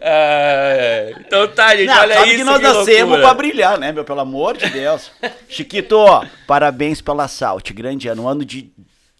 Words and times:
É, 0.00 1.14
então 1.26 1.48
tá, 1.48 1.76
gente, 1.76 1.86
Não, 1.86 2.00
olha 2.00 2.14
sabe 2.14 2.28
isso. 2.28 2.38
que 2.38 2.44
nós 2.44 2.60
nascemos 2.60 3.00
loucura. 3.00 3.20
pra 3.22 3.34
brilhar, 3.34 3.78
né, 3.78 3.92
meu? 3.92 4.04
Pelo 4.04 4.20
amor 4.20 4.56
de 4.56 4.68
Deus. 4.70 5.10
Chiquito, 5.48 5.98
parabéns 6.46 7.00
pela 7.00 7.28
Salt. 7.28 7.72
Grande 7.72 8.08
ano. 8.08 8.24
Um 8.24 8.28
ano 8.28 8.44
de 8.44 8.70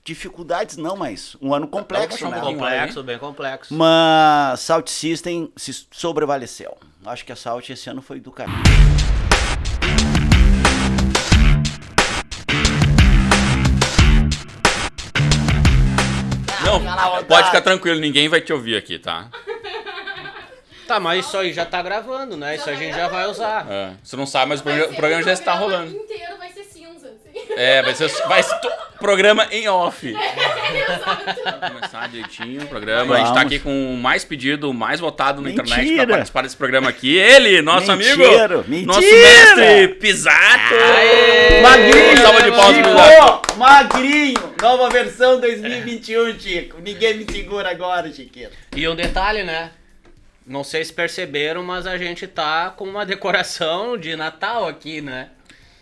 dificuldades, 0.04 0.76
não, 0.76 0.96
mas 0.96 1.36
um 1.40 1.52
ano 1.52 1.66
complexo, 1.68 2.24
né? 2.24 2.30
baixar 2.30 2.36
um 2.38 2.40
pouquinho. 2.40 2.58
Complexo, 2.58 3.02
bem 3.02 3.18
complexo. 3.18 3.74
Mas 3.74 4.60
Salt 4.60 4.88
System 4.88 5.50
se 5.56 5.86
sobrevaleceu. 5.90 6.76
Acho 7.04 7.24
que 7.24 7.32
a 7.32 7.36
Salt 7.36 7.68
esse 7.70 7.88
ano 7.90 8.00
foi 8.02 8.18
do 8.18 8.30
caralho. 8.32 8.56
Não, 16.64 17.24
pode 17.24 17.46
ficar 17.46 17.60
tranquilo, 17.60 17.98
ninguém 17.98 18.28
vai 18.28 18.40
te 18.40 18.52
ouvir 18.52 18.76
aqui, 18.76 18.98
tá? 18.98 19.28
Tá, 20.88 20.98
mas 20.98 21.26
isso 21.26 21.36
aí 21.36 21.52
já 21.52 21.64
tá 21.66 21.82
gravando, 21.82 22.34
né? 22.36 22.56
Isso 22.56 22.68
a 22.68 22.74
gente 22.74 22.96
já 22.96 23.08
vai 23.08 23.26
usar. 23.26 23.66
É, 23.70 23.90
você 24.02 24.16
não 24.16 24.26
sabe, 24.26 24.46
mas 24.48 24.60
o 24.60 24.62
programa, 24.64 24.90
o 24.92 24.96
programa 24.96 25.22
já 25.22 25.32
está 25.34 25.52
rolando. 25.52 25.94
inteiro 25.94 26.36
vai 26.38 26.50
ser 26.50 26.64
cinza, 26.64 27.08
assim. 27.08 27.52
É, 27.56 27.82
vai 27.82 27.94
ser, 27.94 28.08
vai 28.26 28.42
ser 28.42 28.58
to- 28.60 28.72
programa 28.98 29.46
em 29.50 29.68
off. 29.68 30.10
Vamos 31.44 31.74
começar 31.74 32.08
direitinho 32.08 32.62
o 32.62 32.66
programa. 32.66 33.14
A 33.14 33.18
gente 33.18 33.26
tá 33.28 33.34
Vamos. 33.34 33.46
aqui 33.52 33.58
com 33.58 33.94
o 33.94 33.96
mais 33.98 34.24
pedido, 34.24 34.70
o 34.70 34.74
mais 34.74 34.98
votado 34.98 35.40
na 35.42 35.50
internet 35.50 35.76
Mentira. 35.78 36.06
pra 36.06 36.14
participar 36.16 36.42
desse 36.42 36.56
programa 36.56 36.88
aqui. 36.88 37.16
Ele, 37.16 37.60
nosso 37.62 37.94
Mentira, 37.94 38.44
amigo. 38.44 38.64
mentira. 38.68 38.86
Nosso 38.86 39.00
mestre 39.00 39.88
Pisato. 40.00 40.74
Magrinho! 41.62 42.16
Salva 42.22 42.42
de 42.42 42.50
palmas 42.50 42.78
pro 42.78 42.90
Pisato. 42.90 43.46
Chico! 43.46 43.58
Magrinho! 43.58 44.54
Nova 44.62 44.88
versão 44.90 45.40
2021, 45.40 46.38
Chico. 46.40 46.80
Ninguém 46.80 47.14
me 47.18 47.26
segura 47.30 47.70
agora, 47.70 48.10
Chiquito. 48.12 48.50
E 48.74 48.88
um 48.88 48.96
detalhe, 48.96 49.42
né? 49.44 49.70
Não 50.48 50.64
sei 50.64 50.84
se 50.84 50.92
perceberam, 50.92 51.62
mas 51.62 51.86
a 51.86 51.98
gente 51.98 52.26
tá 52.26 52.70
com 52.70 52.84
uma 52.84 53.04
decoração 53.04 53.96
de 53.98 54.16
Natal 54.16 54.66
aqui, 54.66 55.00
né? 55.00 55.28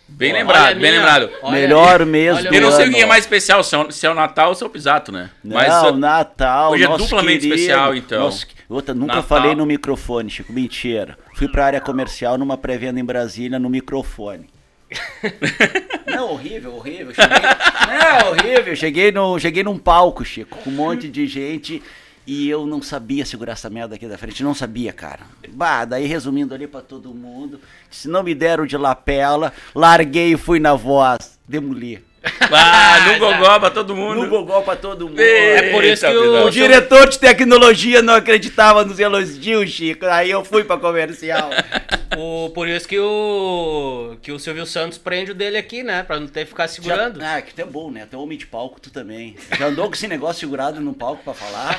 Bem 0.09 0.31
Olha 0.31 0.39
lembrado, 0.39 0.67
bem 0.67 0.77
minha- 0.91 0.91
lembrado. 0.93 1.29
olha 1.41 1.51
Melhor 1.61 1.99
do 2.05 2.15
Eu 2.55 2.61
não 2.61 2.71
sei 2.71 2.87
o 2.87 2.93
que 2.93 3.01
é 3.01 3.05
mais 3.05 3.25
especial, 3.25 3.61
se 3.63 3.75
é 3.75 3.77
o, 3.77 3.91
se 3.91 4.05
é 4.05 4.09
o 4.09 4.13
Natal 4.13 4.49
ou 4.49 4.55
se 4.55 4.63
é 4.63 4.67
o 4.67 4.69
Pisato, 4.69 5.11
né? 5.11 5.29
Não, 5.43 5.55
Mas 5.55 5.97
Natal. 5.97 6.71
hoje 6.71 6.83
é 6.83 6.87
nosso 6.87 7.03
duplamente 7.05 7.39
querido. 7.39 7.55
especial, 7.55 7.93
então. 7.95 8.19
Nossa, 8.21 8.45
outra, 8.69 8.93
nunca 8.93 9.15
Natal. 9.15 9.23
falei 9.27 9.53
no 9.55 9.65
microfone, 9.65 10.29
Chico. 10.29 10.53
Mentira. 10.53 11.17
Fui 11.35 11.49
pra 11.49 11.65
área 11.65 11.81
comercial 11.81 12.37
numa 12.37 12.57
pré-venda 12.57 12.99
em 12.99 13.05
Brasília 13.05 13.59
no 13.59 13.69
microfone. 13.69 14.49
Não, 16.07 16.31
horrível, 16.31 16.75
horrível. 16.75 17.13
Cheguei... 17.13 17.37
Não, 17.39 18.29
horrível. 18.31 18.75
Cheguei, 18.75 19.11
no, 19.11 19.37
cheguei 19.39 19.63
num 19.63 19.77
palco, 19.77 20.23
Chico, 20.23 20.57
com 20.59 20.69
um 20.69 20.73
monte 20.73 21.09
de 21.09 21.27
gente 21.27 21.83
e 22.27 22.49
eu 22.49 22.65
não 22.65 22.81
sabia 22.81 23.25
segurar 23.25 23.53
essa 23.53 23.69
merda 23.69 23.95
aqui 23.95 24.05
da 24.05 24.17
frente. 24.17 24.43
Não 24.43 24.53
sabia, 24.53 24.91
cara. 24.91 25.21
Bah, 25.53 25.85
daí 25.85 26.05
resumindo 26.05 26.53
ali 26.53 26.67
pra 26.67 26.81
todo 26.81 27.13
mundo, 27.13 27.61
se 27.89 28.09
não 28.09 28.21
me 28.21 28.35
deram 28.35 28.65
de 28.65 28.75
lapela, 28.75 29.53
larguei 29.73 30.33
e 30.33 30.37
fui 30.37 30.59
na 30.59 30.73
voz. 30.73 31.39
Demoli. 31.47 32.06
Ah, 32.49 33.11
no 33.11 33.19
gogó 33.19 33.59
pra 33.59 33.69
todo 33.69 33.95
mundo. 33.95 34.23
No 34.23 34.29
gogó 34.29 34.61
pra 34.61 34.75
todo 34.75 35.07
mundo. 35.09 35.19
É 35.19 35.71
por 35.71 35.83
isso 35.83 36.05
que 36.05 36.15
o- 36.15 36.21
Pisato. 36.23 36.47
O 36.47 36.51
diretor 36.51 37.09
de 37.09 37.19
tecnologia 37.19 38.01
não 38.01 38.15
acreditava 38.15 38.85
nos 38.85 38.99
elogios, 38.99 39.69
Chico. 39.69 40.05
Aí 40.05 40.31
eu 40.31 40.43
fui 40.45 40.63
pra 40.63 40.77
comercial. 40.77 41.49
O, 42.19 42.49
por 42.49 42.67
isso 42.67 42.87
que 42.87 42.97
o, 42.97 44.15
que 44.23 44.31
o 44.31 44.39
Silvio 44.39 44.65
Santos 44.65 44.97
prende 44.97 45.31
o 45.31 45.35
dele 45.35 45.55
aqui, 45.55 45.83
né? 45.83 46.01
Pra 46.01 46.19
não 46.19 46.25
ter 46.25 46.45
que 46.45 46.49
ficar 46.49 46.67
segurando. 46.67 47.19
Já, 47.19 47.35
ah, 47.35 47.41
que 47.43 47.53
tu 47.53 47.61
é 47.61 47.65
bom, 47.65 47.91
né? 47.91 48.07
Tu 48.09 48.15
é 48.15 48.19
homem 48.19 48.37
de 48.37 48.47
palco, 48.47 48.79
tu 48.81 48.89
também. 48.89 49.35
Já 49.59 49.67
andou 49.67 49.87
com 49.87 49.93
esse 49.93 50.07
negócio 50.07 50.39
segurado 50.39 50.79
no 50.79 50.93
palco 50.95 51.21
pra 51.23 51.35
falar? 51.35 51.77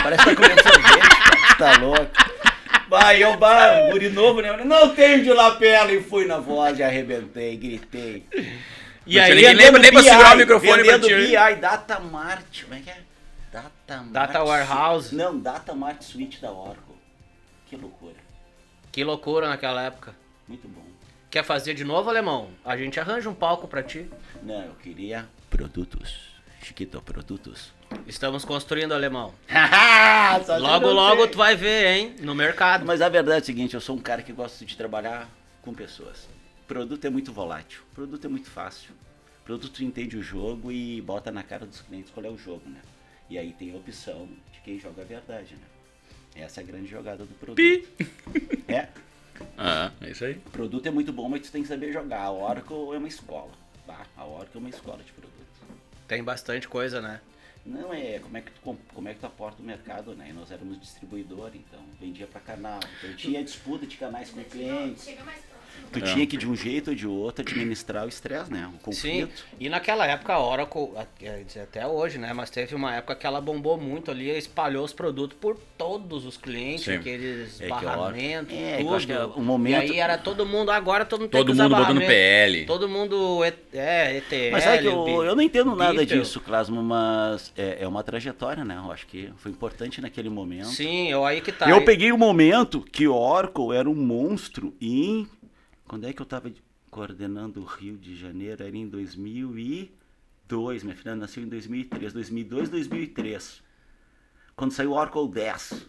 Parece 0.00 0.22
que 0.22 0.30
tá 0.30 0.36
comendo 0.36 0.62
sorvete. 0.62 1.56
Tá 1.58 1.78
louco. 1.78 2.06
Vai, 2.88 3.24
eu, 3.24 3.36
bah, 3.36 3.88
guri 3.90 4.10
novo, 4.10 4.40
né? 4.42 4.56
Não 4.64 4.94
tenho 4.94 5.24
de 5.24 5.32
lapela 5.32 5.90
e 5.90 6.00
fui 6.02 6.26
na 6.26 6.38
voz 6.38 6.78
e 6.78 6.82
arrebentei, 6.82 7.56
gritei. 7.56 8.22
E 9.06 9.18
aí, 9.20 9.34
ninguém 9.34 9.54
lembra 9.54 9.80
nem 9.80 9.92
pra 9.92 10.00
BI, 10.00 10.08
segurar 10.08 10.34
o 10.34 10.38
microfone 10.38 10.84
pra 10.84 10.96
vendendo 10.96 11.06
ti. 11.06 11.26
BI, 11.26 11.60
Data 11.60 12.00
Mart, 12.00 12.62
como 12.62 12.74
é 12.74 12.80
que 12.80 12.90
é? 12.90 12.98
Data 13.52 13.96
Mart. 13.96 14.10
Data 14.10 14.44
Warehouse. 14.44 15.14
Não, 15.14 15.38
Data 15.38 15.74
Mart 15.74 16.02
Suite 16.02 16.40
da 16.40 16.50
Oracle. 16.50 16.94
Que 17.66 17.76
loucura. 17.76 18.16
que 18.90 19.04
loucura 19.04 19.48
naquela 19.48 19.82
época. 19.82 20.14
Muito 20.48 20.68
bom. 20.68 20.84
Quer 21.30 21.44
fazer 21.44 21.74
de 21.74 21.84
novo, 21.84 22.08
alemão? 22.08 22.50
A 22.64 22.76
gente 22.76 22.98
arranja 23.00 23.28
um 23.28 23.34
palco 23.34 23.66
pra 23.66 23.82
ti. 23.82 24.08
Não, 24.42 24.62
eu 24.62 24.74
queria 24.74 25.26
produtos. 25.50 26.32
Chiquito, 26.62 27.00
produtos. 27.02 27.72
Estamos 28.06 28.44
construindo, 28.44 28.92
alemão. 28.92 29.34
Logo, 30.60 30.90
logo 30.90 31.22
sei. 31.22 31.30
tu 31.30 31.38
vai 31.38 31.54
ver, 31.54 31.86
hein? 31.88 32.16
No 32.20 32.34
mercado. 32.34 32.84
Mas 32.86 33.00
a 33.02 33.08
verdade 33.08 33.38
é 33.38 33.42
o 33.42 33.44
seguinte, 33.44 33.74
eu 33.74 33.80
sou 33.80 33.96
um 33.96 34.00
cara 34.00 34.22
que 34.22 34.32
gosta 34.32 34.64
de 34.64 34.76
trabalhar 34.76 35.28
com 35.60 35.74
pessoas. 35.74 36.28
Produto 36.66 37.04
é 37.04 37.10
muito 37.10 37.32
volátil, 37.32 37.82
produto 37.94 38.24
é 38.24 38.28
muito 38.28 38.48
fácil. 38.50 38.90
Produto 39.44 39.84
entende 39.84 40.16
o 40.16 40.22
jogo 40.22 40.72
e 40.72 41.00
bota 41.02 41.30
na 41.30 41.42
cara 41.42 41.66
dos 41.66 41.82
clientes 41.82 42.10
qual 42.10 42.24
é 42.24 42.30
o 42.30 42.38
jogo, 42.38 42.62
né? 42.68 42.80
E 43.28 43.36
aí 43.38 43.52
tem 43.52 43.72
a 43.72 43.76
opção 43.76 44.26
de 44.52 44.60
quem 44.60 44.78
joga 44.80 45.02
a 45.02 45.04
verdade, 45.04 45.54
né? 45.54 45.66
Essa 46.42 46.60
é 46.60 46.64
a 46.64 46.66
grande 46.66 46.86
jogada 46.88 47.24
do 47.24 47.34
produto. 47.34 47.56
Pi. 47.56 47.86
É, 48.66 48.88
Ah, 49.58 49.92
é 50.00 50.10
isso 50.10 50.24
aí. 50.24 50.34
o 50.46 50.50
produto 50.50 50.86
é 50.86 50.90
muito 50.90 51.12
bom, 51.12 51.28
mas 51.28 51.42
tu 51.42 51.52
tem 51.52 51.60
que 51.62 51.68
saber 51.68 51.92
jogar. 51.92 52.22
A 52.22 52.32
Oracle 52.32 52.94
é 52.94 52.98
uma 52.98 53.08
escola. 53.08 53.52
Bah, 53.86 54.06
a 54.16 54.24
Oracle 54.24 54.56
é 54.56 54.58
uma 54.58 54.70
escola 54.70 55.02
de 55.02 55.12
produto. 55.12 55.34
Tem 56.08 56.24
bastante 56.24 56.66
coisa, 56.66 57.00
né? 57.02 57.20
Não 57.66 57.92
é 57.94 58.18
como 58.18 58.36
é 58.36 58.40
que 58.40 58.50
tu, 58.50 58.60
com- 58.60 58.76
como 58.94 59.08
é 59.08 59.14
que 59.14 59.20
tu 59.20 59.26
aporta 59.26 59.62
o 59.62 59.64
mercado, 59.64 60.14
né? 60.14 60.28
E 60.30 60.32
nós 60.32 60.50
éramos 60.50 60.78
distribuidor, 60.80 61.50
então 61.54 61.80
vendia 62.00 62.26
pra 62.26 62.40
canal. 62.40 62.80
Então 62.98 63.14
tinha 63.16 63.42
disputa 63.44 63.86
de 63.86 63.96
canais 63.96 64.30
com 64.30 64.42
clientes. 64.44 65.04
Chega 65.04 65.22
mais. 65.24 65.42
Tu 65.92 66.00
É. 66.00 66.02
tinha 66.02 66.26
que 66.26 66.36
de 66.36 66.48
um 66.48 66.56
jeito 66.56 66.90
ou 66.90 66.96
de 66.96 67.06
outro 67.06 67.42
administrar 67.46 68.04
o 68.04 68.08
estresse, 68.08 68.52
né? 68.52 68.66
O 68.66 68.92
Sim, 68.92 69.20
conflito. 69.22 69.44
e 69.60 69.68
naquela 69.68 70.04
época 70.06 70.32
a 70.34 70.44
Oracle, 70.44 70.88
dizer, 71.46 71.60
até 71.60 71.86
hoje, 71.86 72.18
né? 72.18 72.32
Mas 72.32 72.50
teve 72.50 72.74
uma 72.74 72.96
época 72.96 73.14
que 73.14 73.24
ela 73.24 73.40
bombou 73.40 73.78
muito 73.78 74.10
ali, 74.10 74.28
espalhou 74.36 74.84
os 74.84 74.92
produtos 74.92 75.38
por 75.40 75.56
todos 75.78 76.26
os 76.26 76.36
clientes, 76.36 76.84
Sim. 76.86 76.92
É 76.92 76.96
aqueles 76.96 77.60
Oracle- 77.60 77.86
barramentos, 77.86 78.54
é, 78.56 78.78
tudo. 78.78 79.12
é 79.12 79.26
um 79.38 79.44
momento- 79.44 79.86
E 79.86 79.92
aí 79.92 79.98
era 80.00 80.18
todo 80.18 80.44
mundo, 80.44 80.70
agora 80.72 81.04
todo 81.04 81.20
mundo 81.20 81.30
tem 81.30 81.40
Todo 81.44 81.54
mundo 81.54 81.76
botando. 81.76 81.98
PL. 82.00 82.66
Todo 82.66 82.88
mundo, 82.88 83.44
é, 83.44 83.54
é 83.72 84.16
ETL. 84.16 84.50
Mas 84.52 84.64
sabe 84.64 84.78
que 84.78 84.86
eu, 84.88 85.24
eu 85.24 85.36
não 85.36 85.42
entendo 85.42 85.76
nada 85.76 85.94
Beetle. 85.94 86.18
disso, 86.18 86.40
Clasmo, 86.40 86.82
mas 86.82 87.52
é, 87.56 87.78
é 87.82 87.86
uma 87.86 88.02
trajetória, 88.02 88.64
né? 88.64 88.80
Eu 88.84 88.90
acho 88.90 89.06
que 89.06 89.30
foi 89.36 89.52
importante 89.52 90.00
naquele 90.00 90.28
momento. 90.28 90.66
Sim, 90.66 91.08
eu 91.08 91.24
aí 91.24 91.40
que 91.40 91.52
tá. 91.52 91.70
Eu 91.70 91.84
peguei 91.84 92.10
o 92.10 92.18
momento 92.18 92.80
que 92.80 93.06
Oracle 93.06 93.72
era 93.76 93.88
um 93.88 93.94
monstro 93.94 94.74
em. 94.80 95.28
Quando 95.86 96.06
é 96.06 96.12
que 96.12 96.22
eu 96.22 96.26
tava 96.26 96.52
coordenando 96.90 97.60
o 97.60 97.64
Rio 97.64 97.96
de 97.96 98.16
Janeiro? 98.16 98.62
Era 98.62 98.76
em 98.76 98.88
2002. 98.88 100.82
Minha 100.82 100.96
filha 100.96 101.14
nasceu 101.14 101.42
em 101.42 101.48
2003. 101.48 102.12
2002, 102.12 102.68
2003. 102.68 103.62
Quando 104.56 104.72
saiu 104.72 104.92
o 104.92 104.94
Oracle 104.94 105.28
10. 105.28 105.86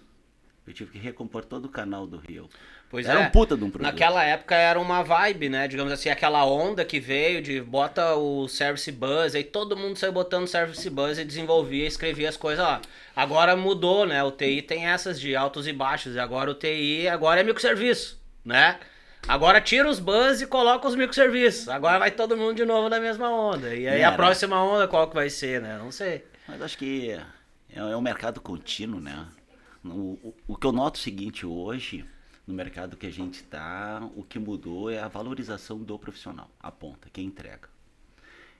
Eu 0.68 0.74
tive 0.74 0.92
que 0.92 0.98
recompor 0.98 1.46
todo 1.46 1.66
o 1.66 1.70
canal 1.70 2.08
do 2.08 2.18
Rio. 2.18 2.50
Pois 2.90 3.06
era 3.06 3.22
é. 3.22 3.28
um 3.28 3.30
puta 3.30 3.56
de 3.56 3.64
um 3.64 3.70
produto. 3.70 3.92
Naquela 3.92 4.24
época 4.24 4.56
era 4.56 4.80
uma 4.80 5.04
vibe, 5.04 5.48
né? 5.50 5.68
Digamos 5.68 5.94
assim, 5.94 6.10
aquela 6.10 6.44
onda 6.44 6.84
que 6.84 7.00
veio 7.00 7.42
de 7.42 7.62
bota 7.62 8.16
o 8.16 8.48
Service 8.48 8.92
Bus, 8.92 9.36
aí 9.36 9.44
todo 9.44 9.78
mundo 9.78 9.98
saiu 9.98 10.12
botando 10.12 10.48
Service 10.48 10.90
Bus 10.90 11.20
e 11.20 11.26
desenvolvia, 11.26 11.86
escrevia 11.86 12.30
as 12.30 12.38
coisas 12.38 12.66
lá. 12.66 12.82
Agora 13.16 13.56
mudou, 13.56 14.08
né? 14.08 14.24
O 14.24 14.32
TI 14.32 14.64
tem 14.64 14.88
essas 14.88 15.20
de 15.20 15.36
altos 15.36 15.68
e 15.68 15.74
baixos, 15.74 16.16
e 16.16 16.20
agora 16.20 16.50
o 16.50 16.56
TI 16.56 17.08
agora 17.08 17.42
é 17.42 17.44
microserviço, 17.44 18.20
né? 18.44 18.80
Agora 19.28 19.60
tira 19.60 19.90
os 19.90 20.00
bus 20.00 20.42
e 20.42 20.48
coloca 20.48 20.88
os 20.88 20.96
microserviços. 20.96 21.68
Agora 21.68 21.98
vai 21.98 22.12
todo 22.12 22.38
mundo 22.38 22.56
de 22.56 22.64
novo 22.64 22.90
na 22.90 23.00
mesma 23.00 23.30
onda. 23.30 23.74
E 23.74 23.88
aí 23.88 24.04
a 24.04 24.12
próxima 24.12 24.64
onda 24.64 24.88
qual 24.88 25.08
que 25.08 25.16
vai 25.16 25.30
ser, 25.30 25.62
né? 25.62 25.78
Não 25.78 25.92
sei. 25.92 26.24
Mas 26.48 26.62
acho 26.62 26.78
que 26.78 27.10
é, 27.10 27.26
é 27.70 27.98
um 27.98 28.02
mercado 28.02 28.40
contínuo, 28.40 29.02
né? 29.02 29.26
O, 29.84 30.20
o, 30.24 30.36
o 30.50 30.56
que 30.56 30.68
eu 30.68 30.72
noto 30.72 30.98
é 30.98 31.02
o 31.02 31.04
seguinte 31.04 31.46
hoje, 31.46 32.06
no 32.46 32.54
mercado 32.54 32.96
que 32.96 33.08
a 33.08 33.12
gente 33.12 33.36
está, 33.36 34.08
o 34.16 34.24
que 34.24 34.38
mudou 34.38 34.92
é 34.92 35.00
a 35.00 35.08
valorização 35.08 35.80
do 35.80 35.98
profissional, 35.98 36.50
a 36.60 36.72
ponta, 36.72 37.10
quem 37.12 37.26
entrega. 37.26 37.75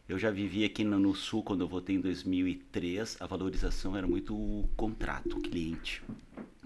Eu 0.08 0.20
já 0.20 0.30
vivi 0.30 0.64
aqui 0.64 0.84
no, 0.84 1.00
no 1.00 1.16
Sul, 1.16 1.42
quando 1.42 1.62
eu 1.62 1.68
voltei 1.68 1.96
em 1.96 2.00
2003, 2.00 3.18
a 3.20 3.26
valorização 3.26 3.98
era 3.98 4.06
muito 4.06 4.36
o 4.36 4.70
contrato, 4.76 5.38
o 5.38 5.42
cliente. 5.42 6.04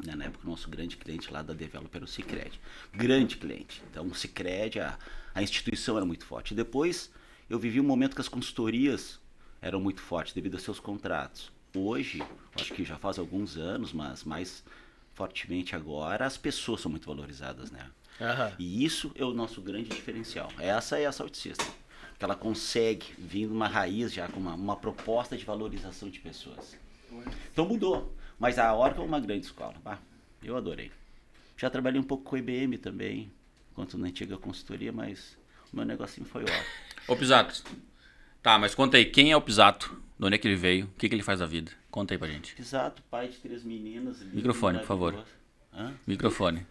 Né? 0.05 0.13
Na 0.13 0.25
época, 0.25 0.45
o 0.45 0.49
nosso 0.49 0.69
grande 0.69 0.97
cliente 0.97 1.31
lá 1.31 1.41
da 1.41 1.53
Developer 1.53 1.95
era 1.95 2.03
o 2.03 2.07
Cicred. 2.07 2.59
Grande 2.93 3.37
cliente. 3.37 3.81
Então, 3.89 4.05
o 4.07 4.13
Cicred, 4.13 4.81
a, 4.81 4.99
a 5.33 5.41
instituição 5.41 5.95
era 5.95 6.05
muito 6.05 6.25
forte. 6.25 6.53
Depois, 6.53 7.09
eu 7.49 7.57
vivi 7.57 7.79
um 7.79 7.83
momento 7.83 8.13
que 8.13 8.21
as 8.21 8.27
consultorias 8.27 9.19
eram 9.61 9.79
muito 9.79 10.01
fortes 10.01 10.33
devido 10.33 10.55
aos 10.55 10.63
seus 10.63 10.79
contratos. 10.79 11.49
Hoje, 11.73 12.21
acho 12.55 12.73
que 12.73 12.83
já 12.83 12.97
faz 12.97 13.17
alguns 13.17 13.55
anos, 13.55 13.93
mas 13.93 14.25
mais 14.25 14.65
fortemente 15.13 15.75
agora, 15.75 16.25
as 16.25 16.37
pessoas 16.37 16.81
são 16.81 16.91
muito 16.91 17.07
valorizadas, 17.07 17.71
né? 17.71 17.89
Aham. 18.19 18.53
E 18.59 18.83
isso 18.83 19.11
é 19.15 19.23
o 19.23 19.33
nosso 19.33 19.61
grande 19.61 19.89
diferencial. 19.89 20.51
Essa 20.59 20.97
é 20.97 21.05
a 21.05 21.11
Salt 21.11 21.35
System. 21.35 21.67
Que 22.19 22.25
ela 22.25 22.35
consegue 22.35 23.07
vir 23.17 23.47
numa 23.47 23.67
raiz 23.67 24.13
já 24.13 24.27
com 24.27 24.39
uma, 24.41 24.53
uma 24.53 24.75
proposta 24.75 25.37
de 25.37 25.45
valorização 25.45 26.09
de 26.09 26.19
pessoas. 26.19 26.77
Então 27.51 27.65
mudou. 27.65 28.13
Mas 28.37 28.59
a 28.59 28.75
Oracle 28.75 29.01
é 29.03 29.05
uma 29.05 29.19
grande 29.19 29.45
escola. 29.45 29.73
Bah, 29.83 29.97
eu 30.43 30.55
adorei. 30.57 30.91
Já 31.57 31.69
trabalhei 31.69 31.99
um 31.99 32.03
pouco 32.03 32.23
com 32.23 32.37
IBM 32.37 32.77
também, 32.77 33.31
enquanto 33.71 33.97
na 33.97 34.07
antiga 34.07 34.37
consultoria, 34.37 34.91
mas 34.91 35.37
o 35.71 35.75
meu 35.77 35.85
negocinho 35.85 36.25
foi 36.27 36.43
ótimo. 36.43 36.63
Ô, 37.07 37.15
Pisato. 37.15 37.63
Tá, 38.41 38.57
mas 38.59 38.73
conta 38.75 38.97
aí, 38.97 39.05
quem 39.05 39.31
é 39.31 39.35
o 39.37 39.41
Pisato? 39.41 40.01
De 40.17 40.25
onde 40.25 40.35
é 40.35 40.37
que 40.37 40.47
ele 40.47 40.55
veio? 40.55 40.85
O 40.85 40.89
que, 40.97 41.07
que 41.09 41.15
ele 41.15 41.23
faz 41.23 41.39
da 41.39 41.45
vida? 41.45 41.71
Conta 41.89 42.13
aí 42.13 42.17
pra 42.17 42.27
gente. 42.27 42.55
Exato, 42.59 43.01
pai 43.09 43.27
de 43.29 43.37
três 43.37 43.63
meninas. 43.63 44.21
Microfone, 44.21 44.79
por 44.79 44.87
favor. 44.87 45.25
Hã? 45.73 45.93
Microfone. 46.05 46.65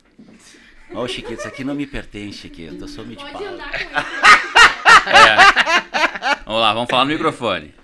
Ó, 0.95 1.07
Chiquito, 1.07 1.39
isso 1.39 1.49
aqui 1.49 1.65
não 1.65 1.75
me 1.75 1.87
pertence, 1.87 2.39
Chiquito. 2.39 2.77
Eu 2.83 2.89
sou 2.89 3.05
meio 3.05 3.19
de 3.19 3.25
Pode 3.25 3.35
pau. 3.45 3.47
andar 3.47 3.71
com 3.71 3.77
ele. 3.85 4.58
Vamos 6.45 6.61
lá, 6.61 6.73
vamos 6.73 6.91
falar 6.91 7.05
no 7.05 7.13
microfone. 7.13 7.75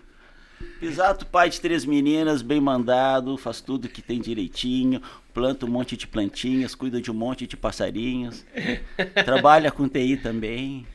Exato, 0.81 1.25
pai 1.27 1.49
de 1.49 1.61
três 1.61 1.85
meninas, 1.85 2.43
bem 2.43 2.61
mandado, 2.61 3.37
faz 3.39 3.61
tudo 3.61 3.89
que 3.89 4.03
tem 4.03 4.21
direitinho, 4.21 5.01
planta 5.33 5.65
um 5.65 5.69
monte 5.69 5.97
de 5.97 6.07
plantinhas, 6.07 6.75
cuida 6.75 7.01
de 7.01 7.11
um 7.11 7.15
monte 7.15 7.47
de 7.47 7.57
passarinhos, 7.57 8.45
trabalha 9.25 9.71
com 9.71 9.89
TI 9.89 10.19
também, 10.19 10.87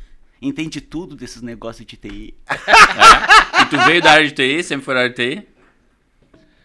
entende 0.42 0.80
tudo 0.80 1.16
desses 1.16 1.42
negócios 1.42 1.86
de 1.88 1.98
TI. 1.98 2.36
E 3.62 3.66
tu 3.66 3.78
veio 3.86 4.02
da 4.02 4.12
área 4.12 4.28
de 4.28 4.34
TI? 4.34 4.64
Sempre 4.64 4.86
foi 4.86 4.94
da 4.94 5.02
área 5.02 5.14
de 5.14 5.16
TI? 5.16 5.48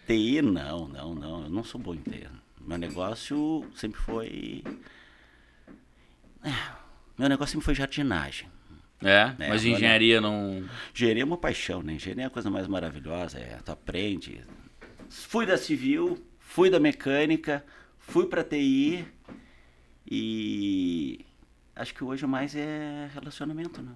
TI, 0.07 0.41
não, 0.41 0.87
não, 0.87 1.15
não, 1.15 1.43
eu 1.43 1.49
não 1.49 1.63
sou 1.63 1.81
bom 1.81 1.93
em 1.95 2.01
TI. 2.01 2.27
Meu 2.61 2.77
negócio 2.77 3.65
sempre 3.75 3.99
foi. 4.01 4.63
É, 6.43 6.51
Meu 7.17 7.27
negócio 7.29 7.53
sempre 7.53 7.65
foi 7.65 7.75
jardinagem. 7.75 8.47
É, 9.07 9.21
É, 9.45 9.49
mas 9.49 9.61
agora- 9.61 9.67
engenharia 9.67 10.19
não. 10.21 10.67
Engenharia 10.93 11.21
é 11.23 11.25
uma 11.25 11.37
paixão, 11.37 11.83
né? 11.83 11.93
Engenharia 11.93 12.23
é 12.23 12.27
a 12.27 12.29
coisa 12.29 12.49
mais 12.49 12.67
maravilhosa, 12.67 13.37
é, 13.39 13.57
tu 13.63 13.71
aprende. 13.71 14.43
Fui 15.09 15.45
da 15.45 15.57
civil, 15.57 16.25
fui 16.39 16.69
da 16.69 16.79
mecânica, 16.79 17.63
fui 17.99 18.25
pra 18.27 18.43
TI 18.43 19.05
e 20.09 21.25
acho 21.75 21.93
que 21.93 22.03
hoje 22.03 22.25
mais 22.25 22.55
é 22.55 23.09
relacionamento, 23.13 23.81
né? 23.81 23.93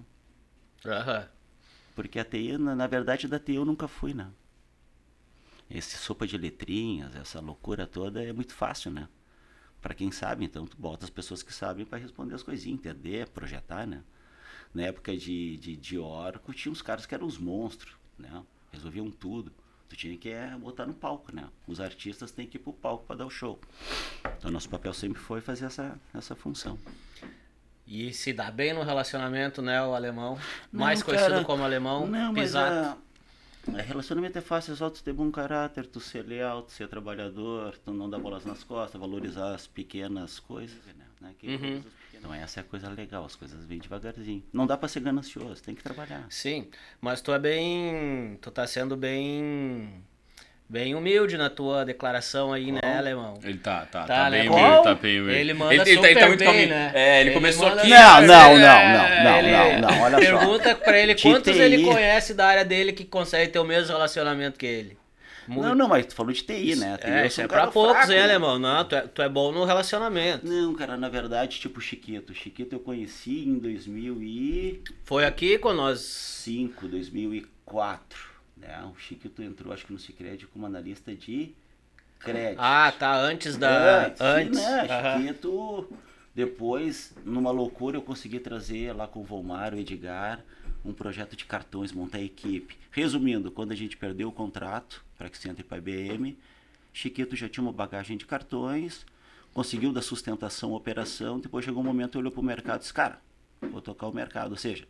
Aham. 0.86 1.28
Porque 1.94 2.18
a 2.18 2.24
TI, 2.24 2.56
na, 2.58 2.74
na 2.74 2.86
verdade, 2.86 3.26
da 3.28 3.38
TI 3.38 3.56
eu 3.56 3.64
nunca 3.64 3.86
fui, 3.88 4.14
né? 4.14 4.28
Esse 5.68 5.96
sopa 5.98 6.26
de 6.26 6.36
letrinhas, 6.36 7.14
essa 7.14 7.40
loucura 7.40 7.86
toda 7.86 8.22
é 8.22 8.32
muito 8.32 8.54
fácil, 8.54 8.90
né? 8.90 9.08
Pra 9.80 9.94
quem 9.94 10.10
sabe, 10.10 10.44
então 10.44 10.66
tu 10.66 10.76
bota 10.76 11.04
as 11.04 11.10
pessoas 11.10 11.42
que 11.42 11.52
sabem 11.54 11.86
pra 11.86 11.98
responder 11.98 12.34
as 12.34 12.42
coisinhas, 12.42 12.78
entender, 12.80 13.28
projetar, 13.28 13.86
né? 13.86 14.02
Na 14.72 14.82
época 14.82 15.16
de, 15.16 15.56
de, 15.56 15.76
de 15.76 15.98
Oracle, 15.98 16.54
tinha 16.54 16.70
uns 16.70 16.82
caras 16.82 17.06
que 17.06 17.14
eram 17.14 17.26
os 17.26 17.38
monstros, 17.38 17.94
né? 18.18 18.42
Resolviam 18.72 19.10
tudo. 19.10 19.52
Tu 19.88 19.96
tinha 19.96 20.16
que 20.16 20.28
é, 20.28 20.56
botar 20.56 20.86
no 20.86 20.94
palco, 20.94 21.34
né? 21.34 21.48
Os 21.66 21.80
artistas 21.80 22.30
têm 22.30 22.46
que 22.46 22.56
ir 22.56 22.60
pro 22.60 22.72
palco 22.72 23.04
pra 23.04 23.16
dar 23.16 23.26
o 23.26 23.30
show. 23.30 23.58
Então 24.38 24.50
nosso 24.50 24.68
papel 24.68 24.94
sempre 24.94 25.20
foi 25.20 25.40
fazer 25.40 25.64
essa, 25.66 25.98
essa 26.14 26.36
função. 26.36 26.78
E 27.84 28.12
se 28.12 28.32
dá 28.32 28.48
bem 28.52 28.72
no 28.72 28.84
relacionamento, 28.84 29.60
né, 29.60 29.82
o 29.82 29.94
alemão? 29.94 30.38
Não, 30.72 30.78
Mais 30.80 31.02
conhecido 31.02 31.32
cara, 31.32 31.44
como 31.44 31.64
alemão, 31.64 32.06
Não, 32.06 32.32
mas 32.32 32.44
Pisato. 32.50 33.00
a, 33.72 33.76
a 33.76 33.82
relacionamento 33.82 34.38
é 34.38 34.40
fácil, 34.40 34.74
é 34.74 34.76
só 34.76 34.88
tu 34.88 35.02
ter 35.02 35.12
bom 35.12 35.28
caráter, 35.32 35.84
tu 35.86 35.98
ser 35.98 36.22
leal, 36.24 36.62
tu 36.62 36.70
ser 36.70 36.86
trabalhador, 36.86 37.76
tu 37.78 37.92
não 37.92 38.08
dar 38.08 38.20
bolas 38.20 38.44
nas 38.44 38.62
costas, 38.62 39.00
valorizar 39.00 39.52
as 39.56 39.66
pequenas 39.66 40.38
coisas, 40.38 40.78
né? 40.96 41.04
né? 41.20 41.34
Que 41.36 41.48
Uhum. 41.48 41.58
coisas. 41.58 41.92
Então 42.20 42.34
essa 42.34 42.60
é 42.60 42.62
a 42.62 42.64
coisa 42.64 42.88
legal, 42.90 43.24
as 43.24 43.34
coisas 43.34 43.64
vêm 43.64 43.78
devagarzinho. 43.78 44.42
Não 44.52 44.66
dá 44.66 44.76
pra 44.76 44.88
ser 44.88 45.00
ganancioso, 45.00 45.62
tem 45.62 45.74
que 45.74 45.82
trabalhar. 45.82 46.26
Sim, 46.28 46.68
mas 47.00 47.22
tu 47.22 47.32
é 47.32 47.38
bem. 47.38 48.38
Tu 48.42 48.50
tá 48.50 48.66
sendo 48.66 48.94
bem. 48.96 50.04
Bem 50.68 50.94
humilde 50.94 51.36
na 51.36 51.50
tua 51.50 51.84
declaração 51.84 52.52
aí, 52.52 52.70
né, 52.70 52.78
alemão? 52.96 53.34
Ele 53.42 53.58
tá, 53.58 53.80
tá, 53.86 54.02
Tá, 54.02 54.06
tá, 54.06 54.30
né? 54.30 54.38
bem 54.42 54.48
Qual? 54.48 54.60
humilde, 54.60 54.84
tá 54.84 54.94
bem 54.94 55.20
humilde. 55.20 55.40
Ele 55.40 55.52
manda 55.54 55.74
ele, 55.74 55.82
ele, 55.82 56.00
tá- 56.00 56.08
ele 56.10 56.14
super 56.14 56.20
tá 56.20 56.26
muito 56.28 56.44
bem, 56.44 56.66
né? 56.68 56.92
É, 56.94 57.20
ele, 57.20 57.30
Ele 57.30 57.34
começou 57.34 57.66
aqui. 57.66 57.76
super 57.80 57.88
Não, 57.88 58.18
bem. 58.18 58.26
não, 58.28 58.58
não, 58.58 58.68
É, 58.78 59.24
não, 59.24 59.38
ele- 59.38 59.50
não, 59.50 59.90
não, 59.90 60.00
olha 60.02 60.12
só. 60.12 60.38
Pergunta 60.38 60.74
pra 60.76 60.96
ele 60.98 61.14
quantos 61.16 61.56
ele 61.56 61.82
conhece 61.82 62.34
da 62.34 62.46
área 62.46 62.64
dele 62.64 62.92
que 62.92 63.04
consegue 63.04 63.50
ter 63.50 63.58
o 63.58 63.64
mesmo 63.64 63.88
relacionamento 63.92 64.56
que 64.60 64.66
ele. 64.66 64.96
Muito. 65.50 65.66
Não, 65.68 65.74
não, 65.74 65.88
mas 65.88 66.06
tu 66.06 66.14
falou 66.14 66.32
de 66.32 66.42
TI, 66.44 66.76
né? 66.76 66.96
TI, 66.96 67.06
É, 67.08 67.26
isso 67.26 67.40
é 67.40 67.44
um 67.44 67.48
pra 67.48 67.66
poucos, 67.66 67.92
fraco, 67.92 68.12
hein, 68.12 68.18
né? 68.18 68.24
alemão? 68.24 68.58
Não, 68.58 68.84
tu 68.84 68.94
é, 68.94 69.00
tu 69.02 69.20
é 69.20 69.28
bom 69.28 69.50
no 69.50 69.64
relacionamento. 69.64 70.46
Não, 70.46 70.72
cara, 70.74 70.96
na 70.96 71.08
verdade, 71.08 71.58
tipo 71.58 71.80
Chiquito. 71.80 72.32
Chiquito 72.32 72.72
eu 72.74 72.78
conheci 72.80 73.48
em 73.48 73.58
2005, 73.58 74.84
Foi 75.04 75.24
aqui 75.24 75.58
com 75.58 75.72
nós. 75.72 76.44
2004. 76.46 78.30
Né? 78.56 78.80
O 78.94 78.98
Chiquito 78.98 79.42
entrou, 79.42 79.72
acho 79.72 79.86
que 79.86 79.92
no 79.92 79.98
Cicred, 79.98 80.46
como 80.46 80.66
analista 80.66 81.14
de 81.14 81.52
crédito. 82.20 82.60
Ah, 82.60 82.92
tá, 82.96 83.16
antes 83.16 83.56
da. 83.56 84.06
Antes, 84.06 84.20
Antes. 84.20 84.58
sim, 84.58 84.64
né? 84.64 84.86
Aham. 84.88 85.20
Chiquito, 85.20 85.88
depois, 86.34 87.12
numa 87.24 87.50
loucura, 87.50 87.96
eu 87.96 88.02
consegui 88.02 88.38
trazer 88.38 88.92
lá 88.94 89.06
com 89.08 89.20
o 89.20 89.24
Volmar, 89.24 89.74
o 89.74 89.78
Edgar, 89.78 90.44
um 90.84 90.92
projeto 90.92 91.34
de 91.34 91.44
cartões, 91.44 91.90
montar 91.92 92.18
a 92.18 92.22
equipe. 92.22 92.76
Resumindo, 92.90 93.50
quando 93.50 93.72
a 93.72 93.76
gente 93.76 93.96
perdeu 93.96 94.28
o 94.28 94.32
contrato 94.32 95.04
para 95.20 95.28
que 95.28 95.48
entre 95.50 95.62
para 95.62 95.76
a 95.76 95.80
IBM, 95.80 96.34
Chiquito 96.94 97.36
já 97.36 97.46
tinha 97.46 97.62
uma 97.62 97.74
bagagem 97.74 98.16
de 98.16 98.24
cartões, 98.24 99.04
conseguiu 99.52 99.92
dar 99.92 100.00
sustentação 100.00 100.72
à 100.72 100.76
operação, 100.78 101.38
depois 101.38 101.62
chegou 101.62 101.82
um 101.82 101.84
momento, 101.84 102.18
olhou 102.18 102.32
para 102.32 102.40
o 102.40 102.42
mercado 102.42 102.78
e 102.78 102.80
disse, 102.80 102.94
cara, 102.94 103.20
vou 103.60 103.82
tocar 103.82 104.06
o 104.06 104.14
mercado. 104.14 104.52
Ou 104.52 104.56
seja, 104.56 104.88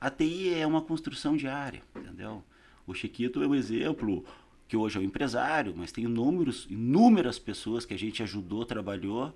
a 0.00 0.10
TI 0.10 0.52
é 0.52 0.66
uma 0.66 0.82
construção 0.82 1.36
diária, 1.36 1.80
entendeu? 1.94 2.42
O 2.88 2.92
Chiquito 2.92 3.40
é 3.40 3.46
um 3.46 3.54
exemplo 3.54 4.24
que 4.66 4.76
hoje 4.76 4.98
é 4.98 5.00
um 5.00 5.04
empresário, 5.04 5.72
mas 5.76 5.92
tem 5.92 6.02
inúmeros, 6.06 6.66
inúmeras 6.68 7.38
pessoas 7.38 7.84
que 7.84 7.94
a 7.94 7.98
gente 7.98 8.20
ajudou, 8.20 8.66
trabalhou, 8.66 9.32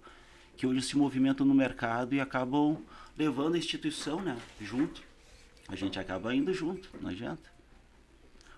que 0.56 0.66
hoje 0.66 0.82
se 0.82 0.98
movimentam 0.98 1.46
no 1.46 1.54
mercado 1.54 2.16
e 2.16 2.20
acabam 2.20 2.82
levando 3.16 3.54
a 3.54 3.58
instituição 3.58 4.20
né, 4.20 4.36
junto. 4.60 5.04
A 5.68 5.76
gente 5.76 6.00
acaba 6.00 6.34
indo 6.34 6.52
junto, 6.52 6.88
não 7.00 7.10
adianta. 7.10 7.52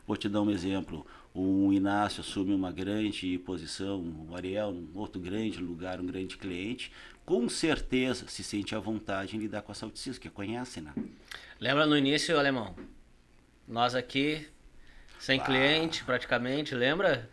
Vou 0.07 0.17
te 0.17 0.29
dar 0.29 0.43
um 0.43 0.51
exemplo. 0.51 1.07
O 1.37 1.73
Inácio 1.73 2.21
assume 2.21 2.55
uma 2.55 2.71
grande 2.71 3.37
posição, 3.39 4.01
o 4.31 4.37
Ariel, 4.37 4.69
um 4.71 4.89
outro 4.95 5.21
grande 5.21 5.59
lugar, 5.59 6.01
um 6.01 6.07
grande 6.07 6.37
cliente. 6.37 6.93
Com 7.27 7.49
certeza 7.49 8.29
se 8.29 8.45
sente 8.45 8.73
à 8.75 8.79
vontade 8.79 9.35
em 9.37 9.41
lidar 9.41 9.63
com 9.63 9.73
a 9.73 9.75
Salticis, 9.75 10.17
que 10.17 10.31
conhece, 10.31 10.81
né? 10.81 10.95
Lembra 11.59 11.87
no 11.87 11.97
início, 11.99 12.39
alemão? 12.39 12.77
Nós 13.67 13.97
aqui, 13.97 14.47
sem 15.19 15.41
cliente 15.41 16.05
praticamente, 16.05 16.73
lembra? 16.73 17.29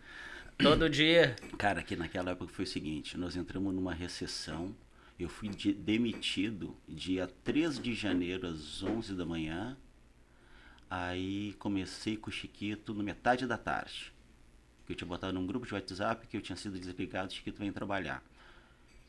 Todo 0.57 0.89
dia. 0.89 1.35
Cara, 1.57 1.83
que 1.83 1.95
naquela 1.95 2.31
época 2.31 2.51
foi 2.51 2.65
o 2.65 2.67
seguinte, 2.67 3.17
nós 3.17 3.35
entramos 3.35 3.71
numa 3.73 3.93
recessão, 3.93 4.75
eu 5.19 5.29
fui 5.29 5.49
de- 5.49 5.73
demitido 5.73 6.75
dia 6.89 7.27
3 7.43 7.79
de 7.79 7.93
janeiro 7.93 8.47
às 8.47 8.81
11 8.81 9.13
da 9.13 9.25
manhã, 9.25 9.77
aí 10.91 11.53
comecei 11.53 12.17
com 12.17 12.29
o 12.29 12.33
Chiquito 12.33 12.93
no 12.93 13.01
metade 13.01 13.47
da 13.47 13.57
tarde, 13.57 14.11
que 14.85 14.91
eu 14.91 14.95
tinha 14.97 15.07
botado 15.07 15.31
num 15.31 15.47
grupo 15.47 15.65
de 15.65 15.73
WhatsApp 15.73 16.27
que 16.27 16.35
eu 16.35 16.41
tinha 16.41 16.57
sido 16.57 16.77
desligado, 16.77 17.31
o 17.31 17.33
Chiquito 17.33 17.59
veio 17.59 17.71
trabalhar. 17.71 18.21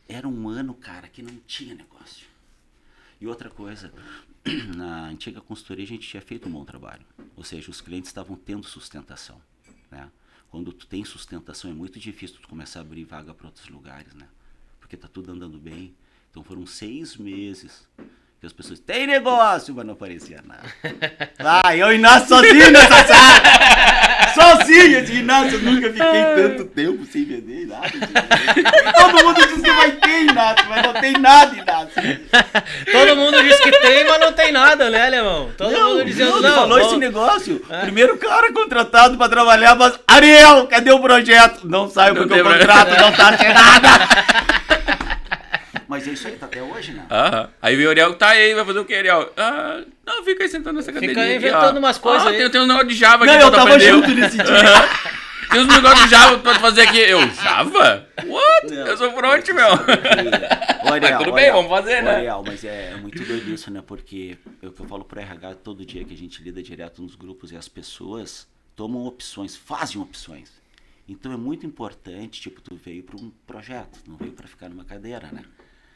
Era 0.09 0.29
um 0.29 0.49
ano, 0.49 0.75
cara, 0.75 1.09
que 1.09 1.23
não 1.23 1.37
tinha 1.39 1.75
negócio. 1.75 2.29
E 3.21 3.27
outra 3.27 3.51
coisa, 3.51 3.93
na 4.77 5.09
antiga 5.09 5.41
consultoria 5.41 5.85
a 5.85 5.89
gente 5.89 6.09
tinha 6.09 6.23
feito 6.23 6.49
um 6.49 6.53
bom 6.53 6.65
trabalho. 6.65 7.05
Ou 7.37 7.43
seja, 7.43 7.69
os 7.69 7.81
clientes 7.81 8.11
estavam 8.11 8.37
tendo 8.37 8.65
sustentação. 8.65 9.43
Né? 9.91 10.09
Quando 10.51 10.73
tu 10.73 10.87
tem 10.87 11.05
sustentação 11.05 11.69
é 11.69 11.75
muito 11.75 11.99
difícil 11.99 12.39
tu 12.41 12.49
começar 12.49 12.79
a 12.79 12.83
abrir 12.83 13.05
vaga 13.05 13.35
para 13.35 13.47
outros 13.47 13.69
lugares, 13.69 14.15
né? 14.15 14.29
Porque 14.79 14.97
tá 14.97 15.09
tudo 15.09 15.33
andando 15.33 15.59
bem. 15.59 15.97
Então 16.31 16.45
foram 16.45 16.65
seis 16.65 17.17
meses 17.17 17.89
que 18.43 18.47
as 18.47 18.53
pessoas 18.53 18.81
tem 18.81 19.07
negócio, 19.07 19.73
mas 19.73 19.87
não 19.87 19.93
aparecia 19.93 20.41
nada. 20.45 20.63
Ah, 21.39 21.77
eu 21.77 21.93
e 21.93 21.95
Inácio 21.97 22.29
sozinho 22.29 22.71
nessa 22.73 23.05
sala! 23.07 23.43
Sozinho! 24.35 24.97
Eu 24.99 25.01
disse, 25.03 25.15
Inácio, 25.15 25.55
eu 25.55 25.61
nunca 25.63 25.89
fiquei 25.93 26.25
tanto 26.37 26.65
tempo 26.67 27.05
sem 27.07 27.25
vender 27.25 27.67
nada. 27.69 27.89
sem. 27.89 28.65
Todo 28.93 29.25
mundo 29.25 29.47
diz 29.47 29.63
que 29.63 29.71
vai 29.73 29.93
ter, 29.93 30.23
Inácio, 30.23 30.67
mas 30.69 30.83
não 30.87 30.93
tem 30.95 31.13
nada, 31.13 31.55
Inácio. 31.57 32.21
Todo 32.91 33.17
mundo 33.17 33.43
diz 33.45 33.61
que 33.61 33.71
tem, 33.81 34.05
mas 34.09 34.21
não 34.21 34.33
tem 34.33 34.51
nada, 34.53 34.91
né, 34.91 35.07
alemão? 35.07 35.51
Todo 35.57 35.71
não, 35.71 35.91
mundo 35.91 36.05
dizendo 36.05 36.31
não, 36.33 36.41
não. 36.43 36.55
falou 36.55 36.69
vamos- 36.79 36.87
esse 36.89 36.97
negócio. 36.97 37.65
Primeiro 37.83 38.17
cara 38.19 38.53
contratado 38.53 39.17
pra 39.17 39.29
trabalhar, 39.29 39.77
mas 39.77 39.99
Ariel, 40.09 40.67
cadê 40.67 40.91
o 40.91 40.99
projeto? 41.01 41.61
Não 41.69 41.89
saiu 41.89 42.17
porque 42.17 42.41
o 42.41 42.45
contrato 42.45 43.01
não 43.01 43.13
tá 43.13 43.29
assinado. 43.35 43.89
Mas 45.89 46.07
é 46.07 46.13
isso 46.13 46.27
aí, 46.29 46.37
tá 46.37 46.47
até 46.47 46.63
hoje, 46.63 46.93
né? 46.93 47.07
Aham. 47.11 47.51
Aí 47.61 47.77
veio 47.77 47.89
o 47.89 47.91
Ariel, 47.91 48.15
tá 48.15 48.29
aí, 48.29 48.55
vai 48.55 48.65
fazer 48.65 48.79
o 48.79 48.85
que, 48.85 48.95
Ariel? 48.95 49.33
Ah, 49.37 49.83
não, 50.07 50.25
fica 50.25 50.43
aí 50.45 50.49
sentando 50.49 50.77
nessa 50.77 50.93
Fica 50.93 51.01
cadeirinha. 51.01 51.25
aqui, 51.37 51.47
inventando 51.47 51.77
ó. 51.77 51.79
umas 51.79 51.99
coisas 51.99 52.27
Ah, 52.27 52.31
aí. 52.31 52.39
Tem, 52.39 52.51
tem 52.51 52.61
um 52.61 52.67
negócio 52.67 52.89
de 52.89 52.95
Java 52.95 53.25
Não, 53.27 53.35
aqui 53.35 53.43
eu 53.45 53.49
pra 53.51 53.59
tava 53.59 53.71
aprender. 53.75 53.91
junto 53.93 54.09
nesse 54.09 54.37
dia. 54.43 54.45
Tem 55.51 55.61
uns 55.61 55.67
negócios 55.69 56.05
de 56.05 56.11
Java 56.11 56.39
pra 56.39 56.55
tu 56.55 56.61
fazer 56.61 56.81
aqui. 56.83 56.99
Eu, 56.99 57.21
Java? 57.31 58.09
What? 58.25 58.71
Não, 58.75 58.87
eu 58.87 58.97
sou 58.97 59.13
front, 59.13 59.49
meu. 59.51 59.67
Ô, 59.69 59.73
Ariel, 60.93 61.11
Mas 61.11 61.19
tudo 61.19 61.33
bem, 61.33 61.45
Ariel, 61.49 61.55
vamos 61.55 61.71
fazer, 61.71 62.03
né? 62.03 62.11
Ariel, 62.17 62.43
mas 62.47 62.65
é, 62.65 62.93
é 62.93 62.97
muito 62.97 63.23
doido 63.25 63.51
isso, 63.51 63.71
né? 63.71 63.83
Porque 63.87 64.39
eu, 64.63 64.75
eu 64.79 64.87
falo 64.87 65.05
pro 65.05 65.21
RH 65.21 65.57
todo 65.57 65.85
dia 65.85 66.05
que 66.05 66.15
a 66.15 66.17
gente 66.17 66.43
lida 66.43 66.63
direto 66.63 67.03
nos 67.03 67.15
grupos 67.15 67.53
e 67.53 67.57
as 67.57 67.69
pessoas 67.69 68.47
tomam 68.75 69.05
opções, 69.05 69.55
fazem 69.57 70.01
opções. 70.01 70.51
Então 71.09 71.33
é 71.33 71.37
muito 71.37 71.67
importante, 71.67 72.41
tipo, 72.41 72.61
tu 72.63 72.75
veio 72.77 73.03
para 73.03 73.17
um 73.17 73.31
projeto, 73.47 73.99
não 74.07 74.17
veio 74.17 74.33
para 74.33 74.47
ficar 74.49 74.69
numa 74.71 74.85
cadeira, 74.85 75.29
né? 75.33 75.43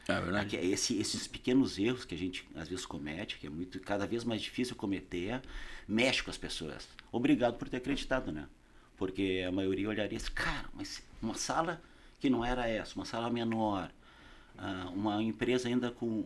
É 0.07 0.21
verdade. 0.21 0.55
Esse- 0.55 0.97
esses 0.99 1.27
pequenos 1.27 1.77
erros 1.77 2.05
que 2.05 2.15
a 2.15 2.17
gente 2.17 2.47
às 2.55 2.67
vezes 2.69 2.85
comete, 2.85 3.37
que 3.37 3.47
é 3.47 3.49
muito 3.49 3.79
cada 3.81 4.05
vez 4.07 4.23
mais 4.23 4.41
difícil 4.41 4.75
cometer, 4.75 5.41
mexe 5.87 6.23
com 6.23 6.29
as 6.29 6.37
pessoas. 6.37 6.87
Obrigado 7.11 7.57
por 7.57 7.67
ter 7.69 7.77
acreditado, 7.77 8.31
né? 8.31 8.47
Porque 8.95 9.43
a 9.47 9.51
maioria 9.51 9.89
olharia 9.89 10.17
assim, 10.17 10.31
cara, 10.33 10.65
mas 10.73 11.03
uma 11.21 11.35
sala 11.35 11.81
que 12.19 12.29
não 12.29 12.43
era 12.43 12.67
essa, 12.67 12.95
uma 12.95 13.05
sala 13.05 13.29
menor, 13.29 13.91
ah, 14.57 14.89
uma 14.93 15.21
empresa 15.21 15.67
ainda 15.67 15.91
com 15.91 16.25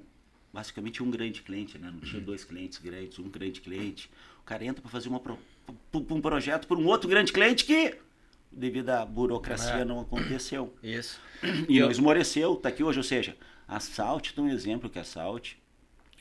basicamente 0.54 1.02
um 1.02 1.10
grande 1.10 1.42
cliente, 1.42 1.78
né? 1.78 1.90
Não 1.92 2.00
tinha 2.02 2.22
dois 2.22 2.44
clientes 2.44 2.78
grandes, 2.78 3.18
um 3.20 3.30
grande 3.30 3.62
cliente. 3.62 4.10
O 4.42 4.44
cara 4.44 4.64
entra 4.66 4.82
para 4.82 4.92
fazer 4.92 5.10
uma 5.10 5.20
pro- 5.20 5.40
um 5.94 6.22
projeto 6.22 6.68
para 6.68 6.78
um 6.78 6.86
outro 6.88 7.10
grande 7.10 7.32
cliente 7.32 7.66
que 7.66 7.98
devido 8.52 8.90
à 8.90 9.06
burocracia 9.06 9.76
É. 9.82 9.86
não 9.86 10.00
aconteceu. 10.02 10.74
Isso. 10.84 11.20
E 11.70 11.78
Eu- 11.78 11.86
não 11.86 11.92
esmoreceu, 11.92 12.56
tá 12.58 12.70
aqui 12.70 12.84
hoje, 12.84 13.00
ou 13.00 13.04
seja, 13.04 13.36
a 13.72 13.80
Salt 13.80 14.34
tem 14.34 14.44
um 14.44 14.50
exemplo 14.50 14.90
que 14.90 15.00
a 15.00 15.04
Salt 15.04 15.54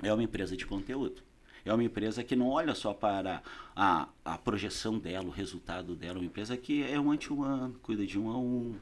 é 0.01 0.13
uma 0.15 0.23
empresa 0.23 0.57
de 0.57 0.65
conteúdo. 0.65 1.21
É 1.65 1.75
uma 1.75 1.83
empresa 1.83 2.23
que 2.23 2.37
não 2.37 2.49
olha 2.49 2.77
só 2.77 2.95
para 2.95 3.43
a, 3.75 4.09
a 4.25 4.39
projeção 4.39 4.99
dela, 4.99 5.27
o 5.27 5.31
resultado 5.31 5.97
dela, 5.97 6.19
é 6.19 6.21
uma 6.21 6.27
empresa 6.27 6.57
que 6.57 6.85
é 6.85 6.99
um 6.99 7.09
one-to-one, 7.09 7.75
cuida 7.83 8.07
de 8.07 8.17
um 8.17 8.31
a 8.31 8.39
um, 8.39 8.77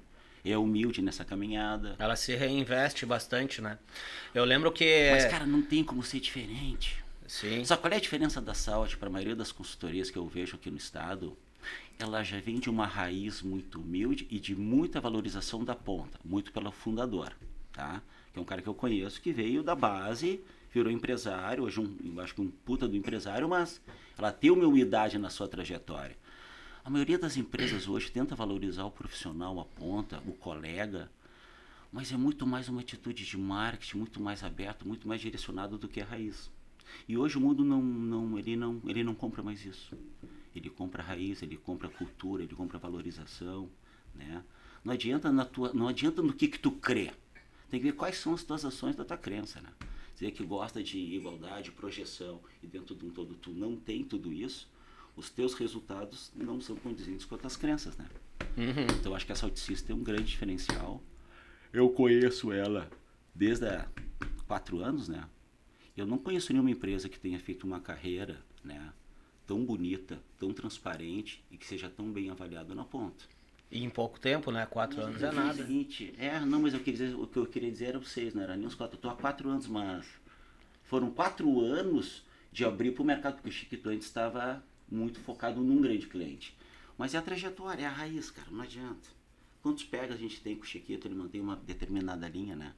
é 0.44 0.56
humilde 0.56 1.00
nessa 1.00 1.24
caminhada. 1.24 1.96
Ela 1.98 2.14
se 2.14 2.36
reinveste 2.36 3.06
bastante, 3.06 3.62
né? 3.62 3.78
Eu 4.34 4.44
lembro 4.44 4.70
que. 4.70 5.10
Mas, 5.12 5.24
cara, 5.24 5.46
não 5.46 5.62
tem 5.62 5.82
como 5.82 6.02
ser 6.02 6.20
diferente. 6.20 7.02
Sim. 7.26 7.64
Sabe 7.64 7.80
qual 7.80 7.92
é 7.92 7.96
a 7.96 8.00
diferença 8.00 8.38
da 8.38 8.52
Salt 8.52 8.96
para 8.96 9.08
a 9.08 9.10
maioria 9.10 9.34
das 9.34 9.50
consultorias 9.50 10.10
que 10.10 10.18
eu 10.18 10.26
vejo 10.28 10.56
aqui 10.56 10.70
no 10.70 10.76
estado? 10.76 11.36
Ela 11.98 12.22
já 12.22 12.38
vem 12.38 12.60
de 12.60 12.68
uma 12.68 12.86
raiz 12.86 13.40
muito 13.42 13.80
humilde 13.80 14.26
e 14.30 14.38
de 14.38 14.54
muita 14.54 15.00
valorização 15.00 15.64
da 15.64 15.74
ponta, 15.74 16.18
muito 16.22 16.52
pelo 16.52 16.70
fundador, 16.70 17.32
tá? 17.72 18.02
É 18.38 18.40
um 18.40 18.44
cara 18.44 18.62
que 18.62 18.68
eu 18.68 18.74
conheço 18.74 19.20
que 19.20 19.32
veio 19.32 19.64
da 19.64 19.74
base, 19.74 20.40
virou 20.72 20.92
empresário, 20.92 21.64
hoje 21.64 21.80
um, 21.80 22.20
acho 22.20 22.36
que 22.36 22.40
um 22.40 22.48
puta 22.48 22.86
do 22.86 22.96
empresário, 22.96 23.48
mas 23.48 23.80
ela 24.16 24.30
tem 24.30 24.50
uma 24.52 24.64
humildade 24.64 25.18
na 25.18 25.28
sua 25.28 25.48
trajetória. 25.48 26.16
A 26.84 26.88
maioria 26.88 27.18
das 27.18 27.36
empresas 27.36 27.88
hoje 27.88 28.12
tenta 28.12 28.36
valorizar 28.36 28.84
o 28.84 28.92
profissional, 28.92 29.58
a 29.58 29.64
ponta, 29.64 30.22
o 30.24 30.32
colega, 30.32 31.10
mas 31.92 32.12
é 32.12 32.16
muito 32.16 32.46
mais 32.46 32.68
uma 32.68 32.80
atitude 32.80 33.26
de 33.26 33.36
marketing, 33.36 33.98
muito 33.98 34.20
mais 34.20 34.44
aberto, 34.44 34.86
muito 34.86 35.08
mais 35.08 35.20
direcionado 35.20 35.76
do 35.76 35.88
que 35.88 36.00
a 36.00 36.04
raiz. 36.04 36.48
E 37.08 37.18
hoje 37.18 37.36
o 37.36 37.40
mundo 37.40 37.64
não, 37.64 37.82
não, 37.82 38.38
ele 38.38 38.56
não, 38.56 38.80
ele 38.86 39.02
não 39.02 39.16
compra 39.16 39.42
mais 39.42 39.66
isso. 39.66 39.98
Ele 40.54 40.70
compra 40.70 41.02
raiz, 41.02 41.42
ele 41.42 41.56
compra 41.56 41.88
cultura, 41.88 42.44
ele 42.44 42.54
compra 42.54 42.78
valorização, 42.78 43.68
né? 44.14 44.44
Não 44.84 44.92
adianta 44.92 45.30
na 45.32 45.44
tua, 45.44 45.72
não 45.74 45.88
adianta 45.88 46.22
no 46.22 46.32
que 46.32 46.46
que 46.46 46.58
tu 46.58 46.70
crê. 46.70 47.10
Tem 47.70 47.80
que 47.80 47.86
ver 47.86 47.92
quais 47.92 48.16
são 48.16 48.34
as 48.34 48.42
tuas 48.42 48.64
ações 48.64 48.96
da 48.96 49.04
tua 49.04 49.16
crença, 49.16 49.60
né? 49.60 49.70
Dizer 50.14 50.30
que 50.32 50.44
gosta 50.44 50.82
de 50.82 50.98
igualdade, 50.98 51.70
projeção 51.70 52.40
e 52.62 52.66
dentro 52.66 52.94
de 52.94 53.04
um 53.04 53.10
todo 53.10 53.34
tu 53.34 53.50
não 53.50 53.76
tem 53.76 54.02
tudo 54.02 54.32
isso, 54.32 54.68
os 55.14 55.30
teus 55.30 55.54
resultados 55.54 56.32
não 56.34 56.60
são 56.60 56.76
condizentes 56.76 57.26
com 57.26 57.34
as 57.34 57.40
tuas 57.40 57.56
crenças, 57.56 57.96
né? 57.96 58.08
Uhum. 58.56 58.98
Então 58.98 59.14
acho 59.14 59.26
que 59.26 59.32
essa 59.32 59.46
Auticista 59.46 59.88
tem 59.88 59.96
um 59.96 60.02
grande 60.02 60.24
diferencial. 60.24 61.02
Eu 61.72 61.90
conheço 61.90 62.52
ela 62.52 62.90
desde 63.34 63.66
há 63.66 63.88
quatro 64.46 64.78
anos, 64.80 65.08
né? 65.08 65.28
Eu 65.96 66.06
não 66.06 66.18
conheço 66.18 66.52
nenhuma 66.52 66.70
empresa 66.70 67.08
que 67.08 67.18
tenha 67.18 67.38
feito 67.38 67.66
uma 67.66 67.80
carreira, 67.80 68.40
né? 68.64 68.92
Tão 69.46 69.64
bonita, 69.64 70.22
tão 70.38 70.52
transparente 70.52 71.44
e 71.50 71.56
que 71.56 71.66
seja 71.66 71.88
tão 71.88 72.12
bem 72.12 72.30
avaliada 72.30 72.74
na 72.74 72.84
ponta. 72.84 73.24
E 73.70 73.84
em 73.84 73.90
pouco 73.90 74.18
tempo, 74.18 74.50
né? 74.50 74.66
Quatro 74.66 75.00
anos 75.02 75.22
é 75.22 75.28
O 75.28 75.32
nada. 75.32 75.54
seguinte, 75.54 76.14
é, 76.18 76.40
não, 76.40 76.62
mas 76.62 76.72
eu 76.72 76.80
queria 76.80 77.06
dizer, 77.06 77.14
o 77.14 77.26
que 77.26 77.36
eu 77.36 77.46
queria 77.46 77.70
dizer 77.70 77.86
era 77.86 77.98
vocês, 77.98 78.32
não 78.34 78.42
era 78.42 78.56
nem 78.56 78.66
os 78.66 78.74
quatro. 78.74 78.96
Eu 78.96 79.00
tô 79.00 79.08
há 79.10 79.14
quatro 79.14 79.48
anos, 79.50 79.66
mas 79.66 80.06
foram 80.84 81.10
quatro 81.10 81.60
anos 81.60 82.24
de 82.50 82.64
abrir 82.64 82.92
para 82.92 83.02
o 83.02 83.06
mercado, 83.06 83.34
porque 83.34 83.50
o 83.50 83.52
Chiquito 83.52 83.90
antes 83.90 84.06
estava 84.06 84.62
muito 84.90 85.20
focado 85.20 85.60
num 85.60 85.80
grande 85.82 86.06
cliente. 86.06 86.56
Mas 86.96 87.14
é 87.14 87.18
a 87.18 87.22
trajetória, 87.22 87.82
é 87.82 87.86
a 87.86 87.90
raiz, 87.90 88.30
cara, 88.30 88.48
não 88.50 88.62
adianta. 88.62 89.08
Quantos 89.62 89.84
pegas 89.84 90.16
a 90.16 90.18
gente 90.18 90.40
tem 90.40 90.56
com 90.56 90.62
o 90.62 90.66
Chiquito, 90.66 91.06
ele 91.06 91.14
mantém 91.14 91.40
uma 91.40 91.56
determinada 91.56 92.26
linha, 92.28 92.56
né? 92.56 92.72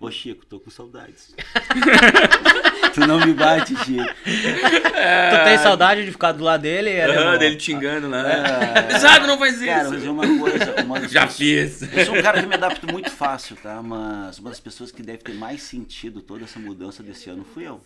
Ô 0.00 0.10
Chico, 0.10 0.44
tô 0.44 0.60
com 0.60 0.70
saudades. 0.70 1.34
tu 2.92 3.00
não 3.00 3.18
me 3.24 3.32
bate, 3.32 3.74
Chico. 3.76 4.04
Tu 4.04 5.44
tem 5.44 5.58
saudade 5.58 6.04
de 6.04 6.12
ficar 6.12 6.32
do 6.32 6.44
lado 6.44 6.60
dele? 6.62 7.00
Alemão? 7.00 7.38
dele 7.38 7.56
te 7.56 7.72
engano 7.72 8.08
lá. 8.10 8.22
É. 8.28 8.98
Sabe, 9.00 9.26
não 9.26 9.38
faz 9.38 9.54
isso. 9.56 9.64
Cara, 9.66 9.90
mas 9.90 10.04
é 10.04 10.10
uma 10.10 10.38
coisa. 10.38 10.82
Uma 10.84 11.00
Já 11.08 11.26
pessoas- 11.26 11.36
fiz. 11.36 11.82
Eu 11.92 12.04
sou 12.06 12.16
um 12.16 12.22
cara 12.22 12.40
que 12.40 12.46
me 12.46 12.54
adapto 12.54 12.86
muito 12.92 13.10
fácil, 13.10 13.56
tá? 13.56 13.82
Mas 13.82 14.38
uma 14.38 14.50
das 14.50 14.60
pessoas 14.60 14.90
que 14.92 15.02
deve 15.02 15.18
ter 15.18 15.34
mais 15.34 15.62
sentido 15.62 16.20
toda 16.20 16.44
essa 16.44 16.58
mudança 16.58 17.02
desse 17.02 17.30
ano 17.30 17.44
fui 17.54 17.66
eu. 17.66 17.80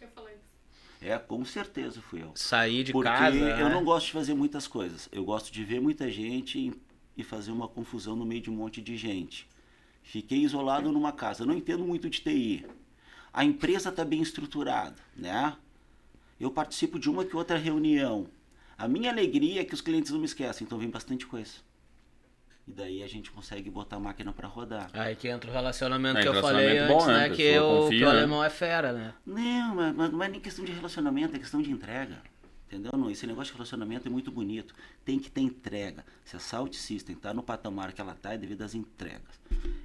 Eu 0.00 0.08
falei 0.14 0.34
isso. 0.34 1.02
É, 1.12 1.18
com 1.18 1.44
certeza 1.44 2.00
fui 2.08 2.22
eu. 2.22 2.30
Sair 2.34 2.82
de 2.84 2.92
Porque 2.92 3.08
casa. 3.10 3.36
eu 3.36 3.68
né? 3.68 3.74
não 3.74 3.84
gosto 3.84 4.06
de 4.06 4.12
fazer 4.12 4.34
muitas 4.34 4.66
coisas. 4.66 5.08
Eu 5.12 5.24
gosto 5.24 5.52
de 5.52 5.62
ver 5.64 5.80
muita 5.80 6.10
gente 6.10 6.72
e 7.16 7.22
fazer 7.24 7.50
uma 7.50 7.68
confusão 7.68 8.16
no 8.16 8.24
meio 8.24 8.40
de 8.40 8.50
um 8.50 8.54
monte 8.54 8.80
de 8.80 8.96
gente. 8.96 9.46
Fiquei 10.02 10.38
isolado 10.38 10.90
numa 10.90 11.12
casa. 11.12 11.42
Eu 11.42 11.46
não 11.46 11.54
entendo 11.54 11.84
muito 11.84 12.08
de 12.10 12.20
TI. 12.20 12.66
A 13.32 13.44
empresa 13.44 13.90
está 13.90 14.04
bem 14.04 14.20
estruturada, 14.20 14.96
né? 15.16 15.56
Eu 16.38 16.50
participo 16.50 16.98
de 16.98 17.08
uma 17.08 17.24
que 17.24 17.36
outra 17.36 17.56
reunião. 17.56 18.26
A 18.76 18.88
minha 18.88 19.10
alegria 19.10 19.60
é 19.60 19.64
que 19.64 19.74
os 19.74 19.80
clientes 19.80 20.10
não 20.10 20.18
me 20.18 20.24
esquecem, 20.24 20.64
então 20.64 20.78
vem 20.78 20.88
bastante 20.88 21.26
coisa. 21.26 21.52
E 22.66 22.72
daí 22.72 23.02
a 23.02 23.08
gente 23.08 23.30
consegue 23.30 23.68
botar 23.70 23.96
a 23.96 24.00
máquina 24.00 24.32
para 24.32 24.48
rodar. 24.48 24.90
Aí 24.92 25.14
que 25.16 25.28
entra 25.28 25.50
o 25.50 25.52
relacionamento 25.52 26.18
É, 26.18 26.22
que 26.22 26.28
eu 26.28 26.32
relacionamento 26.32 26.76
falei 26.76 26.88
bom, 26.88 26.94
antes, 26.96 27.06
né? 27.06 27.18
né? 27.18 27.24
A 27.26 27.30
Que, 27.36 27.42
eu, 27.42 27.64
confia, 27.82 27.98
que 27.98 28.04
o 28.04 28.12
né? 28.12 28.18
alemão 28.18 28.44
é 28.44 28.50
fera, 28.50 28.92
né? 28.92 29.14
Não, 29.26 29.74
mas, 29.74 29.94
mas 29.94 30.12
não 30.12 30.22
é 30.22 30.28
nem 30.28 30.40
questão 30.40 30.64
de 30.64 30.72
relacionamento, 30.72 31.36
é 31.36 31.38
questão 31.38 31.60
de 31.60 31.70
entrega. 31.70 32.22
Entendeu? 32.66 32.92
Não, 32.96 33.10
esse 33.10 33.26
negócio 33.26 33.50
de 33.52 33.58
relacionamento 33.58 34.06
é 34.06 34.10
muito 34.10 34.30
bonito. 34.30 34.72
Tem 35.04 35.18
que 35.18 35.28
ter 35.28 35.40
entrega. 35.40 36.04
Se 36.24 36.36
a 36.36 36.38
Salt 36.38 36.74
System 36.74 37.16
está 37.16 37.34
no 37.34 37.42
patamar 37.42 37.92
que 37.92 38.00
ela 38.00 38.12
está, 38.12 38.32
é 38.32 38.38
devido 38.38 38.62
às 38.62 38.74
entregas. 38.74 39.40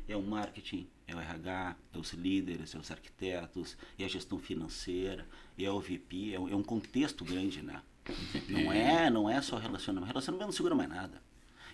É 0.07 0.15
o 0.15 0.21
marketing, 0.21 0.87
é 1.07 1.15
o 1.15 1.19
RH, 1.19 1.75
é 1.93 1.97
os 1.97 2.13
líderes, 2.13 2.75
é 2.75 2.77
os 2.77 2.91
arquitetos, 2.91 3.77
é 3.97 4.05
a 4.05 4.07
gestão 4.07 4.39
financeira, 4.39 5.27
é 5.57 5.69
o 5.69 5.79
VP, 5.79 6.33
é 6.33 6.39
um, 6.39 6.49
é 6.49 6.55
um 6.55 6.63
contexto 6.63 7.23
grande, 7.23 7.61
né? 7.61 7.81
Não 8.49 8.71
é, 8.71 9.09
não 9.09 9.29
é 9.29 9.41
só 9.41 9.57
relacionamento. 9.57 10.07
Relacionamento 10.07 10.47
não 10.47 10.51
segura 10.51 10.75
mais 10.75 10.89
nada. 10.89 11.21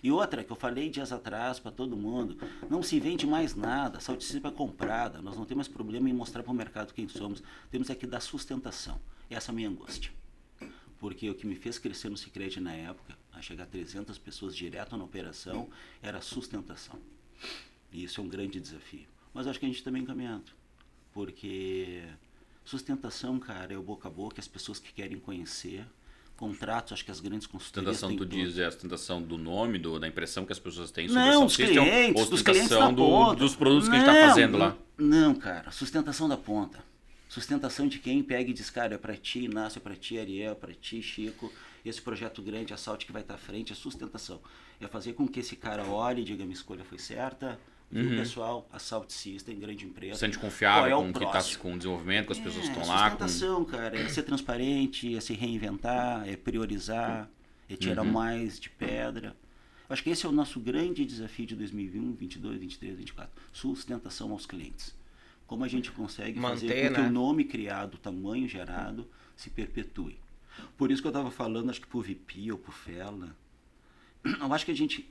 E 0.02 0.10
outra 0.10 0.42
que 0.42 0.50
eu 0.50 0.56
falei 0.56 0.90
dias 0.90 1.12
atrás 1.12 1.60
para 1.60 1.70
todo 1.70 1.96
mundo, 1.96 2.36
não 2.68 2.82
se 2.82 2.98
vende 2.98 3.24
mais 3.24 3.54
nada, 3.54 3.98
a 3.98 4.00
Salt 4.00 4.20
System 4.20 4.50
é 4.50 4.54
comprada, 4.54 5.22
nós 5.22 5.36
não 5.36 5.44
temos 5.44 5.68
problema 5.68 6.10
em 6.10 6.12
mostrar 6.12 6.42
para 6.42 6.50
o 6.50 6.54
mercado 6.54 6.92
quem 6.92 7.06
somos, 7.06 7.40
temos 7.70 7.88
é 7.88 7.94
que 7.94 8.06
dar 8.06 8.20
sustentação. 8.20 9.00
Essa 9.30 9.50
é 9.50 9.52
a 9.52 9.54
minha 9.54 9.68
angústia. 9.68 10.10
Porque 10.98 11.30
o 11.30 11.34
que 11.34 11.46
me 11.46 11.54
fez 11.54 11.78
crescer 11.78 12.08
no 12.08 12.16
Cicred 12.16 12.58
na 12.60 12.72
época, 12.72 13.16
a 13.32 13.40
chegar 13.40 13.64
a 13.64 13.66
300 13.66 14.18
pessoas 14.18 14.56
direto 14.56 14.96
na 14.96 15.04
operação, 15.04 15.68
era 16.02 16.20
sustentação. 16.20 16.98
E 17.92 18.04
isso 18.04 18.20
é 18.20 18.24
um 18.24 18.28
grande 18.28 18.58
desafio. 18.60 19.06
Mas 19.34 19.46
acho 19.46 19.58
que 19.58 19.66
a 19.66 19.68
gente 19.68 19.78
está 19.78 19.90
bem 19.90 20.02
encaminhando. 20.02 20.50
Porque 21.12 22.02
sustentação, 22.64 23.38
cara, 23.38 23.72
é 23.74 23.76
o 23.76 23.82
boca 23.82 24.08
a 24.08 24.10
boca, 24.10 24.40
as 24.40 24.48
pessoas 24.48 24.78
que 24.78 24.92
querem 24.92 25.18
conhecer. 25.18 25.84
Contratos, 26.36 26.94
acho 26.94 27.04
que 27.04 27.10
as 27.10 27.20
grandes 27.20 27.46
consultorias 27.46 27.98
Sustentação, 27.98 28.08
têm 28.08 28.18
tu 28.18 28.24
tudo. 28.28 28.44
diz, 28.50 28.58
é 28.58 28.64
a 28.64 28.70
sustentação 28.70 29.22
do 29.22 29.38
nome, 29.38 29.78
do, 29.78 30.00
da 30.00 30.08
impressão 30.08 30.44
que 30.44 30.52
as 30.52 30.58
pessoas 30.58 30.90
têm 30.90 31.06
sobre 31.06 31.22
Não, 31.22 31.48
System, 31.48 31.66
clientes, 31.84 32.22
ou 32.22 32.28
dos 32.30 32.42
clientes 32.42 32.68
da 32.70 32.76
sustentação 32.76 32.94
do- 32.94 33.02
ponta. 33.04 33.36
dos 33.36 33.54
produtos 33.54 33.88
que 33.88 33.94
a 33.94 33.98
gente 33.98 34.08
está 34.08 34.20
Não, 34.20 34.28
fazendo 34.28 34.58
lá. 34.58 34.76
Não, 34.98 35.34
cara, 35.34 35.70
sustentação 35.70 36.28
da 36.28 36.36
ponta. 36.36 36.82
Sustentação 37.28 37.86
de 37.86 37.98
quem 37.98 38.22
pega 38.22 38.50
e 38.50 38.52
diz, 38.52 38.70
cara, 38.70 38.94
é 38.94 38.98
pra 38.98 39.16
ti, 39.16 39.40
Inácio, 39.44 39.78
é 39.78 39.82
pra 39.82 39.94
ti, 39.94 40.18
Ariel, 40.18 40.52
é 40.52 40.54
pra 40.54 40.74
ti, 40.74 41.00
Chico. 41.02 41.52
Esse 41.84 42.00
projeto 42.02 42.42
grande, 42.42 42.74
a 42.74 42.76
Salt 42.76 43.04
que 43.06 43.12
vai 43.12 43.22
estar 43.22 43.34
à 43.34 43.38
frente, 43.38 43.72
é 43.72 43.76
sustentação. 43.76 44.40
É 44.80 44.86
fazer 44.88 45.12
com 45.12 45.28
que 45.28 45.40
esse 45.40 45.54
cara 45.54 45.84
olhe 45.84 46.22
e 46.22 46.24
diga, 46.24 46.42
minha 46.44 46.54
escolha 46.54 46.84
foi 46.84 46.98
certa. 46.98 47.58
Viu, 47.92 48.16
pessoal? 48.16 48.66
A 48.72 48.78
Salt 48.78 49.10
System, 49.10 49.58
grande 49.58 49.84
empresa. 49.84 50.14
Se 50.14 50.20
sente 50.20 50.38
Qual 50.38 50.50
confiável 50.50 50.90
é 50.90 50.94
o 50.96 51.02
com 51.02 51.10
o 51.10 51.12
que 51.12 51.18
está 51.18 51.30
próximo? 51.30 51.62
com 51.62 51.74
o 51.74 51.76
desenvolvimento, 51.76 52.26
com 52.26 52.32
as 52.32 52.38
pessoas 52.38 52.64
que 52.68 52.70
É, 52.70 52.72
estão 52.80 52.88
lá. 52.88 53.10
Com... 53.10 53.28
Sustentação, 53.28 53.64
cara, 53.66 53.98
é 53.98 54.08
ser 54.08 54.22
transparente, 54.22 55.14
é 55.14 55.20
se 55.20 55.34
reinventar, 55.34 56.26
é 56.26 56.34
priorizar, 56.36 57.28
é 57.68 57.76
tirar 57.76 58.02
Uhum. 58.02 58.10
mais 58.12 58.58
de 58.58 58.70
pedra. 58.70 59.36
Acho 59.90 60.02
que 60.02 60.08
esse 60.08 60.24
é 60.24 60.28
o 60.28 60.32
nosso 60.32 60.58
grande 60.58 61.04
desafio 61.04 61.44
de 61.44 61.54
2021, 61.54 62.14
22, 62.14 62.58
23, 62.58 62.96
24. 62.96 63.30
Sustentação 63.52 64.32
aos 64.32 64.46
clientes. 64.46 64.94
Como 65.46 65.62
a 65.62 65.68
gente 65.68 65.92
consegue 65.92 66.40
fazer 66.40 66.68
Manter, 66.68 66.88
com 66.88 66.94
que 66.94 67.00
né? 67.02 67.08
o 67.08 67.12
nome 67.12 67.44
criado, 67.44 67.94
o 67.96 67.98
tamanho 67.98 68.48
gerado, 68.48 69.06
se 69.36 69.50
perpetue. 69.50 70.18
Por 70.78 70.90
isso 70.90 71.02
que 71.02 71.08
eu 71.08 71.10
estava 71.10 71.30
falando, 71.30 71.68
acho 71.68 71.80
que 71.82 71.86
pro 71.86 72.00
VP 72.00 72.50
ou 72.52 72.56
pro 72.58 72.72
Fela. 72.72 73.36
Eu 74.24 74.52
acho 74.54 74.64
que 74.64 74.70
a 74.70 74.74
gente. 74.74 75.06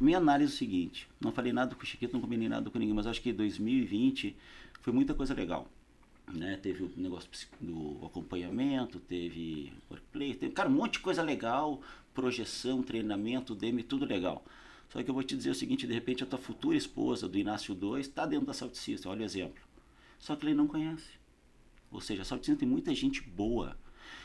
Minha 0.00 0.18
análise 0.18 0.52
é 0.52 0.54
o 0.54 0.58
seguinte: 0.58 1.08
não 1.20 1.32
falei 1.32 1.52
nada 1.52 1.74
com 1.74 1.82
o 1.82 1.86
Chiquito, 1.86 2.12
não 2.12 2.20
combinei 2.20 2.48
nada 2.48 2.70
com 2.70 2.78
ninguém, 2.78 2.94
mas 2.94 3.06
acho 3.06 3.22
que 3.22 3.32
2020 3.32 4.36
foi 4.80 4.92
muita 4.92 5.14
coisa 5.14 5.34
legal. 5.34 5.68
Né? 6.32 6.56
Teve 6.56 6.84
o 6.84 6.92
negócio 6.96 7.28
do 7.60 8.04
acompanhamento, 8.04 8.98
teve 9.00 9.72
workplace, 9.90 10.34
teve 10.34 10.52
cara, 10.52 10.68
um 10.68 10.72
monte 10.72 10.94
de 10.94 11.00
coisa 11.00 11.22
legal, 11.22 11.80
projeção, 12.14 12.82
treinamento, 12.82 13.54
DM, 13.54 13.82
tudo 13.82 14.04
legal. 14.04 14.44
Só 14.88 15.02
que 15.02 15.08
eu 15.08 15.14
vou 15.14 15.22
te 15.22 15.36
dizer 15.36 15.50
o 15.50 15.54
seguinte, 15.54 15.86
de 15.86 15.94
repente 15.94 16.22
a 16.22 16.26
tua 16.26 16.38
futura 16.38 16.76
esposa 16.76 17.28
do 17.28 17.38
Inácio 17.38 17.74
2 17.74 18.06
está 18.06 18.26
dentro 18.26 18.46
da 18.46 18.52
Salt 18.52 18.74
System, 18.74 19.10
olha 19.10 19.22
o 19.22 19.24
exemplo. 19.24 19.62
Só 20.18 20.36
que 20.36 20.44
ele 20.44 20.54
não 20.54 20.66
conhece. 20.66 21.10
Ou 21.90 22.00
seja, 22.00 22.22
a 22.22 22.24
Salt 22.24 22.42
System 22.42 22.56
tem 22.56 22.68
muita 22.68 22.94
gente 22.94 23.22
boa, 23.22 23.76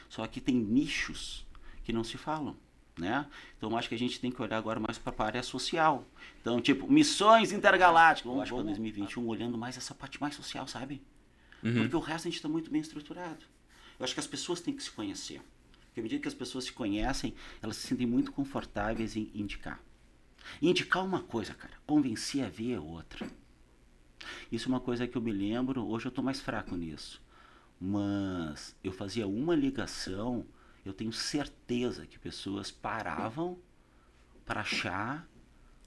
só 0.10 0.26
que 0.28 0.42
tem 0.42 0.56
nichos 0.56 1.46
que 1.84 1.94
não 1.94 2.04
se 2.04 2.18
falam. 2.18 2.56
Né? 2.98 3.26
Então 3.58 3.78
acho 3.78 3.88
que 3.88 3.96
a 3.96 3.98
gente 3.98 4.20
tem 4.20 4.32
que 4.32 4.42
olhar 4.42 4.58
agora 4.58 4.80
mais 4.80 4.98
para 4.98 5.14
a 5.18 5.26
área 5.28 5.44
social. 5.44 6.04
Então, 6.42 6.60
tipo, 6.60 6.92
missões 6.92 7.52
intergalácticas. 7.52 8.34
Eu 8.34 8.42
acho 8.42 8.56
para 8.56 8.64
2021 8.64 9.28
olhando 9.28 9.58
mais 9.58 9.78
essa 9.78 9.94
parte 9.94 10.20
mais 10.20 10.34
social, 10.34 10.68
sabe? 10.68 11.02
Uhum. 11.64 11.74
Porque 11.74 11.96
o 11.96 12.00
resto 12.00 12.28
a 12.28 12.30
gente 12.30 12.38
está 12.38 12.50
muito 12.50 12.72
bem 12.72 12.82
estruturado. 12.82 13.46
Eu 14.00 14.04
acho 14.04 14.14
que 14.14 14.20
as 14.20 14.28
pessoas 14.28 14.62
têm 14.62 14.76
que 14.76 14.82
se 14.82 14.92
conhecer. 14.92 15.42
Porque 15.86 16.00
à 16.00 16.04
medida 16.04 16.22
que 16.22 16.28
as 16.28 16.34
pessoas 16.34 16.66
se 16.66 16.72
conhecem, 16.72 17.34
elas 17.62 17.78
se 17.78 17.88
sentem 17.88 18.08
muito 18.08 18.32
confortáveis 18.32 19.16
em 19.16 19.30
indicar. 19.34 19.80
E 20.62 20.70
indicar 20.70 21.04
uma 21.04 21.22
coisa, 21.22 21.54
cara, 21.54 21.74
convencer 21.86 22.44
a 22.44 22.50
ver 22.50 22.80
outra. 22.80 23.30
Isso 24.52 24.68
é 24.68 24.70
uma 24.70 24.80
coisa 24.80 25.08
que 25.08 25.18
eu 25.18 25.22
me 25.22 25.32
lembro, 25.32 25.86
hoje 25.88 26.06
eu 26.06 26.10
estou 26.10 26.24
mais 26.24 26.40
fraco 26.40 26.76
nisso. 26.76 27.22
Mas 27.80 28.76
eu 28.84 28.92
fazia 28.92 29.28
uma 29.28 29.56
ligação, 29.56 30.46
eu 30.88 30.94
tenho 30.94 31.12
certeza 31.12 32.06
que 32.06 32.18
pessoas 32.18 32.72
paravam 32.72 33.58
para 34.46 34.62
achar 34.62 35.28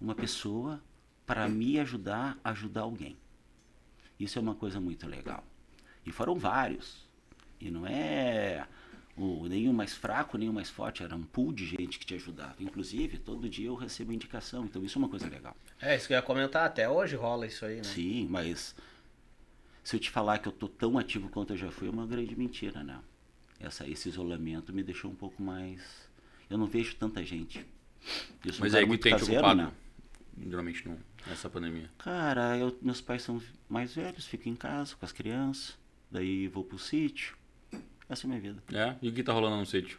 uma 0.00 0.14
pessoa 0.14 0.82
para 1.26 1.48
me 1.48 1.78
ajudar 1.78 2.38
a 2.42 2.50
ajudar 2.50 2.82
alguém. 2.82 3.16
Isso 4.18 4.38
é 4.38 4.42
uma 4.42 4.54
coisa 4.54 4.80
muito 4.80 5.06
legal. 5.06 5.44
E 6.04 6.12
foram 6.12 6.34
vários. 6.34 7.08
E 7.58 7.70
não 7.70 7.86
é 7.86 8.66
o, 9.16 9.44
o 9.44 9.74
mais 9.74 9.94
fraco, 9.94 10.36
nem 10.36 10.48
o 10.48 10.52
mais 10.52 10.68
forte, 10.68 11.02
era 11.02 11.14
um 11.14 11.22
pool 11.22 11.52
de 11.52 11.66
gente 11.66 11.98
que 11.98 12.06
te 12.06 12.14
ajudava. 12.14 12.56
Inclusive, 12.58 13.18
todo 13.18 13.48
dia 13.48 13.68
eu 13.68 13.74
recebo 13.74 14.12
indicação, 14.12 14.64
então 14.64 14.84
isso 14.84 14.98
é 14.98 15.00
uma 15.00 15.08
coisa 15.08 15.28
legal. 15.28 15.56
É, 15.80 15.96
isso 15.96 16.06
que 16.06 16.12
eu 16.12 16.16
ia 16.16 16.22
comentar, 16.22 16.66
até 16.66 16.88
hoje 16.88 17.16
rola 17.16 17.46
isso 17.46 17.64
aí, 17.64 17.76
né? 17.76 17.84
Sim, 17.84 18.26
mas 18.28 18.74
se 19.82 19.96
eu 19.96 20.00
te 20.00 20.10
falar 20.10 20.38
que 20.38 20.48
eu 20.48 20.52
tô 20.52 20.68
tão 20.68 20.98
ativo 20.98 21.28
quanto 21.28 21.52
eu 21.52 21.56
já 21.56 21.70
fui, 21.70 21.88
é 21.88 21.90
uma 21.90 22.06
grande 22.06 22.36
mentira, 22.36 22.82
né? 22.82 22.98
Essa, 23.60 23.86
esse 23.88 24.08
isolamento 24.08 24.72
me 24.72 24.82
deixou 24.82 25.10
um 25.10 25.14
pouco 25.14 25.42
mais. 25.42 25.80
Eu 26.48 26.56
não 26.58 26.66
vejo 26.66 26.96
tanta 26.96 27.22
gente. 27.22 27.64
Eu 28.44 28.52
sou 28.52 28.64
Mas 28.64 28.74
que 28.74 28.84
muito 28.86 29.02
tem 29.02 29.14
te 29.14 29.18
caseiro, 29.20 29.40
ocupado, 29.42 29.62
né? 29.62 29.72
geralmente 30.48 30.88
não, 30.88 30.96
nessa 31.26 31.50
pandemia. 31.50 31.90
Cara, 31.98 32.56
eu, 32.56 32.76
meus 32.80 33.00
pais 33.02 33.22
são 33.22 33.40
mais 33.68 33.94
velhos, 33.94 34.26
fico 34.26 34.48
em 34.48 34.56
casa 34.56 34.96
com 34.96 35.04
as 35.04 35.12
crianças, 35.12 35.76
daí 36.10 36.48
vou 36.48 36.64
pro 36.64 36.78
sítio. 36.78 37.36
Essa 38.08 38.24
é 38.24 38.26
a 38.26 38.28
minha 38.28 38.40
vida. 38.40 38.62
É? 38.72 38.96
E 39.02 39.10
o 39.10 39.12
que 39.12 39.22
tá 39.22 39.32
rolando 39.32 39.56
no 39.58 39.66
sítio? 39.66 39.98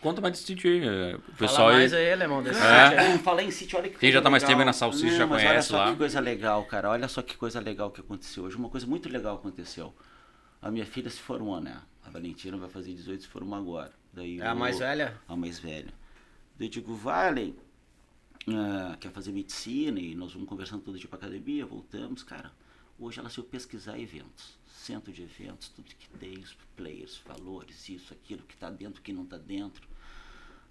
Conta 0.00 0.20
mais 0.20 0.32
desse 0.34 0.46
sítio 0.46 0.70
aí. 0.70 0.78
é, 0.86 1.16
O 1.16 1.20
Fala 1.20 1.34
pessoal 1.36 1.72
mais 1.72 1.92
aí. 1.92 2.06
aí, 2.06 2.12
Alemão, 2.12 2.40
desse 2.40 2.60
É. 2.60 2.84
sítio 2.90 3.00
aí. 3.00 3.18
Falar 3.18 3.42
em 3.42 3.50
sítio, 3.50 3.78
olha 3.78 3.88
que 3.88 3.94
Quem 3.98 4.00
coisa 4.08 4.12
já 4.12 4.22
tá 4.22 4.30
mais 4.30 4.42
legal. 4.44 4.50
tempo 4.52 4.60
aí 4.60 4.66
na 4.66 4.72
Salsicha 4.72 5.16
já 5.16 5.26
mas 5.26 5.40
olha 5.40 5.48
conhece 5.50 5.68
só 5.68 5.76
lá. 5.78 5.90
que 5.90 5.96
coisa 5.98 6.20
legal, 6.20 6.64
cara. 6.66 6.90
Olha 6.90 7.08
só 7.08 7.20
que 7.20 7.36
coisa 7.36 7.58
legal 7.58 7.90
que 7.90 8.00
aconteceu 8.00 8.44
hoje. 8.44 8.54
Uma 8.56 8.68
coisa 8.70 8.86
muito 8.86 9.08
legal 9.08 9.34
aconteceu. 9.34 9.92
A 10.62 10.70
minha 10.70 10.86
filha 10.86 11.10
se 11.10 11.18
formou, 11.18 11.60
né? 11.60 11.80
A 12.08 12.10
Valentina 12.10 12.56
vai 12.56 12.70
fazer 12.70 12.94
18 12.94 13.22
se 13.22 13.28
formou 13.28 13.58
agora. 13.58 13.92
Daí 14.14 14.40
É 14.40 14.46
a 14.46 14.54
mais 14.54 14.78
velha? 14.78 15.20
A 15.28 15.36
mais 15.36 15.58
velha. 15.58 15.92
Eu 16.58 16.66
digo, 16.66 16.94
Valen, 16.94 17.54
ah, 18.48 18.96
quer 18.98 19.12
fazer 19.12 19.30
medicina 19.30 20.00
e 20.00 20.14
nós 20.14 20.32
vamos 20.32 20.48
conversando 20.48 20.82
todo 20.82 20.98
dia 20.98 21.06
pra 21.06 21.18
academia, 21.18 21.66
voltamos, 21.66 22.22
cara. 22.22 22.50
Hoje 22.98 23.20
ela 23.20 23.28
saiu 23.28 23.44
pesquisar 23.44 23.98
eventos. 23.98 24.58
Centro 24.66 25.12
de 25.12 25.22
eventos, 25.22 25.68
tudo 25.68 25.84
que 25.94 26.08
tem, 26.18 26.38
os 26.38 26.56
players, 26.74 27.20
valores, 27.26 27.90
isso, 27.90 28.14
aquilo, 28.14 28.42
que 28.42 28.56
tá 28.56 28.70
dentro, 28.70 29.02
que 29.02 29.12
não 29.12 29.26
tá 29.26 29.36
dentro. 29.36 29.86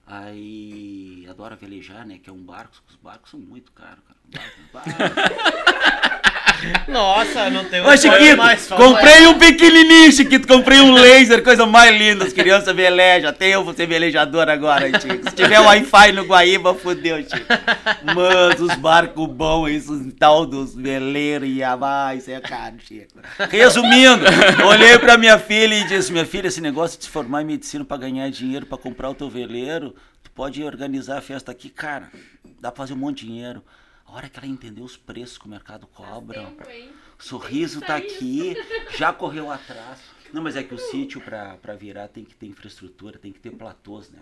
Aí 0.08 1.28
adora 1.30 1.56
velejar, 1.56 2.04
né? 2.04 2.18
Que 2.18 2.32
é 2.32 2.34
um 2.34 2.44
barco, 2.44 2.76
os 2.90 2.96
barcos 2.96 3.30
são 3.30 3.40
muito 3.40 3.72
caros, 3.74 4.04
cara. 4.06 4.20
Barco, 4.26 4.60
barco. 4.74 6.24
Nossa, 6.88 7.50
não 7.50 7.66
tem 7.66 7.82
Ô, 7.82 7.96
Chiquito, 7.96 8.76
comprei 8.76 9.28
um 9.28 9.38
pequenininho, 9.38 10.12
Chiquito, 10.12 10.48
comprei 10.48 10.80
um 10.80 10.94
laser, 10.94 11.44
coisa 11.44 11.66
mais 11.66 11.96
linda. 11.96 12.26
As 12.26 12.34
crianças 12.34 12.76
velejam, 12.76 13.30
até 13.30 13.50
eu 13.50 13.64
vou 13.64 13.74
ser 13.74 13.88
velejador 13.88 14.50
agora, 14.50 14.88
Chico. 15.00 15.30
Se 15.30 15.36
tiver 15.36 15.60
Wi-Fi 15.60 16.12
no 16.14 16.24
Guaíba, 16.24 16.74
fodeu, 16.74 17.18
Chico. 17.22 17.46
Mas 18.04 18.60
os 18.60 18.76
barcos 18.76 19.28
bons, 19.28 19.70
esses 19.70 20.14
tal 20.18 20.46
dos 20.46 20.76
veleiros 20.76 21.50
e 21.50 21.64
a 21.64 21.76
mais, 21.76 22.24
isso 22.24 22.32
é 22.32 22.40
caro, 22.40 22.76
Chico. 22.80 23.20
Resumindo, 23.50 24.26
olhei 24.68 24.98
pra 24.98 25.18
minha 25.18 25.38
filha 25.38 25.76
e 25.76 25.84
disse, 25.86 26.12
minha 26.12 26.26
filha, 26.26 26.48
esse 26.48 26.62
negócio 26.62 26.98
de 26.98 27.06
se 27.06 27.10
formar 27.10 27.42
em 27.42 27.46
medicina 27.46 27.86
pra 27.86 27.98
ganhar 27.98 28.30
dinheiro, 28.30 28.66
pra 28.66 28.78
comprar 28.78 29.10
o 29.10 29.16
teu 29.16 29.30
veleiro, 29.30 29.96
tu 30.24 30.32
pode 30.32 30.64
organizar 30.64 31.18
a 31.18 31.22
festa 31.22 31.52
aqui, 31.52 31.70
cara, 31.70 32.10
dá 32.60 32.72
pra 32.72 32.84
fazer 32.84 32.94
um 32.94 32.98
monte 32.98 33.22
de 33.22 33.28
dinheiro. 33.28 33.64
A 34.08 34.14
hora 34.14 34.30
que 34.30 34.40
ela 34.40 34.48
entendeu 34.48 34.84
os 34.86 34.96
preços 34.96 35.38
que 35.38 35.46
o 35.46 35.50
mercado 35.50 35.86
cobra, 35.88 36.46
Tempo, 36.46 36.70
hein? 36.70 36.92
o 37.20 37.24
sorriso 37.24 37.82
tá 37.82 37.98
aqui, 37.98 38.56
já 38.98 39.12
correu 39.12 39.52
atrás. 39.52 40.00
Não, 40.34 40.42
mas 40.42 40.56
é 40.56 40.64
que 40.64 40.74
o 40.74 40.78
sítio 40.78 41.20
pra, 41.22 41.58
pra 41.58 41.76
virar 41.76 42.08
tem 42.08 42.24
que 42.24 42.36
ter 42.36 42.48
infraestrutura, 42.48 43.20
tem 43.20 43.32
que 43.32 43.40
ter 43.40 43.52
platôs, 43.52 44.10
né? 44.10 44.20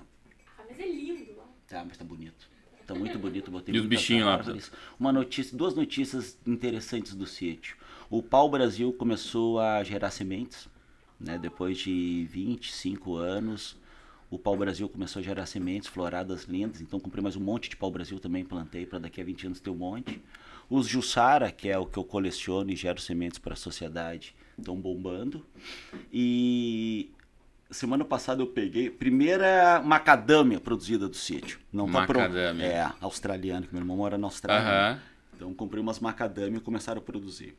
Ah, 0.57 0.63
mas 0.67 0.79
é 0.79 0.87
lindo 0.87 1.35
lá. 1.37 1.45
Tá, 1.67 1.83
mas 1.85 1.97
tá 1.97 2.03
bonito. 2.03 2.49
Tá 2.85 2.93
muito 2.93 3.17
bonito, 3.17 3.49
botei 3.49 3.73
E 3.73 3.79
os 3.79 3.85
bichinhos 3.85 4.25
lá? 4.27 4.33
árvores. 4.33 4.71
Uma 4.99 5.11
notícia, 5.11 5.57
duas 5.57 5.73
notícias 5.73 6.37
interessantes 6.45 7.15
do 7.15 7.25
sítio. 7.25 7.75
O 8.09 8.21
Pau 8.21 8.47
Brasil 8.49 8.93
começou 8.93 9.59
a 9.59 9.83
gerar 9.83 10.11
sementes, 10.11 10.67
né? 11.19 11.37
Depois 11.39 11.77
de 11.79 12.27
25 12.29 13.15
anos, 13.15 13.75
o 14.35 14.39
Pau 14.39 14.55
Brasil 14.55 14.89
começou 14.89 15.21
a 15.21 15.23
gerar 15.23 15.45
sementes 15.45 15.87
floradas 15.87 16.43
lindas. 16.43 16.81
Então 16.81 16.99
comprei 16.99 17.23
mais 17.23 17.37
um 17.37 17.39
monte 17.39 17.69
de 17.69 17.77
Pau 17.77 17.89
Brasil 17.89 18.19
também, 18.19 18.43
plantei 18.43 18.85
para 18.85 18.99
daqui 18.99 19.21
a 19.21 19.23
20 19.23 19.47
anos 19.47 19.59
ter 19.61 19.69
um 19.69 19.75
monte. 19.75 20.21
Os 20.69 20.87
Jussara, 20.87 21.51
que 21.51 21.69
é 21.69 21.77
o 21.77 21.85
que 21.85 21.97
eu 21.97 22.03
coleciono 22.03 22.69
e 22.69 22.75
gero 22.75 22.99
sementes 22.99 23.39
para 23.39 23.53
a 23.53 23.55
sociedade, 23.55 24.35
estão 24.57 24.75
bombando. 24.75 25.45
E 26.11 27.11
semana 27.71 28.03
passada 28.03 28.41
eu 28.41 28.47
peguei 28.47 28.89
primeira 28.89 29.81
macadâmia 29.81 30.59
produzida 30.59 31.07
do 31.07 31.15
sítio. 31.15 31.59
Não 31.71 31.89
tá 31.89 32.05
pronto. 32.05 32.35
É, 32.35 32.91
australiano, 32.99 33.65
que 33.65 33.73
meu 33.73 33.81
irmão 33.81 33.95
mora 33.95 34.17
na 34.17 34.27
Austrália. 34.27 34.69
Aham. 34.69 35.01
Então 35.35 35.53
comprei 35.53 35.81
umas 35.81 35.99
macadâmia 35.99 36.57
e 36.57 36.61
começaram 36.61 36.99
a 36.99 37.03
produzir. 37.03 37.55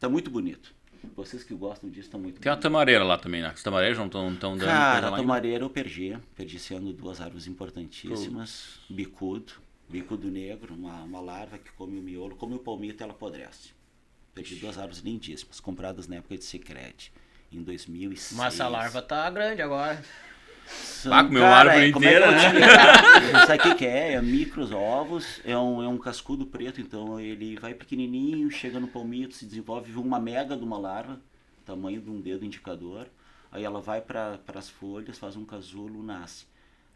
Tá 0.00 0.08
muito 0.08 0.28
bonito. 0.28 0.74
Vocês 1.16 1.42
que 1.44 1.54
gostam 1.54 1.88
disso, 1.90 2.10
tá 2.10 2.18
muito 2.18 2.40
Tem 2.40 2.50
uma 2.50 2.56
bonito. 2.56 2.62
tamareira 2.62 3.04
lá 3.04 3.18
também, 3.18 3.42
né? 3.42 3.48
As 3.48 3.62
tamareiras 3.62 3.98
não 3.98 4.06
estão 4.06 4.34
tão 4.36 4.56
dando 4.56 4.66
Cara, 4.68 5.08
a 5.08 5.16
tomareira 5.16 5.64
eu 5.64 5.70
perdi. 5.70 6.16
Perdi 6.34 6.56
esse 6.56 6.74
ano 6.74 6.92
duas 6.92 7.20
árvores 7.20 7.46
importantíssimas. 7.46 8.78
Bicudo, 8.88 9.52
bicudo 9.88 10.30
negro, 10.30 10.74
uma, 10.74 11.02
uma 11.02 11.20
larva 11.20 11.58
que 11.58 11.70
come 11.72 11.98
o 11.98 12.02
miolo, 12.02 12.36
come 12.36 12.54
o 12.54 12.58
palmito 12.58 13.02
e 13.02 13.04
ela 13.04 13.12
apodrece. 13.12 13.70
Perdi 14.34 14.56
duas 14.56 14.78
árvores 14.78 15.00
lindíssimas, 15.00 15.58
compradas 15.60 16.06
na 16.06 16.16
época 16.16 16.36
de 16.38 16.44
Secret, 16.44 17.12
em 17.52 17.62
2006. 17.62 18.38
Mas 18.38 18.54
essa 18.54 18.68
larva 18.68 19.02
tá 19.02 19.28
grande 19.30 19.60
agora. 19.60 20.02
São, 20.70 21.12
Ah, 21.12 21.24
comeu 21.24 21.42
uma 21.42 21.48
árvore 21.56 21.92
como 21.92 22.04
é 22.04 22.08
que 22.08 22.16
inteira, 22.16 22.30
né? 22.32 22.40
Sabe 23.46 23.58
o 23.58 23.62
que, 23.62 23.74
que 23.76 23.86
é? 23.86 24.12
É 24.14 24.22
micros 24.22 24.70
ovos, 24.72 25.40
é 25.44 25.56
um, 25.56 25.82
é 25.82 25.88
um 25.88 25.98
cascudo 25.98 26.46
preto, 26.46 26.80
então 26.80 27.18
ele 27.18 27.56
vai 27.58 27.74
pequenininho, 27.74 28.50
chega 28.50 28.78
no 28.78 28.88
palmito, 28.88 29.34
se 29.34 29.44
desenvolve 29.46 29.92
uma 29.94 30.20
mega 30.20 30.56
de 30.56 30.62
uma 30.64 30.78
larva, 30.78 31.20
tamanho 31.64 32.00
de 32.00 32.10
um 32.10 32.20
dedo 32.20 32.44
indicador. 32.44 33.06
Aí 33.52 33.64
ela 33.64 33.80
vai 33.80 34.00
para 34.00 34.38
as 34.54 34.68
folhas, 34.68 35.18
faz 35.18 35.36
um 35.36 35.44
casulo, 35.44 36.02
nasce. 36.02 36.46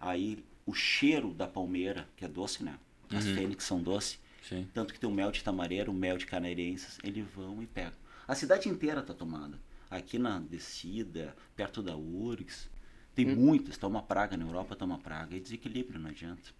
Aí 0.01 0.45
o 0.67 0.73
cheiro 0.75 1.33
da 1.33 1.47
palmeira, 1.47 2.07
que 2.17 2.25
é 2.25 2.29
doce, 2.29 2.63
né? 2.63 2.75
As 3.13 3.27
Uhum. 3.27 3.35
fênix 3.35 3.65
são 3.65 3.83
doce, 3.83 4.19
Sim. 4.43 4.67
tanto 4.73 4.93
que 4.95 5.01
tem 5.01 5.09
o 5.09 5.13
mel 5.13 5.31
de 5.31 5.43
tamareiro, 5.43 5.91
o 5.91 5.95
mel 5.95 6.17
de 6.17 6.27
caneirenses, 6.27 6.99
eles 7.03 7.25
vão 7.35 7.63
e 7.63 7.67
pegam. 7.67 7.93
A 8.27 8.35
cidade 8.35 8.69
inteira 8.69 9.03
tá 9.03 9.13
tomando. 9.13 9.59
Aqui 9.91 10.19
na 10.19 10.39
descida, 10.39 11.37
perto 11.55 11.83
da 11.83 11.95
URGS, 11.97 12.69
tem 13.15 13.25
muitas, 13.27 13.77
tá 13.77 13.87
uma 13.87 14.03
praga, 14.03 14.37
na 14.37 14.45
Europa 14.45 14.75
tá 14.75 14.85
uma 14.85 14.99
praga, 14.99 15.37
é 15.37 15.41
desequilíbrio, 15.41 16.01
não 16.01 16.11
adianta. 16.11 16.51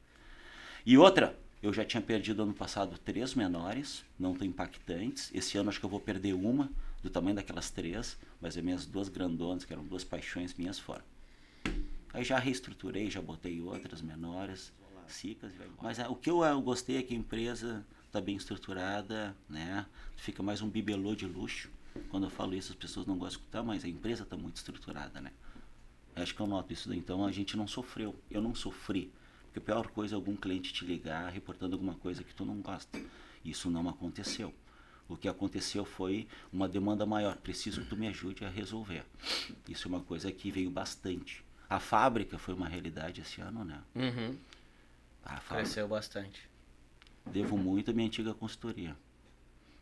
E 0.87 0.97
outra, 0.97 1.37
eu 1.63 1.73
já 1.73 1.85
tinha 1.85 2.01
perdido 2.01 2.43
ano 2.43 2.55
passado 2.55 2.99
três 2.99 3.35
menores, 3.35 4.05
não 4.19 4.35
tão 4.35 4.47
impactantes. 4.47 5.31
Esse 5.33 5.57
ano 5.57 5.71
acho 5.71 5.81
que 5.81 5.87
eu 5.87 5.91
vou 5.91 6.01
perder 6.01 6.35
uma, 6.35 6.71
do 7.03 7.11
tamanho 7.11 7.37
daquelas 7.37 7.71
três, 7.71 8.19
mas 8.41 8.57
as 8.57 8.63
minhas 8.63 8.87
duas 8.87 9.09
grandonas, 9.09 9.65
que 9.65 9.73
eram 9.73 9.85
duas 9.85 10.05
paixões 10.05 10.55
minhas, 10.55 10.79
foram. 10.79 11.03
Aí 12.13 12.23
já 12.23 12.39
reestruturei, 12.39 13.11
já 13.11 13.21
botei 13.21 13.61
outras 13.61 14.01
menores, 14.01 14.73
cicas. 15.09 15.53
Mas 15.83 15.99
ah, 15.99 16.09
o 16.09 16.17
que 16.17 16.31
eu, 16.31 16.45
eu 16.45 16.61
gostei 16.61 16.99
é 16.99 17.03
que 17.03 17.15
a 17.15 17.17
empresa 17.17 17.85
está 18.07 18.21
bem 18.21 18.37
estruturada, 18.37 19.37
né? 19.49 19.87
Fica 20.17 20.43
mais 20.43 20.63
um 20.63 20.69
bibelô 20.69 21.15
de 21.15 21.27
luxo. 21.27 21.71
Quando 22.11 22.25
eu 22.25 22.31
falo 22.31 22.55
isso, 22.55 22.73
as 22.73 22.79
pessoas 22.79 23.07
não 23.07 23.17
gostam 23.17 23.39
de 23.39 23.45
escutar, 23.45 23.63
mas 23.63 23.85
a 23.85 23.89
empresa 23.89 24.23
está 24.23 24.37
muito 24.37 24.57
estruturada, 24.57 25.21
né? 25.21 25.33
Acho 26.17 26.35
que 26.35 26.41
eu 26.41 26.47
noto 26.47 26.73
isso 26.73 26.89
daí. 26.89 26.99
Então 26.99 27.25
a 27.25 27.33
gente 27.33 27.57
não 27.57 27.67
sofreu. 27.67 28.15
Eu 28.31 28.41
não 28.41 28.55
sofri. 28.55 29.11
Porque 29.45 29.59
a 29.59 29.63
pior 29.63 29.89
coisa 29.89 30.15
é 30.15 30.17
algum 30.17 30.37
cliente 30.37 30.73
te 30.73 30.85
ligar 30.85 31.31
reportando 31.33 31.75
alguma 31.75 31.95
coisa 31.95 32.23
que 32.23 32.35
tu 32.35 32.45
não 32.45 32.61
gosta. 32.61 33.01
Isso 33.45 33.71
não 33.71 33.89
aconteceu. 33.89 34.53
O 35.09 35.17
que 35.17 35.29
aconteceu 35.29 35.85
foi 35.85 36.27
uma 36.53 36.69
demanda 36.69 37.05
maior. 37.05 37.37
Preciso 37.37 37.83
que 37.83 37.89
tu 37.89 37.97
me 37.97 38.09
ajude 38.09 38.45
a 38.45 38.49
resolver. 38.49 39.05
Isso 39.69 39.87
é 39.87 39.89
uma 39.89 40.01
coisa 40.01 40.33
que 40.33 40.51
veio 40.51 40.71
bastante. 40.71 41.45
A 41.69 41.79
fábrica 41.79 42.39
foi 42.39 42.55
uma 42.55 42.69
realidade 42.69 43.21
esse 43.21 43.41
ano, 43.41 43.65
né? 43.65 43.81
Uhum. 43.95 44.37
A 45.25 45.37
fábrica. 45.41 45.57
Cresceu 45.57 45.89
bastante. 45.89 46.49
devo 47.27 47.57
muito 47.57 47.91
à 47.91 47.95
minha 47.95 48.07
antiga 48.07 48.33
consultoria. 48.35 48.97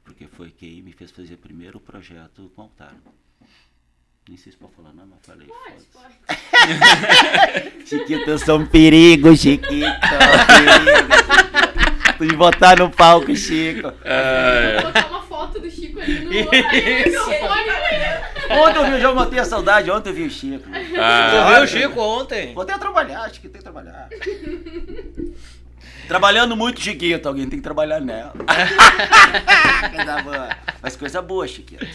Porque 0.05 0.27
foi 0.27 0.51
quem 0.51 0.83
me 0.83 0.93
fez 0.93 1.11
fazer 1.11 1.37
primeiro 1.37 1.79
o 1.79 1.81
projeto 1.81 2.51
com 2.55 2.63
o 2.63 2.65
Altar. 2.65 2.97
Nem 4.29 4.37
sei 4.39 4.53
se 4.53 4.59
pode 4.59 4.73
falar, 4.75 4.93
não, 4.95 5.05
mas 5.07 5.19
falei. 5.23 5.49
Pode, 5.49 5.83
pode. 5.93 6.15
Chiquito, 7.87 8.31
eu 8.31 8.39
sou 8.39 8.61
um 8.61 8.67
perigo, 8.67 9.37
Chiquito. 9.37 9.67
perigo. 9.67 9.91
Tu 12.19 12.27
de 12.29 12.37
botar 12.37 12.79
no 12.79 12.89
palco, 12.89 13.35
Chico. 13.35 13.83
Vou 13.83 13.91
botar 14.93 15.09
uma 15.09 15.23
foto 15.23 15.59
do 15.59 15.69
Chico 15.69 16.01
ali 16.01 16.21
no. 16.25 16.31
Ontem 18.53 18.79
eu 18.79 18.91
vi, 18.93 19.01
já 19.01 19.13
matei 19.13 19.39
a 19.39 19.45
saudade, 19.45 19.91
ontem 19.91 20.11
eu 20.11 20.15
vi 20.15 20.25
o 20.25 20.31
Chico. 20.31 20.69
Ah, 21.01 21.55
viu 21.55 21.63
o 21.63 21.67
Chico 21.67 22.01
ontem? 22.01 22.53
Vou 22.53 22.63
até 22.63 22.77
trabalhar, 22.77 23.23
acho 23.23 23.41
que 23.41 23.49
tem 23.49 23.59
que 23.59 23.63
trabalhar. 23.63 24.09
Trabalhando 26.07 26.55
muito, 26.55 26.81
Chiquito, 26.81 27.27
alguém 27.27 27.49
tem 27.49 27.59
que 27.59 27.63
trabalhar 27.63 28.01
nela. 28.01 28.35
Mas 30.83 30.97
coisa 30.97 31.23
boa, 31.23 31.49
Chiquito. 31.49 31.87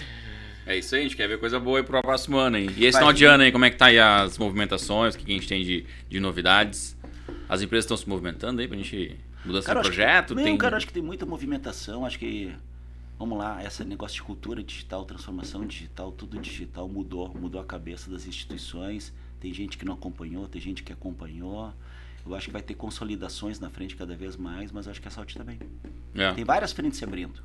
É 0.67 0.77
isso 0.77 0.93
aí, 0.95 1.01
a 1.01 1.03
gente 1.03 1.15
quer 1.15 1.27
ver 1.27 1.39
coisa 1.39 1.59
boa 1.59 1.79
aí 1.79 1.83
pro 1.83 2.01
próximo 2.01 2.37
ano, 2.37 2.57
hein? 2.57 2.67
E 2.77 2.85
esse 2.85 2.93
Vai 2.93 3.01
final 3.01 3.13
de 3.13 3.25
ano 3.25 3.43
aí, 3.43 3.51
como 3.51 3.65
é 3.65 3.69
que 3.69 3.77
tá 3.77 3.85
aí 3.87 3.99
as 3.99 4.37
movimentações? 4.37 5.15
O 5.15 5.17
que 5.17 5.31
a 5.31 5.35
gente 5.35 5.47
tem 5.47 5.63
de, 5.63 5.85
de 6.09 6.19
novidades? 6.19 6.95
As 7.49 7.61
empresas 7.61 7.85
estão 7.85 7.97
se 7.97 8.07
movimentando 8.07 8.61
aí 8.61 8.67
pra 8.67 8.77
gente. 8.77 9.17
Mudança 9.45 9.65
Cara, 9.67 9.81
de 9.81 9.87
acho 9.87 9.95
que- 9.97 10.03
projeto? 10.03 10.35
não, 10.35 10.43
tem... 10.43 10.57
cara, 10.57 10.75
acho 10.77 10.87
que 10.87 10.93
tem 10.93 11.01
muita 11.03 11.25
movimentação, 11.25 12.05
acho 12.05 12.19
que. 12.19 12.53
Vamos 13.17 13.37
lá, 13.39 13.63
esse 13.65 13.83
negócio 13.83 14.15
de 14.15 14.21
cultura 14.23 14.61
digital, 14.61 15.03
transformação 15.03 15.65
digital, 15.65 16.11
tudo 16.11 16.37
digital 16.37 16.87
mudou, 16.87 17.33
mudou 17.33 17.59
a 17.59 17.65
cabeça 17.65 18.11
das 18.11 18.27
instituições. 18.27 19.11
Tem 19.39 19.51
gente 19.53 19.75
que 19.77 19.85
não 19.85 19.93
acompanhou, 19.93 20.47
tem 20.47 20.61
gente 20.61 20.83
que 20.83 20.93
acompanhou. 20.93 21.73
Eu 22.25 22.35
acho 22.35 22.47
que 22.47 22.53
vai 22.53 22.61
ter 22.61 22.75
consolidações 22.75 23.59
na 23.59 23.69
frente 23.69 23.95
cada 23.95 24.15
vez 24.15 24.35
mais, 24.35 24.71
mas 24.71 24.87
acho 24.87 25.01
que 25.01 25.07
a 25.07 25.11
Saúde 25.11 25.33
também. 25.35 25.57
É. 26.13 26.31
Tem 26.33 26.43
várias 26.43 26.71
frentes 26.73 26.99
se 26.99 27.03
abrindo. 27.05 27.41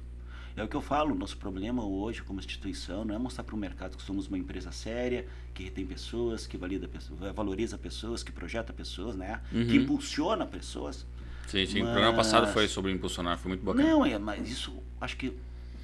É 0.56 0.62
o 0.62 0.68
que 0.68 0.76
eu 0.76 0.82
falo, 0.82 1.14
nosso 1.14 1.36
problema 1.38 1.84
hoje 1.84 2.22
como 2.22 2.38
instituição 2.38 3.04
não 3.04 3.14
é 3.14 3.18
mostrar 3.18 3.42
para 3.44 3.54
o 3.54 3.58
mercado 3.58 3.96
que 3.96 4.02
somos 4.02 4.28
uma 4.28 4.36
empresa 4.36 4.70
séria, 4.70 5.26
que 5.54 5.64
retém 5.64 5.86
pessoas, 5.86 6.46
que 6.46 6.56
valida 6.58 6.86
pessoas, 6.86 7.18
valoriza 7.34 7.78
pessoas, 7.78 8.22
que 8.22 8.30
projeta 8.30 8.72
pessoas, 8.72 9.16
né? 9.16 9.40
Que 9.50 9.56
Uhum. 9.56 9.74
impulsiona 9.74 10.44
pessoas. 10.46 11.06
Sim, 11.48 11.66
sim. 11.66 11.80
O 11.82 11.84
programa 11.86 12.16
passado 12.16 12.44
Mas- 12.44 12.52
foi 12.52 12.68
sobre 12.68 12.92
impulsionar, 12.92 13.38
foi 13.38 13.48
muito 13.50 13.64
bacana. 13.64 13.88
Não, 13.88 14.04
é, 14.04 14.18
mas 14.18 14.48
isso 14.50 14.74
acho 15.00 15.16
que 15.16 15.32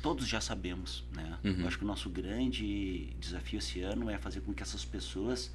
todos 0.02 0.26
já 0.28 0.40
sabemos, 0.40 1.02
né? 1.14 1.38
Uhum. 1.42 1.60
Eu 1.60 1.66
acho 1.68 1.78
que 1.78 1.84
o 1.84 1.86
nosso 1.86 2.10
grande 2.10 3.06
desafio 3.18 3.58
esse 3.58 3.80
ano 3.80 4.10
é 4.10 4.18
fazer 4.18 4.40
com 4.42 4.52
que 4.52 4.62
essas 4.62 4.84
pessoas 4.84 5.50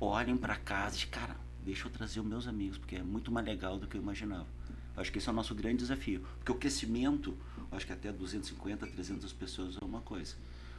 olhem 0.00 0.36
para 0.36 0.54
casa 0.56 0.96
e 1.02 1.06
cara, 1.06 1.34
deixa 1.64 1.86
eu 1.86 1.90
trazer 1.90 2.20
os 2.20 2.26
meus 2.26 2.46
amigos, 2.46 2.76
porque 2.78 2.96
é 2.96 3.02
muito 3.02 3.32
mais 3.32 3.46
legal 3.46 3.78
do 3.78 3.86
que 3.86 3.96
eu 3.96 4.02
imaginava. 4.02 4.46
Eu 4.94 5.00
acho 5.02 5.10
que 5.12 5.18
esse 5.18 5.28
é 5.28 5.32
o 5.32 5.34
nosso 5.34 5.54
grande 5.54 5.78
desafio, 5.78 6.22
porque 6.38 6.52
o 6.52 6.54
crescimento, 6.54 7.34
acho 7.72 7.86
que 7.86 7.92
até 7.92 8.12
250, 8.12 8.86
300 8.86 9.32
pessoas 9.32 9.76
é 9.80 9.84
uma 9.84 10.00
coisa. 10.00 10.34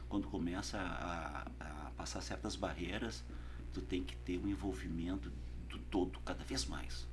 Quando 0.08 0.28
começa 0.28 0.78
a, 0.78 1.46
a 1.60 1.90
passar 1.96 2.20
certas 2.20 2.56
barreiras, 2.56 3.24
tu 3.72 3.80
tem 3.80 4.02
que 4.02 4.16
ter 4.16 4.38
um 4.38 4.48
envolvimento 4.48 5.30
do 5.68 5.78
todo, 5.78 6.18
cada 6.24 6.42
vez 6.44 6.66
mais. 6.66 7.06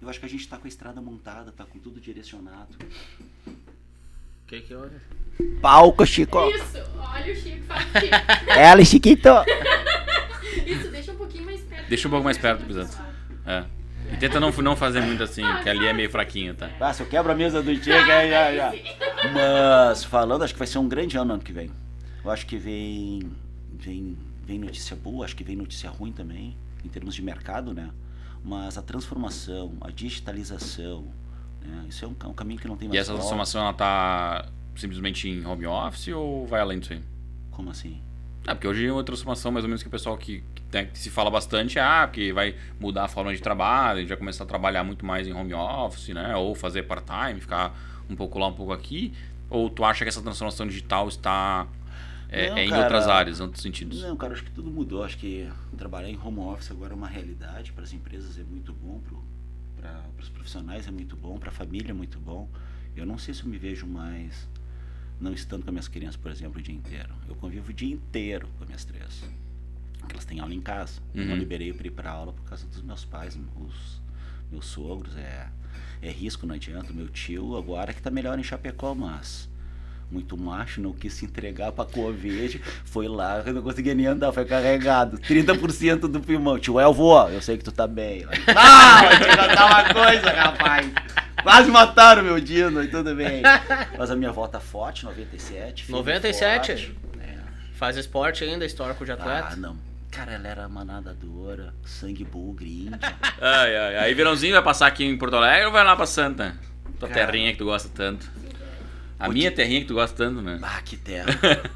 Eu 0.00 0.08
acho 0.08 0.20
que 0.20 0.26
a 0.26 0.28
gente 0.28 0.40
está 0.40 0.58
com 0.58 0.66
a 0.66 0.68
estrada 0.68 1.00
montada, 1.00 1.50
tá 1.50 1.64
com 1.64 1.78
tudo 1.78 2.00
direcionado. 2.00 2.76
O 3.46 4.46
que 4.46 4.60
que 4.60 4.74
houve? 4.74 4.96
Palco, 5.60 6.04
Chico! 6.06 6.38
Isso, 6.50 6.78
olha 6.98 7.32
o 7.32 7.36
Chico, 7.36 7.64
fala 7.64 7.80
o 7.80 8.00
Chico. 8.00 8.50
Ela, 8.52 8.84
Chiquito! 8.84 9.28
Isso, 10.66 10.90
deixa 10.90 11.12
um 11.12 11.16
pouquinho 11.16 11.44
mais 11.44 11.60
perto. 11.62 11.88
Deixa 11.88 12.08
um 12.08 12.10
pouco 12.10 12.24
mais 12.24 12.38
perto, 12.38 12.66
Pisante. 12.66 12.96
É. 13.46 13.64
E 14.12 14.16
tenta 14.16 14.38
não, 14.38 14.50
não 14.50 14.76
fazer 14.76 15.00
muito 15.00 15.22
assim, 15.22 15.42
que 15.62 15.68
ali 15.68 15.86
é 15.86 15.92
meio 15.92 16.10
fraquinho, 16.10 16.54
tá? 16.54 16.70
Ah, 16.80 16.92
se 16.92 17.02
eu 17.02 17.06
quebro 17.06 17.32
a 17.32 17.34
mesa 17.34 17.62
do 17.62 17.74
Chico, 17.74 17.90
aí 17.90 18.28
já, 18.30 18.54
já. 18.54 18.72
Mas, 19.32 20.04
falando, 20.04 20.42
acho 20.44 20.52
que 20.52 20.58
vai 20.58 20.68
ser 20.68 20.78
um 20.78 20.88
grande 20.88 21.16
ano 21.16 21.34
ano 21.34 21.42
que 21.42 21.52
vem. 21.52 21.70
Eu 22.24 22.30
acho 22.30 22.46
que 22.46 22.56
vem, 22.56 23.22
vem, 23.72 24.16
vem 24.46 24.58
notícia 24.58 24.94
boa, 24.96 25.24
acho 25.24 25.34
que 25.34 25.44
vem 25.44 25.56
notícia 25.56 25.88
ruim 25.90 26.12
também, 26.12 26.56
em 26.84 26.88
termos 26.88 27.14
de 27.14 27.22
mercado, 27.22 27.72
né? 27.72 27.90
Mas 28.44 28.76
a 28.76 28.82
transformação, 28.82 29.72
a 29.80 29.90
digitalização, 29.90 31.06
né? 31.62 31.84
isso 31.88 32.04
é 32.04 32.08
um, 32.08 32.30
um 32.30 32.34
caminho 32.34 32.60
que 32.60 32.68
não 32.68 32.76
tem 32.76 32.88
mais 32.88 32.96
E 32.96 33.00
essa 33.00 33.12
volta. 33.12 33.22
transformação, 33.22 33.62
ela 33.62 33.72
tá 33.72 34.48
simplesmente 34.76 35.28
em 35.28 35.44
home 35.46 35.66
office 35.66 36.08
ou 36.08 36.46
vai 36.46 36.60
além 36.60 36.78
disso 36.78 36.92
aí? 36.92 37.02
Como 37.50 37.70
assim? 37.70 38.00
Ah, 38.46 38.54
porque 38.54 38.68
hoje 38.68 38.86
é 38.86 38.92
uma 38.92 39.02
transformação 39.04 39.50
mais 39.50 39.64
ou 39.64 39.68
menos 39.68 39.82
que 39.82 39.88
o 39.88 39.90
pessoal 39.90 40.16
que, 40.18 40.42
tem- 40.74 40.86
que 40.86 40.98
se 40.98 41.08
fala 41.08 41.30
bastante, 41.30 41.78
ah, 41.78 42.06
porque 42.08 42.32
vai 42.32 42.56
mudar 42.80 43.04
a 43.04 43.08
forma 43.08 43.32
de 43.32 43.40
trabalho, 43.40 43.98
a 43.98 44.00
gente 44.00 44.08
vai 44.08 44.16
começar 44.18 44.42
a 44.42 44.46
trabalhar 44.46 44.82
muito 44.82 45.06
mais 45.06 45.28
em 45.28 45.32
home 45.32 45.54
office, 45.54 46.08
né? 46.08 46.34
Ou 46.34 46.52
fazer 46.54 46.82
part-time, 46.82 47.40
ficar 47.40 47.72
um 48.10 48.16
pouco 48.16 48.38
lá, 48.40 48.48
um 48.48 48.52
pouco 48.52 48.72
aqui. 48.72 49.12
Ou 49.48 49.70
tu 49.70 49.84
acha 49.84 50.04
que 50.04 50.08
essa 50.08 50.20
transformação 50.20 50.66
digital 50.66 51.06
está 51.06 51.68
é, 52.28 52.50
Não, 52.50 52.56
é 52.58 52.64
em 52.64 52.70
cara. 52.70 52.82
outras 52.82 53.06
áreas, 53.06 53.38
em 53.38 53.42
outros 53.44 53.62
sentidos? 53.62 54.02
Não, 54.02 54.16
cara, 54.16 54.32
acho 54.32 54.42
que 54.42 54.50
tudo 54.50 54.68
mudou. 54.68 55.04
Acho 55.04 55.16
que 55.16 55.48
trabalhar 55.78 56.08
em 56.10 56.18
home 56.18 56.40
office 56.40 56.72
agora 56.72 56.92
é 56.92 56.96
uma 56.96 57.06
realidade. 57.06 57.70
Para 57.72 57.84
as 57.84 57.92
empresas 57.92 58.36
é 58.36 58.42
muito 58.42 58.72
bom, 58.72 59.00
para 59.76 60.00
os 60.20 60.28
profissionais 60.28 60.88
é 60.88 60.90
muito 60.90 61.14
bom, 61.14 61.38
para 61.38 61.50
a 61.50 61.52
família 61.52 61.90
é 61.90 61.94
muito 61.94 62.18
bom. 62.18 62.48
Eu 62.96 63.06
não 63.06 63.16
sei 63.18 63.32
se 63.32 63.42
eu 63.44 63.48
me 63.48 63.58
vejo 63.58 63.86
mais 63.86 64.48
não 65.20 65.32
estando 65.32 65.62
com 65.62 65.68
as 65.70 65.72
minhas 65.72 65.86
crianças, 65.88 66.16
por 66.16 66.32
exemplo, 66.32 66.58
o 66.58 66.62
dia 66.62 66.74
inteiro. 66.74 67.14
Eu 67.28 67.36
convivo 67.36 67.70
o 67.70 67.72
dia 67.72 67.94
inteiro 67.94 68.48
com 68.58 68.64
as 68.64 68.68
minhas 68.68 68.84
três. 68.84 69.22
Porque 70.04 70.14
elas 70.16 70.24
têm 70.24 70.40
aula 70.40 70.54
em 70.54 70.60
casa. 70.60 71.00
Eu 71.14 71.24
não 71.24 71.32
Uhum. 71.32 71.38
liberei 71.38 71.72
para 71.72 71.86
ir 71.86 71.90
para 71.90 72.10
aula 72.10 72.32
por 72.32 72.44
causa 72.44 72.66
dos 72.66 72.82
meus 72.82 73.04
pais, 73.04 73.36
os 73.56 74.00
meus 74.50 74.66
sogros. 74.66 75.16
É, 75.16 75.46
é 76.02 76.10
risco, 76.10 76.46
não 76.46 76.54
adianta. 76.54 76.92
Meu 76.92 77.08
tio 77.08 77.56
agora 77.56 77.92
que 77.92 78.00
tá 78.02 78.10
melhor 78.10 78.38
em 78.38 78.42
Chapecó, 78.42 78.94
mas 78.94 79.48
muito 80.10 80.36
macho, 80.36 80.80
não 80.80 80.92
quis 80.92 81.12
se 81.14 81.24
entregar 81.24 81.72
pra 81.72 81.84
Covid, 81.84 82.60
foi 82.84 83.08
lá, 83.08 83.42
eu 83.44 83.52
não 83.54 83.62
conseguia 83.62 83.94
nem 83.94 84.06
andar, 84.06 84.30
foi 84.32 84.44
carregado. 84.44 85.18
30% 85.18 86.00
do 86.06 86.20
pulmão. 86.20 86.58
Tio 86.58 86.78
Elvo, 86.78 87.28
eu 87.30 87.40
sei 87.42 87.56
que 87.58 87.64
tu 87.64 87.72
tá 87.72 87.86
bem. 87.86 88.24
Ah, 88.56 89.00
vai 89.02 89.18
te 89.18 89.28
contar 89.36 89.66
uma 89.66 89.94
coisa, 89.94 90.30
rapaz. 90.30 90.92
Quase 91.42 91.70
mataram 91.70 92.22
meu 92.22 92.38
Dino 92.40 92.82
e 92.82 92.88
tudo 92.88 93.14
bem. 93.14 93.42
Mas 93.98 94.10
a 94.10 94.14
minha 94.16 94.30
avó 94.30 94.46
tá 94.46 94.60
forte, 94.60 95.04
97. 95.04 95.84
firme 95.84 95.98
e 95.98 96.00
97? 96.00 96.66
forte. 96.72 96.96
É. 97.20 97.38
Faz 97.74 97.96
esporte 97.96 98.44
ainda, 98.44 98.64
histórico 98.64 99.04
de 99.04 99.10
atleta? 99.12 99.48
Ah, 99.52 99.56
não. 99.56 99.76
Cara, 100.14 100.32
ela 100.32 100.46
era 100.48 100.66
uma 100.68 100.84
nadadora, 100.84 101.74
sangue 101.84 102.24
bugre, 102.24 102.68
índia. 102.86 102.98
Ai, 103.40 103.76
ai, 103.76 103.96
aí 103.98 104.14
verãozinho 104.14 104.52
vai 104.54 104.62
passar 104.62 104.86
aqui 104.86 105.04
em 105.04 105.16
Porto 105.18 105.34
Alegre 105.36 105.66
ou 105.66 105.72
vai 105.72 105.84
lá 105.84 105.96
pra 105.96 106.06
Santa? 106.06 106.54
Tua 107.00 107.08
Cara. 107.08 107.26
terrinha 107.32 107.52
que 107.52 107.58
tu 107.58 107.64
gosta 107.64 107.88
tanto. 107.92 108.30
A 109.18 109.28
minha 109.28 109.50
te- 109.50 109.56
terrinha 109.56 109.80
que 109.80 109.86
tu 109.86 109.94
gosta 109.94 110.16
tanto, 110.16 110.40
né? 110.42 110.58
Ah, 110.62 110.80
que 110.84 110.96
terra. 110.96 111.26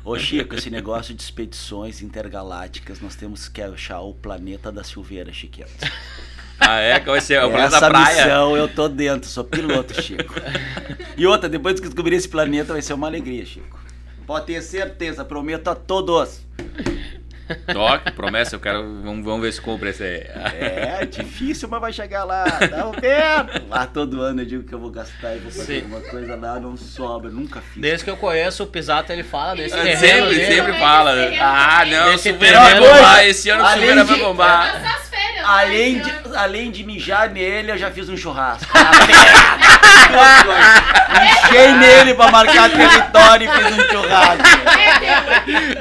Ô 0.04 0.16
Chico, 0.18 0.54
esse 0.54 0.70
negócio 0.70 1.14
de 1.14 1.22
expedições 1.22 2.02
intergalácticas, 2.02 3.00
nós 3.00 3.14
temos 3.16 3.48
que 3.48 3.60
achar 3.62 4.00
o 4.00 4.12
planeta 4.14 4.70
da 4.70 4.84
Silveira, 4.84 5.32
Chiquito. 5.32 5.68
Ah, 6.60 6.78
é? 6.78 6.98
Qual 7.00 7.14
vai 7.14 7.20
ser? 7.20 7.42
O 7.44 7.50
planeta 7.50 7.80
da 7.80 7.88
praia? 7.88 8.24
missão 8.24 8.56
eu 8.56 8.68
tô 8.68 8.88
dentro, 8.88 9.28
sou 9.28 9.44
piloto, 9.44 10.00
Chico. 10.02 10.34
E 11.16 11.26
outra, 11.26 11.48
depois 11.48 11.80
que 11.80 11.86
descobrir 11.86 12.16
esse 12.16 12.28
planeta 12.28 12.72
vai 12.72 12.82
ser 12.82 12.92
uma 12.92 13.06
alegria, 13.06 13.44
Chico. 13.46 13.78
Pode 14.26 14.46
ter 14.46 14.60
certeza, 14.62 15.24
prometo 15.24 15.68
a 15.68 15.74
todos. 15.74 16.42
Toque, 17.72 18.10
promessa, 18.12 18.56
eu 18.56 18.60
quero. 18.60 18.82
Vamos, 19.02 19.24
vamos 19.24 19.40
ver 19.42 19.52
se 19.52 19.60
compra 19.60 19.90
esse 19.90 20.02
aí. 20.02 20.26
É, 20.60 21.06
difícil, 21.06 21.68
mas 21.68 21.80
vai 21.80 21.92
chegar 21.92 22.24
lá. 22.24 22.44
Tá 22.44 22.84
perto. 23.00 23.66
Lá 23.68 23.86
todo 23.86 24.20
ano 24.22 24.42
eu 24.42 24.46
digo 24.46 24.64
que 24.64 24.74
eu 24.74 24.78
vou 24.78 24.90
gastar 24.90 25.34
e 25.34 25.38
vou 25.38 25.50
fazer 25.50 25.64
Sim. 25.80 25.82
alguma 25.82 26.00
coisa 26.00 26.36
lá, 26.36 26.58
não 26.60 26.76
sobra, 26.76 27.30
nunca 27.30 27.60
fiz. 27.60 27.80
Desde 27.80 28.04
que 28.04 28.10
eu 28.10 28.16
conheço 28.16 28.62
o 28.62 28.66
Pisato, 28.66 29.12
ele 29.12 29.22
fala 29.24 29.56
desse 29.56 29.74
É, 29.76 29.82
terreno 29.82 30.26
sempre, 30.26 30.34
dele. 30.34 30.54
sempre 30.54 30.72
fala. 30.78 31.14
né? 31.14 31.38
Ah, 31.40 31.84
não, 31.86 32.12
Esse 32.14 32.24
Silveira 32.24 32.60
vai 32.60 32.78
bombar. 32.80 33.24
Esse 33.26 33.50
ano 33.50 33.64
o 33.64 33.68
Silveira 33.68 34.04
vai 34.04 34.16
de- 34.16 34.22
bombar. 34.24 34.80
Né? 34.80 34.94
Além 35.44 36.00
de, 36.00 36.12
além 36.36 36.70
de 36.70 36.84
mijar 36.84 37.30
nele, 37.30 37.70
eu 37.72 37.78
já 37.78 37.90
fiz 37.90 38.08
um 38.10 38.16
churrasco. 38.16 38.66
Mijei 41.18 41.72
nele 41.72 42.14
pra 42.14 42.30
marcar 42.30 42.70
território 42.70 43.48
e 43.48 43.52
fiz 43.52 43.72
um 43.78 43.88
churrasco. 43.90 44.44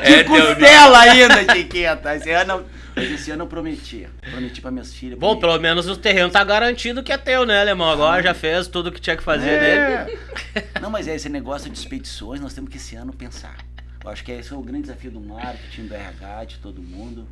É, 0.01 0.17
De 0.17 0.23
deu- 0.23 0.25
costela 0.25 0.99
ainda, 0.99 1.43
Chiqueta. 1.57 2.15
Esse 2.15 2.31
ano, 2.31 2.65
esse 2.95 3.31
ano 3.31 3.43
eu 3.43 3.47
prometi. 3.47 4.07
Prometi 4.21 4.61
pra 4.61 4.71
minhas 4.71 4.93
filhas. 4.93 5.19
Bom, 5.19 5.39
pelo 5.39 5.57
menos 5.59 5.87
o 5.87 5.97
terreno 5.97 6.29
tá 6.29 6.43
garantido 6.43 7.03
que 7.03 7.11
é 7.11 7.17
teu, 7.17 7.45
né, 7.45 7.61
alemão? 7.61 7.89
Agora 7.89 8.21
já 8.21 8.33
fez 8.33 8.67
tudo 8.67 8.91
que 8.91 9.01
tinha 9.01 9.17
que 9.17 9.23
fazer 9.23 9.59
dele. 9.59 10.11
É. 10.55 10.67
Não, 10.81 10.89
mas 10.89 11.07
é 11.07 11.15
esse 11.15 11.29
negócio 11.29 11.69
de 11.69 11.77
expedições, 11.77 12.39
nós 12.39 12.53
temos 12.53 12.69
que 12.69 12.77
esse 12.77 12.95
ano 12.95 13.13
pensar. 13.13 13.57
Eu 14.03 14.11
acho 14.11 14.23
que 14.23 14.31
esse 14.31 14.53
é 14.53 14.55
o 14.55 14.61
grande 14.61 14.83
desafio 14.83 15.11
do 15.11 15.19
marketing, 15.19 15.87
do 15.87 15.93
RH, 15.93 16.45
de 16.45 16.57
todo 16.59 16.81
mundo. 16.81 17.27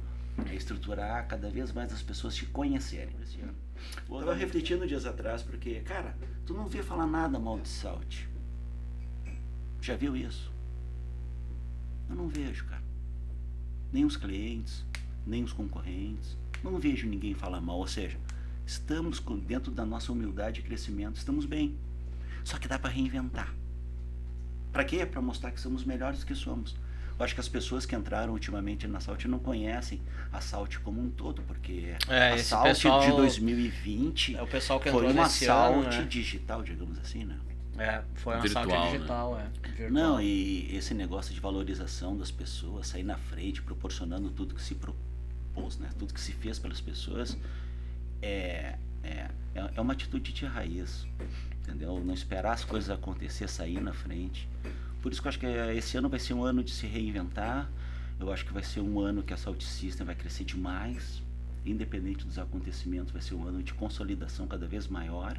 É 0.51 0.53
estruturar 0.53 1.25
cada 1.27 1.49
vez 1.49 1.71
mais 1.71 1.93
as 1.93 2.01
pessoas 2.01 2.35
te 2.35 2.45
conhecerem 2.45 3.15
esse 3.23 3.39
ano. 3.39 3.55
Eu 4.09 4.19
tava 4.19 4.33
refletindo 4.33 4.85
dias 4.85 5.05
atrás, 5.05 5.41
porque, 5.41 5.75
cara, 5.81 6.15
tu 6.45 6.53
não 6.53 6.67
vê 6.67 6.83
falar 6.83 7.07
nada 7.07 7.39
mal 7.39 7.57
de 7.59 7.69
Salt. 7.69 8.23
Já 9.81 9.95
viu 9.95 10.15
isso? 10.17 10.51
Eu 12.09 12.15
não 12.15 12.27
vejo, 12.27 12.65
cara. 12.65 12.84
Nem 13.95 14.03
os 14.03 14.17
clientes, 14.17 14.83
nem 15.25 15.41
os 15.41 15.53
concorrentes. 15.53 16.35
Não 16.61 16.77
vejo 16.77 17.07
ninguém 17.07 17.33
falar 17.33 17.61
mal. 17.61 17.77
Ou 17.77 17.87
seja, 17.87 18.17
estamos 18.67 19.21
dentro 19.47 19.71
da 19.71 19.85
nossa 19.85 20.11
humildade 20.11 20.59
e 20.59 20.63
crescimento, 20.63 21.15
estamos 21.15 21.45
bem. 21.45 21.73
Só 22.43 22.57
que 22.57 22.67
dá 22.67 22.77
para 22.77 22.89
reinventar. 22.89 23.53
Para 24.73 24.83
quê? 24.83 25.05
Para 25.05 25.21
mostrar 25.21 25.51
que 25.51 25.61
somos 25.61 25.85
melhores 25.85 26.25
que 26.25 26.35
somos. 26.35 26.75
Eu 27.17 27.23
acho 27.23 27.33
que 27.33 27.39
as 27.39 27.47
pessoas 27.47 27.85
que 27.85 27.95
entraram 27.95 28.33
ultimamente 28.33 28.85
na 28.85 28.99
Salt 28.99 29.23
não 29.27 29.39
conhecem 29.39 30.01
a 30.33 30.41
Salt 30.41 30.75
como 30.79 31.01
um 31.01 31.09
todo, 31.09 31.41
porque 31.43 31.95
É, 32.09 32.33
a 32.33 32.37
Salt 32.37 32.63
pessoal- 32.67 32.99
de 32.99 33.11
2020 33.15 34.35
É 34.35 34.41
o 34.41 34.47
pessoal 34.47 34.77
que 34.81 34.91
foi 34.91 35.09
uma 35.09 35.21
ano, 35.23 35.29
Salt 35.31 35.85
né? 35.95 36.03
digital, 36.03 36.61
digamos 36.63 36.99
assim, 36.99 37.23
né? 37.23 37.37
É, 37.77 38.01
foi 38.15 38.35
uma 38.35 38.41
Virtual, 38.41 38.65
saque 38.65 38.77
né? 38.77 38.91
digital, 38.91 39.39
é. 39.39 39.69
Virtual. 39.69 39.91
Não, 39.91 40.21
e 40.21 40.75
esse 40.75 40.93
negócio 40.93 41.33
de 41.33 41.39
valorização 41.39 42.17
das 42.17 42.31
pessoas, 42.31 42.87
sair 42.87 43.03
na 43.03 43.17
frente, 43.17 43.61
proporcionando 43.61 44.29
tudo 44.29 44.55
que 44.55 44.61
se 44.61 44.75
propôs, 44.75 45.77
né? 45.77 45.89
Tudo 45.99 46.13
que 46.13 46.21
se 46.21 46.31
fez 46.31 46.57
pelas 46.57 46.79
pessoas, 46.79 47.37
é, 48.21 48.75
é, 49.03 49.29
é 49.55 49.71
é 49.75 49.81
uma 49.81 49.93
atitude 49.93 50.33
de 50.33 50.45
raiz, 50.45 51.05
entendeu? 51.61 52.01
Não 52.03 52.13
esperar 52.13 52.53
as 52.53 52.63
coisas 52.63 52.89
acontecer, 52.89 53.47
sair 53.47 53.81
na 53.81 53.93
frente. 53.93 54.47
Por 55.01 55.11
isso 55.11 55.21
que 55.21 55.27
eu 55.27 55.29
acho 55.29 55.39
que 55.39 55.45
esse 55.45 55.97
ano 55.97 56.09
vai 56.09 56.19
ser 56.19 56.33
um 56.33 56.43
ano 56.43 56.63
de 56.63 56.71
se 56.71 56.87
reinventar. 56.87 57.69
Eu 58.19 58.31
acho 58.31 58.45
que 58.45 58.53
vai 58.53 58.63
ser 58.63 58.79
um 58.79 58.99
ano 58.99 59.23
que 59.23 59.33
a 59.33 59.37
Salt 59.37 59.61
System 59.61 60.05
vai 60.05 60.15
crescer 60.15 60.43
demais, 60.43 61.21
independente 61.65 62.25
dos 62.25 62.39
acontecimentos, 62.39 63.11
vai 63.11 63.21
ser 63.21 63.35
um 63.35 63.45
ano 63.45 63.61
de 63.61 63.73
consolidação 63.73 64.47
cada 64.47 64.67
vez 64.67 64.87
maior. 64.87 65.37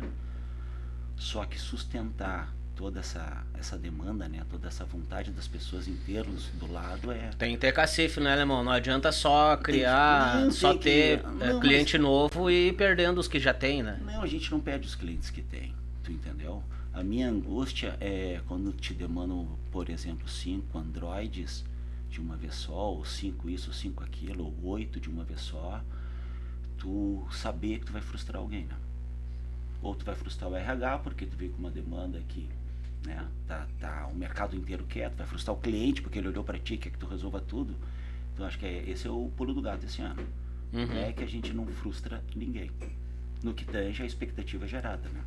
Só 1.16 1.44
que 1.44 1.59
sustentar 1.59 2.55
toda 2.74 3.00
essa, 3.00 3.42
essa 3.59 3.79
demanda, 3.79 4.29
né, 4.29 4.42
toda 4.50 4.68
essa 4.68 4.85
vontade 4.85 5.31
das 5.31 5.48
pessoas 5.48 5.88
em 5.88 5.96
tê-los 5.96 6.48
do 6.61 6.70
lado 6.70 7.11
é 7.11 7.31
Tem 7.38 7.52
que 7.55 7.59
ter 7.61 7.72
cacife, 7.72 8.20
né, 8.20 8.33
alemão? 8.35 8.62
Não 8.62 8.70
adianta 8.72 9.11
só 9.11 9.57
criar, 9.57 10.42
não, 10.42 10.50
só 10.50 10.70
tem 10.74 10.79
que- 10.79 10.85
ter 10.85 11.22
não, 11.22 11.42
é, 11.46 11.52
mas- 11.55 11.61
cliente 11.61 11.96
novo 11.96 12.50
e 12.50 12.68
ir 12.68 12.72
perdendo 12.74 13.18
os 13.18 13.26
que 13.29 13.40
já 13.40 13.55
tem, 13.55 13.83
né? 13.83 13.98
Não, 14.05 14.20
a 14.22 14.26
gente 14.26 14.50
não 14.50 14.61
perde 14.61 14.87
os 14.87 14.94
clientes 14.94 15.31
que 15.31 15.40
tem, 15.40 15.74
tu 16.05 16.12
entendeu? 16.12 16.62
A 16.92 17.02
minha 17.02 17.29
angústia 17.31 17.96
é 17.98 18.40
quando 18.46 18.72
te 18.72 18.92
demandam, 18.92 19.48
por 19.72 19.88
exemplo, 19.88 20.29
cinco 20.29 20.79
androids 20.79 21.64
de 22.11 22.20
uma 22.20 22.37
vez 22.37 22.55
só, 22.55 22.92
ou 22.92 23.05
cinco 23.07 23.48
isso, 23.48 23.68
ou 23.70 23.74
cinco 23.74 24.05
aquilo, 24.05 24.44
ou 24.44 24.70
oito 24.72 25.00
de 25.00 25.09
uma 25.09 25.24
vez 25.24 25.40
só, 25.40 25.83
tu 26.79 27.26
saber 27.31 27.79
que 27.79 27.87
tu 27.87 27.92
vai 27.92 28.02
frustrar 28.02 28.40
alguém, 28.40 28.64
né? 28.66 28.74
Ou 29.82 29.94
tu 29.94 30.04
vai 30.04 30.14
frustrar 30.14 30.50
o 30.50 30.56
RH 30.56 30.98
porque 30.98 31.26
tu 31.26 31.36
veio 31.36 31.52
com 31.52 31.58
uma 31.58 31.70
demanda 31.70 32.20
que, 32.28 32.48
né, 33.04 33.26
tá, 33.46 33.66
tá 33.78 34.06
o 34.06 34.14
mercado 34.14 34.56
inteiro 34.56 34.84
quieto, 34.84 35.16
vai 35.16 35.26
frustrar 35.26 35.56
o 35.56 35.60
cliente 35.60 36.02
porque 36.02 36.18
ele 36.18 36.28
olhou 36.28 36.42
para 36.42 36.58
ti, 36.58 36.76
quer 36.76 36.90
que 36.90 36.98
tu 36.98 37.06
resolva 37.06 37.40
tudo. 37.40 37.76
Então 38.32 38.46
acho 38.46 38.58
que 38.58 38.66
é, 38.66 38.88
esse 38.88 39.06
é 39.06 39.10
o 39.10 39.30
pulo 39.36 39.54
do 39.54 39.62
gato 39.62 39.84
esse 39.86 40.02
ano. 40.02 40.22
Uhum. 40.72 40.96
É 40.98 41.12
que 41.12 41.24
a 41.24 41.28
gente 41.28 41.52
não 41.52 41.66
frustra 41.66 42.22
ninguém. 42.34 42.70
No 43.42 43.54
que 43.54 43.64
tange 43.64 44.02
a 44.02 44.06
expectativa 44.06 44.66
gerada, 44.66 45.08
né? 45.08 45.22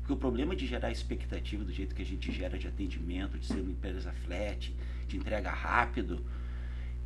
Porque 0.00 0.12
o 0.12 0.16
problema 0.16 0.56
de 0.56 0.66
gerar 0.66 0.90
expectativa 0.90 1.62
do 1.62 1.72
jeito 1.72 1.94
que 1.94 2.02
a 2.02 2.04
gente 2.04 2.32
gera 2.32 2.58
de 2.58 2.66
atendimento, 2.66 3.38
de 3.38 3.46
ser 3.46 3.60
uma 3.60 3.70
empresa 3.70 4.12
flat, 4.24 4.74
de 5.06 5.16
entrega 5.16 5.50
rápido, 5.50 6.24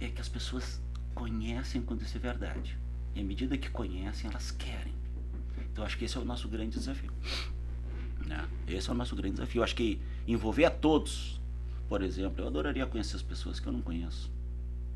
é 0.00 0.08
que 0.08 0.20
as 0.20 0.28
pessoas 0.28 0.80
conhecem 1.14 1.82
quando 1.82 2.02
isso 2.02 2.16
é 2.16 2.20
verdade. 2.20 2.76
E 3.14 3.20
à 3.20 3.24
medida 3.24 3.58
que 3.58 3.68
conhecem, 3.68 4.30
elas 4.30 4.50
querem. 4.50 4.94
Então 5.76 5.84
acho 5.84 5.98
que 5.98 6.06
esse 6.06 6.16
é 6.16 6.20
o 6.20 6.24
nosso 6.24 6.48
grande 6.48 6.78
desafio. 6.78 7.12
Né? 8.26 8.48
Esse 8.66 8.88
é 8.88 8.92
o 8.94 8.96
nosso 8.96 9.14
grande 9.14 9.34
desafio. 9.34 9.62
Acho 9.62 9.76
que 9.76 10.00
envolver 10.26 10.64
a 10.64 10.70
todos, 10.70 11.38
por 11.86 12.00
exemplo, 12.00 12.42
eu 12.42 12.46
adoraria 12.46 12.86
conhecer 12.86 13.16
as 13.16 13.20
pessoas 13.20 13.60
que 13.60 13.66
eu 13.66 13.72
não 13.74 13.82
conheço. 13.82 14.32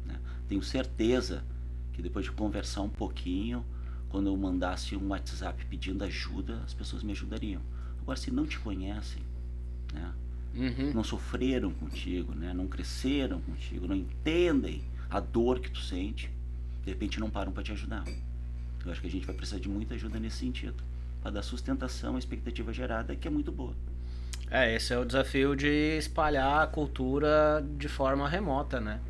né? 0.07 0.19
Tenho 0.49 0.63
certeza 0.63 1.45
que 1.93 2.01
depois 2.01 2.25
de 2.25 2.33
conversar 2.33 2.81
um 2.81 2.89
pouquinho, 2.89 3.63
quando 4.09 4.29
eu 4.29 4.37
mandasse 4.39 4.97
um 4.97 5.09
WhatsApp 5.09 5.67
pedindo 5.67 6.03
ajuda, 6.03 6.63
as 6.65 6.73
pessoas 6.73 7.03
me 7.03 7.13
ajudariam. 7.13 7.61
Agora, 8.01 8.19
se 8.19 8.31
não 8.31 8.47
te 8.47 8.59
conhecem, 8.59 9.23
né? 9.93 10.15
Uhum. 10.55 10.95
não 10.95 11.05
sofreram 11.05 11.73
contigo, 11.75 12.35
né? 12.35 12.55
não 12.55 12.67
cresceram 12.67 13.39
contigo, 13.43 13.87
não 13.87 13.95
entendem 13.95 14.83
a 15.11 15.21
dor 15.21 15.61
que 15.61 15.71
tu 15.71 15.81
sente, 15.81 16.31
de 16.83 16.91
repente 16.91 17.21
não 17.21 17.29
param 17.29 17.53
para 17.53 17.63
te 17.63 17.71
ajudar. 17.71 18.03
Eu 18.85 18.93
acho 18.93 19.01
que 19.01 19.07
a 19.07 19.11
gente 19.11 19.27
vai 19.27 19.35
precisar 19.35 19.59
de 19.61 19.69
muita 19.69 19.95
ajuda 19.95 20.19
nesse 20.19 20.37
sentido, 20.39 20.83
para 21.23 21.31
dar 21.33 21.43
sustentação 21.43 22.17
à 22.17 22.19
expectativa 22.19 22.73
gerada, 22.73 23.15
que 23.15 23.29
é 23.29 23.31
muito 23.31 23.53
boa. 23.53 23.75
É, 24.51 24.75
esse 24.75 24.93
é 24.93 24.99
o 24.99 25.05
desafio 25.05 25.55
de 25.55 25.69
espalhar 25.99 26.63
a 26.63 26.67
cultura 26.67 27.65
de 27.79 27.89
forma 27.89 28.29
remota, 28.29 28.81
né? 28.81 29.01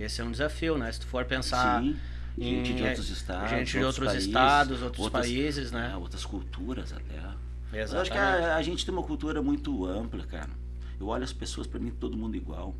Esse 0.00 0.20
é 0.20 0.24
um 0.24 0.30
desafio, 0.32 0.76
né? 0.76 0.90
Se 0.90 1.00
tu 1.00 1.06
for 1.06 1.24
pensar 1.24 1.80
Sim, 1.80 1.96
gente 2.36 2.72
em- 2.72 2.74
de 2.76 2.82
outros 2.82 3.10
estados, 3.10 3.50
gente 3.50 3.70
de 3.78 3.84
outros 3.84 4.06
países, 4.08 4.26
estados, 4.26 4.82
outros 4.82 5.04
outras- 5.04 5.26
países, 5.26 5.70
né? 5.70 5.90
é, 5.92 5.96
outras 5.96 6.24
culturas 6.24 6.92
até. 6.92 7.14
Eu 7.14 7.82
acho 7.82 7.92
Exatamente. 7.94 8.10
que 8.12 8.18
a, 8.18 8.56
a 8.56 8.62
gente 8.62 8.84
tem 8.84 8.92
uma 8.94 9.02
cultura 9.04 9.40
muito 9.42 9.86
ampla, 9.86 10.24
cara. 10.24 10.50
Eu 10.98 11.06
olho 11.08 11.22
as 11.24 11.32
pessoas, 11.32 11.66
pra 11.66 11.78
mim, 11.78 11.90
todo 11.92 12.16
mundo 12.16 12.36
igual. 12.36 12.74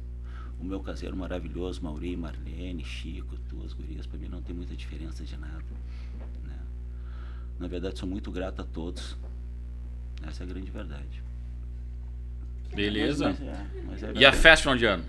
O 0.64 0.66
meu 0.66 0.80
caseiro 0.80 1.14
maravilhoso, 1.14 1.82
Mauri, 1.84 2.16
Marlene, 2.16 2.82
Chico, 2.82 3.36
tuas 3.50 3.74
gurias, 3.74 4.06
pra 4.06 4.18
mim 4.18 4.28
não 4.28 4.40
tem 4.40 4.56
muita 4.56 4.74
diferença 4.74 5.22
de 5.22 5.36
nada. 5.36 5.62
né? 6.42 6.56
Na 7.58 7.68
verdade, 7.68 7.98
sou 7.98 8.08
muito 8.08 8.30
grato 8.32 8.62
a 8.62 8.64
todos. 8.64 9.14
Essa 10.26 10.42
é 10.42 10.46
a 10.46 10.48
grande 10.48 10.70
verdade. 10.70 11.22
Beleza. 12.74 13.26
Mas, 13.28 13.40
mas 13.40 13.48
é, 13.48 13.66
mas 13.84 14.02
é 14.04 14.12
E 14.14 14.24
a 14.24 14.32
festa 14.32 14.62
final 14.62 14.76
de 14.78 14.86
ano? 14.86 15.04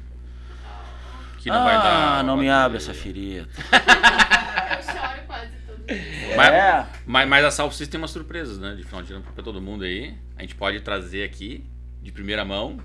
Que 1.40 1.48
não 1.50 1.62
ah, 1.62 1.64
vai 1.64 1.76
dar. 1.78 2.24
não 2.26 2.36
me 2.36 2.50
abre 2.50 2.76
essa 2.78 2.94
ferida. 2.94 3.48
Eu 3.48 4.84
choro 4.84 5.22
quase 5.26 5.52
todo 5.66 5.86
dia. 5.88 6.36
Mas, 6.36 6.54
É. 6.54 6.88
mas, 7.06 7.30
mas 7.30 7.46
a 7.46 7.52
Salve 7.52 7.74
System 7.76 7.92
tem 7.92 8.02
umas 8.02 8.12
surpresas, 8.12 8.58
né? 8.60 8.76
De 8.76 8.84
final 8.84 9.02
de 9.02 9.14
ano 9.14 9.24
pra 9.34 9.42
todo 9.42 9.62
mundo 9.62 9.86
aí. 9.86 10.18
A 10.36 10.42
gente 10.42 10.54
pode 10.56 10.82
trazer 10.82 11.24
aqui, 11.24 11.64
de 12.02 12.12
primeira 12.12 12.44
mão. 12.44 12.78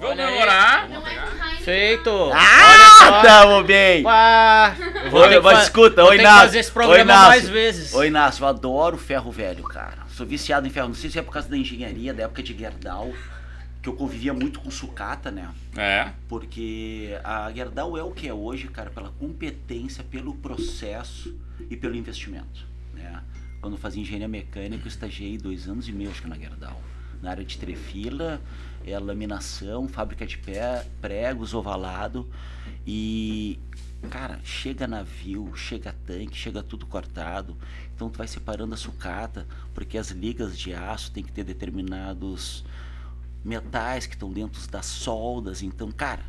Vamos 0.00 0.16
comemorar. 0.16 0.88
É. 0.90 1.56
Feito! 1.62 2.10
Ah, 2.32 3.20
tamo 3.22 3.62
bem! 3.64 4.02
Pá! 4.02 4.74
Eu 5.04 5.10
vou 5.10 5.20
Oi, 5.22 5.42
fa- 5.42 5.62
escuta, 5.62 6.02
vou 6.02 6.10
oi, 6.12 6.18
Inácio. 6.18 6.40
fazer 6.40 6.58
esse 6.60 6.68
Oi, 6.70 6.72
programa 6.72 7.02
Inácio. 7.02 7.28
mais 7.28 7.48
vezes. 7.48 7.94
Ô 7.94 8.02
Inácio, 8.04 8.42
eu 8.42 8.48
adoro 8.48 8.96
ferro 8.96 9.30
velho, 9.30 9.62
cara. 9.64 9.98
Sou 10.08 10.26
viciado 10.26 10.66
em 10.66 10.70
ferro. 10.70 10.88
Não 10.88 10.94
sei 10.94 11.10
se 11.10 11.18
é 11.18 11.22
por 11.22 11.32
causa 11.32 11.48
da 11.48 11.56
engenharia, 11.56 12.14
da 12.14 12.22
época 12.24 12.42
de 12.42 12.56
Gerdau, 12.56 13.12
que 13.82 13.88
eu 13.88 13.92
convivia 13.92 14.32
muito 14.32 14.58
com 14.60 14.70
sucata, 14.70 15.30
né? 15.30 15.48
É. 15.76 16.08
Porque 16.28 17.14
a 17.22 17.52
Gerdau 17.52 17.96
é 17.96 18.02
o 18.02 18.10
que 18.10 18.26
é 18.26 18.32
hoje, 18.32 18.68
cara, 18.68 18.88
pela 18.90 19.10
competência, 19.10 20.02
pelo 20.02 20.34
processo 20.34 21.34
e 21.70 21.76
pelo 21.76 21.94
investimento, 21.94 22.66
né? 22.94 23.20
Quando 23.60 23.74
eu 23.74 23.78
fazia 23.78 24.00
engenharia 24.00 24.28
mecânica, 24.28 24.82
eu 24.84 24.88
estagiei 24.88 25.36
dois 25.36 25.68
anos 25.68 25.86
e 25.88 25.92
meio, 25.92 26.10
acho 26.10 26.22
que 26.22 26.28
na 26.28 26.36
Gerdau. 26.38 26.80
Na 27.22 27.30
área 27.32 27.44
de 27.44 27.58
trefila, 27.58 28.40
é 28.84 28.98
laminação, 28.98 29.88
fábrica 29.88 30.26
de 30.26 30.38
pé, 30.38 30.86
pregos, 31.00 31.54
ovalado. 31.54 32.28
E, 32.86 33.58
cara, 34.08 34.40
chega 34.42 34.86
navio, 34.86 35.54
chega 35.54 35.94
tanque, 36.06 36.36
chega 36.36 36.62
tudo 36.62 36.86
cortado. 36.86 37.56
Então 37.94 38.08
tu 38.08 38.18
vai 38.18 38.26
separando 38.26 38.74
a 38.74 38.76
sucata, 38.76 39.46
porque 39.74 39.98
as 39.98 40.10
ligas 40.10 40.58
de 40.58 40.72
aço 40.72 41.10
tem 41.12 41.22
que 41.22 41.32
ter 41.32 41.44
determinados 41.44 42.64
metais 43.44 44.06
que 44.06 44.14
estão 44.14 44.32
dentro 44.32 44.66
das 44.68 44.86
soldas. 44.86 45.62
Então, 45.62 45.90
cara, 45.92 46.24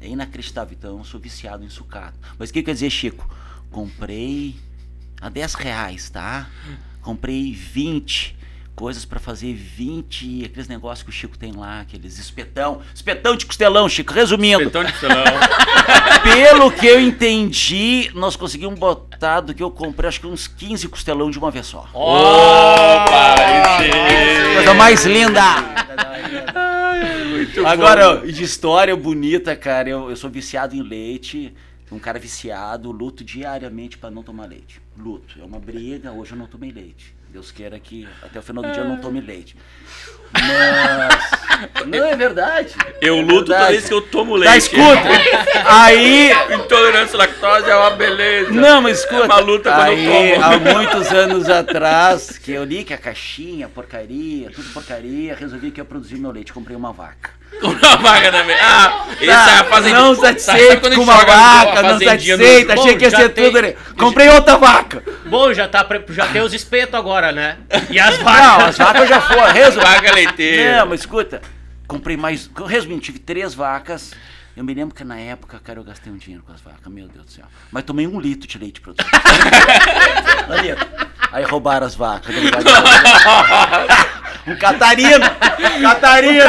é 0.00 0.08
inacreditável. 0.08 0.76
Então, 0.78 0.98
eu 0.98 1.04
sou 1.04 1.20
viciado 1.20 1.64
em 1.64 1.68
sucata. 1.68 2.18
Mas 2.38 2.50
o 2.50 2.52
que 2.52 2.62
quer 2.62 2.74
dizer, 2.74 2.90
Chico? 2.90 3.28
Comprei 3.70 4.56
a 5.20 5.28
10 5.28 5.54
reais, 5.54 6.08
tá? 6.08 6.48
Comprei 7.02 7.52
20 7.52 8.37
coisas 8.78 9.04
pra 9.04 9.18
fazer 9.18 9.52
20, 9.54 10.44
aqueles 10.44 10.68
negócios 10.68 11.02
que 11.02 11.10
o 11.10 11.12
Chico 11.12 11.36
tem 11.36 11.50
lá, 11.50 11.80
aqueles 11.80 12.16
espetão, 12.16 12.80
espetão 12.94 13.34
de 13.34 13.44
costelão, 13.44 13.88
Chico. 13.88 14.12
Resumindo, 14.12 14.66
Petão 14.66 14.84
de 14.84 14.92
costelão. 14.92 15.24
pelo 16.22 16.70
que 16.70 16.86
eu 16.86 17.00
entendi, 17.00 18.08
nós 18.14 18.36
conseguimos 18.36 18.78
botar 18.78 19.40
do 19.40 19.52
que 19.52 19.60
eu 19.60 19.70
comprei, 19.72 20.06
acho 20.06 20.20
que 20.20 20.28
uns 20.28 20.46
15 20.46 20.86
costelão 20.86 21.28
de 21.28 21.40
uma 21.40 21.50
vez 21.50 21.66
só. 21.66 21.88
Opa, 21.92 23.34
sim. 23.82 24.54
Coisa 24.54 24.74
mais 24.74 25.04
linda! 25.04 25.42
Muito 27.30 27.66
Agora, 27.66 28.14
bom. 28.18 28.26
de 28.26 28.44
história 28.44 28.94
bonita, 28.94 29.56
cara, 29.56 29.88
eu, 29.88 30.08
eu 30.08 30.14
sou 30.14 30.30
viciado 30.30 30.76
em 30.76 30.82
leite, 30.82 31.52
um 31.90 31.98
cara 31.98 32.20
viciado, 32.20 32.92
luto 32.92 33.24
diariamente 33.24 33.98
pra 33.98 34.08
não 34.08 34.22
tomar 34.22 34.46
leite. 34.46 34.80
Luto, 34.96 35.34
é 35.40 35.44
uma 35.44 35.58
briga, 35.58 36.12
hoje 36.12 36.30
eu 36.30 36.38
não 36.38 36.46
tomei 36.46 36.70
leite. 36.70 37.17
Deus 37.30 37.50
queira 37.50 37.78
que 37.78 38.08
até 38.22 38.38
o 38.38 38.42
final 38.42 38.62
do 38.62 38.72
dia 38.72 38.82
eu 38.82 38.88
não 38.88 39.00
tome 39.00 39.20
leite. 39.20 39.56
Mas. 40.32 41.38
Não, 41.86 42.04
é 42.06 42.14
verdade. 42.14 42.74
Eu 43.00 43.16
É 43.18 43.20
luto 43.20 43.46
toda 43.46 43.54
verdade. 43.54 43.72
vez 43.72 43.88
que 43.88 43.94
eu 43.94 44.00
tomo 44.02 44.34
Tá, 44.34 44.50
leite. 44.50 44.58
escuta. 44.58 45.08
Aí. 45.66 46.30
Intolerância 46.54 47.16
à 47.16 47.18
lactose 47.18 47.68
é 47.70 47.74
uma 47.74 47.90
beleza. 47.90 48.50
Não, 48.52 48.80
mas 48.82 49.00
escuta. 49.00 49.22
É 49.22 49.24
uma 49.26 49.38
luta 49.40 49.72
quando 49.72 49.82
aí, 49.88 50.30
eu 50.30 50.40
tomo. 50.40 50.44
há 50.44 50.58
muitos 50.74 51.08
anos 51.12 51.48
atrás, 51.48 52.38
que 52.38 52.52
eu 52.52 52.64
li 52.64 52.84
que 52.84 52.94
a 52.94 52.98
caixinha, 52.98 53.68
porcaria, 53.68 54.50
tudo 54.54 54.68
porcaria, 54.72 55.34
resolvi 55.34 55.70
que 55.70 55.80
ia 55.80 55.84
produzir 55.84 56.16
meu 56.16 56.30
leite. 56.30 56.52
Comprei 56.52 56.76
uma 56.76 56.92
vaca. 56.92 57.30
Uma 57.62 57.96
vaga 57.96 58.30
também. 58.30 58.54
Ah, 58.60 59.06
esse 59.20 59.26
Tá, 59.26 59.50
é 59.50 59.58
a 59.60 59.64
fazendinha. 59.64 60.00
não 60.00 60.14
satisfeito 60.14 60.86
a 60.86 60.94
com 60.94 61.00
uma 61.00 61.16
vaca, 61.24 61.82
não 61.82 61.98
satisfeito, 61.98 62.72
achei 62.72 62.96
que 62.96 63.04
ia 63.04 63.10
ser 63.10 63.30
tem- 63.30 63.46
tudo 63.46 63.58
ali. 63.58 63.76
Comprei 63.98 64.28
outra 64.28 64.56
vaca. 64.58 65.02
Bom, 65.24 65.52
já, 65.54 65.66
tá, 65.66 65.84
já 66.10 66.26
tem 66.26 66.40
os 66.42 66.52
espetos 66.52 66.94
agora, 66.94 67.32
né? 67.32 67.56
E 67.90 67.98
as 67.98 68.16
Não, 68.18 68.24
vacas. 68.24 68.68
as 68.68 68.78
vacas 68.78 69.08
já 69.08 69.20
foram. 69.22 69.42
Vaca 69.82 70.10
leiteira. 70.26 70.78
Não, 70.78 70.86
mas 70.86 71.00
escuta, 71.00 71.40
comprei 71.86 72.16
mais. 72.16 72.50
Resumindo, 72.66 73.00
tive 73.00 73.18
três 73.18 73.54
vacas. 73.54 74.14
Eu 74.56 74.64
me 74.64 74.74
lembro 74.74 74.94
que 74.94 75.04
na 75.04 75.18
época, 75.18 75.60
cara, 75.62 75.78
eu 75.78 75.84
gastei 75.84 76.12
um 76.12 76.16
dinheiro 76.16 76.42
com 76.44 76.52
as 76.52 76.60
vacas, 76.60 76.92
meu 76.92 77.06
Deus 77.06 77.26
do 77.26 77.30
céu. 77.30 77.44
Mas 77.70 77.84
tomei 77.84 78.08
um 78.08 78.18
litro 78.18 78.48
de 78.48 78.58
leite 78.58 78.80
produzido. 78.80 79.08
Aí 81.30 81.44
roubaram 81.44 81.86
as 81.86 81.94
vacas. 81.94 82.34
um 84.52 84.56
Catarina! 84.56 85.30
Catarina! 85.82 86.44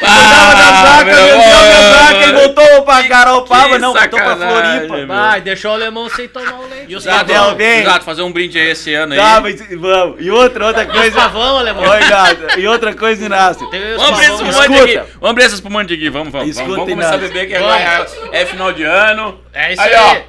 Das 0.00 0.82
vacas, 0.82 1.04
meu 1.04 1.14
vendeu 1.14 1.36
minhas 1.38 1.74
amor. 1.74 1.98
vacas 1.98 2.28
e 2.28 2.32
voltou 2.32 2.82
pra 2.82 3.02
Garopaba, 3.02 3.68
que 3.70 3.78
não, 3.78 3.92
voltou 3.94 4.18
pra 4.20 4.36
Floripa. 4.36 4.96
meu. 4.96 5.06
Vai, 5.06 5.40
deixou 5.40 5.70
o 5.70 5.74
alemão 5.74 6.08
sem 6.10 6.28
tomar 6.28 6.54
o 6.60 6.68
leite. 6.68 6.86
E 6.92 6.96
os 6.96 7.06
Exato, 7.06 7.32
gatos, 7.32 7.54
bem. 7.54 7.80
exato, 7.82 8.04
fazer 8.04 8.22
um 8.22 8.32
brinde 8.32 8.58
aí 8.58 8.70
esse 8.70 8.92
ano 8.94 9.12
aí. 9.14 9.18
Tá, 9.18 9.40
mas 9.40 9.60
vamos. 9.80 10.16
E 10.20 10.30
outra, 10.30 10.66
outra 10.66 10.86
coisa. 10.86 11.16
pavão, 11.16 11.58
alemão. 11.58 11.82
Oi, 11.88 12.00
gato. 12.08 12.58
E 12.58 12.66
outra 12.66 12.94
coisa, 12.94 13.24
Inácio. 13.24 13.68
Vamos 13.96 14.08
abrir 14.12 14.24
esse 14.26 14.30
pavão. 14.32 14.48
espumante 14.50 14.72
Escuta. 14.74 15.00
aqui. 15.00 15.10
Vamos 15.20 15.30
abrir 15.30 15.44
esse 15.44 15.54
espumante 15.54 15.94
aqui. 15.94 16.10
Vamos, 16.10 16.32
vamos. 16.32 16.48
Escuta, 16.48 16.68
vamos, 16.70 16.76
vamos 16.78 16.90
começar 16.94 17.14
a 17.14 17.16
Inácio. 17.18 17.32
beber 17.34 17.48
que 17.48 17.54
agora 17.54 18.06
é, 18.32 18.42
é 18.42 18.46
final 18.46 18.72
de 18.72 18.82
ano. 18.84 19.40
É 19.52 19.72
isso 19.72 19.82
Aí, 19.82 19.94
aí. 19.94 20.22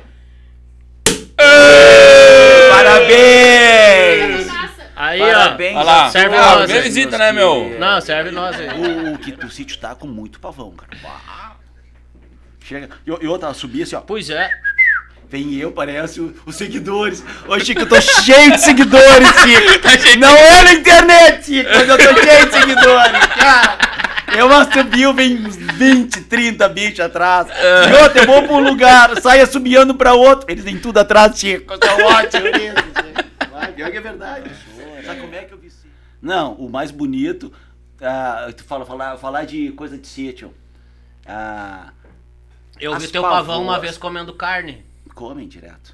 Parabéns! 2.69 4.42
Aí, 5.03 5.19
Parabéns, 5.19 5.75
ó. 5.75 5.79
Olha 5.79 5.85
lá. 5.85 6.09
Serve 6.09 6.35
Ah, 6.37 6.55
nós, 6.55 6.69
hein? 6.69 6.81
visita, 6.81 7.17
né, 7.17 7.31
meu? 7.31 7.75
Não, 7.79 7.99
serve 7.99 8.31
nós 8.31 8.55
aí. 8.59 8.67
O, 8.69 9.13
o 9.13 9.17
que 9.17 9.45
o 9.45 9.49
sítio 9.49 9.77
tá 9.77 9.93
com 9.95 10.07
muito 10.07 10.39
pavão, 10.39 10.71
cara. 10.71 10.97
Chega. 12.63 12.89
E, 13.05 13.09
e 13.09 13.27
outra, 13.27 13.53
subia 13.53 13.83
assim, 13.83 13.95
ó. 13.95 14.01
Pois 14.01 14.29
é. 14.29 14.49
Vem 15.29 15.55
eu, 15.55 15.71
parece 15.71 16.21
o- 16.21 16.33
os 16.45 16.55
seguidores. 16.55 17.23
Ô, 17.47 17.59
Chico, 17.59 17.81
eu 17.81 17.89
tô 17.89 17.99
cheio 17.99 18.51
de 18.51 18.61
seguidores, 18.61 19.27
Chico. 19.43 19.79
Tá 19.79 19.89
cheio 19.97 20.13
de- 20.13 20.17
Não 20.17 20.37
é 20.37 20.63
na 20.63 20.73
internet, 20.73 21.45
Chico, 21.45 21.69
mas 21.73 21.89
eu 21.89 21.97
tô 21.97 22.21
cheio 22.21 22.45
de 22.45 22.53
seguidores. 22.53 23.25
Cara, 23.35 23.77
eu 24.37 24.53
assobio, 24.53 25.13
vem 25.13 25.35
uns 25.45 25.55
20, 25.55 26.21
30 26.21 26.69
bichos 26.69 26.99
atrás. 26.99 27.47
E 27.49 28.03
outra, 28.03 28.21
eu 28.21 28.27
vou 28.27 28.43
pra 28.43 28.53
um 28.53 28.59
lugar, 28.59 29.19
saio 29.21 29.43
assobiando 29.43 29.95
pra 29.95 30.13
outro. 30.13 30.45
Eles 30.51 30.63
vêm 30.63 30.77
tudo 30.77 30.99
atrás, 30.99 31.37
Chico. 31.37 31.73
São 31.83 32.05
ótimos 32.05 32.51
nisso, 32.51 32.75
Chico. 32.75 33.51
Vai, 33.51 33.71
pior 33.71 33.89
que 33.91 33.97
é 33.97 34.01
verdade. 34.01 34.51
Sabe 35.05 35.19
como 35.19 35.35
é 35.35 35.39
que 35.39 35.53
eu 35.53 35.57
vi 35.57 35.67
isso? 35.67 35.83
Não, 36.23 36.53
o 36.53 36.69
mais 36.69 36.89
bonito, 36.89 37.51
ah, 38.01 38.47
tu 38.55 38.63
fala, 38.63 38.85
falar, 38.85 39.17
falar 39.17 39.43
de 39.43 39.73
coisa 39.73 39.97
de 39.97 40.07
sítio. 40.07 40.53
Ah, 41.25 41.91
Eu 42.79 42.97
vi 42.97 43.09
teu 43.09 43.21
pavão 43.21 43.61
uma 43.61 43.77
vez 43.77 43.97
comendo 43.97 44.33
carne. 44.33 44.85
comem 45.13 45.49
direto. 45.49 45.93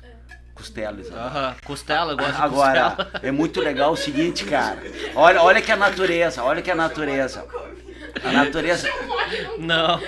Costelas. 0.54 1.10
Aham. 1.12 1.56
Costela, 1.66 2.12
eu 2.14 2.18
gosto 2.18 2.36
de 2.36 2.42
Agora, 2.44 2.92
costela. 2.92 3.12
é 3.24 3.32
muito 3.32 3.60
legal 3.60 3.94
o 3.94 3.98
seguinte, 3.98 4.46
cara. 4.46 4.80
Olha, 5.16 5.42
olha 5.42 5.62
que 5.64 5.72
a 5.72 5.76
natureza, 5.76 6.44
olha 6.44 6.62
que 6.62 6.70
a 6.70 6.76
natureza. 6.76 7.48
A 8.24 8.32
natureza 8.32 8.88
Não. 9.58 10.00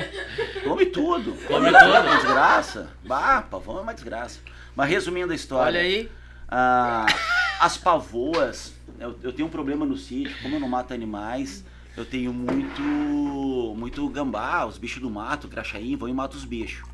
come 0.64 0.86
tudo. 0.86 1.34
Come 1.48 1.68
tudo. 1.72 1.80
tudo. 1.80 1.96
É 1.96 2.00
uma 2.00 2.16
desgraça. 2.16 2.90
Bah, 3.06 3.42
pavão 3.42 3.80
é 3.80 3.82
uma 3.82 3.94
desgraça. 3.94 4.40
Mas 4.76 4.90
resumindo 4.90 5.32
a 5.32 5.36
história. 5.36 5.80
Olha 5.80 5.80
aí. 5.80 6.12
ah, 6.50 7.06
as 7.62 7.78
pavoas, 7.78 8.74
eu, 9.02 9.16
eu 9.24 9.34
tenho 9.34 9.48
um 9.48 9.52
problema 9.52 9.86
no 9.86 9.98
sítio, 9.98 10.34
como 10.42 10.56
eu 10.56 10.60
não 10.60 10.70
mato 10.70 10.94
animais, 10.94 11.66
eu 11.98 12.06
tenho 12.06 12.32
muito 12.34 12.82
muito 13.78 14.08
gambá, 14.10 14.66
os 14.66 14.78
bichos 14.78 15.02
do 15.02 15.10
mato, 15.10 15.48
graxaim, 15.48 15.96
vão 15.96 16.08
e 16.08 16.14
mato 16.14 16.36
os 16.38 16.46
bichos. 16.46 16.90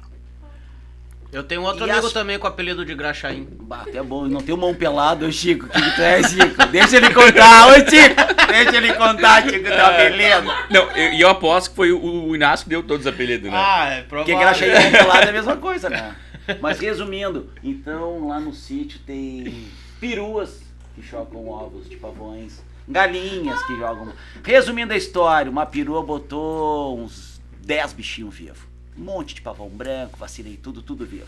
Eu 1.29 1.43
tenho 1.43 1.61
outro 1.63 1.85
E 1.85 1.91
amigo 1.91 2.07
as- 2.07 2.13
também 2.13 2.39
com 2.39 2.45
o 2.45 2.49
apelido 2.49 2.85
de 2.85 2.95
Graxaim. 2.95 3.45
Bah, 3.59 3.81
até 3.81 4.01
bom, 4.01 4.25
não 4.27 4.39
tem 4.41 4.55
mão 4.55 4.73
pelada, 4.73 5.25
ô 5.25 5.31
Chico. 5.31 5.65
O 5.65 5.69
que, 5.69 5.81
que 5.81 5.91
tu 5.95 6.01
é, 6.01 6.23
Chico? 6.23 6.65
Deixa 6.71 6.95
ele 6.95 7.13
contar, 7.13 7.67
ô 7.67 7.73
Chico! 7.73 8.47
Deixa 8.47 8.77
ele 8.77 8.93
contar, 8.93 9.43
Chico, 9.43 9.65
tá 9.67 9.91
beleza. 9.97 10.45
Não, 10.69 10.89
eu- 10.95 11.13
e 11.13 11.19
eu, 11.19 11.27
aposto 11.27 11.71
que 11.71 11.75
foi 11.75 11.91
o, 11.91 12.01
o 12.29 12.33
Inácio 12.33 12.63
que 12.63 12.69
deu 12.69 12.81
todos 12.81 13.05
os 13.05 13.13
apelidos, 13.13 13.51
né? 13.51 13.57
Ah, 13.57 13.89
é 13.89 14.01
Porque 14.03 14.33
graxa 14.33 14.65
e 14.65 14.71
mão 14.71 14.89
pelada 14.91 15.25
é 15.25 15.29
a 15.29 15.33
mesma 15.33 15.57
coisa, 15.57 15.89
né? 15.89 16.15
Mas 16.61 16.79
resumindo, 16.79 17.49
então 17.61 18.25
lá 18.29 18.39
no 18.39 18.53
sítio 18.53 18.97
tem 19.05 19.67
peruas 19.99 20.61
que 20.97 21.03
chocam 21.07 21.47
ovos 21.47 21.87
de 21.87 21.95
pavões, 21.95 22.59
galinhas 22.87 23.61
que 23.67 23.77
jogam. 23.77 24.11
Resumindo 24.43 24.93
a 24.93 24.97
história, 24.97 25.49
uma 25.51 25.63
perua 25.65 26.01
botou 26.01 26.97
uns 26.99 27.39
10 27.63 27.93
bichinhos 27.93 28.33
vivos. 28.33 28.59
Um 28.97 29.03
monte 29.03 29.35
de 29.35 29.41
pavão 29.43 29.69
branco, 29.69 30.17
vacilei 30.17 30.57
tudo, 30.57 30.81
tudo 30.81 31.05
vivo. 31.05 31.27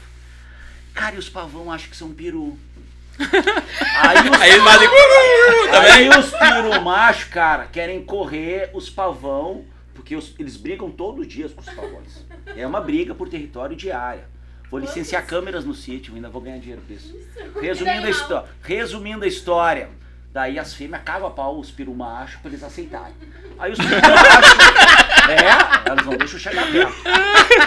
Cara, 0.94 1.16
e 1.16 1.20
os 1.20 1.30
pavão 1.30 1.72
acham 1.72 1.88
que 1.88 1.96
são 1.96 2.12
peru. 2.12 2.58
Aí 3.20 4.30
os 4.30 4.42
Aí. 4.42 4.60
Também. 5.72 5.92
Aí 5.92 6.10
os 6.10 6.32
piru 6.32 6.82
macho, 6.82 7.30
cara, 7.30 7.68
querem 7.68 8.04
correr 8.04 8.72
os 8.74 8.90
pavão, 8.90 9.66
porque 9.94 10.16
os- 10.16 10.34
eles 10.40 10.58
brigam 10.58 10.90
todos 10.90 11.22
os 11.22 11.32
dias 11.32 11.54
com 11.54 11.62
os 11.62 11.70
pavões. 11.70 12.26
É 12.56 12.66
uma 12.66 12.82
briga 12.82 13.14
por 13.14 13.30
território 13.30 13.76
diária. 13.76 14.28
Vou 14.70 14.80
licenciar 14.80 15.26
câmeras 15.26 15.66
no 15.66 15.74
sítio, 15.74 16.14
ainda 16.16 16.30
vou 16.30 16.42
ganhar 16.42 16.60
dinheiro 16.60 16.82
por 16.86 16.94
isso. 16.94 17.16
Resumindo 17.62 18.06
a, 18.06 18.10
histó- 18.10 18.46
resumindo 18.62 19.26
a 19.26 19.28
história, 19.28 19.90
daí 20.32 20.60
as 20.60 20.74
fêmeas 20.74 21.02
cagam 21.04 21.28
a 21.28 21.32
pau 21.32 21.60
os 21.60 21.72
piru 21.72 21.94
macho 21.96 22.38
pra 22.40 22.50
eles 22.52 22.64
aceitarem. 22.64 23.14
Aí 23.58 23.72
os 23.72 23.80
piru 23.80 23.90
macho, 24.02 25.32
é, 25.32 25.90
elas 25.90 26.06
não 26.06 26.16
deixam 26.18 26.40
chegar 26.40 26.72
perto. 26.72 26.94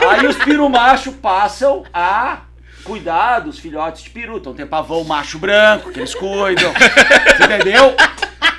Aí 0.09 0.27
os 0.27 0.37
piru 0.37 0.69
macho 0.69 1.13
passam 1.15 1.85
a 1.93 2.43
cuidar 2.85 3.41
dos 3.41 3.59
filhotes 3.59 4.03
de 4.05 4.11
peru. 4.11 4.37
Então 4.39 4.55
tem 4.55 4.67
pavão 4.67 5.03
macho 5.03 5.39
branco, 5.39 5.91
que 5.93 5.99
eles 5.99 6.15
cuidam. 6.15 6.73
Você 6.73 7.45
entendeu? 7.45 7.95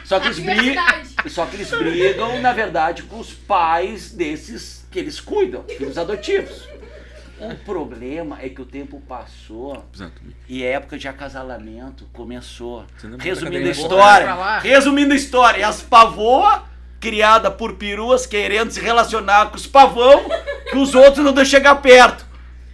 Só 0.03 0.19
que 0.19 0.27
eles 0.27 0.39
brigam. 0.39 0.84
Só 1.27 1.45
que 1.45 1.56
eles 1.56 1.69
brigam, 1.71 2.41
na 2.41 2.51
verdade, 2.51 3.03
com 3.03 3.19
os 3.19 3.32
pais 3.34 4.12
desses 4.12 4.86
que 4.91 4.99
eles 4.99 5.19
cuidam, 5.21 5.63
filhos 5.63 5.97
adotivos. 5.97 6.67
O 7.39 7.56
problema 7.65 8.38
é 8.41 8.48
que 8.50 8.62
o 8.62 8.65
tempo 8.65 9.02
passou 9.02 9.86
e 10.48 10.63
a 10.63 10.69
época 10.69 10.98
de 10.98 11.08
acasalamento 11.08 12.08
começou. 12.13 12.86
Resumindo 13.19 13.67
a 13.67 13.72
história, 13.72 14.26
resumindo 14.62 15.13
a 15.13 15.15
história, 15.15 15.60
e 15.60 15.63
as 15.63 15.82
pavoa 15.82 16.63
criada 17.00 17.52
por 17.52 17.74
peruas 17.74 18.26
querendo 18.26 18.72
se 18.72 18.80
relacionar 18.80 19.48
com 19.48 19.58
os 19.58 19.67
pavão 19.67 20.24
que 20.69 20.78
os 20.78 20.96
outros 20.96 21.26
não 21.26 21.34
deixam 21.34 21.52
chegar 21.60 21.76
perto. 21.76 22.26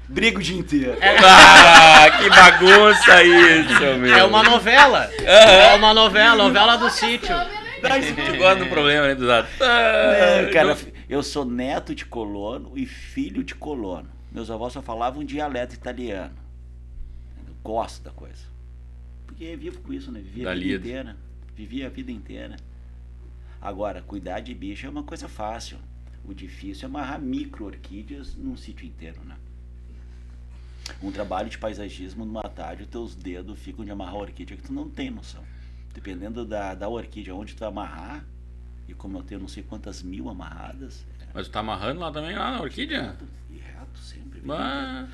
Briga 0.08 0.38
o 0.40 0.42
dia 0.42 0.60
inteiro. 0.60 0.98
Ah, 1.02 2.10
que 2.18 2.30
bagunça 2.30 3.24
isso, 3.24 3.98
meu. 4.00 4.14
É 4.16 4.24
uma 4.24 4.44
novela. 4.44 5.10
É 5.24 5.76
uma 5.76 5.94
novela, 5.94 6.36
novela 6.44 6.76
do 6.78 6.90
sítio. 6.90 7.36
Tu 7.82 8.38
gosta 8.38 8.56
do 8.64 8.66
problema, 8.68 9.08
né? 9.08 9.16
É, 9.62 10.46
Ah, 10.48 10.52
cara, 10.52 10.68
não- 10.70 10.78
eu 11.08 11.24
sou 11.24 11.46
neto 11.46 11.96
de 11.96 12.06
colono 12.06 12.74
e 12.76 12.86
filho 12.86 13.44
de 13.44 13.56
colono. 13.56 14.10
Meus 14.32 14.50
avós 14.52 14.74
só 14.74 14.82
falavam 14.82 15.24
dialeto 15.24 15.76
italiano. 15.76 16.36
Eu 17.48 17.54
gosto 17.64 18.04
da 18.04 18.12
coisa. 18.12 18.44
Porque 19.26 19.56
vivo 19.56 19.82
com 19.82 19.94
isso, 19.94 20.12
né? 20.12 20.20
Vivi 20.20 20.42
a 20.42 20.50
Da 20.50 20.54
vida 20.56 20.66
lida. 20.66 20.88
inteira. 20.88 21.18
Vivi 21.56 21.84
a 21.84 21.90
vida 21.90 22.12
inteira. 22.12 22.56
Agora, 23.62 24.02
cuidar 24.02 24.40
de 24.40 24.54
bicho 24.54 24.86
é 24.86 24.90
uma 24.90 25.04
coisa 25.04 25.28
fácil. 25.28 25.78
O 26.26 26.34
difícil 26.34 26.84
é 26.84 26.86
amarrar 26.90 27.20
micro 27.20 27.66
orquídeas 27.66 28.36
num 28.36 28.56
sítio 28.56 28.86
inteiro, 28.88 29.20
né? 29.26 29.36
Um 31.02 31.12
trabalho 31.12 31.50
de 31.50 31.58
paisagismo 31.58 32.26
numa 32.26 32.42
tarde, 32.44 32.84
os 32.84 32.90
teus 32.90 33.16
dedos 33.16 33.60
ficam 33.60 33.86
de 33.86 33.92
amarrar 33.92 34.16
a 34.16 34.20
orquídea 34.20 34.58
que 34.58 34.64
tu 34.64 34.74
não 34.74 34.90
tem 34.90 35.10
noção. 35.10 35.44
Dependendo 35.94 36.46
da, 36.46 36.74
da 36.76 36.88
orquídea 36.90 37.36
onde 37.36 37.56
tu 37.56 37.64
amarrar, 37.66 38.24
e 38.88 38.94
como 38.94 39.18
eu 39.18 39.24
tenho 39.24 39.42
não 39.42 39.48
sei 39.48 39.62
quantas 39.64 40.02
mil 40.02 40.30
amarradas, 40.30 41.06
Mas 41.34 41.48
tu 41.48 41.52
tá 41.52 41.60
amarrando 41.60 42.00
lá 42.00 42.12
também, 42.12 42.36
lá 42.36 42.52
na 42.52 42.62
orquídea? 42.62 43.16
e 43.52 43.58
reto 43.90 44.00
sempre. 44.00 44.42
Mas 44.44 45.10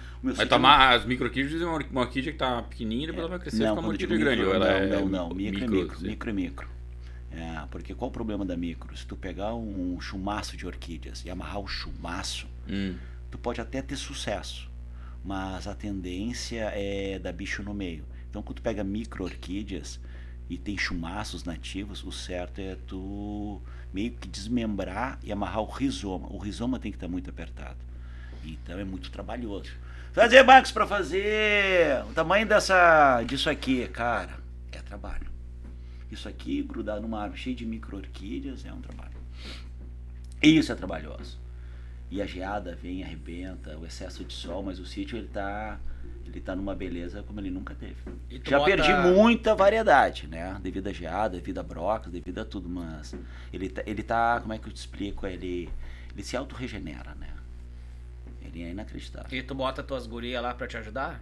amarra 0.52 0.96
as 0.96 1.06
micro-orquídeas, 1.06 1.62
uma 1.62 1.74
or- 1.74 1.86
uma 1.92 2.02
orquídea 2.02 2.32
que 2.32 2.38
tá 2.38 2.62
pequenininha 2.64 3.04
e 3.04 3.08
depois 3.08 3.22
ela 3.22 3.30
vai 3.30 3.40
crescer 3.40 3.58
e 3.58 3.60
ficar 3.68 3.74
uma 3.74 3.88
orquídea 3.88 4.18
grande. 4.18 4.42
micro, 4.42 4.56
ela 4.56 4.66
não, 4.68 4.76
é 4.76 4.88
não, 4.88 5.10
não, 5.10 5.30
micro, 5.36 5.64
é 5.64 5.68
micro, 5.68 5.96
assim. 5.98 6.08
micro 6.08 6.30
é 6.30 6.34
micro. 6.34 6.70
É, 7.32 7.66
porque 7.70 7.94
qual 7.94 8.10
o 8.10 8.14
problema 8.14 8.46
da 8.46 8.56
micro? 8.56 8.96
Se 8.96 9.06
tu 9.06 9.16
pegar 9.16 9.54
um 9.56 10.00
chumaço 10.00 10.56
de 10.56 10.66
orquídeas 10.66 11.24
e 11.26 11.30
amarrar 11.30 11.60
o 11.60 11.68
chumaço, 11.68 12.48
Hum. 12.70 12.96
tu 13.30 13.38
pode 13.38 13.60
até 13.60 13.82
ter 13.82 13.98
sucesso, 13.98 14.70
mas 15.24 15.68
a 15.68 15.76
tendência 15.76 16.72
é 16.74 17.20
dar 17.20 17.34
bicho 17.34 17.62
no 17.62 17.74
meio. 17.74 18.06
Então, 18.30 18.42
quando 18.42 18.58
tu 18.58 18.62
pega 18.62 18.84
micro 18.84 19.24
orquídeas 19.26 20.00
e 20.50 20.58
tem 20.58 20.78
chumaços 20.78 21.44
nativos, 21.44 22.04
o 22.06 22.12
certo 22.12 22.60
é 22.60 22.78
tu 22.88 23.62
meio 23.94 24.12
que 24.12 24.28
desmembrar 24.30 25.20
e 25.24 25.32
amarrar 25.32 25.62
o 25.62 25.66
rizoma. 25.70 26.28
O 26.32 26.38
rizoma 26.38 26.80
tem 26.80 26.92
que 26.92 26.98
estar 26.98 27.08
muito 27.08 27.30
apertado. 27.30 27.78
Então 28.46 28.78
é 28.80 28.84
muito 28.84 29.10
trabalhoso. 29.12 29.72
Fazer 30.14 30.44
bancos 30.44 30.72
para 30.72 30.88
fazer 30.88 32.02
o 32.10 32.14
tamanho 32.14 32.48
dessa 32.48 33.22
disso 33.24 33.50
aqui, 33.50 33.88
cara, 33.90 34.38
é 34.72 34.78
trabalho. 34.80 35.28
Isso 36.12 36.30
aqui 36.30 36.62
grudar 36.64 37.02
numa 37.02 37.22
árvore 37.22 37.42
cheia 37.42 37.56
de 37.56 37.66
micro-orquídeas 37.66 38.66
é 38.66 38.72
um 38.72 38.80
trabalho. 38.80 39.12
Isso 40.42 40.72
é 40.72 40.76
trabalhoso. 40.76 41.38
E 42.10 42.22
a 42.22 42.26
geada 42.26 42.76
vem, 42.82 43.04
arrebenta, 43.04 43.78
o 43.78 43.86
excesso 43.86 44.24
de 44.24 44.34
sol, 44.34 44.64
mas 44.64 44.80
o 44.80 44.86
sítio 44.86 45.18
ele 45.18 45.28
tá 45.28 45.78
ele 46.26 46.40
tá 46.42 46.56
numa 46.56 46.74
beleza 46.76 47.22
como 47.24 47.40
ele 47.40 47.52
nunca 47.52 47.76
teve. 47.76 47.96
Já 48.44 48.58
bota- 48.58 48.72
perdi 48.76 48.94
muita 49.14 49.54
variedade, 49.56 50.28
né? 50.28 50.58
Devido 50.62 50.88
à 50.88 50.94
geada, 50.94 51.38
devido 51.38 51.60
a 51.60 51.64
brocas, 51.64 52.12
devido 52.12 52.40
a 52.40 52.46
tudo, 52.46 52.68
mas 52.70 53.14
ele 53.54 53.70
tá, 53.70 53.84
ele 53.86 54.02
tá, 54.04 54.40
como 54.42 54.54
é 54.54 54.58
que 54.58 54.68
eu 54.68 54.74
te 54.74 54.78
explico? 54.78 55.26
Ele 55.28 55.70
ele 56.14 56.24
se 56.24 56.36
autorregenera, 56.38 57.14
né? 57.16 57.30
É 58.64 58.70
inacreditável. 58.72 59.38
E 59.38 59.44
tu 59.44 59.54
bota 59.54 59.84
tuas 59.84 60.08
gurias 60.08 60.42
lá 60.42 60.54
pra 60.54 60.68
te 60.68 60.78
ajudar? 60.78 61.22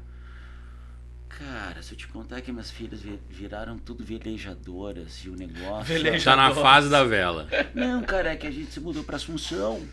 Cara, 1.30 1.82
se 1.82 1.94
eu 1.94 1.98
te 1.98 2.08
contar 2.08 2.42
que 2.42 2.52
minhas 2.52 2.70
filhas 2.70 3.02
vi- 3.02 3.20
viraram 3.30 3.78
tudo 3.80 4.04
velejadoras 4.04 5.16
e 5.26 5.30
o 5.30 5.36
negócio. 5.36 5.86
Veleja- 5.86 6.32
Tá 6.32 6.36
na 6.36 6.54
fase 6.54 6.90
da 6.90 7.04
vela. 7.04 7.48
Não, 7.74 8.04
cara, 8.04 8.34
é 8.34 8.36
que 8.36 8.46
a 8.46 8.52
gente 8.52 8.72
se 8.72 8.80
mudou 8.80 9.04
pra 9.04 9.16
Assunção. 9.16 9.84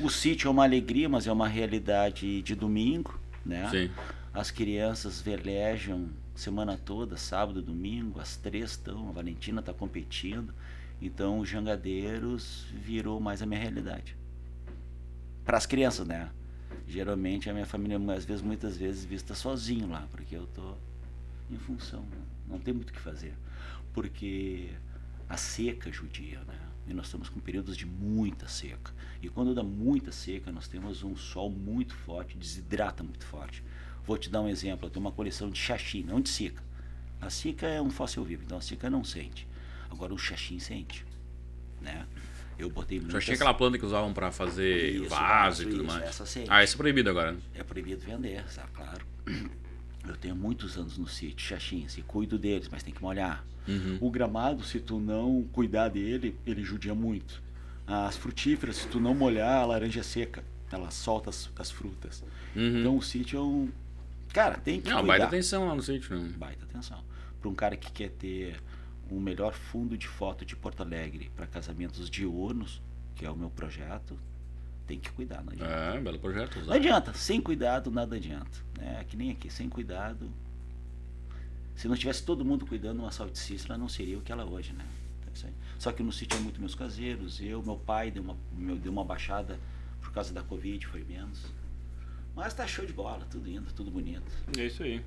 O 0.00 0.08
sítio 0.08 0.46
é 0.46 0.50
uma 0.50 0.62
alegria, 0.62 1.08
mas 1.08 1.26
é 1.26 1.32
uma 1.32 1.48
realidade 1.48 2.40
de 2.40 2.54
domingo, 2.54 3.18
né? 3.44 3.68
Sim. 3.70 3.90
As 4.32 4.50
crianças 4.52 5.20
velejam 5.20 6.08
semana 6.36 6.76
toda, 6.78 7.16
sábado, 7.16 7.60
domingo, 7.60 8.20
as 8.20 8.36
três 8.36 8.70
estão, 8.72 9.08
a 9.08 9.12
Valentina 9.12 9.58
está 9.60 9.72
competindo. 9.72 10.54
Então, 11.02 11.40
os 11.40 11.48
jangadeiros 11.48 12.64
virou 12.72 13.18
mais 13.20 13.42
a 13.42 13.46
minha 13.46 13.60
realidade. 13.60 14.16
Para 15.44 15.56
as 15.58 15.66
crianças, 15.66 16.06
né? 16.06 16.28
Geralmente 16.86 17.50
a 17.50 17.52
minha 17.52 17.66
família, 17.66 17.98
às 18.14 18.24
vezes, 18.24 18.42
muitas 18.42 18.76
vezes, 18.76 19.04
vista 19.04 19.34
sozinho 19.34 19.88
lá, 19.88 20.06
porque 20.10 20.36
eu 20.36 20.46
tô 20.48 20.74
em 21.50 21.56
função, 21.56 22.02
né? 22.02 22.18
não 22.48 22.58
tem 22.58 22.72
muito 22.72 22.90
o 22.90 22.92
que 22.92 23.00
fazer. 23.00 23.34
Porque 23.92 24.70
a 25.28 25.36
seca 25.36 25.90
judia, 25.90 26.40
né? 26.46 26.58
E 26.86 26.94
nós 26.94 27.06
estamos 27.06 27.28
com 27.28 27.40
períodos 27.40 27.76
de 27.76 27.84
muita 27.84 28.46
seca. 28.46 28.92
E 29.20 29.28
quando 29.28 29.54
dá 29.54 29.62
muita 29.62 30.12
seca, 30.12 30.52
nós 30.52 30.68
temos 30.68 31.02
um 31.02 31.16
sol 31.16 31.50
muito 31.50 31.94
forte, 31.94 32.36
desidrata 32.36 33.02
muito 33.02 33.26
forte. 33.26 33.62
Vou 34.04 34.16
te 34.16 34.30
dar 34.30 34.40
um 34.40 34.48
exemplo, 34.48 34.86
eu 34.86 34.90
tenho 34.90 35.04
uma 35.04 35.10
coleção 35.10 35.50
de 35.50 35.58
xaxim, 35.58 36.04
não 36.04 36.20
de 36.20 36.28
cica. 36.28 36.62
A 37.20 37.28
cica 37.28 37.66
é 37.66 37.82
um 37.82 37.90
fóssil 37.90 38.22
vivo, 38.24 38.44
então 38.44 38.58
a 38.58 38.60
cica 38.60 38.88
não 38.88 39.02
sente. 39.02 39.48
Agora 39.90 40.14
o 40.14 40.18
xaxim 40.18 40.60
sente, 40.60 41.04
né? 41.80 42.06
Eu 42.58 42.70
botei 42.70 42.98
Já 42.98 43.02
muitas... 43.02 43.18
achei 43.22 43.34
aquela 43.34 43.52
planta 43.54 43.78
que 43.78 43.84
usavam 43.84 44.12
pra 44.14 44.32
fazer 44.32 44.94
Isso, 44.96 45.08
vaso 45.10 45.62
e 45.62 45.66
isso, 45.66 45.70
tudo 45.76 45.84
isso, 45.84 45.94
mais. 45.94 46.08
essa 46.08 46.24
sente. 46.26 46.46
Ah, 46.50 46.64
isso 46.64 46.74
é 46.74 46.76
proibido 46.78 47.10
agora. 47.10 47.32
né? 47.32 47.38
É 47.54 47.62
proibido 47.62 48.00
vender, 48.00 48.44
sabe? 48.50 48.68
Claro. 48.74 49.04
Eu 50.08 50.16
tenho 50.16 50.36
muitos 50.36 50.76
anos 50.76 50.96
no 50.96 51.08
sítio, 51.08 51.46
xaxins, 51.46 51.98
e 51.98 52.02
cuido 52.02 52.38
deles, 52.38 52.68
mas 52.70 52.82
tem 52.82 52.94
que 52.94 53.02
molhar. 53.02 53.44
Uhum. 53.66 53.98
O 54.00 54.10
gramado, 54.10 54.62
se 54.64 54.78
tu 54.78 55.00
não 55.00 55.42
cuidar 55.52 55.88
dele, 55.88 56.36
ele 56.46 56.62
judia 56.62 56.94
muito. 56.94 57.42
As 57.86 58.16
frutíferas, 58.16 58.76
se 58.76 58.88
tu 58.88 59.00
não 59.00 59.14
molhar, 59.14 59.62
a 59.62 59.66
laranja 59.66 60.00
é 60.00 60.02
seca. 60.02 60.44
Ela 60.70 60.90
solta 60.90 61.30
as, 61.30 61.50
as 61.58 61.70
frutas. 61.70 62.22
Uhum. 62.54 62.80
Então 62.80 62.96
o 62.96 63.02
sítio 63.02 63.38
é 63.38 63.42
um. 63.42 63.68
Cara, 64.32 64.56
tem 64.58 64.80
que 64.80 64.88
Não, 64.88 64.98
cuidar. 64.98 65.08
baita 65.12 65.24
atenção 65.26 65.66
lá 65.68 65.74
no 65.74 65.82
sítio. 65.82 66.16
né? 66.16 66.32
Baita 66.36 66.64
atenção. 66.64 67.02
Para 67.40 67.48
um 67.50 67.54
cara 67.54 67.76
que 67.76 67.90
quer 67.92 68.10
ter 68.10 68.56
o 69.10 69.20
melhor 69.20 69.52
fundo 69.52 69.96
de 69.96 70.06
foto 70.06 70.44
de 70.44 70.56
Porto 70.56 70.82
Alegre 70.82 71.30
para 71.34 71.46
casamentos 71.46 72.10
diurnos, 72.10 72.82
que 73.14 73.24
é 73.24 73.30
o 73.30 73.36
meu 73.36 73.50
projeto, 73.50 74.18
tem 74.86 74.98
que 74.98 75.10
cuidar, 75.10 75.42
não 75.42 75.52
adianta. 75.52 75.72
É, 75.72 76.00
belo 76.00 76.18
projeto. 76.18 76.56
Não 76.56 76.62
usar. 76.62 76.74
adianta, 76.74 77.14
sem 77.14 77.40
cuidado 77.40 77.90
nada 77.90 78.16
adianta. 78.16 78.58
É 78.80 79.04
que 79.04 79.16
nem 79.16 79.30
aqui, 79.30 79.50
sem 79.50 79.68
cuidado. 79.68 80.30
Se 81.74 81.88
não 81.88 81.96
tivesse 81.96 82.24
todo 82.24 82.44
mundo 82.44 82.66
cuidando, 82.66 83.00
uma 83.00 83.10
salticista 83.10 83.72
ela 83.72 83.78
não 83.78 83.88
seria 83.88 84.18
o 84.18 84.22
que 84.22 84.32
ela 84.32 84.42
é 84.42 84.46
hoje, 84.46 84.72
né? 84.72 84.84
Aí. 85.44 85.52
Só 85.78 85.92
que 85.92 86.02
no 86.02 86.10
sítio 86.12 86.38
é 86.38 86.40
muito 86.40 86.58
meus 86.60 86.74
caseiros, 86.74 87.40
eu, 87.42 87.62
meu 87.62 87.76
pai 87.76 88.10
deu 88.10 88.22
uma, 88.22 88.36
meu, 88.52 88.76
deu 88.76 88.90
uma 88.90 89.04
baixada 89.04 89.58
por 90.00 90.10
causa 90.10 90.32
da 90.32 90.42
Covid, 90.42 90.86
foi 90.86 91.04
menos. 91.04 91.44
Mas 92.34 92.54
tá 92.54 92.66
show 92.66 92.86
de 92.86 92.92
bola, 92.92 93.26
tudo 93.30 93.48
indo, 93.48 93.70
tudo 93.72 93.90
bonito. 93.90 94.30
É 94.56 94.64
isso 94.64 94.82
aí. 94.82 95.04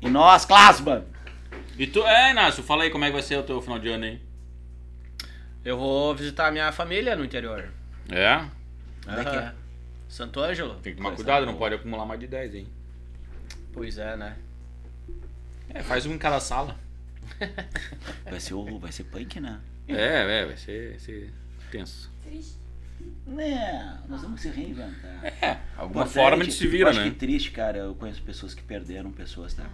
E 0.00 0.08
nós, 0.08 0.44
Klasman! 0.44 1.04
E 1.78 1.86
tu, 1.86 2.06
é, 2.06 2.30
Inácio, 2.30 2.62
fala 2.62 2.84
aí 2.84 2.90
como 2.90 3.04
é 3.04 3.08
que 3.08 3.14
vai 3.14 3.22
ser 3.22 3.38
o 3.38 3.42
teu 3.42 3.60
final 3.60 3.78
de 3.78 3.88
ano 3.88 4.04
aí. 4.04 4.20
Eu 5.64 5.76
vou 5.76 6.14
visitar 6.14 6.48
a 6.48 6.50
minha 6.50 6.70
família 6.72 7.16
no 7.16 7.24
interior. 7.24 7.68
É? 8.08 8.36
Onde 9.08 9.20
é 9.20 9.24
que 9.24 9.36
é? 9.36 9.38
Aham. 9.38 9.54
Santo 10.08 10.40
Ângelo? 10.40 10.74
Tem 10.76 10.92
que 10.92 10.98
tomar 10.98 11.14
cuidado, 11.14 11.46
não 11.46 11.56
pode 11.56 11.74
acumular 11.76 12.04
mais 12.04 12.18
de 12.18 12.26
10, 12.26 12.54
hein? 12.54 12.68
Pois 13.72 13.96
é, 13.96 14.16
né? 14.16 14.36
É, 15.72 15.82
faz 15.82 16.04
um 16.04 16.14
em 16.14 16.18
cada 16.18 16.40
sala. 16.40 16.76
Vai 18.28 18.40
ser, 18.40 18.54
o, 18.54 18.78
vai 18.78 18.92
ser 18.92 19.04
punk, 19.04 19.40
né? 19.40 19.60
É, 19.88 20.40
é, 20.42 20.46
vai 20.46 20.56
ser, 20.56 20.90
vai 20.90 20.98
ser 20.98 21.32
tenso. 21.70 22.10
Triste. 22.24 22.58
Né, 23.26 23.98
nós 24.08 24.22
vamos 24.22 24.40
se 24.40 24.48
reinventar. 24.50 25.24
É, 25.24 25.58
alguma 25.76 26.02
Importante, 26.02 26.12
forma 26.12 26.42
a 26.42 26.44
gente 26.44 26.56
se 26.56 26.64
eu 26.64 26.70
vira, 26.70 26.90
acho 26.90 27.00
né? 27.00 27.10
que 27.10 27.16
triste, 27.16 27.50
cara. 27.50 27.78
Eu 27.78 27.94
conheço 27.94 28.20
pessoas 28.22 28.52
que 28.52 28.62
perderam 28.62 29.10
pessoas, 29.10 29.54
tá? 29.54 29.64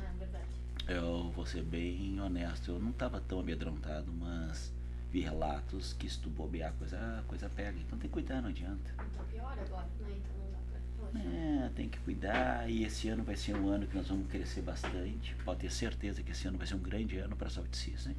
Eu 0.89 1.33
vou 1.35 1.45
ser 1.45 1.63
bem 1.65 2.21
honesto, 2.21 2.71
eu 2.71 2.79
não 2.79 2.93
tava 2.93 3.21
tão 3.21 3.41
amedrontado, 3.41 4.13
mas 4.13 4.73
vi 5.11 5.21
relatos 5.21 5.93
que 5.93 6.09
se 6.09 6.21
tu 6.21 6.31
bobear, 6.31 6.71
a 6.71 6.73
coisa, 6.75 7.19
a 7.19 7.23
coisa 7.25 7.49
pega. 7.49 7.77
Então 7.79 7.99
tem 7.99 8.09
que 8.09 8.13
cuidar, 8.13 8.41
não 8.41 8.51
adianta. 8.51 8.93
Tá 8.97 9.25
pior 9.25 9.53
agora, 9.59 9.87
né? 10.01 10.17
Então 10.17 10.37
não 10.39 10.51
dá 10.53 10.59
pra 10.71 11.21
relaxar. 11.21 11.65
É, 11.65 11.71
tem 11.75 11.89
que 11.89 11.99
cuidar 11.99 12.71
e 12.71 12.85
esse 12.85 13.09
ano 13.09 13.25
vai 13.25 13.37
ser 13.37 13.57
um 13.57 13.69
ano 13.69 13.87
que 13.87 13.97
nós 13.97 14.09
vamos 14.09 14.29
crescer 14.29 14.63
bastante. 14.63 15.35
Pode 15.45 15.61
ter 15.61 15.73
certeza 15.73 16.23
que 16.23 16.31
esse 16.31 16.47
ano 16.47 16.57
vai 16.57 16.67
ser 16.67 16.77
um 16.77 16.81
grande 16.81 17.19
ano 17.19 17.35
para 17.35 17.49
a 17.49 17.51
Seas, 17.73 18.07
hein? 18.07 18.17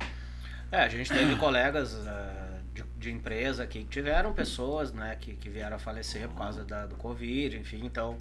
É, 0.70 0.84
a 0.84 0.90
gente 0.90 1.10
teve 1.10 1.38
colegas 1.38 1.96
ah, 2.06 2.60
de, 2.78 2.84
de 2.98 3.12
empresa 3.12 3.64
aqui 3.64 3.80
que 3.80 3.90
tiveram 3.90 4.34
pessoas, 4.34 4.92
né, 4.92 5.18
que, 5.20 5.34
que 5.34 5.50
vieram 5.50 5.76
a 5.76 5.80
falecer 5.80 6.28
por 6.30 6.38
causa 6.38 6.64
da, 6.64 6.86
do 6.86 6.96
Covid, 6.96 7.58
enfim, 7.58 7.82
então 7.84 8.18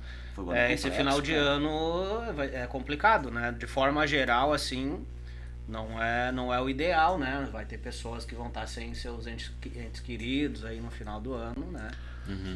é, 0.52 0.72
esse 0.72 0.84
complexo, 0.84 0.90
final 0.92 1.20
de 1.20 1.32
cara. 1.32 1.44
ano 1.44 1.70
é 2.52 2.66
complicado, 2.66 3.30
né? 3.30 3.52
De 3.52 3.66
forma 3.66 4.06
geral, 4.06 4.52
assim, 4.52 5.04
não 5.68 6.02
é, 6.02 6.32
não 6.32 6.52
é 6.52 6.60
o 6.60 6.68
ideal, 6.68 7.18
né? 7.18 7.48
Vai 7.52 7.64
ter 7.64 7.78
pessoas 7.78 8.24
que 8.24 8.34
vão 8.34 8.48
estar 8.48 8.66
sem 8.66 8.94
seus 8.94 9.26
entes, 9.26 9.52
entes 9.64 10.00
queridos 10.00 10.64
aí 10.64 10.80
no 10.80 10.90
final 10.90 11.20
do 11.20 11.32
ano, 11.32 11.70
né? 11.70 11.90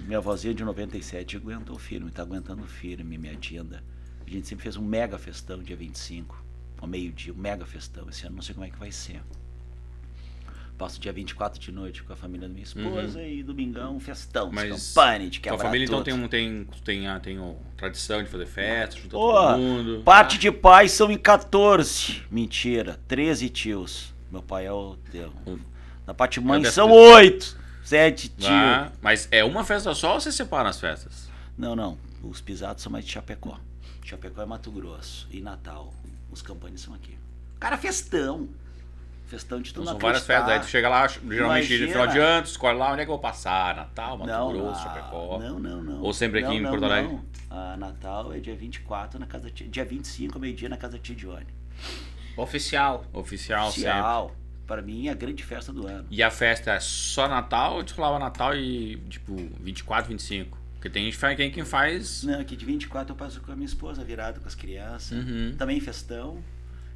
Minha 0.04 0.18
avózinha 0.18 0.52
de 0.52 0.64
97 0.64 1.36
aguentou 1.36 1.78
firme, 1.78 2.10
tá 2.10 2.22
aguentando 2.22 2.66
firme, 2.66 3.16
minha 3.16 3.36
tinda. 3.36 3.82
A 4.26 4.28
gente 4.28 4.48
sempre 4.48 4.64
fez 4.64 4.76
um 4.76 4.82
mega 4.82 5.16
festão 5.16 5.62
dia 5.62 5.76
25, 5.76 6.44
ao 6.80 6.88
meio-dia, 6.88 7.32
um 7.32 7.36
mega 7.36 7.64
festão. 7.64 8.08
Esse 8.08 8.26
ano 8.26 8.36
não 8.36 8.42
sei 8.42 8.54
como 8.54 8.66
é 8.66 8.70
que 8.70 8.78
vai 8.78 8.90
ser. 8.90 9.22
Passo 10.80 10.98
dia 10.98 11.12
24 11.12 11.60
de 11.60 11.70
noite 11.70 12.02
com 12.02 12.10
a 12.10 12.16
família 12.16 12.48
da 12.48 12.54
minha 12.54 12.64
esposa 12.64 13.22
e 13.22 13.42
domingão 13.42 13.96
um 13.96 14.00
festão, 14.00 14.46
Uhum. 14.46 14.52
Mas 14.54 14.94
campane 14.94 15.28
de 15.28 15.38
Tua 15.38 15.50
quebrar 15.52 15.66
família 15.66 15.84
então 15.84 15.98
tudo. 15.98 16.04
tem, 16.06 16.14
um, 16.14 16.26
tem, 16.26 16.66
tem, 16.82 17.06
a, 17.06 17.20
tem 17.20 17.38
a 17.38 17.52
tradição 17.76 18.22
de 18.24 18.30
fazer 18.30 18.46
festa, 18.46 18.96
juntar 18.98 19.18
Ô, 19.18 19.30
todo 19.32 19.58
mundo. 19.58 20.02
Parte 20.02 20.38
de 20.38 20.50
pais 20.50 20.92
são 20.92 21.10
em 21.10 21.18
14. 21.18 22.22
Mentira, 22.30 22.98
13 23.06 23.50
tios. 23.50 24.14
Meu 24.32 24.40
pai 24.42 24.64
é 24.64 24.72
o. 24.72 24.96
Deu. 25.12 25.30
Na 26.06 26.14
parte 26.14 26.40
de 26.40 26.46
mãe 26.46 26.62
É 26.64 26.70
são 26.70 26.88
dessa- 26.88 26.98
8. 26.98 27.58
7 27.84 28.28
tios. 28.30 28.48
Ah, 28.50 28.90
mas 29.02 29.28
é 29.30 29.44
uma 29.44 29.62
festa 29.64 29.92
só 29.94 30.14
ou 30.14 30.20
você 30.20 30.32
separa 30.32 30.70
as 30.70 30.80
festas? 30.80 31.28
Não, 31.58 31.76
não. 31.76 31.98
Os 32.22 32.40
pisados 32.40 32.82
são 32.82 32.90
mais 32.90 33.04
de 33.04 33.12
Chapecó. 33.12 33.60
Chapecó 34.02 34.40
é 34.40 34.46
Mato 34.46 34.70
Grosso. 34.70 35.28
E 35.30 35.42
Natal. 35.42 35.92
Os 36.32 36.40
campanhas 36.40 36.80
são 36.80 36.94
aqui. 36.94 37.18
Cara, 37.58 37.76
festão. 37.76 38.48
Festão 39.30 39.60
de 39.62 39.72
tudo 39.72 39.84
Então 39.84 39.94
não 39.94 40.00
são 40.00 40.08
várias 40.08 40.26
festas. 40.26 40.48
Aí 40.50 40.58
tu 40.58 40.66
chega 40.66 40.88
lá, 40.88 41.06
geralmente 41.06 41.38
Imagina. 41.72 41.86
no 41.86 41.92
final 41.92 42.06
de 42.08 42.18
ano, 42.18 42.42
tu 42.42 42.46
escolhe 42.50 42.76
lá 42.76 42.90
onde 42.92 43.02
é 43.02 43.04
que 43.04 43.10
eu 43.10 43.14
vou 43.14 43.20
passar. 43.20 43.76
Natal, 43.76 44.18
Mato 44.18 44.28
Não, 44.28 44.52
Grosso, 44.52 44.80
ah, 44.80 44.82
Chapecó. 44.82 45.38
Não, 45.38 45.58
não, 45.60 45.82
não. 45.84 46.02
Ou 46.02 46.12
sempre 46.12 46.40
aqui 46.40 46.48
Não, 46.48 46.56
em 46.56 46.68
Porto 46.68 46.84
Alegre? 46.84 47.12
não. 47.12 47.24
Ah, 47.48 47.76
Natal 47.78 48.32
é 48.32 48.40
dia 48.40 48.56
24 48.56 49.20
na 49.20 49.26
casa. 49.26 49.48
Dia 49.48 49.84
25, 49.84 50.36
meio-dia, 50.38 50.68
na 50.68 50.76
casa 50.76 50.94
da 50.96 50.98
tia 50.98 51.14
Dione. 51.14 51.46
Oficial. 52.36 53.04
Oficial, 53.12 53.70
sempre. 53.70 53.88
Oficial. 53.90 54.36
Para 54.66 54.82
mim 54.82 55.08
é 55.08 55.10
a 55.10 55.14
grande 55.14 55.42
festa 55.44 55.72
do 55.72 55.86
ano. 55.86 56.06
E 56.10 56.22
a 56.22 56.30
festa 56.30 56.72
é 56.72 56.80
só 56.80 57.28
Natal 57.28 57.76
ou 57.76 57.84
tu 57.84 57.94
falava 57.94 58.18
Natal 58.18 58.56
e 58.56 58.96
tipo 59.08 59.36
24, 59.60 60.08
25? 60.10 60.58
Porque 60.74 60.88
tem 60.88 61.04
gente 61.04 61.14
que 61.14 61.20
faz- 61.20 61.36
quem, 61.36 61.50
quem 61.50 61.64
faz. 61.64 62.22
Não, 62.24 62.40
aqui 62.40 62.56
de 62.56 62.64
24 62.64 63.12
eu 63.12 63.16
passo 63.16 63.40
com 63.40 63.52
a 63.52 63.54
minha 63.54 63.66
esposa, 63.66 64.02
virado 64.02 64.40
com 64.40 64.48
as 64.48 64.54
crianças. 64.54 65.12
Uhum. 65.12 65.54
Também 65.58 65.78
festão. 65.80 66.42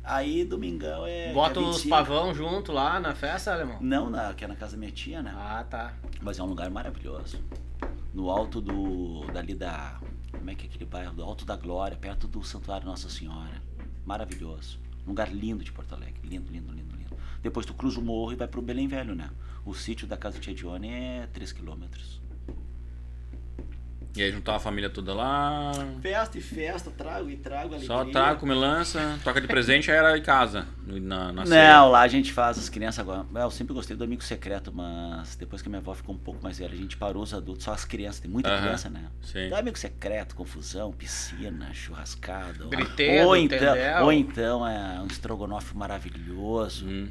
Aí 0.04 0.44
domingão 0.44 1.06
é. 1.06 1.32
Bota 1.32 1.60
dia 1.60 1.62
os 1.62 1.76
25. 1.76 1.88
pavão 1.88 2.34
junto 2.34 2.72
lá 2.72 3.00
na 3.00 3.14
festa, 3.14 3.52
alemão? 3.52 3.78
Não, 3.80 4.10
na, 4.10 4.34
que 4.34 4.44
é 4.44 4.48
na 4.48 4.54
casa 4.54 4.72
da 4.72 4.78
minha 4.78 4.92
tia, 4.92 5.22
né? 5.22 5.32
Ah, 5.34 5.64
tá. 5.68 5.94
Mas 6.20 6.38
é 6.38 6.42
um 6.42 6.46
lugar 6.46 6.70
maravilhoso. 6.70 7.42
No 8.12 8.28
alto 8.28 8.60
do. 8.60 9.24
dali 9.32 9.54
da. 9.54 9.98
Como 10.30 10.50
é 10.50 10.54
que 10.54 10.66
é 10.66 10.68
aquele 10.68 10.84
bairro? 10.84 11.14
Do 11.14 11.22
Alto 11.22 11.46
da 11.46 11.56
Glória, 11.56 11.96
perto 11.96 12.28
do 12.28 12.44
Santuário 12.44 12.86
Nossa 12.86 13.08
Senhora. 13.08 13.62
Maravilhoso. 14.04 14.78
Um 15.06 15.10
lugar 15.10 15.32
lindo 15.32 15.64
de 15.64 15.72
Porto 15.72 15.94
Alegre. 15.94 16.20
Lindo, 16.22 16.52
lindo, 16.52 16.70
lindo, 16.70 16.94
lindo. 16.96 17.16
depois 17.42 17.64
tu 17.64 17.72
cruza 17.72 17.98
o 17.98 18.02
morro 18.02 18.32
e 18.32 18.36
vai 18.36 18.46
pro 18.46 18.60
Belém 18.60 18.86
Velho, 18.86 19.14
né? 19.14 19.30
O 19.64 19.74
sítio 19.74 20.06
da 20.06 20.16
casa 20.16 20.38
do 20.38 20.42
Tia 20.42 20.54
Dione 20.54 20.90
é 20.90 21.28
3 21.32 21.52
quilômetros. 21.52 22.20
E 24.16 24.22
aí 24.22 24.30
juntar 24.30 24.54
a 24.54 24.58
família 24.60 24.88
toda 24.88 25.12
lá. 25.12 25.72
Festa 26.00 26.38
e 26.38 26.40
festa, 26.40 26.88
trago 26.88 27.28
e 27.28 27.36
trago, 27.36 27.76
Só 27.80 28.04
trago, 28.04 28.38
come 28.38 28.54
lança, 28.54 29.18
toca 29.24 29.40
de 29.40 29.48
presente 29.48 29.90
aí 29.90 29.96
era 29.96 30.16
em 30.16 30.22
casa. 30.22 30.68
Na, 30.86 31.32
na 31.32 31.44
ceia. 31.44 31.74
Não, 31.74 31.90
lá 31.90 32.02
a 32.02 32.06
gente 32.08 32.32
faz 32.32 32.56
as 32.56 32.68
crianças 32.68 33.00
agora. 33.00 33.26
Eu 33.34 33.50
sempre 33.50 33.74
gostei 33.74 33.96
do 33.96 34.04
amigo 34.04 34.22
secreto, 34.22 34.72
mas 34.72 35.34
depois 35.34 35.62
que 35.62 35.68
a 35.68 35.70
minha 35.70 35.80
avó 35.80 35.94
ficou 35.94 36.14
um 36.14 36.18
pouco 36.18 36.40
mais 36.44 36.58
velha, 36.60 36.72
a 36.72 36.76
gente 36.76 36.96
parou 36.96 37.24
os 37.24 37.34
adultos, 37.34 37.64
só 37.64 37.72
as 37.72 37.84
crianças. 37.84 38.20
Tem 38.20 38.30
muita 38.30 38.56
criança, 38.56 38.88
né? 38.88 39.06
Sim. 39.20 39.46
Então, 39.46 39.58
amigo 39.58 39.76
secreto, 39.76 40.36
confusão, 40.36 40.92
piscina, 40.92 41.74
churrascada. 41.74 42.66
Griteiro, 42.66 43.26
ou 43.26 43.36
então, 43.36 43.58
tendel. 43.58 44.04
ou 44.04 44.12
então 44.12 44.64
é 44.68 45.00
um 45.00 45.06
estrogonofe 45.08 45.76
maravilhoso, 45.76 46.86
Hum. 46.86 47.08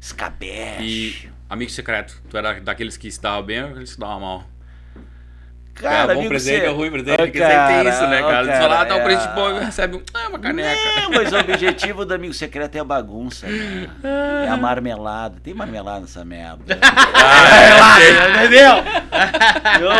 escabeche. 0.00 1.26
E 1.26 1.30
amigo 1.50 1.70
secreto, 1.72 2.22
tu 2.30 2.36
era 2.36 2.60
daqueles 2.60 2.96
que 2.96 3.10
se 3.10 3.20
dava 3.20 3.42
bem 3.42 3.60
ou 3.62 3.68
daqueles 3.70 3.88
que 3.90 3.94
se 3.94 4.00
dava 4.00 4.20
mal? 4.20 4.44
Cara, 5.74 6.12
é 6.12 6.14
bom 6.16 6.28
presente 6.28 6.60
se- 6.62 6.68
ou 6.68 6.76
ruim 6.76 6.90
presente? 6.90 7.16
Porque 7.16 7.38
sempre 7.38 7.48
tem 7.48 7.56
cara, 7.56 7.88
isso, 7.90 8.06
né, 8.06 8.20
cara? 8.22 8.46
Tu 8.46 8.52
fala, 8.58 8.80
ah, 8.80 8.84
dá 8.84 8.94
um 8.96 9.00
é- 9.00 9.04
presente 9.04 9.28
bom 9.34 9.50
e 9.60 9.64
recebe 9.64 9.96
um, 9.96 10.02
ah, 10.14 10.28
uma 10.28 10.38
caneca. 10.38 10.80
Não, 11.02 11.10
mas 11.10 11.32
o 11.32 11.38
objetivo 11.38 12.04
do 12.04 12.14
amigo 12.14 12.32
secreto 12.32 12.76
é 12.76 12.80
a 12.80 12.84
bagunça, 12.84 13.46
né? 13.46 13.88
É 14.46 14.48
a 14.48 14.56
marmelada. 14.56 15.36
Tem 15.42 15.52
marmelada 15.52 16.00
nessa 16.00 16.24
merda. 16.24 16.62
Ah, 17.26 17.98
é, 18.00 18.44
entendeu? 18.46 18.70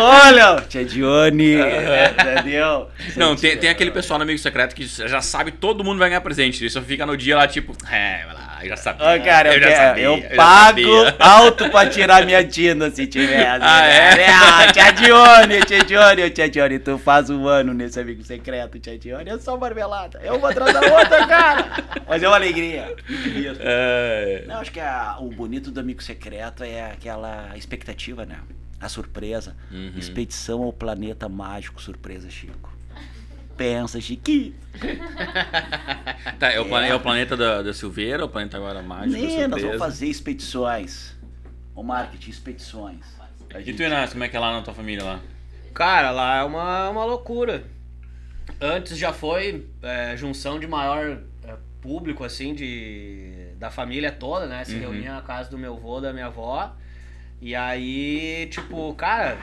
Olha, 0.01 0.61
tia 0.67 0.85
Dione, 0.85 1.55
entendeu? 1.55 2.87
Não, 3.15 3.35
tem, 3.35 3.57
tem 3.57 3.69
aquele 3.69 3.91
pessoal 3.91 4.17
no 4.19 4.23
amigo 4.23 4.39
secreto 4.39 4.75
que 4.75 4.85
já 4.85 5.21
sabe 5.21 5.51
todo 5.51 5.83
mundo 5.83 5.97
vai 5.99 6.09
ganhar 6.09 6.21
presente. 6.21 6.61
Ele 6.63 6.69
só 6.69 6.81
fica 6.81 7.05
no 7.05 7.15
dia 7.17 7.35
lá, 7.35 7.47
tipo, 7.47 7.73
é, 7.91 8.25
vai 8.25 8.33
lá, 8.35 8.44
eu 8.63 8.69
já 8.69 8.77
sabia. 8.77 9.05
Ó, 9.05 9.19
cara, 9.23 9.53
eu, 9.55 9.59
já 9.59 9.67
quero- 9.67 9.75
sabia, 9.87 10.03
eu 10.05 10.21
já 10.29 10.35
pago 10.35 10.81
sabia. 11.05 11.15
alto 11.19 11.69
pra 11.69 11.89
tirar 11.89 12.25
minha 12.25 12.43
tina 12.43 12.89
se 12.91 13.05
tiver. 13.07 13.45
Ah, 13.61 13.85
é? 13.85 14.25
Ah, 14.29 14.71
tia 14.71 14.91
Dione, 14.91 15.61
tia 15.65 15.79
Dione, 15.83 16.29
tia 16.29 16.49
Dione, 16.49 16.79
tu 16.79 16.97
faz 16.97 17.29
um 17.29 17.47
ano 17.47 17.73
nesse 17.73 17.99
amigo 17.99 18.23
secreto, 18.23 18.79
tia 18.79 18.97
Dione, 18.97 19.29
é 19.29 19.37
só 19.39 19.57
marmelada. 19.57 20.19
É 20.23 20.31
uma 20.31 20.49
atrás 20.49 20.73
da 20.73 20.79
outra, 20.81 21.27
cara. 21.27 21.65
Mas 22.07 22.21
é 22.23 22.27
uma 22.27 22.35
alegria. 22.35 22.95
É, 23.59 24.43
Não, 24.47 24.57
acho 24.59 24.71
que 24.71 24.79
a- 24.79 25.17
o 25.19 25.29
bonito 25.29 25.71
do 25.71 25.79
amigo 25.79 26.01
secreto 26.03 26.63
é 26.63 26.91
aquela 26.91 27.51
expectativa, 27.55 28.25
né? 28.25 28.37
A 28.79 28.89
surpresa. 28.89 29.55
Uhum. 29.71 29.93
Expedição 29.97 30.61
ao 30.63 30.73
planeta 30.73 31.27
mágico, 31.29 31.81
surpresa, 31.81 32.29
Chico. 32.29 32.74
Pensa, 33.57 33.99
Chiquinho. 34.01 34.53
tá, 36.39 36.51
é, 36.51 36.59
o 36.59 36.65
plane- 36.65 36.89
é 36.89 36.95
o 36.95 36.99
planeta 36.99 37.37
da, 37.37 37.61
da 37.61 37.73
Silveira, 37.73 38.25
o 38.25 38.29
planeta 38.29 38.57
agora 38.57 38.81
mágico, 38.81 39.21
Nem, 39.21 39.47
nós 39.47 39.61
vamos 39.61 39.77
fazer 39.77 40.07
expedições. 40.07 41.15
O 41.73 41.83
marketing, 41.83 42.29
expedições. 42.31 43.05
A 43.53 43.59
E 43.59 43.63
gente- 43.63 43.77
tu, 43.77 43.83
Inácio, 43.83 44.11
como 44.13 44.23
é 44.23 44.29
que 44.29 44.35
é 44.35 44.39
lá 44.39 44.51
na 44.51 44.61
tua 44.61 44.73
família 44.73 45.03
lá? 45.03 45.19
Cara, 45.73 46.11
lá 46.11 46.37
é 46.39 46.43
uma, 46.43 46.89
uma 46.89 47.05
loucura. 47.05 47.63
Antes 48.61 48.97
já 48.97 49.11
foi 49.13 49.67
é, 49.81 50.15
junção 50.17 50.59
de 50.59 50.67
maior 50.67 51.19
é, 51.43 51.55
público, 51.81 52.23
assim, 52.23 52.53
de, 52.53 53.49
da 53.57 53.69
família 53.69 54.11
toda, 54.11 54.45
né? 54.47 54.63
Se 54.63 54.73
Uhum. 54.75 54.79
reunia 54.81 55.13
na 55.13 55.21
casa 55.21 55.49
do 55.49 55.57
meu 55.57 55.73
avô, 55.75 55.99
da 55.99 56.13
minha 56.13 56.27
avó. 56.27 56.73
E 57.41 57.53
aí, 57.55 58.47
tipo, 58.51 58.93
cara, 58.95 59.37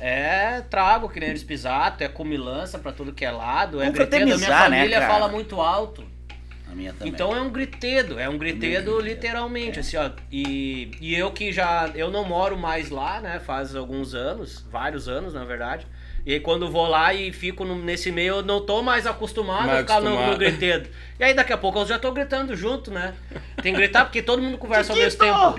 é 0.00 0.62
trago 0.62 1.08
que 1.08 1.20
nem 1.20 1.30
eles 1.30 1.42
pisato, 1.42 2.02
é 2.02 2.08
comilança 2.08 2.78
pra 2.78 2.92
tudo 2.92 3.12
que 3.12 3.24
é 3.24 3.30
lado, 3.30 3.82
é 3.82 3.90
gritedo. 3.90 4.22
A 4.34 4.36
minha 4.36 4.38
né, 4.38 4.46
família 4.46 5.00
cara? 5.00 5.12
fala 5.12 5.28
muito 5.28 5.60
alto. 5.60 6.04
A 6.70 6.74
minha 6.74 6.92
também. 6.92 7.12
Então 7.12 7.34
é 7.34 7.40
um 7.40 7.50
gritedo, 7.50 8.18
é 8.18 8.28
um 8.28 8.36
gritedo 8.36 8.96
gritedo. 8.96 9.00
literalmente, 9.00 9.80
assim, 9.80 9.96
ó. 9.96 10.10
E, 10.30 10.90
e 11.00 11.14
eu 11.14 11.30
que 11.32 11.50
já, 11.50 11.90
eu 11.94 12.10
não 12.10 12.24
moro 12.24 12.58
mais 12.58 12.90
lá, 12.90 13.20
né, 13.20 13.40
faz 13.40 13.74
alguns 13.74 14.14
anos, 14.14 14.64
vários 14.70 15.08
anos, 15.08 15.32
na 15.34 15.44
verdade. 15.44 15.86
E 16.28 16.34
aí 16.34 16.40
quando 16.40 16.70
vou 16.70 16.86
lá 16.86 17.14
e 17.14 17.32
fico 17.32 17.64
no- 17.64 17.82
nesse 17.82 18.12
meio, 18.12 18.34
eu 18.34 18.42
não 18.42 18.60
tô 18.60 18.82
mais 18.82 19.06
acostumado 19.06 19.66
Mais 19.66 19.78
a 19.78 19.80
ficar 19.80 19.94
no, 20.02 20.10
no 20.10 20.16
acostumado. 20.16 20.38
gritedo. 20.38 20.90
E 21.18 21.24
aí 21.24 21.32
daqui 21.32 21.54
a 21.54 21.56
pouco 21.56 21.78
eu 21.78 21.86
já 21.86 21.98
tô 21.98 22.12
gritando 22.12 22.54
junto, 22.54 22.90
né? 22.90 23.14
Tem 23.62 23.72
que 23.72 23.78
gritar 23.78 24.04
porque 24.04 24.20
todo 24.20 24.42
mundo 24.42 24.58
conversa 24.58 24.92
ao 24.92 24.98
mesmo 24.98 25.18
tempo. 25.18 25.54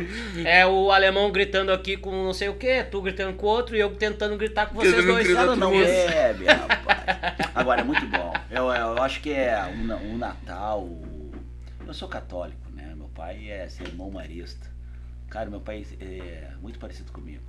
É 0.45 0.67
o 0.67 0.91
alemão 0.91 1.31
gritando 1.31 1.71
aqui 1.71 1.97
com 1.97 2.11
não 2.11 2.35
sei 2.35 2.49
o 2.49 2.53
que, 2.53 2.83
tu 2.83 3.01
gritando 3.01 3.33
com 3.35 3.47
o 3.47 3.49
outro 3.49 3.75
e 3.75 3.79
eu 3.79 3.89
tentando 3.95 4.37
gritar 4.37 4.67
com 4.67 4.75
vocês 4.75 4.93
Tentando 4.93 5.11
dois. 5.13 5.29
Ela 5.35 5.55
não 5.55 5.73
Isso. 5.73 5.85
bebe, 6.07 6.45
rapaz. 6.45 7.49
Agora, 7.55 7.81
é 7.81 7.83
muito 7.83 8.05
bom. 8.05 8.31
Eu, 8.51 8.71
eu 8.71 9.01
acho 9.01 9.21
que 9.21 9.31
é 9.31 9.59
o 10.13 10.17
Natal. 10.19 10.87
Eu 11.87 11.93
sou 11.95 12.07
católico, 12.07 12.69
né? 12.75 12.93
Meu 12.95 13.07
pai 13.09 13.49
é 13.49 13.67
sermão 13.67 14.11
marista. 14.11 14.67
Cara, 15.31 15.49
meu 15.49 15.61
pai 15.61 15.83
é 15.99 16.49
muito 16.61 16.77
parecido 16.77 17.11
comigo. 17.11 17.41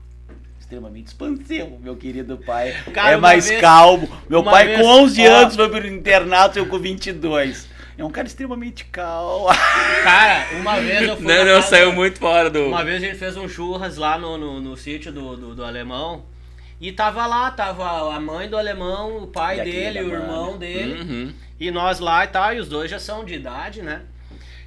Extremamente 0.61 1.09
expansivo, 1.09 1.79
meu 1.83 1.97
querido 1.97 2.39
pai. 2.39 2.77
Cara, 2.95 3.13
é 3.13 3.17
mais 3.17 3.49
vez- 3.49 3.61
calmo. 3.61 4.09
Meu 4.29 4.45
pai 4.45 4.67
vez- 4.69 4.81
com 4.81 4.87
11 4.87 5.27
ó. 5.27 5.37
anos 5.39 5.57
foi 5.57 5.69
pro 5.69 5.87
internato, 5.87 6.59
eu 6.59 6.67
com 6.67 6.79
22. 6.79 7.69
É 7.99 8.05
um 8.05 8.11
cara 8.11 8.27
extremamente 8.29 8.85
calmo. 8.87 9.47
Cara, 10.03 10.47
uma 10.59 10.79
vez 10.81 11.03
eu 11.03 11.17
fui 11.17 11.27
Não, 11.27 11.45
não, 11.45 11.55
casa- 11.57 11.67
saiu 11.69 11.93
muito 11.93 12.19
fora 12.19 12.49
do. 12.49 12.67
Uma 12.69 12.85
vez 12.85 13.03
a 13.03 13.07
gente 13.07 13.19
fez 13.19 13.37
um 13.37 13.47
churras 13.49 13.97
lá 13.99 14.17
no, 14.19 14.39
no, 14.39 14.61
no 14.61 14.77
sítio 14.77 15.13
do, 15.13 15.37
do, 15.37 15.55
do 15.57 15.65
alemão. 15.65 16.25
E 16.81 16.93
tava 16.93 17.27
lá, 17.27 17.51
tava 17.51 18.15
a 18.15 18.19
mãe 18.19 18.49
do 18.49 18.57
alemão, 18.57 19.19
o 19.19 19.27
pai 19.27 19.61
E 19.61 19.65
dele, 19.65 20.01
o 20.01 20.13
irmão 20.15 20.53
né? 20.53 20.59
dele. 20.59 21.01
Uhum. 21.03 21.33
E 21.59 21.71
nós 21.71 21.99
lá 22.01 22.25
e 22.25 22.29
tal, 22.29 22.55
e 22.55 22.59
os 22.59 22.69
dois 22.71 22.91
já 22.91 22.99
são 22.99 23.23
de 23.23 23.35
idade, 23.35 23.83
né? 23.83 24.01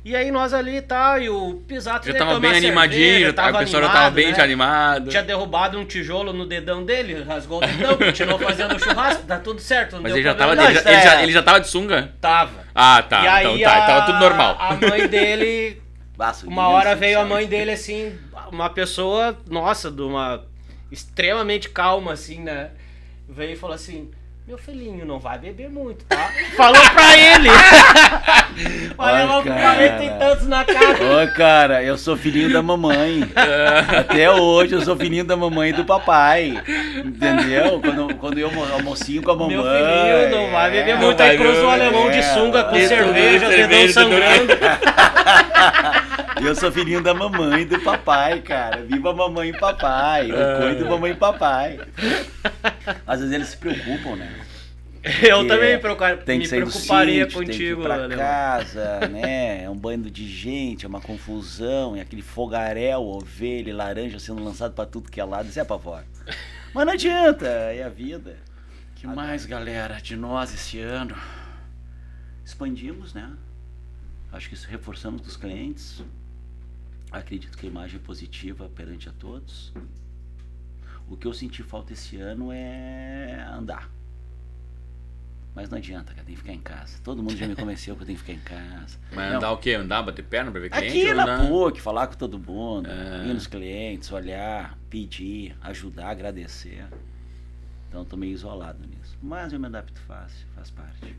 E 0.06 0.18
aí 0.18 0.32
nós 0.32 0.54
ali 0.54 0.78
e 0.78 0.82
tal, 0.82 1.18
e 1.22 1.30
o 1.30 1.64
Pisato 1.66 2.06
Já 2.06 2.18
tava 2.18 2.38
bem 2.38 2.58
animadinho, 2.58 3.02
cerveja, 3.02 3.34
tava, 3.34 3.58
a 3.58 3.60
pessoa 3.62 3.84
já 3.84 3.88
tava 3.88 4.00
animado, 4.00 4.16
bem 4.16 4.28
né? 4.28 4.36
já 4.36 4.44
animada. 4.44 5.10
Tinha 5.10 5.24
derrubado 5.24 5.80
um 5.80 5.86
tijolo 5.86 6.34
no 6.34 6.46
dedão 6.46 6.84
dele, 6.84 7.24
rasgou 7.24 7.60
o 7.60 7.66
dedão, 7.66 7.98
continuou 7.98 8.38
fazendo 8.38 8.78
churrasco, 8.78 9.24
tá 9.24 9.40
tudo 9.40 9.62
certo. 9.62 9.96
Não 9.96 10.04
Mas 10.04 10.12
deu 10.12 10.20
ele 10.20 10.28
já, 10.28 10.36
tava, 10.36 10.52
ele, 10.52 10.74
já, 10.74 10.92
ele, 10.92 11.02
já, 11.02 11.24
ele 11.24 11.32
já 11.32 11.42
tava 11.42 11.62
de 11.62 11.70
sunga? 11.70 12.14
Tava. 12.20 12.66
Ah, 12.76 13.02
tá. 13.02 13.24
e 13.24 13.28
aí 13.28 13.46
então 13.46 13.72
tá, 13.72 13.78
a, 13.78 13.88
tava 13.88 14.06
tudo 14.08 14.20
normal. 14.20 14.58
A 14.60 14.76
mãe 14.76 15.08
dele 15.08 15.82
Uma 16.44 16.68
hora 16.68 16.96
veio 16.98 17.22
a 17.22 17.26
mãe 17.26 17.48
dele 17.48 17.72
assim, 17.72 18.14
uma 18.52 18.70
pessoa, 18.70 19.38
nossa, 19.50 19.90
de 19.90 20.02
uma 20.02 20.44
extremamente 20.92 21.70
calma 21.70 22.12
assim, 22.12 22.42
né? 22.42 22.72
Veio 23.30 23.54
e 23.54 23.56
falou 23.56 23.76
assim: 23.76 24.12
"Meu 24.48 24.58
filhinho, 24.58 25.06
não 25.06 25.20
vai 25.20 25.38
beber 25.38 25.70
muito, 25.70 26.04
tá?" 26.06 26.30
Falou 26.58 26.82
pra 26.94 27.18
ele. 27.18 27.50
Olha 28.98 29.44
cara. 29.44 29.62
40 29.62 30.04
e 30.04 30.10
tantos 30.20 30.48
na 30.48 30.64
cara. 30.66 30.98
Ô, 31.24 31.36
cara, 31.36 31.84
eu 31.84 31.98
sou 31.98 32.16
filhinho 32.16 32.52
da 32.52 32.62
mamãe. 32.62 33.24
Até 34.00 34.30
hoje 34.30 34.74
eu 34.74 34.82
sou 34.82 34.96
filhinho 34.96 35.24
da 35.26 35.36
mamãe 35.36 35.70
e 35.70 35.74
do 35.74 35.84
papai. 35.86 36.62
Entendeu? 37.04 37.80
Quando, 37.82 38.16
quando 38.16 38.38
eu 38.38 38.48
almo- 38.48 38.72
almocinho 38.74 39.22
com 39.24 39.32
a 39.32 39.36
mamãe. 39.36 39.56
Meu 39.56 39.64
filhinho, 39.64 40.30
não 40.30 40.52
vai 40.52 40.70
beber 40.72 40.92
é. 40.92 40.96
muito. 40.96 41.22
Aí 41.24 41.38
cruza 41.38 41.64
o 41.64 41.70
alemão 41.70 42.12
de 42.12 42.22
sunga 42.24 42.64
com 42.66 42.76
É, 42.76 42.88
cerveja, 42.88 43.48
cerveja, 43.50 44.06
dedão 44.06 44.12
sangrando. 44.12 44.54
Eu 46.42 46.56
sou 46.56 46.72
filhinho 46.72 47.02
da 47.02 47.14
mamãe 47.14 47.62
e 47.62 47.66
do 47.66 47.80
papai, 47.82 48.42
cara. 48.42 48.84
Viva 48.84 49.14
mamãe 49.14 49.50
e 49.50 49.58
papai. 49.60 50.32
Eu 50.32 50.36
É. 50.42 50.58
cuido 50.62 50.84
da 50.86 50.90
mamãe 50.90 51.12
e 51.12 51.16
papai. 51.16 51.80
Às 53.06 53.20
vezes 53.20 53.34
eles 53.34 53.48
se 53.50 53.58
preocupam, 53.58 54.16
né? 54.16 54.42
Eu 55.22 55.40
Porque 55.40 55.48
também 55.54 55.80
preocupa- 55.80 56.16
Tem 56.16 56.40
que 56.40 56.46
me 56.50 56.62
preocuparia 56.62 57.24
sítio, 57.26 57.40
tem 57.40 57.48
que 57.48 57.52
ir 57.52 57.56
contigo, 57.76 57.82
pra 57.84 57.94
alemão. 57.96 58.18
casa, 58.18 59.00
né? 59.10 59.64
É 59.66 59.70
um 59.70 59.76
bando 59.76 60.10
de 60.10 60.26
gente, 60.26 60.86
é 60.86 60.88
uma 60.88 61.02
confusão, 61.02 61.94
é 61.96 62.00
aquele 62.02 62.22
fogaréu, 62.22 63.02
ovelha, 63.02 63.70
e 63.70 63.74
laranja 63.74 64.18
sendo 64.18 64.42
lançado 64.42 64.74
pra 64.74 64.86
tudo 64.86 65.12
que 65.12 65.20
é 65.20 65.24
lado, 65.26 65.50
isso 65.50 65.60
é 65.60 65.64
pavor. 65.66 66.04
Mas 66.74 66.86
não 66.86 66.94
adianta, 66.94 67.46
é 67.46 67.84
a 67.84 67.90
vida. 67.90 68.38
que 68.96 69.06
mais, 69.06 69.46
galera, 69.46 69.96
de 70.02 70.16
nós 70.16 70.54
esse 70.54 70.80
ano? 70.80 71.14
Expandimos, 72.46 73.14
né? 73.14 73.30
Acho 74.32 74.48
que 74.48 74.56
isso 74.56 74.68
reforçamos 74.70 75.22
dos 75.22 75.36
clientes. 75.36 76.02
Acredito 77.14 77.58
que 77.58 77.68
a 77.68 77.70
imagem 77.70 77.98
é 78.00 78.04
positiva 78.04 78.68
perante 78.70 79.08
a 79.08 79.12
todos. 79.12 79.72
O 81.08 81.16
que 81.16 81.28
eu 81.28 81.34
senti 81.34 81.62
falta 81.62 81.94
esse 81.94 82.18
ano 82.18 82.52
é 82.52 83.46
andar. 83.54 83.90
Mas 85.56 85.70
não 85.70 85.78
adianta, 85.78 86.12
cara, 86.12 86.26
tem 86.26 86.34
que 86.34 86.42
ficar 86.42 86.54
em 86.54 86.60
casa. 86.60 86.98
Todo 87.04 87.22
mundo 87.22 87.38
já 87.38 87.48
me 87.48 87.56
convenceu 87.56 87.96
que 87.96 88.02
eu 88.02 88.06
tenho 88.08 88.18
que 88.18 88.24
ficar 88.26 88.34
em 88.34 88.44
casa. 88.44 88.98
Mas 89.14 89.30
Não, 89.30 89.38
andar 89.38 89.52
o 89.52 89.58
quê? 89.58 89.74
Andar, 89.76 90.02
bater 90.02 90.26
perna 90.26 90.50
pra 90.52 90.60
ver 90.60 90.72
cliente? 90.72 90.88
Aqui 91.06 91.14
na 91.14 91.24
andar- 91.24 91.48
PUC, 91.48 91.80
falar 91.80 92.08
com 92.08 92.16
todo 92.16 92.40
mundo, 92.40 92.90
É. 92.90 93.28
ir 93.28 93.34
nos 93.36 93.46
clientes, 93.46 94.12
olhar, 94.12 94.76
pedir, 94.90 95.56
ajudar, 95.62 96.10
agradecer. 96.10 96.88
Então 97.88 98.04
tô 98.04 98.18
meio 98.18 98.34
isolado 98.34 98.84
nisso. 98.88 99.16
Mas 99.22 99.54
eu 99.54 99.60
me 99.60 99.68
adapto 99.68 100.02
fácil, 100.02 100.48
faz 100.56 100.72
parte. 100.72 101.16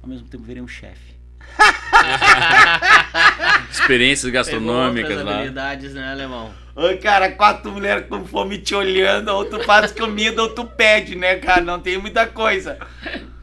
Ao 0.00 0.08
mesmo 0.08 0.28
tempo 0.28 0.44
virei 0.44 0.62
um 0.62 0.68
chefe. 0.68 1.16
Experiências 3.70 4.30
gastronômicas 4.32 5.22
lá. 5.24 5.34
habilidades, 5.34 5.94
né, 5.94 6.10
alemão? 6.12 6.50
Ô, 6.74 6.96
cara, 7.02 7.30
quatro 7.32 7.70
mulheres 7.70 8.06
com 8.08 8.24
fome 8.24 8.56
te 8.58 8.74
olhando, 8.74 9.28
ou 9.28 9.44
tu 9.44 9.62
faz 9.64 9.92
comida 9.92 10.42
ou 10.42 10.48
tu 10.48 10.64
pede, 10.64 11.14
né, 11.14 11.36
cara? 11.36 11.60
Não 11.60 11.78
tem 11.78 11.98
muita 11.98 12.26
coisa. 12.26 12.78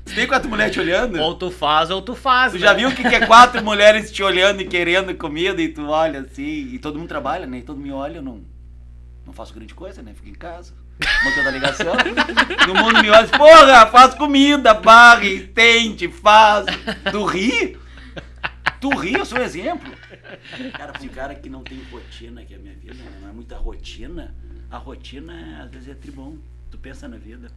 Se 0.05 0.15
tem 0.15 0.25
quatro 0.25 0.49
mulheres 0.49 0.73
te 0.73 0.79
olhando, 0.79 1.21
Ou 1.21 1.35
tu 1.35 1.51
faz 1.51 1.91
ou 1.91 2.01
tu 2.01 2.15
faz. 2.15 2.53
tu 2.53 2.57
né? 2.57 2.65
já 2.65 2.73
viu 2.73 2.89
o 2.89 2.95
que 2.95 3.07
que 3.07 3.13
é 3.13 3.27
quatro 3.27 3.63
mulheres 3.63 4.11
te 4.11 4.23
olhando 4.23 4.59
e 4.61 4.65
querendo 4.65 5.13
comida 5.13 5.61
e 5.61 5.69
tu 5.69 5.87
olha 5.87 6.21
assim, 6.21 6.71
e 6.73 6.79
todo 6.79 6.97
mundo 6.97 7.07
trabalha, 7.07 7.45
né? 7.45 7.59
E 7.59 7.61
todo 7.61 7.75
mundo 7.77 7.85
me 7.85 7.91
olha, 7.93 8.17
eu 8.17 8.23
não, 8.23 8.41
não 9.23 9.31
faço 9.31 9.53
grande 9.53 9.75
coisa, 9.75 10.01
né? 10.01 10.13
Fico 10.15 10.29
em 10.29 10.33
casa, 10.33 10.73
montando 11.23 11.49
a 11.49 11.51
ligação. 11.51 11.93
no 12.67 12.73
mundo 12.73 13.03
me 13.03 13.09
olha, 13.11 13.19
e 13.19 13.27
diz, 13.27 13.37
porra, 13.37 13.85
faz 13.85 14.15
comida, 14.15 14.73
barre, 14.73 15.41
tente, 15.41 16.07
faz. 16.07 16.65
Tu 17.11 17.25
ri? 17.25 17.77
Tu 18.79 18.89
ri, 18.89 19.13
eu 19.13 19.25
sou 19.25 19.37
um 19.37 19.41
exemplo. 19.41 19.91
Cara, 20.73 20.93
pra 20.93 21.01
um 21.03 21.07
cara 21.09 21.35
que 21.35 21.49
não 21.49 21.63
tem 21.63 21.81
rotina, 21.91 22.45
que 22.45 22.53
é 22.53 22.57
a 22.57 22.59
minha 22.59 22.75
vida, 22.75 22.95
né? 22.95 23.19
não 23.21 23.29
é 23.29 23.31
muita 23.33 23.57
rotina, 23.57 24.33
a 24.71 24.77
rotina 24.77 25.63
às 25.63 25.69
vezes 25.69 25.89
é 25.89 25.93
tribom. 25.93 26.37
Tu 26.71 26.77
pensa 26.77 27.07
na 27.07 27.17
vida. 27.17 27.51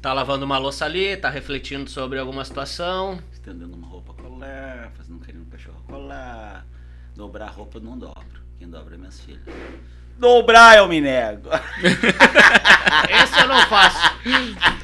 Tá 0.00 0.12
lavando 0.12 0.44
uma 0.44 0.58
louça 0.58 0.84
ali, 0.84 1.16
tá 1.16 1.30
refletindo 1.30 1.88
sobre 1.88 2.18
alguma 2.18 2.44
situação. 2.44 3.20
estendendo 3.32 3.74
uma 3.74 3.86
roupa 3.86 4.12
colar, 4.14 4.92
fazendo 4.96 5.16
um 5.16 5.20
carinho 5.20 5.44
no 5.44 5.50
cachorro 5.50 5.82
colar. 5.86 6.66
Dobrar 7.16 7.46
a 7.46 7.50
roupa 7.50 7.78
não 7.80 7.98
dobro. 7.98 8.42
Quem 8.58 8.68
dobra 8.68 8.94
é 8.94 8.98
minhas 8.98 9.20
filhas. 9.20 9.42
Dobrar 10.18 10.78
eu 10.78 10.86
me 10.88 11.00
nego. 11.00 11.48
Esse 13.10 13.40
eu 13.40 13.48
não 13.48 13.60
faço. 13.66 13.98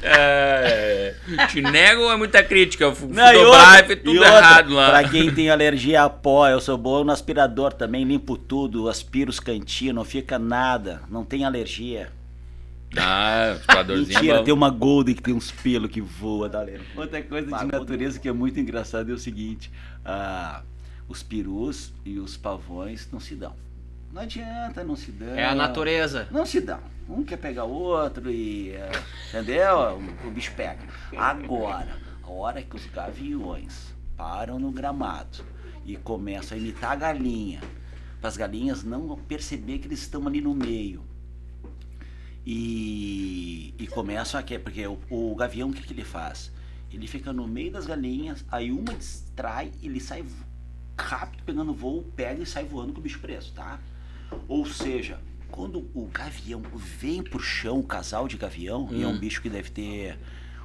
É, 0.01 1.15
te 1.49 1.61
nego 1.61 2.11
é 2.11 2.17
muita 2.17 2.43
crítica. 2.43 2.83
Eu 2.85 2.95
fui 2.95 3.07
Não, 3.09 3.31
e 3.31 3.33
dobrar 3.33 3.59
outra- 3.59 3.79
e 3.83 3.87
fez 3.87 3.99
e 3.99 4.03
tudo 4.03 4.17
outra, 4.19 4.37
errado 4.37 4.73
lá. 4.73 4.89
Pra 4.89 5.09
quem 5.09 5.33
tem 5.33 5.49
alergia 5.49 6.03
a 6.03 6.09
pó, 6.09 6.47
eu 6.49 6.59
sou 6.59 6.77
bom 6.77 7.03
no 7.03 7.11
aspirador 7.11 7.71
também, 7.73 8.03
limpo 8.03 8.35
tudo, 8.37 8.89
aspiro 8.89 9.29
os 9.29 9.39
cantinhos, 9.39 9.95
não 9.95 10.03
fica 10.03 10.37
nada, 10.37 11.01
não 11.09 11.23
tem 11.23 11.45
alergia. 11.45 12.09
Ah, 12.97 13.51
aspiradorzinho 13.59 14.11
é 14.11 14.19
Mentira, 14.19 14.37
bom. 14.39 14.43
tem 14.43 14.53
uma 14.53 14.69
Golden 14.69 15.15
que 15.15 15.21
tem 15.21 15.33
uns 15.33 15.51
pelos 15.51 15.91
que 15.91 16.01
voa 16.01 16.49
da 16.49 16.59
alergia. 16.59 16.87
Outra 16.97 17.21
coisa 17.21 17.45
de 17.45 17.65
natureza 17.65 18.19
que 18.19 18.27
é 18.27 18.33
muito 18.33 18.59
engraçado 18.59 19.11
é 19.11 19.13
o 19.13 19.17
seguinte: 19.19 19.71
ah, 20.03 20.63
os 21.07 21.21
perus 21.23 21.93
e 22.03 22.17
os 22.19 22.35
pavões 22.35 23.07
não 23.11 23.19
se 23.19 23.35
dão. 23.35 23.53
Não 24.11 24.21
adianta, 24.23 24.83
não 24.83 24.95
se 24.95 25.11
dão. 25.11 25.35
É 25.35 25.45
a 25.45 25.53
natureza. 25.55 26.27
Não 26.31 26.45
se 26.45 26.59
dão. 26.61 26.79
Um 27.07 27.23
quer 27.23 27.37
pegar 27.37 27.65
o 27.65 27.71
outro 27.71 28.29
e. 28.29 28.71
eh, 28.71 28.91
entendeu? 29.29 29.99
O, 30.23 30.27
o 30.27 30.31
bicho 30.31 30.53
pega. 30.55 30.79
Agora, 31.17 31.97
a 32.23 32.29
hora 32.29 32.61
que 32.61 32.75
os 32.75 32.85
gaviões 32.87 33.93
param 34.17 34.59
no 34.59 34.71
gramado 34.71 35.43
e 35.85 35.95
começam 35.95 36.57
a 36.57 36.61
imitar 36.61 36.91
a 36.91 36.95
galinha, 36.95 37.61
para 38.19 38.27
as 38.27 38.37
galinhas 38.37 38.83
não 38.83 39.15
perceber 39.17 39.79
que 39.79 39.87
eles 39.87 40.01
estão 40.01 40.27
ali 40.27 40.41
no 40.41 40.53
meio. 40.53 41.03
E, 42.45 43.73
e 43.77 43.87
começam 43.87 44.39
a 44.39 44.43
quê? 44.43 44.57
Porque 44.57 44.85
o, 44.87 44.99
o 45.09 45.35
gavião, 45.35 45.69
o 45.69 45.73
que, 45.73 45.83
que 45.83 45.93
ele 45.93 46.03
faz? 46.03 46.51
Ele 46.91 47.05
fica 47.05 47.31
no 47.31 47.47
meio 47.47 47.71
das 47.71 47.85
galinhas, 47.85 48.43
aí 48.51 48.71
uma 48.71 48.93
distrai, 48.93 49.71
ele 49.83 49.99
sai 49.99 50.25
rápido 50.97 51.43
pegando 51.43 51.73
voo, 51.73 52.03
pega 52.15 52.41
e 52.41 52.45
sai 52.45 52.63
voando 52.65 52.93
com 52.93 52.99
o 52.99 53.03
bicho 53.03 53.19
preso, 53.19 53.53
tá? 53.53 53.79
Ou 54.47 54.65
seja, 54.65 55.19
quando 55.51 55.89
o 55.93 56.05
gavião 56.11 56.61
vem 56.99 57.21
pro 57.23 57.39
chão, 57.39 57.79
o 57.79 57.83
casal 57.83 58.27
de 58.27 58.37
gavião, 58.37 58.87
e 58.91 59.03
é 59.03 59.07
um 59.07 59.11
Hum. 59.11 59.19
bicho 59.19 59.41
que 59.41 59.49
deve 59.49 59.69
ter 59.71 60.17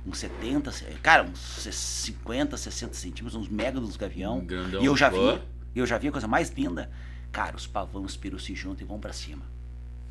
uns 0.06 0.18
70, 0.18 0.70
ce- 0.70 0.84
cara, 1.02 1.22
uns 1.24 1.38
50, 1.38 2.56
60 2.56 2.94
centímetros, 2.94 3.34
uns 3.34 3.48
mega 3.48 3.80
dos 3.80 3.96
gavião. 3.96 4.38
Um 4.38 4.44
grandão. 4.44 4.82
E 4.82 4.86
eu 4.86 4.96
já 4.96 5.08
vi, 5.08 5.40
eu 5.74 5.86
já 5.86 5.96
vi 5.98 6.08
a 6.08 6.12
coisa 6.12 6.28
mais 6.28 6.50
linda. 6.50 6.90
Cara, 7.32 7.56
os 7.56 7.66
pavões, 7.66 8.06
os 8.12 8.16
perus 8.16 8.44
se 8.44 8.54
juntam 8.54 8.84
e 8.84 8.88
vão 8.88 9.00
pra 9.00 9.12
cima. 9.12 9.42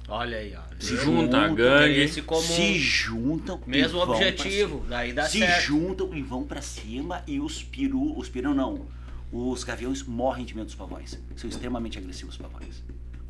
Olha 0.09 0.37
aí, 0.37 0.53
ó. 0.53 0.61
Se 0.79 0.97
junta, 0.97 1.47
Junta, 1.47 1.53
gangue. 1.55 1.99
Esse 2.01 2.21
como 2.21 2.41
Se 2.41 2.77
juntam 2.77 3.61
e 3.65 3.69
mesmo 3.69 3.99
objetivo. 3.99 4.85
Daí 4.89 5.13
dá. 5.13 5.25
Se 5.29 5.39
certo. 5.39 5.61
juntam 5.63 6.13
e 6.13 6.21
vão 6.21 6.43
pra 6.43 6.61
cima 6.61 7.23
e 7.25 7.39
os 7.39 7.63
peru, 7.63 8.17
os 8.19 8.27
peru 8.27 8.53
não, 8.53 8.85
os 9.31 9.63
gaviões 9.63 10.03
morrem 10.03 10.43
de 10.45 10.53
medo 10.53 10.65
dos 10.65 10.75
pavões. 10.75 11.17
São 11.37 11.49
extremamente 11.49 11.97
agressivos 11.97 12.35
os 12.35 12.41
pavões. 12.41 12.83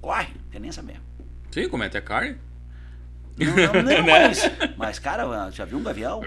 Corre, 0.03 0.33
não 0.35 0.51
tem 0.51 0.59
nem 0.59 0.69
saber. 0.69 0.99
Sim, 1.49 1.69
como 1.69 1.81
é 1.81 1.85
até 1.85 2.01
carne? 2.01 2.35
Não, 3.37 3.55
não, 3.55 3.83
não, 3.83 4.03
mas, 4.05 4.41
mas, 4.75 4.99
cara, 4.99 5.49
já 5.49 5.63
viu 5.63 5.77
um 5.77 5.83
gavião? 5.83 6.21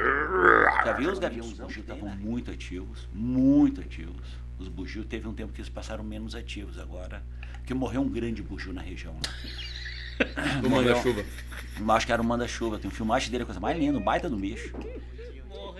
Já 0.83 0.95
viu 0.95 1.13
os 1.13 1.19
gaviões? 1.19 1.53
Os 1.53 1.59
bugios 1.59 1.85
estavam 1.85 2.09
muito 2.17 2.51
ativos, 2.51 3.07
muito 3.13 3.83
ativos. 3.83 4.39
Os 4.59 4.69
bugios 4.69 5.05
teve 5.05 5.29
um 5.29 5.35
tempo 5.35 5.53
que 5.53 5.61
eles 5.61 5.69
passaram 5.69 6.03
menos 6.03 6.35
ativos 6.35 6.79
agora, 6.79 7.23
que 7.67 7.75
morreu 7.75 8.01
um 8.01 8.09
grande 8.09 8.43
bugio 8.43 8.73
na 8.73 8.81
região 8.81 9.13
lá. 9.13 10.61
Do 10.63 10.71
manda-chuva. 10.71 11.23
Eu 11.79 11.93
acho 11.93 12.07
que 12.07 12.13
era 12.13 12.23
o 12.23 12.25
manda-chuva, 12.25 12.79
tem 12.79 12.91
um 12.91 12.95
filmagem 12.95 13.31
dele, 13.31 13.43
a 13.43 13.47
coisa 13.47 13.61
mais 13.61 13.79
linda, 13.79 13.99
um 13.99 14.03
baita 14.03 14.31
do 14.31 14.39
bicho. 14.39 14.75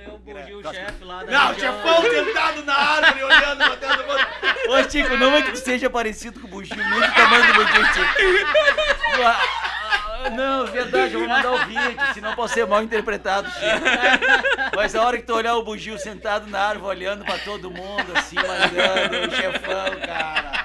O 0.09 0.59
o 0.59 0.73
chefe 0.75 1.05
lá 1.05 1.25
da 1.25 1.33
Não, 1.33 1.49
região. 1.53 1.75
chefão 1.83 2.03
sentado 2.03 2.65
na 2.65 2.75
árvore, 2.75 3.25
olhando, 3.25 3.63
o 3.65 3.77
mundo. 4.07 4.27
Ô, 4.69 4.91
Chico, 4.91 5.17
não 5.17 5.35
é 5.35 5.43
que 5.43 5.53
tu 5.53 5.59
seja 5.59 5.89
parecido 5.91 6.41
com 6.41 6.47
o 6.47 6.51
Bugio, 6.51 6.77
nem 6.77 7.01
do 7.01 7.15
tamanho 7.15 7.47
do 7.47 7.55
Bugio, 7.55 7.87
Chico. 7.95 9.23
Ah, 9.25 10.31
Não, 10.31 10.67
verdade, 10.67 11.15
eu 11.15 11.21
vou 11.21 11.29
mandar 11.29 11.53
o 11.53 11.59
vídeo, 11.67 11.97
senão 12.15 12.35
pode 12.35 12.53
ser 12.53 12.67
mal 12.67 12.83
interpretado, 12.83 13.49
Chico. 13.51 14.75
Mas 14.75 14.95
a 14.95 15.03
hora 15.03 15.19
que 15.19 15.25
tu 15.25 15.35
olhar 15.35 15.55
o 15.57 15.63
Bugio 15.63 15.99
sentado 15.99 16.47
na 16.49 16.61
árvore, 16.61 16.99
olhando 16.99 17.25
pra 17.25 17.39
todo 17.39 17.71
mundo, 17.71 18.13
assim, 18.17 18.37
mandando, 18.37 19.29
o 19.29 19.37
chefão, 19.37 20.01
cara. 20.05 20.56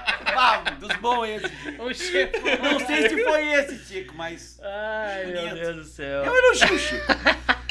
Ah, 0.43 0.71
dos 0.71 0.95
bons 0.97 1.25
esse, 1.25 1.47
Chico. 1.49 1.83
O 1.83 1.93
chefão. 1.93 2.71
Não 2.71 2.79
sei 2.87 3.09
se 3.09 3.23
foi 3.23 3.47
esse, 3.53 3.85
Chico, 3.85 4.15
mas... 4.15 4.59
Ai, 4.63 5.25
meu 5.27 5.41
Bonito. 5.41 5.55
Deus 5.55 5.75
do 5.75 5.83
céu. 5.83 6.23
É 6.25 6.31
um 6.31 6.35
elogio, 6.35 6.79
Chico. 6.79 7.05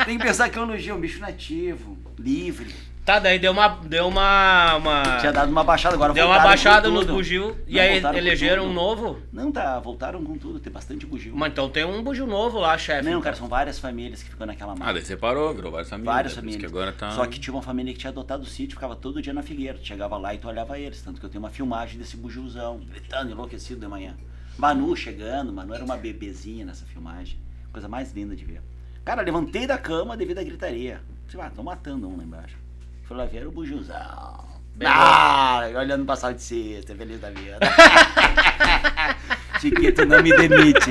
Tem 0.05 0.16
que 0.16 0.25
pensar 0.25 0.49
que 0.49 0.57
é 0.57 0.61
um 0.61 0.71
elogio, 0.71 0.95
um 0.95 1.01
bicho 1.01 1.18
nativo, 1.18 1.99
livre. 2.16 2.73
Tá, 3.05 3.18
daí 3.18 3.38
deu 3.38 3.51
uma. 3.51 3.68
Deu 3.68 4.07
uma. 4.07 4.76
uma... 4.76 5.03
Tinha 5.18 5.32
dado 5.32 5.51
uma 5.51 5.64
baixada, 5.64 5.94
agora 5.96 6.12
Deu 6.12 6.26
uma 6.26 6.38
baixada 6.38 6.88
nos 6.90 7.01
tudo. 7.01 7.14
bugio. 7.14 7.59
E 7.66 7.74
Não, 7.74 7.80
aí 7.82 8.18
elegeram 8.18 8.66
um 8.66 8.72
novo? 8.72 9.18
Não, 9.32 9.51
tá, 9.51 9.80
voltaram 9.80 10.22
com 10.22 10.36
tudo, 10.38 10.61
tem 10.61 10.72
bastante 10.72 11.07
bugio. 11.07 11.34
Mas 11.34 11.51
então 11.51 11.68
tem 11.68 11.84
um 11.84 12.03
bugio 12.03 12.26
novo 12.26 12.59
lá, 12.61 12.76
chefe. 12.78 13.09
Não, 13.09 13.20
cara, 13.20 13.34
são 13.34 13.48
várias 13.48 13.78
famílias 13.78 14.22
que 14.22 14.30
ficam 14.30 14.46
naquela 14.46 14.72
Ah, 14.72 14.76
mata. 14.76 14.92
daí 14.92 15.03
separou, 15.05 15.53
virou 15.55 15.72
várias 15.72 15.88
famílias. 15.88 16.14
várias 16.14 16.32
isso 16.32 16.40
famílias. 16.40 16.61
Que 16.61 16.66
agora 16.66 16.92
tá... 16.92 17.11
Só 17.12 17.26
que 17.26 17.40
tinha 17.40 17.55
uma 17.55 17.62
família 17.62 17.92
que 17.92 17.98
tinha 17.98 18.11
adotado 18.11 18.42
o 18.42 18.46
sítio, 18.46 18.76
ficava 18.76 18.94
todo 18.94 19.20
dia 19.20 19.32
na 19.32 19.42
figueira. 19.42 19.78
Tu 19.78 19.86
chegava 19.88 20.16
lá 20.18 20.34
e 20.34 20.38
tu 20.38 20.46
olhava 20.46 20.78
eles. 20.78 21.01
Tanto 21.03 21.18
que 21.18 21.26
eu 21.26 21.30
tenho 21.30 21.42
uma 21.42 21.51
filmagem 21.51 21.98
desse 21.98 22.16
bugiuzão, 22.16 22.78
gritando, 22.90 23.30
enlouquecido 23.32 23.80
de 23.80 23.88
manhã. 23.88 24.14
Manu 24.59 24.94
chegando, 24.94 25.53
Manu 25.53 25.74
era 25.74 25.82
uma 25.84 25.96
bebezinha 25.96 26.64
nessa 26.66 26.84
filmagem. 26.84 27.38
Coisa 27.72 27.88
mais 27.88 28.12
linda 28.12 28.36
de 28.36 28.44
ver. 28.44 28.61
Cara, 29.05 29.22
levantei 29.22 29.66
da 29.66 29.78
cama 29.78 30.16
devido 30.16 30.38
à 30.38 30.42
gritaria. 30.44 31.01
Sei 31.28 31.40
lá, 31.40 31.48
tô 31.48 31.62
matando 31.62 32.07
um 32.09 32.16
lá 32.18 32.22
embaixo. 32.22 32.57
Ver, 33.11 33.36
era 33.38 33.48
o 33.48 33.52
bugiuzão. 33.52 34.48
Bem 34.74 34.88
Ah, 34.88 35.68
olhando 35.76 36.06
pra 36.06 36.16
sala 36.16 36.32
de 36.32 36.42
cesta, 36.42 36.94
feliz 36.94 37.20
da 37.20 37.28
vida. 37.30 37.58
Chiquito, 39.61 40.06
não 40.06 40.22
me 40.22 40.34
demite. 40.34 40.90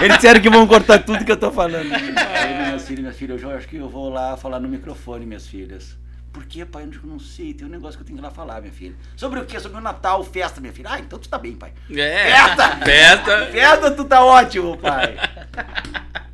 Eles 0.00 0.16
disseram 0.16 0.40
que 0.40 0.48
vão 0.48 0.66
cortar 0.66 1.00
tudo 1.02 1.24
que 1.24 1.32
eu 1.32 1.36
tô 1.36 1.50
falando. 1.50 1.92
Aí, 1.92 2.54
minhas 2.66 2.86
filhas, 2.86 3.00
minhas 3.02 3.16
filhas, 3.16 3.42
eu 3.42 3.50
acho 3.50 3.68
que 3.68 3.76
eu 3.76 3.88
vou 3.88 4.08
lá 4.08 4.36
falar 4.36 4.60
no 4.60 4.68
microfone, 4.68 5.26
minhas 5.26 5.46
filhas. 5.46 5.96
Por 6.32 6.46
que, 6.46 6.64
pai? 6.64 6.84
Eu 6.84 6.90
não 7.04 7.18
sei, 7.18 7.52
tem 7.52 7.66
um 7.66 7.70
negócio 7.70 7.96
que 7.98 8.02
eu 8.02 8.06
tenho 8.06 8.18
que 8.18 8.24
ir 8.24 8.26
lá 8.26 8.30
falar, 8.30 8.60
minha 8.60 8.72
filha. 8.72 8.94
Sobre 9.16 9.40
o 9.40 9.44
quê? 9.44 9.58
Sobre 9.58 9.78
o 9.78 9.80
Natal, 9.80 10.22
festa, 10.22 10.60
minha 10.60 10.72
filha. 10.72 10.88
Ah, 10.92 11.00
então 11.00 11.18
tu 11.18 11.28
tá 11.28 11.38
bem, 11.38 11.54
pai. 11.56 11.72
É, 11.90 12.30
Festa! 12.30 12.76
festa. 12.84 13.46
Festa, 13.46 13.90
tu 13.90 14.04
tá 14.04 14.24
ótimo, 14.24 14.76
pai. 14.78 15.16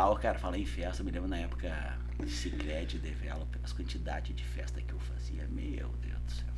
Pau, 0.00 0.16
cara, 0.16 0.38
falar 0.38 0.56
em 0.56 0.64
festa, 0.64 1.02
eu 1.02 1.04
me 1.04 1.12
lembro 1.12 1.28
na 1.28 1.36
época 1.36 1.70
de 2.18 2.30
Cicred 2.30 2.98
Develop, 3.00 3.54
as 3.62 3.70
quantidades 3.70 4.34
de 4.34 4.42
festa 4.42 4.80
que 4.80 4.94
eu 4.94 4.98
fazia, 4.98 5.46
meu 5.50 5.90
Deus 6.00 6.18
do 6.22 6.32
céu. 6.32 6.48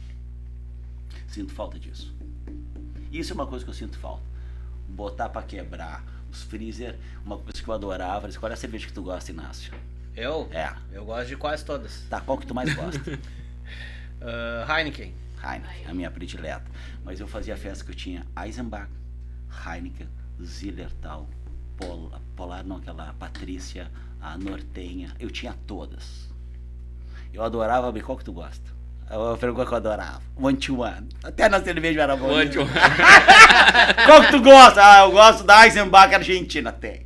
Sinto 1.27 1.53
falta 1.53 1.77
disso. 1.77 2.15
Isso 3.11 3.33
é 3.33 3.35
uma 3.35 3.45
coisa 3.45 3.65
que 3.65 3.71
eu 3.73 3.75
sinto 3.75 3.99
falta. 3.99 4.23
Botar 4.89 5.29
pra 5.29 5.43
quebrar 5.43 6.05
os 6.31 6.45
freezer, 6.45 6.97
uma 7.27 7.37
coisa 7.37 7.61
que 7.61 7.69
eu 7.69 7.75
adorava. 7.75 8.31
Qual 8.35 8.49
é 8.49 8.55
a 8.55 8.57
cerveja 8.57 8.87
que 8.87 8.93
tu 8.93 9.03
gosta, 9.03 9.33
Inácio? 9.33 9.75
Eu? 10.15 10.49
É. 10.53 10.73
Eu 10.93 11.05
gosto 11.05 11.27
de 11.27 11.37
quase 11.37 11.65
todas. 11.65 12.05
Tá, 12.09 12.21
qual 12.21 12.39
que 12.39 12.47
tu 12.47 12.55
mais 12.55 12.73
gosta? 12.73 13.03
Ah, 14.25 14.79
Heineken. 14.79 15.13
Heineken, 15.43 15.87
a 15.89 15.93
minha 15.93 16.13
predileta. 16.13 16.71
Mas 17.05 17.19
eu 17.19 17.27
fazia 17.27 17.57
festa 17.57 17.85
que 17.85 17.91
eu 17.91 17.97
tinha 17.97 18.25
Eisenbach, 18.41 18.89
Heineken, 19.67 20.09
Zillertal, 20.41 21.29
Polar, 21.87 22.21
Polar 22.37 22.65
não, 22.65 22.77
aquela 22.77 23.15
Patrícia, 23.19 23.91
a 24.21 24.37
Nortenha. 24.39 25.15
Eu 25.19 25.31
tinha 25.31 25.55
todas. 25.67 26.31
Eu 27.33 27.43
adorava 27.43 27.89
abrir. 27.89 28.03
Qual 28.03 28.17
que 28.17 28.25
tu 28.25 28.33
gosta? 28.33 28.71
Eu 29.11 29.37
pergunto 29.37 29.67
que 29.67 29.73
eu 29.73 29.77
adorava. 29.77 30.23
One 30.37 30.57
to 30.57 30.81
one. 30.81 31.09
Até 31.23 31.49
na 31.49 31.63
cerveja 31.63 32.03
era 32.03 32.17
bom. 32.17 32.33
One 32.33 32.49
to 32.49 32.61
one. 32.61 32.71
Qual 34.07 34.23
que 34.23 34.31
tu 34.31 34.41
gosta? 34.41 34.81
Ah, 34.83 35.01
eu 35.01 35.13
gosto 35.13 35.45
da 35.45 35.67
Eisenbach 35.67 36.15
Argentina. 36.15 36.73
Tem. 36.73 37.05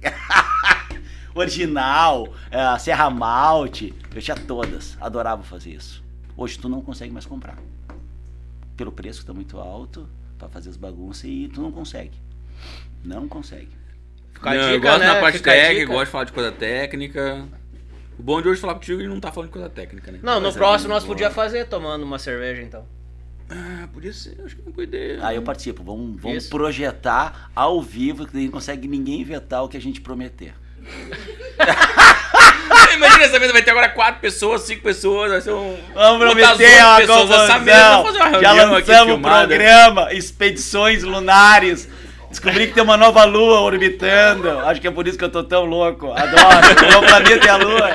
Original, 1.35 2.33
eh, 2.51 2.79
Serra 2.79 3.11
Malte. 3.11 3.95
Eu 4.15 4.23
tinha 4.23 4.37
todas. 4.37 4.97
Adorava 5.01 5.43
fazer 5.43 5.71
isso. 5.71 6.03
Hoje 6.37 6.59
tu 6.59 6.69
não 6.69 6.81
consegue 6.81 7.13
mais 7.13 7.27
comprar. 7.27 7.59
Pelo 8.77 8.93
preço 8.93 9.21
que 9.21 9.27
tá 9.27 9.35
muito 9.35 9.59
alto, 9.59 10.09
pra 10.39 10.49
fazer 10.49 10.71
as 10.71 10.77
bagunças, 10.77 11.25
e 11.25 11.51
tu 11.53 11.61
não 11.61 11.73
consegue. 11.73 12.13
Não 13.03 13.27
consegue. 13.27 13.71
Fica 14.37 14.51
a 14.51 14.55
Não, 14.55 14.63
eu 14.63 14.77
dica, 14.77 14.89
gosto 14.91 15.01
né? 15.01 15.07
na 15.15 15.21
parte 15.21 15.39
Fica 15.39 15.51
a 15.51 15.55
técnica, 15.55 15.87
gosto 15.93 16.05
de 16.05 16.11
falar 16.11 16.25
de 16.25 16.33
coisa 16.33 16.53
técnica. 16.53 17.45
O 18.19 18.23
bom 18.23 18.43
de 18.43 18.49
hoje 18.49 18.59
é 18.59 18.61
falar 18.61 18.75
contigo 18.75 19.01
e 19.01 19.09
não 19.09 19.19
tá 19.19 19.33
falando 19.33 19.49
de 19.49 19.53
coisa 19.55 19.69
técnica, 19.71 20.13
né? 20.13 20.19
Não, 20.23 20.41
no 20.41 20.53
próximo 20.53 20.93
nós 20.93 21.05
podia 21.05 21.31
fazer 21.31 21.65
tomando 21.67 22.03
uma 22.03 22.19
cerveja, 22.19 22.63
então. 22.63 22.85
Ah, 23.49 23.89
podia 23.93 24.13
ser, 24.13 24.37
acho 24.45 24.57
que 24.57 24.63
não 24.63 24.73
podia. 24.73 25.19
Aí 25.23 25.37
eu 25.37 25.43
participo. 25.43 25.83
Vamos, 25.83 26.21
vamos 26.21 26.39
Isso. 26.45 26.51
projetar 26.51 27.51
ao 27.55 27.81
vivo, 27.81 28.27
que 28.27 28.33
daí 28.33 28.45
não 28.45 28.53
consegue 28.53 28.87
ninguém 28.89 29.23
vetar 29.25 29.65
o 29.65 29.69
que 29.69 29.77
a 29.77 29.81
gente 29.81 30.01
prometer. 30.01 30.53
Imagina 32.95 33.25
essa 33.25 33.39
mesa, 33.39 33.53
vai 33.53 33.63
ter 33.63 33.71
agora 33.71 33.89
quatro 33.91 34.21
pessoas, 34.21 34.63
cinco 34.63 34.83
pessoas, 34.83 35.31
vai 35.31 35.41
ser 35.41 35.53
um. 35.53 35.77
Vamos 35.95 36.35
botar 36.35 36.51
as 36.53 36.57
prometer 36.57 36.73
oito 36.73 36.87
uma 36.87 36.97
pessoas 36.97 37.29
nessa 37.29 37.59
mesa, 37.59 37.89
vamos 37.91 38.07
fazer 38.07 38.19
uma 38.19 38.41
Já 38.41 38.53
reunião 38.53 38.75
aqui 38.75 38.91
lançamos 38.91 39.03
o 39.03 39.07
filmada. 39.17 39.49
programa 39.49 40.13
Expedições 40.13 41.03
Lunares. 41.03 41.89
Descobri 42.37 42.67
que 42.67 42.75
tem 42.75 42.83
uma 42.83 42.97
nova 42.99 43.25
lua 43.25 43.61
orbitando. 43.61 44.51
Acho 44.61 44.81
que 44.81 44.87
é 44.87 44.91
por 44.91 45.07
isso 45.09 45.17
que 45.17 45.25
eu 45.25 45.31
tô 45.31 45.43
tão 45.43 45.65
louco. 45.65 46.13
Adoro. 46.13 46.87
O 46.87 46.91
meu 46.91 47.01
planeta 47.09 47.47
é 47.47 47.51
a 47.51 47.57
lua. 47.57 47.91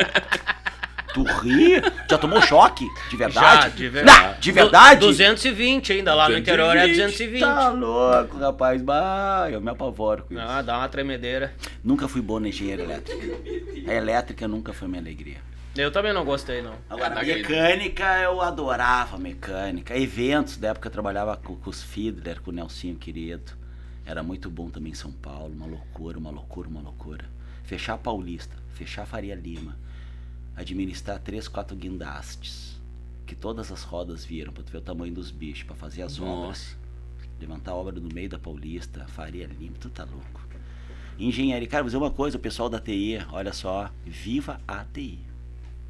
Tu 1.13 1.23
ri? 1.23 1.81
Já 2.09 2.17
tomou 2.17 2.41
choque? 2.41 2.87
De 3.09 3.17
verdade? 3.17 3.63
Já, 3.63 3.67
de 3.69 3.89
verdade. 3.89 4.23
Não, 4.33 4.39
de 4.39 4.51
verdade? 4.51 4.99
Du- 5.01 5.07
220 5.07 5.93
ainda, 5.93 6.15
lá 6.15 6.27
no 6.29 6.37
interior 6.37 6.75
é 6.75 6.87
220. 6.87 7.39
Tá 7.41 7.69
louco, 7.69 8.37
rapaz. 8.39 8.81
Bah, 8.81 9.47
eu 9.51 9.61
me 9.61 9.69
apavoro 9.69 10.23
com 10.23 10.33
isso. 10.33 10.43
Ah, 10.43 10.61
dá 10.61 10.77
uma 10.77 10.87
tremedeira. 10.89 11.53
Nunca 11.83 12.07
fui 12.07 12.21
bom 12.21 12.39
na 12.39 12.47
engenharia 12.47 12.85
elétrica. 12.85 13.27
A 13.87 13.93
elétrica 13.93 14.47
nunca 14.47 14.73
foi 14.73 14.87
minha 14.87 15.01
alegria. 15.01 15.37
Eu 15.77 15.91
também 15.91 16.13
não 16.13 16.25
gostei, 16.25 16.61
não. 16.61 16.73
Agora, 16.89 17.09
Caraca, 17.11 17.25
mecânica, 17.25 18.17
eu 18.23 18.41
adorava 18.41 19.17
mecânica. 19.17 19.97
Eventos, 19.97 20.57
da 20.57 20.69
época 20.69 20.87
eu 20.87 20.91
trabalhava 20.91 21.35
com, 21.37 21.55
com 21.55 21.69
os 21.69 21.83
Fiedler, 21.83 22.41
com 22.41 22.51
o 22.51 22.53
Nelsinho 22.53 22.95
querido. 22.95 23.51
Era 24.11 24.21
muito 24.21 24.49
bom 24.49 24.69
também 24.69 24.91
em 24.91 24.93
São 24.93 25.09
Paulo, 25.09 25.53
uma 25.53 25.65
loucura, 25.65 26.19
uma 26.19 26.29
loucura, 26.29 26.67
uma 26.67 26.81
loucura. 26.81 27.23
Fechar 27.63 27.93
a 27.93 27.97
Paulista, 27.97 28.53
fechar 28.73 29.03
a 29.03 29.05
Faria 29.05 29.33
Lima, 29.33 29.77
administrar 30.53 31.17
três, 31.17 31.47
quatro 31.47 31.77
guindastes, 31.77 32.77
que 33.25 33.33
todas 33.33 33.71
as 33.71 33.83
rodas 33.83 34.25
viram, 34.25 34.51
tu 34.51 34.63
ver 34.63 34.79
o 34.79 34.81
tamanho 34.81 35.13
dos 35.13 35.31
bichos, 35.31 35.63
pra 35.63 35.77
fazer 35.77 36.01
as 36.01 36.17
Nossa. 36.17 36.29
obras. 36.29 36.77
Levantar 37.39 37.71
a 37.71 37.75
obra 37.75 38.01
no 38.01 38.13
meio 38.13 38.27
da 38.27 38.37
Paulista, 38.37 39.07
Faria 39.07 39.47
Lima, 39.47 39.77
tu 39.79 39.89
tá 39.89 40.03
louco. 40.03 40.45
Engenharia, 41.17 41.69
cara, 41.69 41.83
vou 41.83 41.87
dizer 41.87 41.97
uma 41.97 42.11
coisa, 42.11 42.35
o 42.35 42.41
pessoal 42.41 42.67
da 42.67 42.81
TI, 42.81 43.25
olha 43.31 43.53
só, 43.53 43.89
viva 44.05 44.59
a 44.67 44.83
TI. 44.83 45.19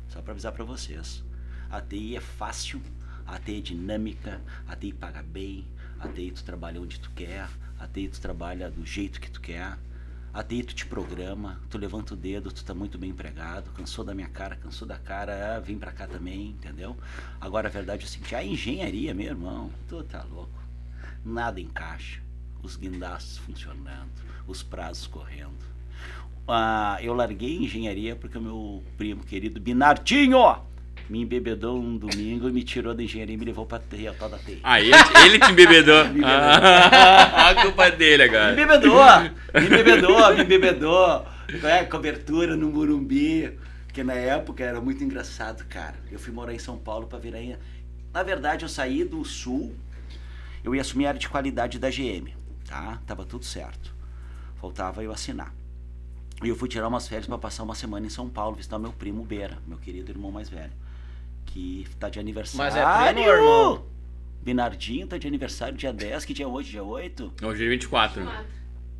Só 0.09 0.21
para 0.21 0.33
avisar 0.33 0.51
para 0.51 0.63
vocês. 0.63 1.23
A 1.71 1.81
TI 1.81 2.17
é 2.17 2.21
fácil, 2.21 2.79
a 3.25 3.39
TI 3.39 3.57
é 3.57 3.61
dinâmica, 3.61 4.39
a 4.67 4.75
TI 4.75 4.93
paga 4.93 5.23
bem, 5.23 5.65
a 6.01 6.07
TI 6.07 6.31
tu 6.31 6.43
trabalha 6.43 6.81
onde 6.81 6.99
tu 6.99 7.11
quer, 7.11 7.47
a 7.79 7.87
TI 7.87 8.07
tu 8.07 8.19
trabalha 8.19 8.69
do 8.71 8.83
jeito 8.85 9.21
que 9.21 9.29
tu 9.29 9.39
quer, 9.39 9.77
a 10.33 10.43
TI 10.43 10.63
tu 10.63 10.73
te 10.73 10.85
programa, 10.85 11.61
tu 11.69 11.77
levanta 11.77 12.15
o 12.15 12.17
dedo, 12.17 12.51
tu 12.51 12.65
tá 12.65 12.73
muito 12.73 12.97
bem 12.97 13.11
empregado, 13.11 13.69
cansou 13.71 14.03
da 14.03 14.15
minha 14.15 14.27
cara, 14.27 14.55
cansou 14.55 14.87
da 14.87 14.97
cara, 14.97 15.57
ah, 15.57 15.59
vem 15.59 15.77
pra 15.77 15.91
cá 15.91 16.07
também, 16.07 16.49
entendeu? 16.49 16.97
Agora 17.39 17.67
a 17.67 17.71
verdade 17.71 18.03
é 18.03 18.05
o 18.05 18.09
seguinte, 18.09 18.35
a 18.35 18.43
engenharia, 18.43 19.13
meu 19.13 19.27
irmão, 19.27 19.69
tu 19.87 20.03
tá 20.03 20.23
louco. 20.23 20.59
Nada 21.23 21.61
encaixa, 21.61 22.19
os 22.63 22.75
guindastes 22.75 23.37
funcionando, 23.37 24.09
os 24.47 24.63
prazos 24.63 25.05
correndo. 25.05 25.71
Ah, 26.47 26.97
eu 27.01 27.13
larguei 27.13 27.57
engenharia 27.57 28.15
porque 28.15 28.37
o 28.39 28.41
meu 28.41 28.83
primo 28.97 29.23
querido 29.23 29.59
Binardinho 29.59 30.70
me 31.11 31.21
embebedou 31.21 31.77
um 31.77 31.97
domingo 31.97 32.47
e 32.47 32.51
me 32.53 32.63
tirou 32.63 32.93
da 32.95 33.03
engenharia 33.03 33.35
e 33.35 33.37
me 33.37 33.43
levou 33.45 33.65
pra 33.65 33.79
TI, 33.79 34.07
a 34.07 34.13
tal 34.13 34.29
da 34.29 34.37
TI. 34.37 34.59
Ah, 34.63 34.79
ele, 34.79 34.91
ele 35.25 35.39
te 35.39 35.51
embebedou. 35.51 36.05
Ah, 36.23 37.49
a 37.49 37.55
culpa 37.63 37.85
é 37.87 37.91
dele 37.91 38.23
Me 38.29 38.29
agora. 38.29 38.53
embebedou, 38.53 38.95
me 39.53 39.65
embebedou, 39.65 40.35
me 40.35 40.41
embebedou. 40.43 41.25
É, 41.63 41.83
cobertura 41.83 42.55
no 42.55 42.69
Morumbi, 42.71 43.59
que 43.93 44.03
na 44.03 44.13
época 44.13 44.63
era 44.63 44.79
muito 44.79 45.03
engraçado, 45.03 45.65
cara. 45.65 45.95
Eu 46.09 46.17
fui 46.17 46.31
morar 46.31 46.53
em 46.53 46.59
São 46.59 46.77
Paulo 46.77 47.07
pra 47.07 47.19
virar... 47.19 47.41
em- 47.41 47.57
Na 48.13 48.23
verdade, 48.23 48.63
eu 48.63 48.69
saí 48.69 49.03
do 49.03 49.23
Sul, 49.25 49.75
eu 50.63 50.73
ia 50.73 50.79
assumir 50.81 51.05
a 51.07 51.09
área 51.09 51.19
de 51.19 51.27
qualidade 51.27 51.77
da 51.77 51.89
GM, 51.89 52.29
tá? 52.67 52.99
Tava 53.05 53.25
tudo 53.25 53.43
certo. 53.43 53.93
Faltava 54.61 55.03
eu 55.03 55.11
assinar. 55.11 55.53
E 56.41 56.47
eu 56.47 56.55
fui 56.55 56.69
tirar 56.69 56.87
umas 56.87 57.07
férias 57.07 57.27
pra 57.27 57.37
passar 57.37 57.63
uma 57.63 57.75
semana 57.75 58.05
em 58.05 58.09
São 58.09 58.29
Paulo, 58.29 58.55
visitar 58.55 58.79
meu 58.79 58.93
primo 58.93 59.23
Beira, 59.23 59.57
meu 59.67 59.77
querido 59.77 60.09
irmão 60.11 60.31
mais 60.31 60.49
velho, 60.49 60.71
que 61.53 61.85
tá 61.99 62.09
de 62.09 62.19
aniversário. 62.19 62.57
Mas 62.57 62.75
é 62.75 63.13
primo 63.13 63.29
irmão? 63.29 63.85
Binardinho 64.41 65.05
tá 65.05 65.17
de 65.17 65.27
aniversário 65.27 65.77
dia 65.77 65.93
10, 65.93 66.25
que 66.25 66.33
dia 66.33 66.45
é 66.45 66.47
hoje? 66.47 66.71
Dia 66.71 66.83
8? 66.83 67.33
Hoje 67.43 67.65
é 67.65 67.69
24. 67.69 68.27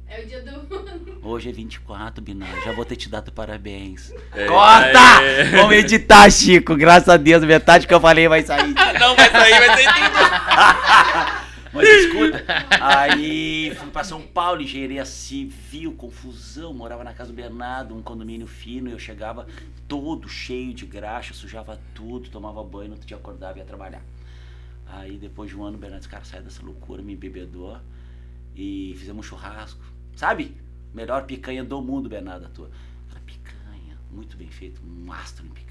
É 0.08 0.22
o 0.22 0.28
dia 0.28 0.42
do. 0.42 1.22
Hoje 1.24 1.50
é 1.50 1.52
24, 1.54 2.22
Binar. 2.22 2.50
Já 2.66 2.74
vou 2.74 2.84
ter 2.84 2.98
te 2.98 3.08
dado 3.08 3.32
parabéns. 3.32 4.12
É, 4.34 4.46
Corta! 4.46 5.24
é. 5.24 5.44
Vamos 5.56 5.74
editar, 5.74 6.30
Chico. 6.30 6.76
Graças 6.76 7.08
a 7.08 7.16
Deus, 7.16 7.44
metade 7.46 7.88
que 7.88 7.94
eu 7.94 8.02
falei 8.02 8.28
vai 8.28 8.42
sair. 8.44 8.74
Não 9.00 9.16
vai 9.16 9.32
sair, 9.32 9.68
vai 9.68 9.68
sair 9.68 9.94
tudo. 9.94 11.41
Mas 11.74 11.88
escuta, 11.88 12.44
aí 12.82 13.74
fui 13.76 13.90
pra 13.92 14.04
São 14.04 14.22
Paulo, 14.22 14.62
engenharia 14.62 15.06
civil, 15.06 15.94
confusão, 15.94 16.74
morava 16.74 17.04
na 17.04 17.14
casa 17.14 17.32
do 17.32 17.36
Bernardo, 17.36 17.96
um 17.96 18.02
condomínio 18.02 18.46
fino, 18.46 18.90
eu 18.90 19.00
chegava 19.00 19.48
todo 19.88 20.28
cheio 20.28 20.74
de 20.74 20.86
graxa, 20.86 21.34
sujava 21.34 21.80
tudo, 21.96 22.30
tomava 22.30 22.62
banho, 22.64 22.90
no 22.90 22.94
outro 22.96 23.08
dia 23.08 23.16
acordava 23.16 23.58
e 23.58 23.62
ia 23.62 23.66
trabalhar. 23.66 24.02
Aí 24.86 25.18
depois 25.18 25.50
de 25.50 25.58
um 25.58 25.64
ano 25.64 25.78
o 25.78 25.80
Bernardo 25.80 26.02
disse, 26.02 26.12
cara, 26.12 26.26
sai 26.26 26.42
dessa 26.42 26.62
loucura, 26.62 27.02
me 27.02 27.14
embebedou 27.14 27.80
e 28.54 28.94
fizemos 28.98 29.26
um 29.26 29.30
churrasco. 29.30 29.82
Sabe? 30.16 30.56
Melhor 30.94 31.26
picanha 31.26 31.64
do 31.64 31.82
mundo, 31.82 32.10
Bernardo, 32.10 32.46
a 32.46 32.50
tua. 32.50 32.70
Aquela 33.08 33.22
picanha, 33.26 33.98
muito 34.12 34.36
bem 34.36 34.50
feito, 34.50 34.82
um 34.86 35.12
astro 35.14 35.46
em 35.46 35.50
picanha. 35.50 35.71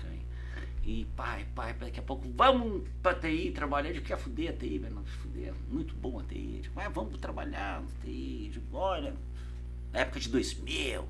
E 0.91 1.05
pai, 1.15 1.47
pai, 1.55 1.73
daqui 1.75 2.01
a 2.01 2.03
pouco 2.03 2.29
vamos 2.37 2.83
pra 3.01 3.15
TI 3.15 3.53
trabalhar. 3.53 3.91
Eu 3.91 3.95
digo, 3.95 4.07
quer 4.07 4.19
fuder 4.19 4.51
a 4.51 4.53
TI, 4.53 4.77
Bernardo? 4.77 5.09
Fuder, 5.09 5.55
muito 5.69 5.95
bom 5.95 6.19
a 6.19 6.25
TI. 6.25 6.69
Mas 6.75 6.93
vamos 6.93 7.17
trabalhar 7.21 7.81
na 7.81 7.87
TI. 8.03 8.61
Olha, 8.73 9.15
na 9.93 10.01
época 10.01 10.19
de 10.19 10.29
2000, 10.29 11.05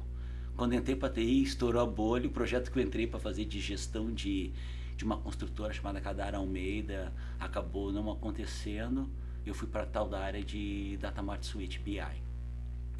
quando 0.55 0.75
entrei 0.75 0.95
pra 0.95 1.09
TI, 1.09 1.45
estourou 1.45 1.81
a 1.81 1.87
bolha. 1.87 2.27
O 2.27 2.31
projeto 2.31 2.71
que 2.71 2.79
eu 2.79 2.83
entrei 2.83 3.07
pra 3.07 3.19
fazer 3.19 3.47
de 3.47 3.59
gestão 3.59 4.13
de, 4.13 4.53
de 4.99 5.03
uma 5.03 5.17
construtora 5.17 5.73
chamada 5.73 5.99
Cadara 5.99 6.37
Almeida 6.37 7.11
acabou 7.39 7.91
não 7.91 8.13
acontecendo. 8.13 9.09
Eu 9.47 9.55
fui 9.55 9.67
pra 9.67 9.87
tal 9.87 10.07
da 10.11 10.21
área 10.21 10.45
de 10.45 10.99
Data 11.01 11.23
Mart 11.23 11.43
Suite, 11.43 11.79
BI. 11.79 12.03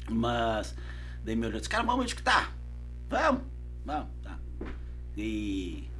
Mas, 0.09 0.75
daí 1.23 1.35
me 1.35 1.45
olhou 1.45 1.57
e 1.57 1.59
disse, 1.59 1.69
cara, 1.69 1.83
vamos 1.83 2.05
onde 2.05 2.15
que 2.15 2.23
tá? 2.23 2.51
Vamos, 3.07 3.43
vamos, 3.85 4.09
tá. 4.23 4.39
E 5.15 5.90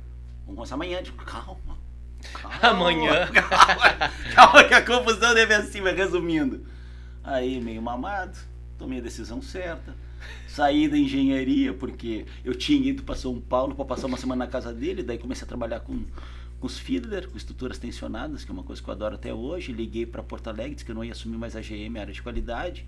vamos 0.46 0.56
começar 0.56 0.76
amanhã. 0.76 1.02
Digo, 1.02 1.18
calma. 1.24 1.78
calma 2.34 2.58
Amanhã. 2.62 3.28
Calma, 3.34 4.12
calma 4.36 4.64
que 4.64 4.74
a 4.74 4.82
confusão 4.86 5.34
deve 5.34 5.54
assim, 5.54 5.82
mas 5.82 5.96
resumindo. 5.96 6.66
Aí, 7.24 7.60
meio 7.60 7.82
mamado, 7.82 8.38
tomei 8.78 9.00
a 9.00 9.02
decisão 9.02 9.42
certa. 9.42 9.96
Saí 10.48 10.88
da 10.88 10.98
engenharia, 10.98 11.74
porque 11.74 12.26
eu 12.44 12.54
tinha 12.54 12.89
ido 12.89 13.04
para 13.04 13.16
São 13.16 13.39
Paulo 13.39 13.74
para 13.74 13.86
passar 13.86 14.08
uma 14.08 14.18
semana 14.18 14.46
na 14.46 14.52
casa 14.52 14.74
dele, 14.74 15.02
daí 15.02 15.18
comecei 15.18 15.46
a 15.46 15.48
trabalhar 15.48 15.80
com, 15.80 16.04
com 16.60 16.68
os 16.68 16.78
feeder, 16.78 17.28
com 17.30 17.38
estruturas 17.38 17.78
tensionadas, 17.78 18.44
que 18.44 18.52
é 18.52 18.54
uma 18.54 18.64
coisa 18.64 18.82
que 18.82 18.88
eu 18.88 18.94
adoro 18.94 19.16
até 19.16 19.34
hoje. 19.34 19.72
Liguei 19.72 20.06
para 20.06 20.22
Porto 20.22 20.48
Alegre, 20.48 20.76
disse 20.76 20.86
que 20.86 20.92
eu 20.92 20.96
não 20.96 21.04
ia 21.04 21.14
assumir 21.14 21.38
mais 21.38 21.56
a 21.56 21.62
GM, 21.62 21.98
área 22.00 22.14
de 22.14 22.22
qualidade. 22.22 22.86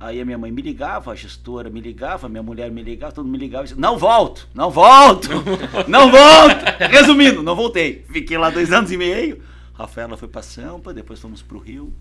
Aí 0.00 0.18
a 0.18 0.24
minha 0.24 0.38
mãe 0.38 0.50
me 0.50 0.62
ligava, 0.62 1.12
a 1.12 1.14
gestora 1.14 1.68
me 1.68 1.78
ligava, 1.78 2.26
minha 2.26 2.42
mulher 2.42 2.70
me 2.70 2.82
ligava, 2.82 3.12
todo 3.12 3.26
mundo 3.26 3.32
me 3.32 3.38
ligava 3.38 3.64
e 3.64 3.68
dizia, 3.68 3.80
não 3.80 3.98
volto, 3.98 4.48
não 4.54 4.70
volto, 4.70 5.28
não 5.86 6.10
volto. 6.10 6.64
Resumindo, 6.90 7.42
não 7.42 7.54
voltei. 7.54 8.02
Fiquei 8.10 8.38
lá 8.38 8.48
dois 8.48 8.72
anos 8.72 8.90
e 8.90 8.96
meio. 8.96 9.42
Rafaela 9.74 10.16
foi 10.16 10.26
para 10.26 10.40
Sampa, 10.40 10.94
depois 10.94 11.20
fomos 11.20 11.42
para 11.42 11.58
o 11.58 11.60
Rio. 11.60 11.92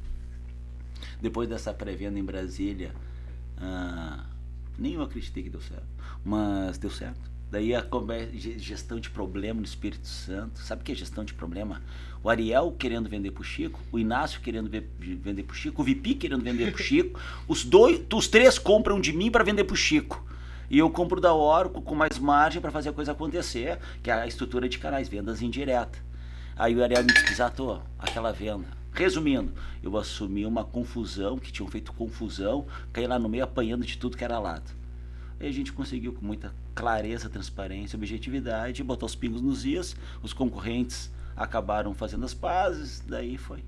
Depois 1.22 1.50
dessa 1.50 1.74
pré-venda 1.74 2.18
em 2.18 2.24
Brasília, 2.24 2.94
ah, 3.58 4.24
nem 4.78 4.94
eu 4.94 5.02
acreditei 5.02 5.44
que 5.44 5.50
deu 5.50 5.60
certo, 5.60 5.88
mas 6.24 6.78
deu 6.78 6.90
certo. 6.90 7.30
Daí 7.52 7.76
a 7.76 7.84
gestão 8.58 9.00
de 9.00 9.10
problema 9.10 9.60
no 9.60 9.66
Espírito 9.66 10.08
Santo. 10.08 10.60
Sabe 10.60 10.84
o 10.84 10.86
que 10.86 10.92
é 10.92 10.96
gestão 10.96 11.26
de 11.26 11.34
problema? 11.34 11.82
O 12.22 12.30
Ariel 12.30 12.76
querendo 12.78 13.08
vender 13.10 13.32
pro 13.32 13.44
Chico, 13.44 13.80
o 13.92 13.98
Inácio 13.98 14.42
querendo 14.42 14.70
ve- 14.70 14.86
vender 15.00 15.44
pro 15.44 15.56
Chico, 15.56 15.82
o 15.82 15.86
Vipi 15.86 16.16
querendo 16.16 16.44
vender 16.44 16.72
pro 16.72 16.82
Chico. 16.84 17.20
Os 17.48 17.64
dois, 17.64 18.02
os 18.14 18.28
três 18.28 18.58
compram 18.60 19.00
de 19.00 19.14
mim 19.14 19.32
para 19.32 19.44
vender 19.44 19.64
pro 19.64 19.76
Chico. 19.76 20.26
E 20.70 20.78
eu 20.78 20.90
compro 20.90 21.20
da 21.20 21.34
Oracle 21.34 21.82
com 21.82 21.96
mais 21.96 22.20
margem 22.20 22.62
para 22.62 22.72
fazer 22.72 22.90
a 22.90 22.94
coisa 22.94 23.14
acontecer, 23.14 23.80
que 24.04 24.12
é 24.12 24.14
a 24.14 24.28
estrutura 24.28 24.68
de 24.70 24.78
canais, 24.78 25.08
vendas 25.08 25.42
indiretas. 25.42 26.02
Aí 26.56 26.76
o 26.76 26.84
Ariel 26.84 27.04
me 27.04 27.14
disse, 27.14 27.42
aquela 27.98 28.32
venda. 28.34 28.68
Resumindo, 28.92 29.54
eu 29.82 29.96
assumi 29.98 30.46
uma 30.46 30.64
confusão, 30.64 31.40
que 31.40 31.52
tinham 31.52 31.70
feito 31.70 31.94
confusão, 31.94 32.66
caí 32.92 33.08
lá 33.08 33.18
no 33.18 33.30
meio 33.30 33.46
apanhando 33.46 33.86
de 33.86 33.98
tudo 33.98 34.18
que 34.18 34.24
era 34.24 34.38
lado. 34.40 34.70
Aí 35.40 35.48
a 35.48 35.52
gente 35.54 35.72
conseguiu 35.72 36.12
com 36.12 36.26
muita 36.26 36.54
clareza, 36.76 37.30
transparência, 37.30 37.96
objetividade, 37.96 38.84
botar 38.84 39.06
os 39.06 39.16
pingos 39.16 39.42
nos 39.42 39.66
is, 39.66 39.96
os 40.22 40.34
concorrentes 40.34 41.10
acabaram 41.40 41.94
fazendo 41.94 42.26
as 42.26 42.34
pazes, 42.34 43.00
daí 43.08 43.38
foi. 43.38 43.64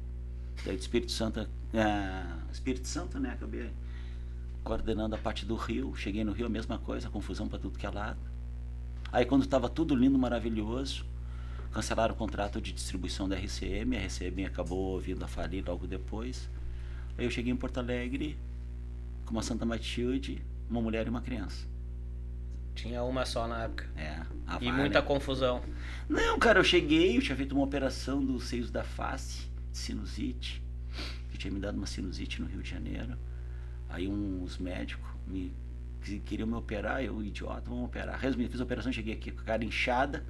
Daí 0.66 0.76
do 0.76 0.82
Espírito 0.82 1.14
Santo, 1.14 1.48
ah, 1.74 2.38
Espírito 2.52 2.86
Santo, 2.86 3.18
né, 3.18 3.32
acabei 3.32 3.72
coordenando 4.62 5.16
a 5.16 5.18
parte 5.18 5.46
do 5.46 5.56
Rio. 5.56 5.96
Cheguei 5.96 6.26
no 6.26 6.34
Rio, 6.34 6.48
a 6.48 6.50
mesma 6.50 6.78
coisa, 6.78 7.10
confusão 7.10 7.48
para 7.48 7.58
tudo 7.58 7.80
que 7.80 7.86
é 7.86 7.90
lado. 7.90 8.20
Aí 9.10 9.26
quando 9.26 9.44
estava 9.44 9.70
tudo 9.70 9.96
lindo, 9.96 10.20
maravilhoso, 10.20 11.06
cancelaram 11.72 12.14
o 12.14 12.18
contrato 12.18 12.60
de 12.60 12.74
distribuição 12.74 13.28
da 13.28 13.38
RCM, 13.38 13.96
a 13.96 14.02
RCM 14.02 14.46
acabou 14.46 15.00
vindo 15.00 15.24
a 15.24 15.28
falir 15.28 15.64
logo 15.66 15.88
depois. 15.88 16.50
Aí 17.18 17.24
eu 17.24 17.32
cheguei 17.32 17.54
em 17.54 17.56
Porto 17.56 17.78
Alegre 17.78 18.38
com 19.26 19.32
uma 19.32 19.42
Santa 19.42 19.66
Matilde, 19.66 20.44
uma 20.70 20.82
mulher 20.82 21.08
e 21.08 21.10
uma 21.10 21.22
criança. 21.22 21.71
Tinha 22.76 23.04
uma 23.04 23.26
só 23.26 23.48
na 23.48 23.64
época. 23.64 23.86
É, 23.98 24.20
a 24.48 24.58
E 24.62 24.72
muita 24.72 25.02
confusão. 25.02 25.62
Não, 26.10 26.40
cara, 26.40 26.60
eu 26.60 26.64
cheguei, 26.64 27.18
eu 27.18 27.22
tinha 27.22 27.36
feito 27.36 27.54
uma 27.54 27.64
operação 27.64 28.24
dos 28.24 28.46
seios 28.46 28.72
da 28.72 28.84
face, 28.84 29.44
sinusite. 29.72 30.62
Eu 31.32 31.38
tinha 31.38 31.54
me 31.54 31.60
dado 31.60 31.78
uma 31.78 31.88
sinusite 31.88 32.42
no 32.42 32.48
Rio 32.48 32.62
de 32.62 32.70
Janeiro. 32.70 33.18
Aí 33.90 34.08
uns 34.08 34.58
médicos 34.58 35.08
me 35.28 35.54
que- 36.02 36.20
queriam 36.20 36.48
me 36.48 36.56
operar, 36.56 37.04
eu, 37.04 37.22
idiota, 37.24 37.70
vamos 37.70 37.86
operar. 37.86 38.18
Resumindo, 38.20 38.50
fiz 38.52 38.60
a 38.62 38.64
operação, 38.64 38.92
cheguei 38.92 39.14
aqui 39.14 39.32
com 39.32 39.42
a 39.42 39.44
cara 39.44 39.64
inchada, 39.64 40.26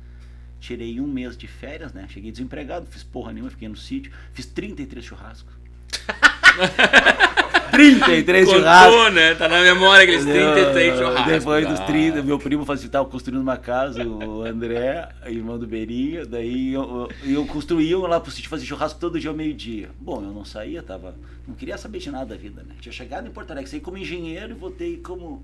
tirei 0.60 1.00
um 1.00 1.08
mês 1.08 1.38
de 1.38 1.48
férias, 1.48 1.94
né? 1.94 2.08
Cheguei 2.10 2.32
desempregado, 2.32 2.86
fiz 2.88 3.04
porra 3.04 3.32
nenhuma, 3.32 3.50
fiquei 3.52 3.68
no 3.70 3.78
sítio, 3.78 4.12
fiz 4.34 4.46
33 4.48 5.06
churrascos. 5.06 5.54
33 7.86 8.50
churrascos! 8.50 8.96
Contou, 8.96 9.12
né? 9.12 9.36
Tá 9.36 9.48
na 9.50 9.62
memória 9.62 10.04
aqueles 10.04 10.24
33 10.26 10.94
Eu- 10.94 10.98
churrascos. 11.08 11.32
Depois 11.34 11.68
dos 11.68 11.80
Ah. 11.80 11.84
30, 11.86 12.22
meu 12.22 12.38
primo 12.40 12.66
fazia 12.66 12.86
estava 12.86 13.08
construindo 13.08 13.42
uma 13.42 13.58
casa, 13.58 14.04
o 14.06 14.44
André, 14.44 15.10
irmão 15.28 15.58
do 15.58 15.66
Beirinho, 15.68 16.26
daí 16.26 16.74
eu, 16.74 17.10
eu, 17.24 17.32
eu 17.34 17.46
construía 17.46 17.98
lá 18.00 18.20
pro 18.20 18.32
sítio 18.32 18.50
fazer 18.50 18.66
churrasco 18.66 19.00
todo 19.00 19.20
dia 19.20 19.30
ao 19.30 19.36
meio-dia. 19.36 19.90
Bom, 20.00 20.16
eu 20.24 20.32
não 20.32 20.46
saía, 20.46 20.82
tava. 20.84 21.16
Não 21.48 21.56
queria 21.56 21.78
saber 21.78 22.00
de 22.00 22.12
nada 22.12 22.26
da 22.26 22.36
vida, 22.36 22.62
né? 22.64 22.76
Tinha 22.80 22.92
chegado 22.94 23.28
em 23.28 23.32
Porto 23.32 23.52
Alegre, 23.52 23.70
saí 23.70 23.80
como 23.80 23.98
engenheiro 23.98 24.52
e 24.52 24.54
voltei 24.54 24.98
como 24.98 25.44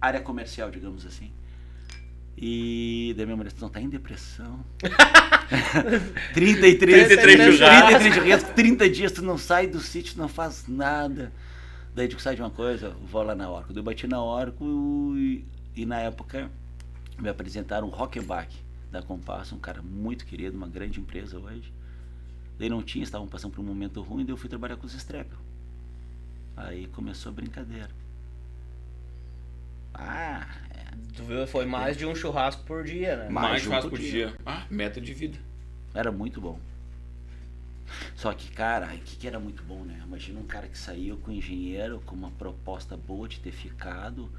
área 0.00 0.20
comercial, 0.20 0.70
digamos 0.70 1.06
assim. 1.06 1.30
E 2.40 3.14
daí 3.16 3.26
minha 3.26 3.36
mulher 3.36 3.50
disse, 3.50 3.60
não, 3.60 3.68
tá 3.68 3.80
em 3.80 3.88
depressão. 3.88 4.64
33, 6.34 7.08
33 7.08 7.56
churrascos. 7.56 7.98
33 7.98 8.14
churrascos, 8.14 8.54
30 8.54 8.90
dias 8.90 9.12
tu 9.12 9.22
não 9.22 9.36
sai 9.36 9.66
do 9.66 9.80
sítio, 9.80 10.14
tu 10.14 10.20
não 10.20 10.28
faz 10.28 10.68
nada. 10.68 11.32
Daí 11.92 12.06
digo, 12.06 12.20
sai 12.20 12.36
de 12.36 12.42
uma 12.42 12.50
coisa, 12.50 12.90
vou 13.10 13.24
lá 13.24 13.34
na 13.34 13.50
Orco. 13.50 13.72
Eu 13.74 13.82
bati 13.82 14.06
na 14.06 14.22
Orco 14.22 14.64
e, 15.16 15.44
e 15.74 15.84
na 15.84 15.98
época 15.98 16.48
me 17.18 17.28
apresentaram 17.28 17.88
o 17.88 17.90
Rockenbach 17.90 18.48
da 18.92 19.02
Compasso, 19.02 19.56
um 19.56 19.58
cara 19.58 19.82
muito 19.82 20.24
querido, 20.24 20.56
uma 20.56 20.68
grande 20.68 21.00
empresa 21.00 21.40
hoje. 21.40 21.72
Daí 22.56 22.68
não 22.68 22.84
tinha, 22.84 23.02
estavam 23.02 23.26
passando 23.26 23.52
por 23.52 23.62
um 23.62 23.64
momento 23.64 24.00
ruim, 24.00 24.24
daí 24.24 24.32
eu 24.32 24.36
fui 24.36 24.48
trabalhar 24.48 24.76
com 24.76 24.86
os 24.86 24.94
Strepel. 24.94 25.38
Aí 26.56 26.86
começou 26.86 27.30
a 27.30 27.34
brincadeira. 27.34 27.90
Ah. 29.92 30.67
Tu 31.14 31.22
viu? 31.22 31.46
Foi 31.46 31.64
mais 31.64 31.96
de 31.96 32.06
um 32.06 32.14
churrasco 32.14 32.62
por 32.64 32.84
dia, 32.84 33.16
né? 33.16 33.28
Mais 33.28 33.50
Mais 33.50 33.62
de 33.62 33.68
um 33.68 33.70
churrasco 33.70 33.90
por 33.90 33.98
dia. 33.98 34.10
dia. 34.28 34.36
Ah, 34.46 34.66
meta 34.70 35.00
de 35.00 35.12
vida. 35.14 35.38
Era 35.94 36.12
muito 36.12 36.40
bom. 36.40 36.58
Só 38.14 38.32
que, 38.32 38.50
cara, 38.50 38.94
o 38.94 38.98
que, 38.98 39.16
que 39.16 39.26
era 39.26 39.40
muito 39.40 39.62
bom, 39.62 39.84
né? 39.84 40.00
Imagina 40.04 40.38
um 40.40 40.46
cara 40.46 40.68
que 40.68 40.76
saiu 40.76 41.16
com 41.16 41.32
engenheiro, 41.32 42.02
com 42.04 42.14
uma 42.14 42.30
proposta 42.30 42.96
boa 42.96 43.28
de 43.28 43.40
ter 43.40 43.52
ficado, 43.52 44.30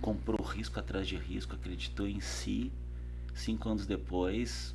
comprou 0.00 0.42
risco 0.42 0.78
atrás 0.78 1.06
de 1.06 1.16
risco, 1.16 1.54
acreditou 1.54 2.06
em 2.06 2.20
si. 2.20 2.70
Cinco 3.34 3.68
anos 3.70 3.86
depois, 3.86 4.74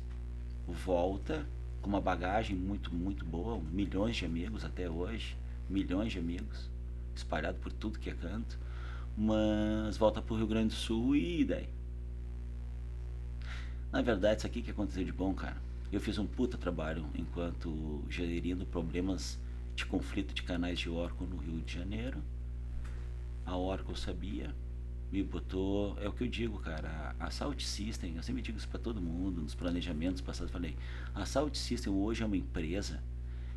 volta 0.66 1.46
com 1.80 1.88
uma 1.88 2.00
bagagem 2.00 2.56
muito, 2.56 2.92
muito 2.92 3.24
boa, 3.24 3.60
milhões 3.70 4.16
de 4.16 4.24
amigos 4.24 4.64
até 4.64 4.90
hoje, 4.90 5.36
milhões 5.68 6.12
de 6.12 6.18
amigos, 6.18 6.68
espalhado 7.14 7.58
por 7.58 7.72
tudo 7.72 7.98
que 8.00 8.10
é 8.10 8.14
canto, 8.14 8.58
mas 9.20 9.96
volta 9.96 10.22
pro 10.22 10.36
Rio 10.36 10.46
Grande 10.46 10.68
do 10.68 10.74
Sul 10.74 11.16
e 11.16 11.44
daí? 11.44 11.68
Na 13.90 14.00
verdade, 14.00 14.38
isso 14.38 14.46
aqui 14.46 14.62
que 14.62 14.70
aconteceu 14.70 15.04
de 15.04 15.10
bom, 15.10 15.34
cara. 15.34 15.56
Eu 15.90 16.00
fiz 16.00 16.18
um 16.18 16.26
puta 16.26 16.56
trabalho 16.56 17.04
enquanto 17.16 18.04
gerindo 18.08 18.64
problemas 18.64 19.36
de 19.74 19.84
conflito 19.84 20.32
de 20.32 20.44
canais 20.44 20.78
de 20.78 20.88
Oracle 20.88 21.26
no 21.26 21.36
Rio 21.36 21.60
de 21.62 21.74
Janeiro. 21.74 22.22
A 23.44 23.56
Oracle 23.56 23.96
sabia, 23.96 24.54
me 25.10 25.20
botou, 25.24 25.98
é 26.00 26.06
o 26.06 26.12
que 26.12 26.22
eu 26.22 26.28
digo, 26.28 26.60
cara, 26.60 27.16
a 27.18 27.28
Salt 27.28 27.60
System, 27.60 28.14
eu 28.14 28.22
sempre 28.22 28.42
digo 28.42 28.56
isso 28.56 28.68
para 28.68 28.78
todo 28.78 29.00
mundo, 29.00 29.40
nos 29.40 29.54
planejamentos 29.54 30.20
passados, 30.20 30.52
falei, 30.52 30.76
a 31.14 31.24
Salt 31.24 31.56
System 31.56 31.92
hoje 31.92 32.22
é 32.22 32.26
uma 32.26 32.36
empresa 32.36 33.02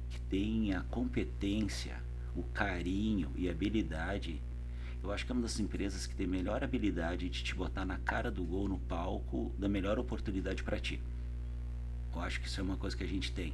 que 0.09 0.20
tem 0.22 0.74
a 0.74 0.82
competência, 0.84 2.01
o 2.36 2.41
carinho 2.41 3.32
e 3.36 3.49
habilidade 3.49 4.41
eu 5.04 5.12
acho 5.12 5.26
que 5.26 5.32
é 5.32 5.34
uma 5.34 5.41
das 5.41 5.60
empresas 5.60 6.06
que 6.06 6.16
tem 6.16 6.28
melhor 6.28 6.64
habilidade 6.64 7.28
de 7.28 7.43
te 7.43 7.56
botar 7.56 7.86
na 7.86 7.97
cara 7.97 8.30
do 8.30 8.43
gol 8.43 8.68
no 8.68 8.78
palco 8.78 9.52
da 9.58 9.68
melhor 9.68 9.97
oportunidade 9.97 10.64
para 10.64 10.80
ti. 10.80 11.02
Eu 12.14 12.22
acho 12.22 12.39
que 12.39 12.47
isso 12.47 12.60
é 12.60 12.64
uma 12.64 12.78
coisa 12.78 12.95
que 12.95 13.04
a 13.04 13.08
gente 13.08 13.32
tem. 13.32 13.54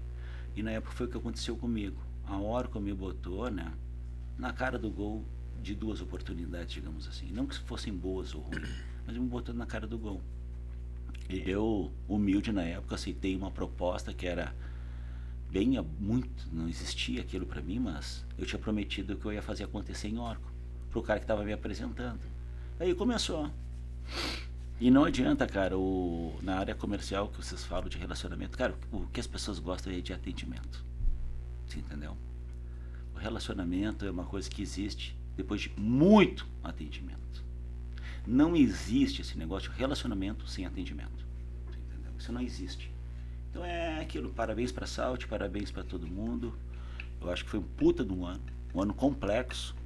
E 0.55 0.61
na 0.61 0.71
época 0.71 0.93
foi 0.93 1.05
o 1.05 1.09
que 1.09 1.17
aconteceu 1.17 1.55
comigo. 1.55 2.01
A 2.25 2.37
Oracle 2.37 2.81
me 2.81 2.93
botou, 2.93 3.49
né, 3.49 3.71
na 4.37 4.51
cara 4.51 4.77
do 4.77 4.89
gol 4.89 5.23
de 5.61 5.73
duas 5.73 6.01
oportunidades, 6.01 6.73
digamos 6.73 7.07
assim. 7.07 7.31
Não 7.31 7.45
que 7.45 7.57
fossem 7.59 7.93
boas 7.93 8.35
ou 8.35 8.41
ruins, 8.41 8.69
mas 9.07 9.15
me 9.15 9.27
botou 9.27 9.55
na 9.55 9.65
cara 9.65 9.87
do 9.87 9.97
gol. 9.97 10.21
E 11.29 11.49
eu, 11.49 11.91
humilde 12.09 12.51
na 12.51 12.63
época, 12.63 12.95
aceitei 12.95 13.35
uma 13.35 13.51
proposta 13.51 14.13
que 14.13 14.27
era 14.27 14.53
bem 15.49 15.81
muito, 15.99 16.47
não 16.51 16.67
existia 16.67 17.21
aquilo 17.21 17.45
para 17.45 17.61
mim, 17.61 17.79
mas 17.79 18.25
eu 18.37 18.45
tinha 18.45 18.59
prometido 18.59 19.15
que 19.15 19.25
eu 19.25 19.31
ia 19.31 19.41
fazer 19.41 19.63
acontecer 19.63 20.09
em 20.09 20.19
Oracle 20.19 20.56
pro 20.97 21.03
cara 21.03 21.19
que 21.19 21.25
estava 21.25 21.43
me 21.43 21.53
apresentando. 21.53 22.19
Aí 22.79 22.93
começou. 22.95 23.51
E 24.79 24.89
não 24.89 25.05
adianta, 25.05 25.47
cara, 25.47 25.77
o, 25.77 26.37
na 26.41 26.57
área 26.57 26.75
comercial 26.75 27.27
que 27.29 27.37
vocês 27.37 27.63
falam 27.63 27.89
de 27.89 27.97
relacionamento, 27.97 28.57
cara, 28.57 28.75
o 28.91 29.05
que 29.07 29.19
as 29.19 29.27
pessoas 29.27 29.59
gostam 29.59 29.93
é 29.93 30.01
de 30.01 30.13
atendimento. 30.13 30.83
Você 31.65 31.79
entendeu? 31.79 32.15
O 33.15 33.17
relacionamento 33.17 34.05
é 34.05 34.11
uma 34.11 34.25
coisa 34.25 34.49
que 34.49 34.61
existe 34.61 35.17
depois 35.35 35.61
de 35.61 35.71
muito 35.77 36.47
atendimento. 36.63 37.17
Não 38.25 38.55
existe 38.55 39.21
esse 39.21 39.37
negócio 39.37 39.71
de 39.71 39.77
relacionamento 39.77 40.47
sem 40.47 40.65
atendimento. 40.65 41.25
Você 41.67 41.79
entendeu? 41.79 42.11
Isso 42.17 42.31
não 42.31 42.41
existe. 42.41 42.91
Então 43.49 43.63
é 43.63 43.99
aquilo, 43.99 44.29
parabéns 44.29 44.71
pra 44.71 44.85
Salt, 44.85 45.25
parabéns 45.27 45.71
pra 45.71 45.83
todo 45.83 46.07
mundo. 46.07 46.53
Eu 47.21 47.31
acho 47.31 47.43
que 47.43 47.51
foi 47.51 47.59
um 47.59 47.63
puta 47.63 48.03
de 48.03 48.13
um 48.13 48.25
ano, 48.25 48.41
um 48.73 48.81
ano 48.81 48.93
complexo. 48.93 49.76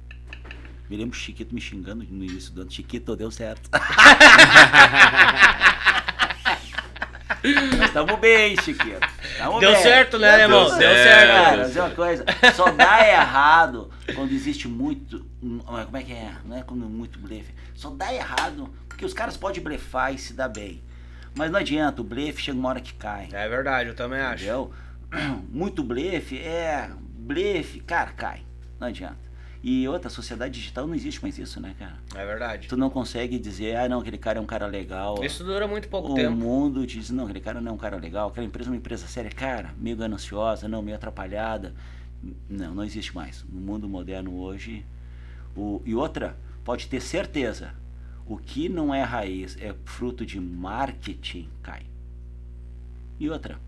Me 0.90 0.96
lembro 0.96 1.16
o 1.16 1.18
Chiquito 1.18 1.54
me 1.54 1.60
xingando 1.60 2.04
no 2.08 2.24
início 2.24 2.52
do 2.52 2.62
ano. 2.62 2.70
Chiquito, 2.70 3.16
deu 3.16 3.30
certo. 3.30 3.70
Nós 7.78 7.86
estamos 7.88 8.18
bem, 8.20 8.56
Chiquito. 8.60 9.00
Tamo 9.38 9.58
Deu 9.58 9.72
bem. 9.72 9.82
certo, 9.82 10.16
né, 10.18 10.30
Deu 10.32 10.40
irmão? 10.42 10.64
Deu 10.68 10.76
certo. 10.78 11.02
certo. 11.02 11.28
Cara, 11.44 11.64
dizer 11.64 11.80
uma 11.80 11.90
coisa, 11.90 12.24
só 12.54 12.70
dá 12.70 13.08
errado 13.08 13.90
quando 14.14 14.30
existe 14.32 14.68
muito. 14.68 15.26
hum, 15.42 15.58
Como 15.58 15.96
é 15.96 16.02
que 16.04 16.12
é? 16.12 16.32
Não 16.44 16.56
é 16.56 16.62
quando 16.62 16.84
muito 16.88 17.18
blefe. 17.18 17.52
Só 17.74 17.90
dá 17.90 18.12
errado 18.14 18.72
porque 18.88 19.04
os 19.04 19.12
caras 19.12 19.36
podem 19.36 19.60
blefar 19.62 20.14
e 20.14 20.18
se 20.18 20.34
dar 20.34 20.48
bem. 20.48 20.80
Mas 21.34 21.50
não 21.50 21.58
adianta, 21.58 22.00
o 22.00 22.04
blefe 22.04 22.42
chega 22.42 22.56
uma 22.58 22.68
hora 22.68 22.80
que 22.80 22.92
cai. 22.94 23.28
É 23.32 23.48
verdade, 23.48 23.88
eu 23.88 23.94
também 23.96 24.20
acho. 24.20 24.44
Entendeu? 24.44 24.72
Muito 25.50 25.82
blefe, 25.82 26.38
é. 26.38 26.90
Blefe, 27.00 27.80
cara, 27.80 28.12
cai. 28.12 28.42
Não 28.78 28.86
adianta. 28.88 29.16
E 29.62 29.86
outra, 29.86 30.10
sociedade 30.10 30.54
digital 30.54 30.88
não 30.88 30.94
existe 30.94 31.22
mais 31.22 31.38
isso, 31.38 31.60
né, 31.60 31.74
cara? 31.78 31.94
É 32.16 32.26
verdade. 32.26 32.66
Tu 32.66 32.76
não 32.76 32.90
consegue 32.90 33.38
dizer, 33.38 33.76
ah, 33.76 33.88
não, 33.88 34.00
aquele 34.00 34.18
cara 34.18 34.38
é 34.38 34.42
um 34.42 34.46
cara 34.46 34.66
legal. 34.66 35.22
Isso 35.24 35.44
dura 35.44 35.68
muito 35.68 35.88
pouco 35.88 36.12
o 36.12 36.14
tempo. 36.14 36.32
mundo 36.32 36.84
diz, 36.84 37.10
não, 37.10 37.24
aquele 37.24 37.40
cara 37.40 37.60
não 37.60 37.70
é 37.70 37.74
um 37.74 37.78
cara 37.78 37.96
legal, 37.96 38.28
aquela 38.28 38.44
empresa 38.44 38.70
é 38.70 38.72
uma 38.72 38.76
empresa 38.76 39.06
séria, 39.06 39.30
cara, 39.30 39.72
meio 39.78 39.96
gananciosa, 39.96 40.66
não, 40.66 40.82
meio 40.82 40.96
atrapalhada. 40.96 41.72
Não, 42.48 42.74
não 42.74 42.84
existe 42.84 43.14
mais. 43.14 43.44
No 43.48 43.60
mundo 43.60 43.88
moderno 43.88 44.36
hoje. 44.36 44.84
O, 45.56 45.80
e 45.84 45.94
outra, 45.94 46.36
pode 46.64 46.88
ter 46.88 47.00
certeza, 47.00 47.72
o 48.26 48.36
que 48.36 48.68
não 48.68 48.92
é 48.92 49.02
raiz, 49.02 49.56
é 49.60 49.74
fruto 49.84 50.26
de 50.26 50.40
marketing, 50.40 51.48
cai. 51.62 51.82
E 53.20 53.30
outra, 53.30 53.60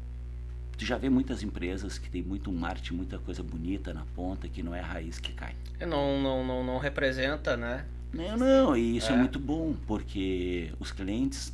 tu 0.76 0.84
já 0.84 0.96
vê 0.98 1.08
muitas 1.08 1.42
empresas 1.42 1.98
que 1.98 2.08
tem 2.10 2.22
muito 2.22 2.50
marketing, 2.52 2.94
muita 2.94 3.18
coisa 3.18 3.42
bonita 3.42 3.92
na 3.92 4.04
ponta, 4.14 4.48
que 4.48 4.62
não 4.62 4.74
é 4.74 4.80
raiz 4.80 5.18
que 5.18 5.32
cai. 5.32 5.54
Não, 5.80 6.20
não, 6.20 6.44
não, 6.46 6.64
não 6.64 6.78
representa, 6.78 7.56
né? 7.56 7.84
Não, 8.12 8.36
não, 8.36 8.76
e 8.76 8.96
isso 8.96 9.10
é. 9.10 9.14
É. 9.14 9.16
muito 9.18 9.38
bom, 9.38 9.74
porque 9.86 10.72
os 10.78 10.92
clientes 10.92 11.52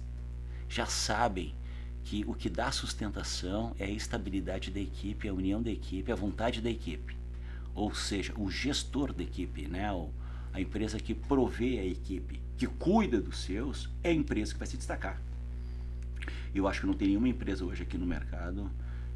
já 0.69 0.87
sabem 0.87 1.55
que 2.05 2.25
o 2.27 2.35
que 2.35 2.49
dá 2.51 2.71
sustentação 2.71 3.75
é 3.79 3.85
a 3.85 3.91
estabilidade 3.91 4.71
da 4.71 4.81
equipe, 4.81 5.29
a 5.29 5.33
união 5.33 5.63
da 5.63 5.71
equipe, 5.71 6.11
a 6.11 6.15
vontade 6.15 6.61
da 6.61 6.71
equipe. 6.71 7.17
Ou 7.75 7.95
seja, 7.95 8.33
o 8.37 8.51
gestor 8.51 9.13
da 9.13 9.23
equipe, 9.23 9.67
né? 9.69 9.91
o- 9.93 10.11
a 10.53 10.61
empresa 10.61 10.99
que 10.99 11.15
provê 11.15 11.79
a 11.79 11.85
equipe, 11.85 12.41
que 12.59 12.67
cuida 12.67 13.21
dos 13.21 13.39
seus, 13.45 13.89
é 14.03 14.11
a 14.11 14.13
empresa 14.13 14.53
que 14.53 14.59
vai 14.59 14.67
se 14.67 14.77
destacar. 14.77 15.21
Eu 16.55 16.67
acho 16.67 16.81
que 16.81 16.87
não 16.87 16.95
tem 16.95 17.09
nenhuma 17.09 17.29
empresa 17.29 17.65
hoje 17.65 17.83
aqui 17.85 17.97
no 17.97 18.05
mercado 18.07 18.71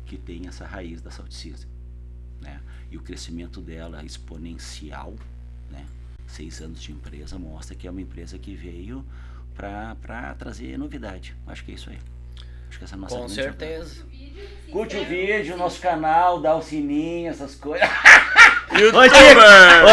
que 0.05 0.17
tenha 0.17 0.49
essa 0.49 0.67
raiz 0.67 1.01
da 1.01 1.11
Salt 1.11 1.33
System, 1.33 1.69
né? 2.41 2.61
E 2.91 2.97
o 2.97 3.03
crescimento 3.03 3.61
dela 3.61 4.05
exponencial, 4.05 5.15
né? 5.71 5.87
Seis 6.27 6.61
anos 6.61 6.83
de 6.83 6.93
empresa 6.93 7.39
mostra 7.39 7.75
que 7.75 7.87
é 7.87 7.91
uma 7.91 8.01
empresa 8.01 8.39
que 8.39 8.55
veio 8.55 9.05
para 9.55 10.35
trazer 10.39 10.79
novidade. 10.79 11.35
Acho 11.47 11.65
que 11.65 11.73
é 11.73 11.75
isso 11.75 11.91
aí. 11.91 11.99
Acho 12.69 12.79
que 12.79 12.85
essa 12.85 12.95
é 12.95 12.99
a 12.99 13.01
nossa 13.01 13.17
Com 13.17 13.29
certeza. 13.29 14.05
Curte 14.71 14.97
o 14.97 15.05
vídeo, 15.05 15.57
nosso 15.57 15.81
canal, 15.81 16.41
dá 16.41 16.57
o 16.57 16.63
sininho, 16.63 17.31
essas 17.31 17.55
coisas. 17.55 17.89
Ô! 18.75 19.03
Chico, 19.05 19.41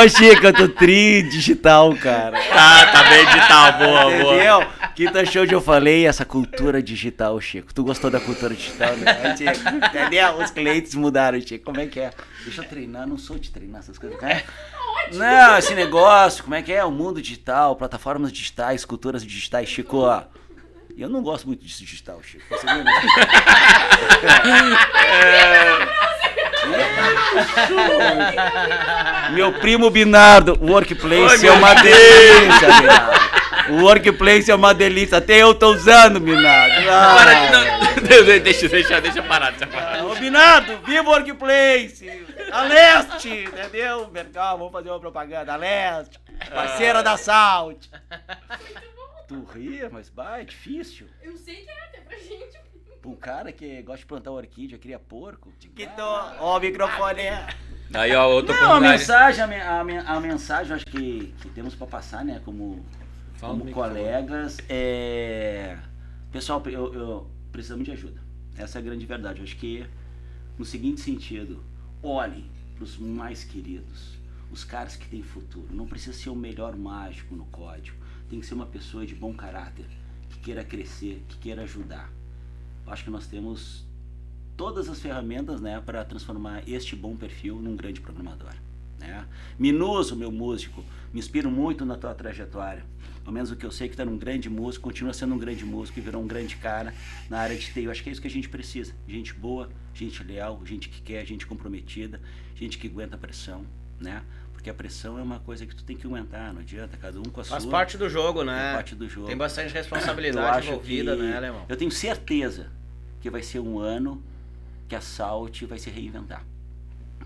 ô 0.03 0.09
Chico, 0.09 0.45
eu 0.47 0.53
tô 0.53 0.67
tri 0.69 1.21
digital, 1.23 1.95
cara. 1.95 2.39
Tá, 2.41 2.86
tá 2.88 3.03
bem 3.09 3.25
digital, 3.25 3.73
boa, 3.73 4.01
boa. 4.09 4.36
Entendeu? 4.36 4.65
Quinta 4.95 5.25
show 5.25 5.45
de 5.45 5.53
eu 5.53 5.61
falei, 5.61 6.05
essa 6.07 6.25
cultura 6.25 6.82
digital, 6.82 7.39
Chico. 7.39 7.73
Tu 7.73 7.84
gostou 7.84 8.09
da 8.09 8.19
cultura 8.19 8.53
digital, 8.55 8.95
né? 8.97 9.36
Chico? 9.38 9.59
Entendeu? 9.88 10.38
Os 10.38 10.49
clientes 10.51 10.95
mudaram, 10.95 11.39
Chico. 11.39 11.65
Como 11.65 11.79
é 11.79 11.86
que 11.86 11.99
é? 11.99 12.11
Deixa 12.43 12.61
eu 12.61 12.67
treinar, 12.67 13.07
não 13.07 13.17
sou 13.17 13.38
de 13.38 13.51
treinar 13.51 13.79
essas 13.82 13.97
coisas. 13.97 14.19
né? 14.21 14.43
Não, 15.13 15.57
esse 15.57 15.73
negócio, 15.75 16.43
como 16.43 16.55
é 16.55 16.61
que 16.61 16.73
é? 16.73 16.84
O 16.84 16.91
mundo 16.91 17.21
digital, 17.21 17.75
plataformas 17.75 18.32
digitais, 18.32 18.84
culturas 18.84 19.23
digitais, 19.23 19.69
Chico, 19.69 19.97
ó. 19.97 20.23
Eu 20.97 21.07
não 21.07 21.21
gosto 21.23 21.47
muito 21.47 21.63
disso 21.63 21.79
digital, 21.84 22.19
Chico. 22.23 22.43
Você 22.49 22.65
viu, 22.65 22.84
né? 22.84 22.91
Meu 29.32 29.53
primo 29.53 29.89
Binardo, 29.89 30.57
o 30.62 30.72
Workplace 30.72 31.47
é 31.47 31.51
uma 31.51 31.74
delícia, 31.76 32.68
Binardo. 32.82 33.32
O 33.70 33.84
Workplace 33.84 34.51
é 34.51 34.55
uma 34.55 34.74
delícia. 34.74 35.18
Até 35.18 35.38
eu 35.38 35.53
tô 35.53 35.72
usando, 35.72 36.20
Binardo. 36.20 36.89
Ah. 36.89 37.16
Para, 37.18 37.51
não, 37.51 37.64
deixa, 38.41 38.68
deixa, 38.68 39.01
deixa 39.01 39.24
parar, 39.24 39.51
deixa 39.51 39.68
parar. 39.68 40.05
Ô, 40.05 40.16
Binardo, 40.16 40.78
viva 40.86 41.09
o 41.09 41.12
Workplace! 41.12 42.09
A 42.51 42.64
Leste, 42.64 43.30
entendeu? 43.30 44.09
Mercal, 44.12 44.57
vamos 44.57 44.74
fazer 44.74 44.89
uma 44.89 44.99
propaganda. 44.99 45.53
A 45.53 45.55
Leste, 45.55 46.20
parceira 46.53 47.01
da 47.01 47.16
Salt. 47.18 47.88
Tu 49.28 49.43
ria, 49.53 49.89
mas 49.89 50.09
bah, 50.09 50.41
é 50.41 50.43
difícil. 50.43 51.07
Eu 51.24 51.38
sei 51.38 51.55
que 51.55 51.70
é 51.70 51.84
até 51.86 52.01
pra 52.01 52.18
gente. 52.18 52.59
Um 53.04 53.16
cara 53.16 53.52
que 53.52 53.82
gosta 53.82 53.99
de 53.99 54.06
plantar 54.06 54.32
orquídea, 54.32 54.78
cria 54.78 54.99
porco. 54.99 55.52
Tiquito, 55.60 56.02
ó 56.02 56.58
o 56.58 56.60
microfone. 56.60 57.22
Aí, 57.93 58.16
ó, 58.16 58.28
outra 58.30 58.56
Não, 58.62 58.74
a 58.74 58.80
mensagem, 58.80 59.43
a, 59.43 59.82
a, 59.82 60.16
a 60.16 60.20
mensagem, 60.20 60.74
acho 60.76 60.86
que, 60.86 61.34
que 61.41 61.49
temos 61.49 61.76
pra 61.76 61.88
passar, 61.88 62.24
né, 62.24 62.41
como, 62.45 62.86
Fala 63.36 63.58
como 63.58 63.70
colegas, 63.72 64.58
é... 64.70 65.78
Pessoal, 66.32 66.64
eu, 66.68 66.93
eu- 66.93 67.32
precisamos 67.52 67.84
de 67.84 67.91
ajuda. 67.91 68.22
Essa 68.56 68.78
é 68.78 68.82
a 68.82 68.84
grande 68.86 69.06
verdade. 69.06 69.39
Eu 69.39 69.43
acho 69.43 69.58
que, 69.58 69.86
no 70.58 70.64
seguinte 70.64 71.02
sentido, 71.02 71.64
olhem 72.02 72.49
pros 72.76 72.97
mais 72.97 73.43
queridos, 73.43 74.18
os 74.52 74.64
caras 74.64 74.95
que 74.95 75.08
têm 75.10 75.22
futuro. 75.24 75.68
Não 75.72 75.86
precisa 75.86 76.14
ser 76.18 76.30
o 76.30 76.36
melhor 76.36 76.78
mágico 76.78 77.36
no 77.36 77.45
código. 77.47 77.97
Tem 78.30 78.39
que 78.39 78.45
ser 78.45 78.54
uma 78.54 78.66
pessoa 78.68 79.06
de 79.06 79.14
bom 79.16 79.34
caráter, 79.34 79.86
que 80.30 80.39
queira 80.39 80.64
crescer, 80.64 81.26
que 81.28 81.38
queira 81.38 81.64
ajudar. 81.64 82.10
Acho 82.91 83.05
que 83.05 83.09
nós 83.09 83.25
temos 83.27 83.85
todas 84.57 84.89
as 84.89 84.99
ferramentas 84.99 85.61
né, 85.61 85.81
para 85.85 86.03
transformar 86.03 86.61
este 86.67 86.95
bom 86.95 87.15
perfil 87.15 87.55
num 87.55 87.75
grande 87.75 88.01
programador. 88.01 88.53
Né? 88.99 89.25
Minuso, 89.57 90.15
meu 90.15 90.31
músico, 90.31 90.83
me 91.13 91.19
inspiro 91.19 91.49
muito 91.49 91.85
na 91.85 91.95
tua 91.95 92.13
trajetória. 92.13 92.85
Ao 93.25 93.31
menos 93.31 93.49
o 93.51 93.55
que 93.55 93.65
eu 93.65 93.71
sei 93.71 93.87
que 93.87 93.95
tu 93.95 94.01
era 94.01 94.09
um 94.09 94.17
grande 94.17 94.49
músico, 94.49 94.83
continua 94.83 95.13
sendo 95.13 95.33
um 95.35 95.37
grande 95.37 95.63
músico 95.63 95.99
e 95.99 96.01
virou 96.01 96.21
um 96.21 96.27
grande 96.27 96.55
cara 96.57 96.93
na 97.29 97.39
área 97.39 97.55
de 97.55 97.71
TI. 97.71 97.83
Eu 97.85 97.91
acho 97.91 98.03
que 98.03 98.09
é 98.09 98.11
isso 98.11 98.21
que 98.21 98.27
a 98.27 98.31
gente 98.31 98.49
precisa. 98.49 98.93
Gente 99.07 99.33
boa, 99.33 99.69
gente 99.93 100.23
leal, 100.23 100.61
gente 100.65 100.89
que 100.89 101.01
quer, 101.01 101.25
gente 101.25 101.45
comprometida, 101.47 102.19
gente 102.55 102.77
que 102.77 102.87
aguenta 102.87 103.15
a 103.15 103.17
pressão, 103.17 103.65
né? 103.99 104.21
Porque 104.53 104.69
a 104.69 104.73
pressão 104.73 105.17
é 105.17 105.23
uma 105.23 105.39
coisa 105.39 105.65
que 105.65 105.73
tu 105.75 105.83
tem 105.83 105.95
que 105.97 106.05
aguentar, 106.05 106.53
não 106.53 106.61
adianta, 106.61 106.97
cada 106.97 107.19
um 107.19 107.23
com 107.23 107.41
a 107.41 107.43
Faz 107.43 107.63
sua. 107.63 107.71
parte 107.71 107.97
do 107.97 108.07
jogo, 108.09 108.43
né? 108.43 108.71
É 108.71 108.73
parte 108.75 108.93
do 108.95 109.07
jogo. 109.09 109.27
Tem 109.27 109.37
bastante 109.37 109.73
responsabilidade 109.73 110.67
envolvida, 110.67 111.15
que- 111.15 111.21
né, 111.23 111.37
Alemão? 111.37 111.65
Eu 111.69 111.77
tenho 111.77 111.89
certeza 111.89 112.69
que 113.22 113.30
vai 113.30 113.43
ser 113.43 113.59
um 113.59 113.80
ano 113.80 114.22
que 114.89 114.95
a 114.95 115.01
Salt 115.01 115.63
vai 115.63 115.80
se 115.80 115.89
reinventar. 115.89 116.45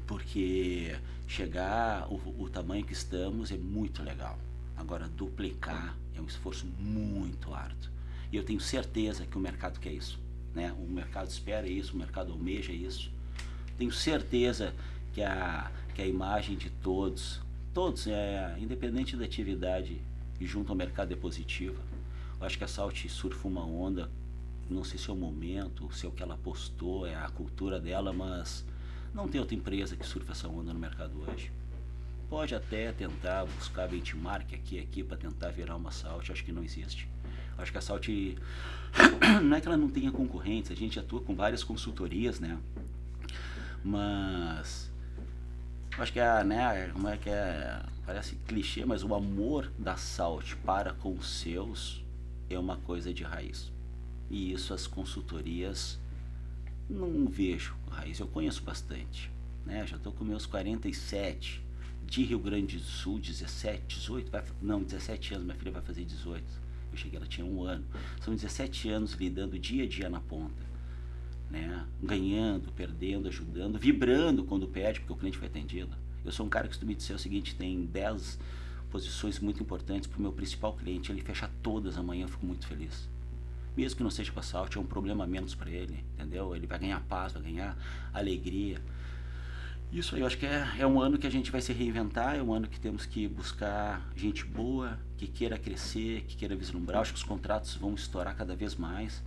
Porque 0.05 0.95
chegar 1.27 2.07
o, 2.11 2.43
o 2.43 2.49
tamanho 2.49 2.85
que 2.85 2.93
estamos 2.93 3.51
é 3.51 3.57
muito 3.57 4.03
legal. 4.03 4.37
Agora, 4.77 5.07
duplicar 5.07 5.95
é 6.15 6.21
um 6.21 6.25
esforço 6.25 6.65
muito 6.79 7.53
árduo. 7.53 7.89
E 8.31 8.35
eu 8.35 8.43
tenho 8.43 8.59
certeza 8.59 9.25
que 9.25 9.37
o 9.37 9.39
mercado 9.39 9.79
quer 9.79 9.93
isso. 9.93 10.19
Né? 10.53 10.73
O 10.73 10.87
mercado 10.91 11.29
espera 11.29 11.67
isso, 11.67 11.93
o 11.93 11.97
mercado 11.97 12.31
almeja 12.31 12.71
isso. 12.71 13.11
Tenho 13.77 13.91
certeza 13.91 14.73
que 15.13 15.21
a, 15.21 15.71
que 15.93 16.01
a 16.01 16.07
imagem 16.07 16.57
de 16.57 16.69
todos, 16.69 17.41
todos, 17.73 18.07
é, 18.07 18.55
independente 18.59 19.15
da 19.15 19.25
atividade 19.25 20.01
junto 20.41 20.71
ao 20.71 20.75
mercado 20.75 21.13
é 21.13 21.15
positiva. 21.15 21.81
Eu 22.39 22.45
acho 22.45 22.57
que 22.57 22.63
a 22.63 22.67
Salt 22.67 23.07
surfa 23.07 23.47
uma 23.47 23.65
onda, 23.65 24.09
não 24.69 24.83
sei 24.83 24.97
se 24.97 25.09
é 25.09 25.13
o 25.13 25.15
momento, 25.15 25.91
se 25.93 26.05
é 26.05 26.09
o 26.09 26.11
que 26.11 26.23
ela 26.23 26.37
postou, 26.37 27.05
é 27.05 27.15
a 27.15 27.29
cultura 27.29 27.79
dela, 27.79 28.11
mas 28.11 28.65
não 29.13 29.27
tem 29.27 29.39
outra 29.39 29.55
empresa 29.55 29.95
que 29.95 30.05
surfa 30.05 30.31
essa 30.31 30.47
onda 30.47 30.73
no 30.73 30.79
mercado 30.79 31.13
hoje. 31.27 31.51
Pode 32.29 32.55
até 32.55 32.91
tentar 32.91 33.45
buscar 33.45 33.87
benchmark 33.87 34.53
aqui 34.53 34.79
aqui 34.79 35.03
para 35.03 35.17
tentar 35.17 35.51
virar 35.51 35.75
uma 35.75 35.91
Salt, 35.91 36.29
acho 36.31 36.43
que 36.43 36.51
não 36.51 36.63
existe. 36.63 37.07
Acho 37.57 37.71
que 37.71 37.77
a 37.77 37.81
Salt 37.81 38.07
não 39.43 39.55
é 39.55 39.61
que 39.61 39.67
ela 39.67 39.77
não 39.77 39.89
tenha 39.89 40.11
concorrentes, 40.11 40.71
a 40.71 40.75
gente 40.75 40.99
atua 40.99 41.21
com 41.21 41.35
várias 41.35 41.63
consultorias, 41.63 42.39
né? 42.39 42.57
Mas 43.83 44.91
acho 45.97 46.11
que 46.11 46.19
é, 46.19 46.43
né, 46.43 46.89
como 46.91 47.07
é 47.07 47.17
que 47.17 47.29
é, 47.29 47.83
parece 48.05 48.35
clichê, 48.47 48.83
mas 48.83 49.03
o 49.03 49.13
amor 49.13 49.71
da 49.77 49.95
Salt 49.95 50.55
para 50.65 50.93
com 50.93 51.13
os 51.13 51.39
seus 51.39 52.03
é 52.49 52.57
uma 52.57 52.77
coisa 52.77 53.13
de 53.13 53.23
raiz. 53.23 53.74
E 54.29 54.53
isso 54.53 54.73
as 54.73 54.87
consultorias 54.87 55.99
não 56.89 57.27
vejo 57.27 57.75
raiz, 57.89 58.19
eu 58.19 58.27
conheço 58.27 58.61
bastante, 58.63 59.31
né? 59.65 59.85
Já 59.87 59.97
estou 59.97 60.11
com 60.11 60.23
meus 60.23 60.45
47 60.45 61.63
de 62.05 62.23
Rio 62.23 62.39
Grande 62.39 62.77
do 62.77 62.83
Sul, 62.83 63.19
17, 63.19 63.97
18, 63.97 64.31
vai, 64.31 64.43
não, 64.61 64.83
17 64.83 65.33
anos, 65.33 65.45
minha 65.45 65.57
filha 65.57 65.71
vai 65.71 65.81
fazer 65.81 66.03
18. 66.03 66.43
Eu 66.91 66.97
cheguei, 66.97 67.17
ela 67.17 67.27
tinha 67.27 67.45
um 67.45 67.63
ano. 67.63 67.85
São 68.21 68.33
17 68.33 68.89
anos 68.89 69.13
lidando 69.13 69.57
dia 69.57 69.83
a 69.83 69.87
dia 69.87 70.09
na 70.09 70.19
ponta 70.19 70.65
né? 71.49 71.85
ganhando, 72.01 72.71
perdendo, 72.71 73.27
ajudando, 73.27 73.77
vibrando 73.77 74.43
quando 74.43 74.67
perde, 74.67 74.99
porque 74.99 75.13
o 75.13 75.15
cliente 75.15 75.37
foi 75.37 75.47
atendido. 75.47 75.95
Eu 76.23 76.31
sou 76.31 76.45
um 76.45 76.49
cara 76.49 76.67
que, 76.67 76.73
se 76.73 76.79
tu 76.79 76.85
me 76.85 76.95
disser 76.95 77.15
o 77.15 77.19
seguinte, 77.19 77.55
tem 77.55 77.85
10 77.85 78.39
posições 78.89 79.39
muito 79.39 79.61
importantes 79.61 80.07
para 80.07 80.17
o 80.17 80.21
meu 80.21 80.31
principal 80.31 80.73
cliente, 80.73 81.11
ele 81.11 81.21
fecha 81.21 81.49
todas 81.61 81.97
amanhã, 81.97 82.23
eu 82.23 82.29
fico 82.29 82.45
muito 82.45 82.65
feliz. 82.65 83.07
Mesmo 83.75 83.97
que 83.97 84.03
não 84.03 84.09
seja 84.09 84.31
com 84.31 84.39
a 84.39 84.43
Salt, 84.43 84.75
é 84.75 84.79
um 84.79 84.85
problema 84.85 85.27
menos 85.27 85.53
para 85.53 85.69
ele, 85.69 86.03
entendeu? 86.13 86.55
Ele 86.55 86.65
vai 86.65 86.79
ganhar 86.79 87.01
paz, 87.01 87.33
vai 87.33 87.41
ganhar 87.41 87.77
alegria. 88.13 88.81
Isso 89.91 90.15
aí, 90.15 90.21
eu 90.21 90.27
acho 90.27 90.37
que 90.37 90.45
é, 90.45 90.67
é 90.79 90.87
um 90.87 90.99
ano 90.99 91.17
que 91.17 91.27
a 91.27 91.29
gente 91.29 91.51
vai 91.51 91.61
se 91.61 91.71
reinventar, 91.71 92.35
é 92.35 92.41
um 92.41 92.53
ano 92.53 92.67
que 92.67 92.79
temos 92.79 93.05
que 93.05 93.27
buscar 93.27 94.01
gente 94.15 94.43
boa, 94.43 94.99
que 95.17 95.27
queira 95.27 95.57
crescer, 95.57 96.21
que 96.27 96.35
queira 96.35 96.55
vislumbrar. 96.55 96.97
Eu 96.97 97.01
Acho 97.01 97.13
que 97.13 97.17
os 97.17 97.23
contratos 97.23 97.75
vão 97.75 97.93
estourar 97.93 98.35
cada 98.35 98.55
vez 98.55 98.75
mais. 98.75 99.23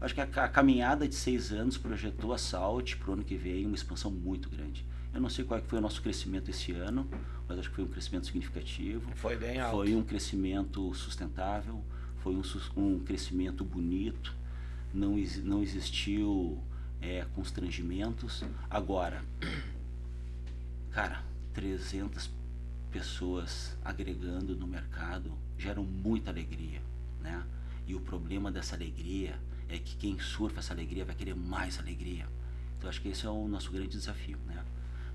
Acho 0.00 0.14
que 0.14 0.20
a, 0.20 0.24
a 0.24 0.48
caminhada 0.48 1.06
de 1.06 1.14
seis 1.14 1.52
anos 1.52 1.78
projetou 1.78 2.32
a 2.32 2.38
Salt 2.38 2.96
para 2.96 3.10
o 3.10 3.12
ano 3.14 3.24
que 3.24 3.36
vem 3.36 3.66
uma 3.66 3.74
expansão 3.74 4.10
muito 4.10 4.48
grande. 4.50 4.84
Eu 5.14 5.20
não 5.20 5.30
sei 5.30 5.44
qual 5.44 5.60
é 5.60 5.62
foi 5.62 5.78
o 5.78 5.82
nosso 5.82 6.02
crescimento 6.02 6.50
esse 6.50 6.72
ano, 6.72 7.08
mas 7.48 7.58
acho 7.58 7.70
que 7.70 7.76
foi 7.76 7.84
um 7.84 7.88
crescimento 7.88 8.26
significativo. 8.26 9.12
Foi 9.14 9.36
bem 9.36 9.60
alto. 9.60 9.76
Foi 9.76 9.94
um 9.94 10.02
crescimento 10.02 10.92
sustentável, 10.92 11.84
foi 12.24 12.34
um, 12.34 12.42
um 12.82 12.98
crescimento 13.00 13.62
bonito, 13.62 14.34
não, 14.94 15.16
não 15.42 15.62
existiu 15.62 16.58
é, 17.02 17.26
constrangimentos. 17.34 18.42
Agora, 18.70 19.22
cara, 20.90 21.22
300 21.52 22.30
pessoas 22.90 23.76
agregando 23.84 24.56
no 24.56 24.66
mercado 24.66 25.30
geram 25.58 25.84
muita 25.84 26.30
alegria, 26.30 26.80
né? 27.20 27.44
E 27.86 27.94
o 27.94 28.00
problema 28.00 28.50
dessa 28.50 28.74
alegria 28.74 29.38
é 29.68 29.76
que 29.78 29.94
quem 29.96 30.18
surfa 30.18 30.60
essa 30.60 30.72
alegria 30.72 31.04
vai 31.04 31.14
querer 31.14 31.34
mais 31.34 31.78
alegria. 31.78 32.26
Então 32.78 32.88
acho 32.88 33.02
que 33.02 33.08
esse 33.08 33.26
é 33.26 33.28
o 33.28 33.46
nosso 33.46 33.70
grande 33.70 33.88
desafio, 33.88 34.38
né? 34.46 34.64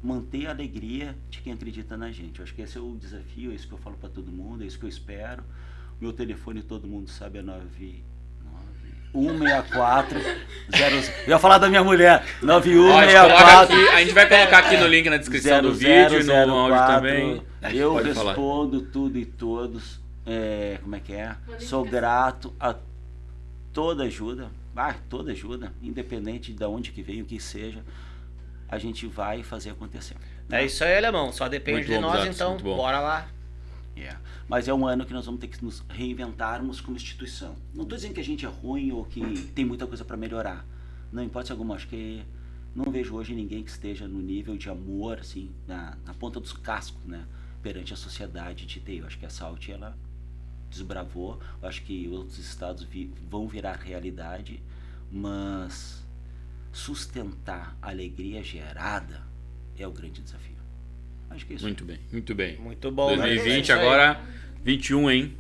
Manter 0.04 0.46
a 0.46 0.52
alegria 0.52 1.18
de 1.32 1.42
quem 1.42 1.54
acredita 1.54 1.98
na 1.98 2.12
gente. 2.12 2.38
Eu 2.38 2.44
acho 2.44 2.54
que 2.54 2.62
esse 2.62 2.78
é 2.78 2.82
o 2.82 2.96
desafio, 2.96 3.52
é 3.52 3.56
isso 3.56 3.68
que 3.68 3.74
eu 3.74 3.80
falo 3.80 3.98
para 3.98 4.10
todo 4.10 4.32
mundo, 4.32 4.64
é 4.64 4.68
isso 4.68 4.78
que 4.78 4.86
eu 4.86 4.90
espero. 4.90 5.44
Meu 6.00 6.14
telefone 6.14 6.62
todo 6.62 6.88
mundo 6.88 7.10
sabe 7.10 7.40
é 7.40 7.42
9 7.42 8.04
164 9.12 10.20
00. 10.20 11.14
Eu 11.26 11.30
ia 11.30 11.40
falar 11.40 11.58
da 11.58 11.68
minha 11.68 11.84
mulher. 11.84 12.24
Ó, 12.44 12.58
a, 12.58 12.62
gente 12.62 12.76
coloca 12.76 13.06
9164 13.14 13.76
aqui, 13.76 13.90
a 13.90 14.00
gente 14.00 14.14
vai 14.14 14.30
colocar 14.30 14.58
aqui 14.60 14.78
no 14.78 14.88
link 14.88 15.10
na 15.10 15.18
descrição 15.18 15.62
do 15.62 15.74
vídeo 15.74 16.20
e 16.20 16.24
no 16.24 16.54
áudio 16.54 16.86
também. 16.86 17.42
Eu 17.74 17.94
Pode 17.94 18.14
falar. 18.14 18.32
respondo 18.32 18.82
tudo 18.82 19.18
e 19.18 19.26
todos. 19.26 20.00
É, 20.26 20.78
como 20.84 20.96
é 20.96 21.00
que 21.00 21.14
é? 21.14 21.36
Sou 21.60 21.84
grato 21.84 22.54
a 22.60 22.76
toda 23.74 24.04
ajuda. 24.04 24.52
Ah, 24.76 24.96
toda 25.10 25.34
ajuda, 25.34 25.74
independente 25.82 26.54
de 26.54 26.64
onde 26.64 26.92
que 26.92 27.02
veio, 27.02 27.26
o 27.26 27.28
que 27.28 27.38
seja, 27.38 27.84
a 28.70 28.78
gente 28.78 29.06
vai 29.08 29.44
fazer 29.44 29.72
acontecer. 29.72 30.16
É 30.50 30.64
isso 30.64 30.84
aí, 30.86 30.96
Alemão. 30.96 31.34
Só 31.34 31.50
depende 31.50 31.80
Muito 31.80 31.88
de 31.88 31.96
bom, 31.96 32.02
nós, 32.02 32.26
então 32.26 32.56
bora 32.58 33.00
lá. 33.02 33.28
É. 34.02 34.18
Mas 34.48 34.68
é 34.68 34.74
um 34.74 34.88
ano 34.88 35.06
que 35.06 35.14
nós 35.14 35.26
vamos 35.26 35.42
ter 35.42 35.48
que 35.48 35.64
nos 35.64 35.84
reinventarmos 35.90 36.82
como 36.82 36.98
instituição. 36.98 37.56
Não 37.74 37.84
estou 37.84 37.98
dizendo 37.98 38.14
que 38.14 38.20
a 38.20 38.24
gente 38.24 38.46
é 38.46 38.50
ruim 38.50 38.92
ou 38.92 39.06
que 39.06 39.22
tem 39.54 39.66
muita 39.66 39.86
coisa 39.86 40.06
para 40.06 40.18
melhorar. 40.18 40.66
Não 41.12 41.24
importa 41.24 41.54
alguma, 41.54 41.76
acho 41.76 41.88
que 41.88 42.24
não 42.76 42.92
vejo 42.92 43.16
hoje 43.16 43.34
ninguém 43.34 43.64
que 43.64 43.70
esteja 43.72 44.08
no 44.08 44.20
nível 44.20 44.56
de 44.56 44.70
amor, 44.70 45.20
assim, 45.20 45.52
na, 45.68 45.98
na 46.06 46.14
ponta 46.14 46.40
dos 46.40 46.54
cascos, 46.54 47.04
né? 47.06 47.26
Perante 47.62 47.94
a 47.94 47.98
sociedade 47.98 48.66
de 48.66 48.80
TI. 48.80 48.98
Eu 48.98 49.08
acho 49.08 49.18
que 49.18 49.26
a 49.26 49.30
Salt, 49.30 49.68
ela 49.70 49.98
desbravou. 50.70 51.40
Eu 51.62 51.68
acho 51.68 51.82
que 51.84 52.08
outros 52.10 52.38
estados 52.38 52.84
vi, 52.84 53.12
vão 53.30 53.48
virar 53.48 53.74
realidade, 53.74 54.62
mas 55.12 56.06
sustentar 56.72 57.76
a 57.82 57.90
alegria 57.90 58.44
gerada 58.44 59.24
é 59.78 59.88
o 59.88 59.92
grande 59.92 60.22
desafio. 60.22 60.59
Acho 61.30 61.46
que 61.46 61.54
é 61.54 61.56
isso. 61.56 61.66
Muito 61.66 61.86
bem, 61.86 62.00
muito 62.12 62.36
bem. 62.36 62.58
Muito 62.58 62.92
bom. 62.92 63.16
2020 63.16 63.72
agora, 63.72 64.22
21, 64.64 65.12
hein? 65.12 65.34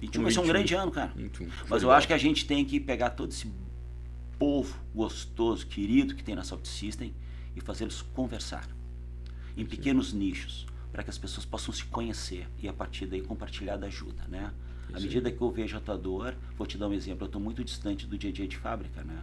21 0.00 0.22
vai 0.22 0.32
ser 0.32 0.38
um 0.38 0.42
21. 0.42 0.52
grande 0.54 0.74
ano, 0.74 0.90
cara. 0.90 1.12
21. 1.16 1.48
Mas 1.68 1.82
eu 1.82 1.90
acho 1.90 2.06
que 2.06 2.12
a 2.12 2.18
gente 2.18 2.46
tem 2.46 2.64
que 2.64 2.78
pegar 2.78 3.10
todo 3.10 3.30
esse 3.30 3.50
povo 4.38 4.76
gostoso, 4.94 5.66
querido 5.66 6.14
que 6.14 6.22
tem 6.22 6.34
na 6.34 6.44
Salt 6.44 6.66
System 6.66 7.14
e 7.56 7.60
fazê-los 7.60 8.02
conversar 8.02 8.68
em 9.56 9.64
pequenos 9.64 10.12
nichos 10.12 10.66
para 10.92 11.02
que 11.02 11.10
as 11.10 11.18
pessoas 11.18 11.44
possam 11.44 11.72
se 11.72 11.84
conhecer 11.84 12.46
e 12.60 12.68
a 12.68 12.72
partir 12.72 13.06
daí 13.06 13.20
compartilhar 13.20 13.76
da 13.76 13.86
ajuda, 13.86 14.22
né? 14.28 14.52
À 14.92 15.00
medida 15.00 15.30
que 15.30 15.40
eu 15.40 15.50
vejo 15.50 15.76
a 15.76 15.80
tua 15.80 15.96
dor, 15.96 16.36
vou 16.56 16.66
te 16.66 16.78
dar 16.78 16.88
um 16.88 16.92
exemplo, 16.92 17.24
eu 17.24 17.26
estou 17.26 17.40
muito 17.40 17.64
distante 17.64 18.06
do 18.06 18.16
dia 18.16 18.30
a 18.30 18.32
dia 18.32 18.46
de 18.46 18.56
fábrica, 18.56 19.02
né? 19.02 19.22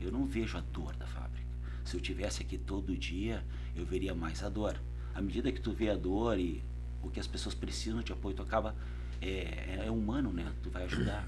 Eu 0.00 0.10
não 0.10 0.26
vejo 0.26 0.58
a 0.58 0.60
dor 0.60 0.96
da 0.96 1.06
fábrica. 1.06 1.46
Se 1.84 1.96
eu 1.96 2.00
tivesse 2.00 2.42
aqui 2.42 2.58
todo 2.58 2.96
dia, 2.96 3.44
eu 3.76 3.84
veria 3.84 4.14
mais 4.14 4.42
a 4.42 4.48
dor. 4.48 4.80
À 5.14 5.20
medida 5.20 5.52
que 5.52 5.60
tu 5.60 5.72
vê 5.72 5.90
a 5.90 5.96
dor 5.96 6.38
e 6.38 6.62
o 7.02 7.10
que 7.10 7.20
as 7.20 7.26
pessoas 7.26 7.54
precisam 7.54 8.00
de 8.00 8.12
apoio, 8.12 8.34
tu 8.34 8.42
acaba 8.42 8.74
é, 9.20 9.84
é 9.86 9.90
humano, 9.90 10.32
né? 10.32 10.50
Tu 10.62 10.70
vai 10.70 10.84
ajudar. 10.84 11.26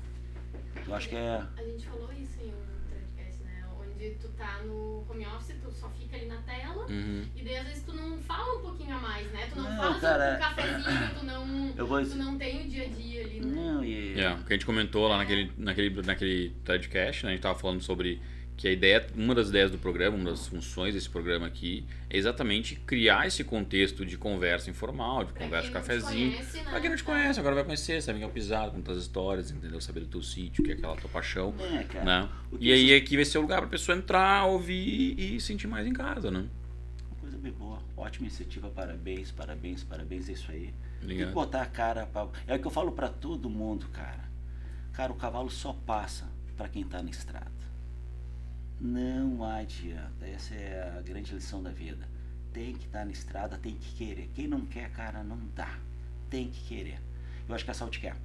Eu 0.86 0.94
acho 0.94 1.08
que 1.08 1.16
é 1.16 1.42
A 1.56 1.62
gente 1.62 1.86
falou 1.86 2.12
isso 2.12 2.38
em 2.40 2.48
um 2.48 2.88
podcast, 2.88 3.42
né? 3.42 3.64
Onde 3.80 4.10
tu 4.20 4.28
tá 4.30 4.62
no 4.64 5.04
home 5.08 5.26
office, 5.26 5.56
tu 5.62 5.70
só 5.70 5.88
fica 5.90 6.16
ali 6.16 6.26
na 6.26 6.38
tela. 6.42 6.86
Uhum. 6.86 7.24
E 7.36 7.42
daí 7.42 7.56
às 7.56 7.66
vezes 7.66 7.82
tu 7.84 7.94
não 7.94 8.18
fala 8.18 8.58
um 8.58 8.62
pouquinho 8.62 8.94
a 8.96 9.00
mais, 9.00 9.30
né? 9.32 9.46
Tu 9.52 9.56
não, 9.56 9.70
Não, 9.70 9.76
fala 9.76 10.00
cara, 10.00 10.34
o 10.34 10.38
cafezinho, 10.38 11.14
tu 11.18 11.24
não, 11.24 11.72
eu 11.76 11.86
vou 11.86 12.04
tu 12.04 12.16
não 12.16 12.36
tem 12.36 12.66
o 12.66 12.68
dia 12.68 12.84
a 12.84 12.88
dia 12.88 13.24
ali, 13.24 13.40
né? 13.40 13.46
não 13.54 13.84
e 13.84 14.20
É, 14.20 14.32
o 14.32 14.44
que 14.44 14.52
a 14.52 14.56
gente 14.56 14.66
comentou 14.66 15.08
lá 15.08 15.18
naquele, 15.18 15.52
naquele, 15.56 16.02
naquele 16.02 16.50
podcast, 16.64 17.24
né? 17.24 17.30
A 17.30 17.34
gente 17.34 17.42
tava 17.42 17.58
falando 17.58 17.80
sobre 17.80 18.20
que 18.56 18.68
a 18.68 18.70
ideia, 18.72 19.04
uma 19.16 19.34
das 19.34 19.48
ideias 19.48 19.70
do 19.70 19.78
programa, 19.78 20.16
uma 20.16 20.30
das 20.30 20.46
funções 20.46 20.94
desse 20.94 21.10
programa 21.10 21.46
aqui, 21.46 21.84
é 22.08 22.16
exatamente 22.16 22.76
criar 22.76 23.26
esse 23.26 23.42
contexto 23.42 24.06
de 24.06 24.16
conversa 24.16 24.70
informal, 24.70 25.24
de 25.24 25.32
Pra 25.32 25.42
conversa 25.44 25.66
te 25.68 25.72
cafezinho. 25.72 26.30
conhece, 26.32 26.56
né? 26.58 26.70
Pra 26.70 26.80
quem 26.80 26.88
não 26.90 26.96
te 26.96 27.02
conhece, 27.02 27.40
agora 27.40 27.54
vai 27.56 27.64
conhecer, 27.64 28.00
sabe 28.00 28.18
quem 28.20 28.26
é 28.26 28.30
o 28.30 28.32
pisado, 28.32 28.70
contar 28.70 28.92
as 28.92 28.98
histórias, 28.98 29.50
entendeu? 29.50 29.80
Saber 29.80 30.00
do 30.00 30.06
teu 30.06 30.22
sítio, 30.22 30.62
que 30.62 30.70
é 30.70 30.74
aquela 30.74 30.94
tua 30.96 31.10
paixão, 31.10 31.52
É, 31.58 31.82
cara. 31.82 32.04
né? 32.04 32.28
E 32.60 32.72
aí 32.72 32.86
vocês- 32.86 33.02
aqui 33.02 33.16
vai 33.16 33.24
ser 33.24 33.38
o 33.38 33.40
lugar 33.40 33.60
pra 33.60 33.68
pessoa 33.70 33.98
entrar, 33.98 34.44
ouvir 34.46 35.18
e 35.18 35.40
sentir 35.40 35.66
mais 35.66 35.84
em 35.86 35.92
casa, 35.92 36.30
né? 36.30 36.46
Uma 37.10 37.16
coisa 37.20 37.36
bem 37.38 37.50
boa. 37.52 37.78
Ótima 37.96 38.26
iniciativa, 38.26 38.68
parabéns, 38.70 39.32
parabéns, 39.32 39.82
parabéns, 39.82 40.28
é 40.28 40.32
isso 40.32 40.50
aí. 40.52 40.60
Tem 40.60 40.72
que 41.00 41.04
Obrigado. 41.24 41.32
botar 41.34 41.62
a 41.62 41.66
cara 41.66 42.06
pra... 42.06 42.28
É 42.46 42.54
o 42.54 42.58
que 42.60 42.66
eu 42.66 42.70
falo 42.70 42.92
pra 42.92 43.08
todo 43.08 43.50
mundo, 43.50 43.86
cara. 43.92 44.24
Cara, 44.92 45.10
o 45.12 45.16
cavalo 45.16 45.50
só 45.50 45.72
passa 45.72 46.26
pra 46.56 46.68
quem 46.68 46.84
tá 46.84 47.02
na 47.02 47.10
estrada. 47.10 47.50
Não 48.80 49.44
adianta. 49.44 50.26
Essa 50.26 50.54
é 50.54 50.96
a 50.98 51.02
grande 51.02 51.34
lição 51.34 51.62
da 51.62 51.70
vida. 51.70 52.06
Tem 52.52 52.74
que 52.74 52.86
estar 52.86 53.04
na 53.04 53.12
estrada, 53.12 53.58
tem 53.58 53.74
que 53.74 53.94
querer. 53.94 54.30
Quem 54.34 54.46
não 54.46 54.64
quer, 54.66 54.90
cara, 54.90 55.22
não 55.22 55.38
dá. 55.54 55.78
Tem 56.30 56.50
que 56.50 56.64
querer. 56.64 57.00
Eu 57.48 57.54
acho 57.54 57.64
que 57.64 57.70
a 57.70 57.74
Salt 57.74 57.98
quer. 57.98 58.16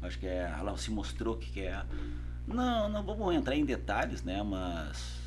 Eu 0.00 0.08
acho 0.08 0.18
que 0.18 0.26
é, 0.26 0.42
ela 0.58 0.76
se 0.76 0.90
mostrou 0.90 1.36
que 1.36 1.50
quer. 1.52 1.84
Não, 2.46 2.88
não 2.88 3.02
vamos 3.04 3.34
entrar 3.34 3.54
em 3.56 3.64
detalhes, 3.64 4.22
né? 4.22 4.42
Mas. 4.42 5.20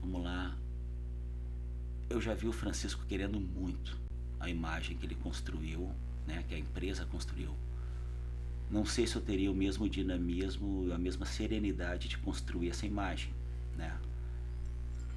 Vamos 0.00 0.24
lá. 0.24 0.56
Eu 2.08 2.20
já 2.20 2.34
vi 2.34 2.46
o 2.46 2.52
Francisco 2.52 3.04
querendo 3.06 3.38
muito 3.38 3.98
a 4.40 4.48
imagem 4.48 4.96
que 4.96 5.04
ele 5.04 5.14
construiu, 5.16 5.90
né? 6.26 6.44
Que 6.48 6.54
a 6.54 6.58
empresa 6.58 7.04
construiu. 7.06 7.54
Não 8.70 8.84
sei 8.84 9.06
se 9.06 9.16
eu 9.16 9.22
teria 9.22 9.50
o 9.50 9.54
mesmo 9.54 9.88
dinamismo, 9.88 10.92
a 10.92 10.98
mesma 10.98 11.24
serenidade 11.24 12.08
de 12.08 12.18
construir 12.18 12.68
essa 12.70 12.84
imagem, 12.86 13.30
né? 13.76 13.92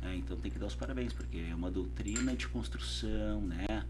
É, 0.03 0.15
então 0.15 0.37
tem 0.37 0.49
que 0.49 0.57
dar 0.57 0.65
os 0.67 0.75
parabéns, 0.75 1.13
porque 1.13 1.37
é 1.49 1.53
uma 1.53 1.69
doutrina 1.69 2.33
de 2.35 2.47
construção, 2.47 3.41
né? 3.41 3.83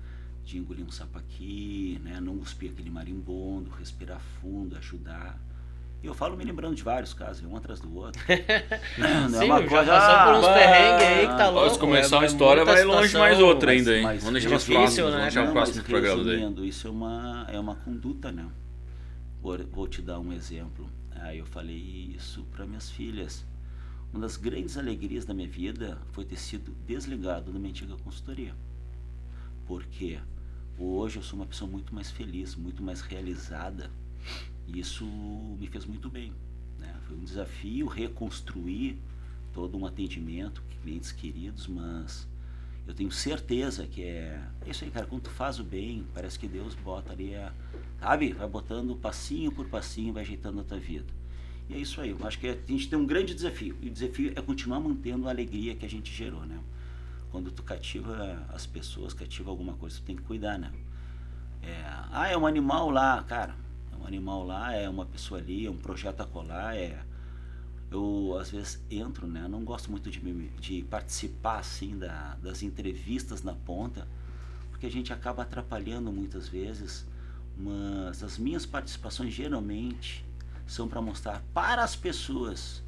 De 0.44 0.58
engolir 0.58 0.84
um 0.86 0.92
sapo 0.92 1.18
aqui, 1.18 2.02
né? 2.04 2.20
Não 2.20 2.38
cuspir 2.38 2.72
aquele 2.72 2.90
marimbondo, 2.90 3.70
respirar 3.78 4.20
fundo, 4.42 4.76
ajudar. 4.78 5.40
E 6.04 6.08
eu 6.08 6.16
falo 6.16 6.36
me 6.36 6.44
lembrando 6.44 6.74
de 6.76 6.82
vários 6.82 7.14
casos, 7.14 7.46
um 7.46 7.56
atrás 7.56 7.80
do 7.80 7.96
outro. 7.96 8.20
Não 8.98 9.30
Sim, 9.30 9.36
é 9.36 9.44
uma 9.46 9.62
já 9.62 9.68
coisa, 9.70 9.92
passou 9.92 10.34
por 10.34 10.40
uns 10.40 10.48
ah, 10.48 10.54
perrengues 10.56 11.08
aí 11.08 11.28
que 11.28 11.38
tá 11.38 11.50
louco. 11.50 11.70
Se 11.70 11.80
começar 11.80 12.16
é- 12.16 12.20
uma 12.20 12.26
é 12.26 12.28
história, 12.28 12.66
vai 12.66 12.84
longe 12.84 13.08
situação, 13.10 13.22
mais 13.22 13.40
outra 13.40 13.68
mas- 13.72 13.78
ainda, 13.80 13.96
hein? 13.98 14.04
mas 14.04 14.24
Vamos 14.24 14.42
deixar 14.42 14.56
os 14.56 14.62
difícil, 14.64 14.82
próximos, 14.82 15.12
né? 15.12 15.18
vamos 15.18 15.22
deixar 15.34 15.40
Não, 15.42 15.48
os 15.50 15.54
mas 15.54 15.64
próximos 15.64 15.88
programas 15.88 16.26
aí. 16.28 16.34
resumindo, 16.38 16.66
isso 16.66 16.88
é 16.88 16.90
uma, 16.90 17.48
é 17.52 17.60
uma 17.60 17.76
conduta, 17.76 18.32
né? 18.32 18.48
Vou, 19.42 19.88
te 19.88 20.04
dar 20.04 20.20
um 20.20 20.32
exemplo. 20.32 20.88
Ah, 21.10 21.34
eu 21.36 21.48
falei 21.48 22.14
isso 22.16 22.44
para 22.52 22.68
minhas 22.68 22.92
filhas. 22.92 23.44
Uma 24.14 24.22
das 24.22 24.38
grandes 24.38 24.78
alegrias 24.78 25.26
da 25.26 25.34
minha 25.34 25.50
vida 25.50 26.00
foi 26.12 26.24
ter 26.24 26.38
sido 26.38 26.76
desligado 26.86 27.52
da 27.52 27.58
minha 27.58 27.72
antiga 27.72 27.98
consultoria. 27.98 28.56
Porque 29.66 30.20
hoje 30.78 31.18
eu 31.18 31.24
sou 31.24 31.40
uma 31.40 31.48
pessoa 31.48 31.70
muito 31.70 31.94
mais 31.96 32.12
feliz, 32.12 32.56
muito 32.56 32.84
mais 32.84 33.02
realizada. 33.02 33.90
E 34.68 34.80
isso 34.80 35.06
me 35.06 35.66
fez 35.66 35.86
muito 35.86 36.08
bem. 36.08 36.32
Né? 36.78 36.96
Foi 37.08 37.18
um 37.18 37.24
desafio 37.24 37.88
reconstruir 37.88 39.00
todo 39.52 39.76
um 39.76 39.88
atendimento, 39.88 40.62
clientes 40.84 41.12
queridos, 41.12 41.66
mas 41.66 42.28
eu 42.88 42.94
tenho 42.94 43.12
certeza 43.12 43.86
que 43.86 44.04
é, 44.04 44.42
é 44.66 44.70
isso 44.70 44.84
aí, 44.84 44.92
cara. 44.92 45.06
Quando 45.06 45.24
tu 45.24 45.30
faz 45.30 45.60
o 45.60 45.64
bem, 45.64 46.06
parece 46.14 46.38
que 46.38 46.48
Deus 46.48 46.76
bota 46.76 47.14
ali, 47.14 47.36
a, 47.36 47.54
sabe? 48.00 48.34
Vai 48.34 48.48
botando 48.48 48.96
passinho 48.96 49.52
por 49.52 49.68
passinho, 49.68 50.14
vai 50.14 50.24
ajeitando 50.24 50.60
a 50.62 50.64
tua 50.64 50.80
vida. 50.80 51.14
E 51.70 51.76
é 51.76 51.78
isso 51.78 52.02
aí. 52.02 52.10
Eu 52.10 52.18
acho 52.26 52.40
que 52.40 52.48
a 52.48 52.58
gente 52.68 52.90
tem 52.90 52.98
um 52.98 53.06
grande 53.06 53.34
desafio. 53.34 53.78
E 53.82 53.88
o 53.88 53.92
desafio 53.92 54.34
é 54.36 54.42
continuar 54.42 54.80
mantendo 54.80 55.28
a 55.28 55.32
alegria 55.32 55.76
que 55.76 55.86
a 55.86 55.90
gente 55.90 56.12
gerou, 56.12 56.46
né? 56.46 56.60
Quando 57.32 57.52
tu 57.52 57.64
cativa 57.64 58.46
as 58.50 58.66
pessoas, 58.66 59.14
cativa 59.14 59.50
alguma 59.50 59.74
coisa, 59.74 59.98
tu 59.98 60.04
tem 60.04 60.16
que 60.16 60.24
cuidar, 60.24 60.58
né? 60.58 60.72
É, 61.64 61.84
ah, 62.12 62.28
é 62.28 62.36
um 62.36 62.46
animal 62.46 62.90
lá, 62.90 63.24
cara. 63.24 63.56
É 63.94 63.96
um 63.96 64.06
animal 64.06 64.44
lá, 64.44 64.74
é 64.74 64.90
uma 64.90 65.06
pessoa 65.06 65.40
ali, 65.40 65.66
é 65.66 65.72
um 65.72 65.78
projeto 65.78 66.22
a 66.22 66.26
colar, 66.26 66.76
é 66.76 67.00
eu 67.92 68.38
às 68.40 68.50
vezes 68.50 68.80
entro, 68.90 69.28
né? 69.28 69.48
Não 69.48 69.64
gosto 69.64 69.92
muito 69.92 70.10
de, 70.10 70.20
de 70.60 70.82
participar 70.84 71.60
assim 71.60 71.98
da, 71.98 72.36
das 72.42 72.64
entrevistas 72.64 73.44
na 73.44 73.54
ponta, 73.54 74.08
porque 74.70 74.86
a 74.86 74.92
gente 74.92 75.12
acaba 75.12 75.44
atrapalhando 75.44 76.12
muitas 76.12 76.48
vezes, 76.48 77.06
mas 77.58 78.24
as 78.24 78.38
minhas 78.38 78.66
participações 78.66 79.34
geralmente 79.34 80.26
são 80.66 80.88
para 80.88 81.02
mostrar 81.02 81.44
para 81.54 81.84
as 81.84 81.96
pessoas 81.96 82.82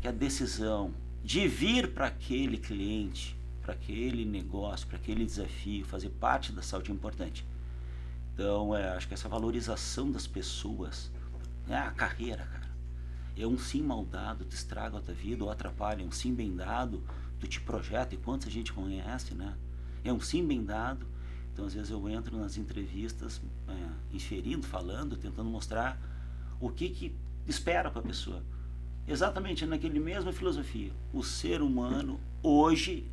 que 0.00 0.08
a 0.08 0.12
decisão 0.12 0.94
de 1.22 1.46
vir 1.46 1.92
para 1.92 2.06
aquele 2.06 2.56
cliente, 2.56 3.36
para 3.60 3.74
aquele 3.74 4.24
negócio, 4.24 4.86
para 4.86 4.96
aquele 4.96 5.26
desafio, 5.26 5.84
fazer 5.84 6.08
parte 6.08 6.50
da 6.50 6.62
saúde 6.62 6.90
é 6.90 6.94
importante. 6.94 7.46
Então, 8.32 8.74
é, 8.74 8.88
acho 8.96 9.06
que 9.06 9.12
essa 9.12 9.28
valorização 9.28 10.10
das 10.10 10.26
pessoas 10.26 11.10
é 11.68 11.76
a 11.76 11.90
carreira, 11.90 12.46
cara. 12.46 12.59
É 13.36 13.46
um 13.46 13.58
sim 13.58 13.82
mal 13.82 14.04
dado, 14.04 14.44
te 14.44 14.54
estraga 14.54 14.98
a 14.98 15.00
tua 15.00 15.14
vida 15.14 15.44
ou 15.44 15.50
atrapalha. 15.50 16.02
É 16.02 16.06
um 16.06 16.12
sim 16.12 16.34
bem 16.34 16.54
dado, 16.54 17.02
tu 17.38 17.46
te 17.46 17.60
projeta. 17.60 18.14
E 18.14 18.18
quantos 18.18 18.46
a 18.46 18.50
gente 18.50 18.72
conhece, 18.72 19.34
né? 19.34 19.56
É 20.04 20.12
um 20.12 20.20
sim 20.20 20.46
bem 20.46 20.64
dado. 20.64 21.06
Então, 21.52 21.66
às 21.66 21.74
vezes 21.74 21.90
eu 21.90 22.08
entro 22.08 22.38
nas 22.38 22.56
entrevistas, 22.56 23.40
é, 23.68 24.14
inferindo, 24.14 24.66
falando, 24.66 25.16
tentando 25.16 25.48
mostrar 25.50 26.00
o 26.60 26.70
que 26.70 26.88
que 26.88 27.14
espera 27.46 27.90
para 27.90 28.00
a 28.00 28.04
pessoa. 28.04 28.42
Exatamente 29.06 29.66
naquele 29.66 29.98
mesma 29.98 30.32
filosofia. 30.32 30.92
O 31.12 31.22
ser 31.22 31.62
humano 31.62 32.20
hoje 32.42 33.10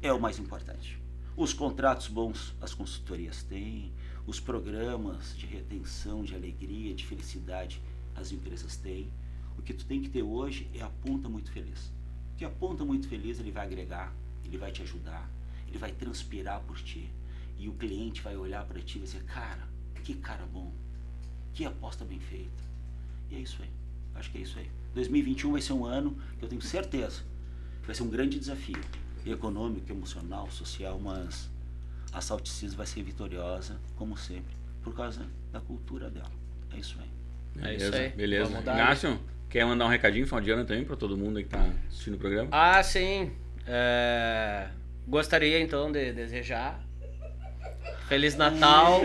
é 0.00 0.12
o 0.12 0.20
mais 0.20 0.38
importante. 0.38 1.00
Os 1.36 1.52
contratos 1.52 2.08
bons 2.08 2.54
as 2.60 2.72
consultorias 2.72 3.42
têm, 3.42 3.92
os 4.26 4.40
programas 4.40 5.36
de 5.36 5.46
retenção, 5.46 6.22
de 6.22 6.34
alegria, 6.34 6.94
de 6.94 7.04
felicidade 7.04 7.82
as 8.14 8.32
empresas 8.32 8.76
têm. 8.76 9.10
O 9.58 9.62
que 9.62 9.72
tu 9.72 9.84
tem 9.84 10.00
que 10.00 10.08
ter 10.08 10.22
hoje 10.22 10.68
é 10.74 10.82
a 10.82 10.88
ponta 10.88 11.28
muito 11.28 11.50
feliz. 11.50 11.92
Porque 12.30 12.44
a 12.44 12.50
ponta 12.50 12.84
muito 12.84 13.08
feliz 13.08 13.38
ele 13.38 13.50
vai 13.50 13.66
agregar, 13.66 14.12
ele 14.44 14.58
vai 14.58 14.72
te 14.72 14.82
ajudar, 14.82 15.30
ele 15.68 15.78
vai 15.78 15.92
transpirar 15.92 16.60
por 16.62 16.76
ti. 16.80 17.10
E 17.58 17.68
o 17.68 17.74
cliente 17.74 18.20
vai 18.20 18.36
olhar 18.36 18.64
para 18.64 18.80
ti 18.80 18.96
e 18.96 19.00
vai 19.00 19.06
dizer, 19.06 19.24
cara, 19.24 19.68
que 20.02 20.14
cara 20.14 20.44
bom, 20.44 20.72
que 21.52 21.64
aposta 21.64 22.04
bem 22.04 22.20
feita. 22.20 22.62
E 23.30 23.36
é 23.36 23.38
isso 23.38 23.62
aí. 23.62 23.70
Acho 24.14 24.30
que 24.30 24.38
é 24.38 24.40
isso 24.42 24.58
aí. 24.58 24.70
2021 24.94 25.52
vai 25.52 25.60
ser 25.60 25.72
um 25.72 25.84
ano 25.84 26.16
que 26.38 26.44
eu 26.44 26.48
tenho 26.48 26.62
certeza 26.62 27.22
que 27.84 27.86
vai 27.86 27.94
ser 27.94 28.02
um 28.02 28.08
grande 28.08 28.38
desafio 28.38 28.80
econômico, 29.26 29.92
emocional, 29.92 30.50
social, 30.50 30.98
mas 30.98 31.50
a 32.12 32.20
Salticis 32.20 32.72
vai 32.72 32.86
ser 32.86 33.02
vitoriosa, 33.02 33.78
como 33.96 34.16
sempre, 34.16 34.56
por 34.82 34.94
causa 34.94 35.28
da 35.52 35.60
cultura 35.60 36.08
dela. 36.08 36.32
É 36.72 36.78
isso 36.78 36.98
aí. 36.98 37.10
É 37.62 37.74
isso 37.74 37.90
Beleza, 37.90 37.96
aí. 37.98 38.08
beleza. 38.10 38.44
Vamos 38.50 38.64
dar 38.64 38.74
Inácio, 38.74 39.20
quer 39.48 39.64
mandar 39.64 39.86
um 39.86 39.88
recadinho 39.88 40.26
final 40.26 40.40
de 40.40 40.50
ano 40.50 40.64
também 40.64 40.84
pra 40.84 40.96
todo 40.96 41.16
mundo 41.16 41.38
aí 41.38 41.44
que 41.44 41.50
tá 41.50 41.64
assistindo 41.88 42.14
o 42.14 42.18
programa? 42.18 42.48
Ah, 42.50 42.82
sim. 42.82 43.32
É, 43.66 44.68
Gostaria 45.06 45.60
então 45.60 45.92
de 45.92 46.12
desejar 46.12 46.82
Feliz 48.08 48.36
Natal, 48.36 49.00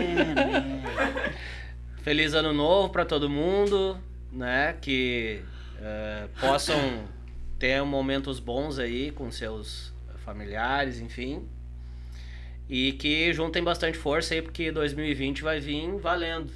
Feliz 2.02 2.34
Ano 2.34 2.52
Novo 2.52 2.90
para 2.90 3.04
todo 3.04 3.28
mundo, 3.28 3.98
né? 4.32 4.76
Que 4.80 5.42
é, 5.80 6.26
possam 6.40 7.04
ter 7.58 7.82
momentos 7.82 8.38
bons 8.40 8.78
aí 8.78 9.10
com 9.10 9.30
seus 9.30 9.92
familiares, 10.24 11.00
enfim. 11.00 11.46
E 12.68 12.92
que 12.92 13.32
juntem 13.32 13.62
bastante 13.62 13.98
força 13.98 14.34
aí, 14.34 14.42
porque 14.42 14.70
2020 14.70 15.42
vai 15.42 15.60
vir 15.60 15.96
valendo. 15.98 16.50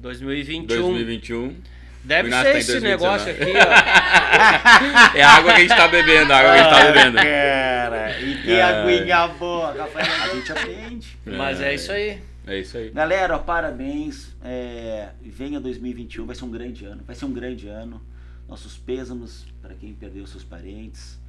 2021. 0.00 0.66
2021. 0.66 1.56
Deve 2.02 2.30
ser 2.30 2.42
tá 2.42 2.58
esse 2.58 2.80
2019. 2.80 2.84
negócio 2.88 3.30
aqui, 3.30 3.52
ó. 3.52 5.14
É 5.18 5.22
a 5.22 5.30
água 5.36 5.52
que 5.52 5.58
a 5.58 5.60
gente 5.60 5.76
tá 5.76 5.88
bebendo, 5.88 6.32
a 6.32 6.38
água 6.38 6.52
que 6.52 6.58
a 6.58 6.62
gente 6.62 6.70
tá 6.72 6.92
bebendo. 6.92 7.16
Cara, 7.18 8.20
e 8.20 8.42
que 8.42 8.50
É. 8.52 8.62
aguinha 8.62 9.26
boa, 9.28 9.72
Rafael. 9.72 10.22
A 10.22 10.34
gente 10.34 10.50
aprende. 10.52 11.18
Mas 11.26 11.60
é 11.60 11.74
isso 11.74 11.92
aí. 11.92 12.22
É 12.46 12.58
isso 12.58 12.76
aí. 12.78 12.90
Galera, 12.90 13.36
ó, 13.36 13.38
parabéns. 13.38 14.34
É, 14.42 15.10
venha 15.22 15.60
2021, 15.60 16.24
vai 16.24 16.34
ser 16.34 16.44
um 16.46 16.50
grande 16.50 16.84
ano. 16.86 17.02
Vai 17.06 17.14
ser 17.14 17.26
um 17.26 17.32
grande 17.32 17.68
ano. 17.68 18.00
Nossos 18.48 18.78
pêsames 18.78 19.44
para 19.60 19.74
quem 19.74 19.92
perdeu 19.92 20.26
seus 20.26 20.42
parentes. 20.42 21.20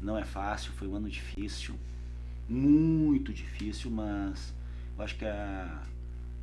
Não 0.00 0.18
é 0.18 0.24
fácil, 0.24 0.72
foi 0.72 0.88
um 0.88 0.96
ano 0.96 1.08
difícil. 1.08 1.74
Muito 2.48 3.32
difícil, 3.32 3.90
mas 3.90 4.54
eu 4.96 5.04
acho 5.04 5.16
que 5.16 5.24
a. 5.26 5.82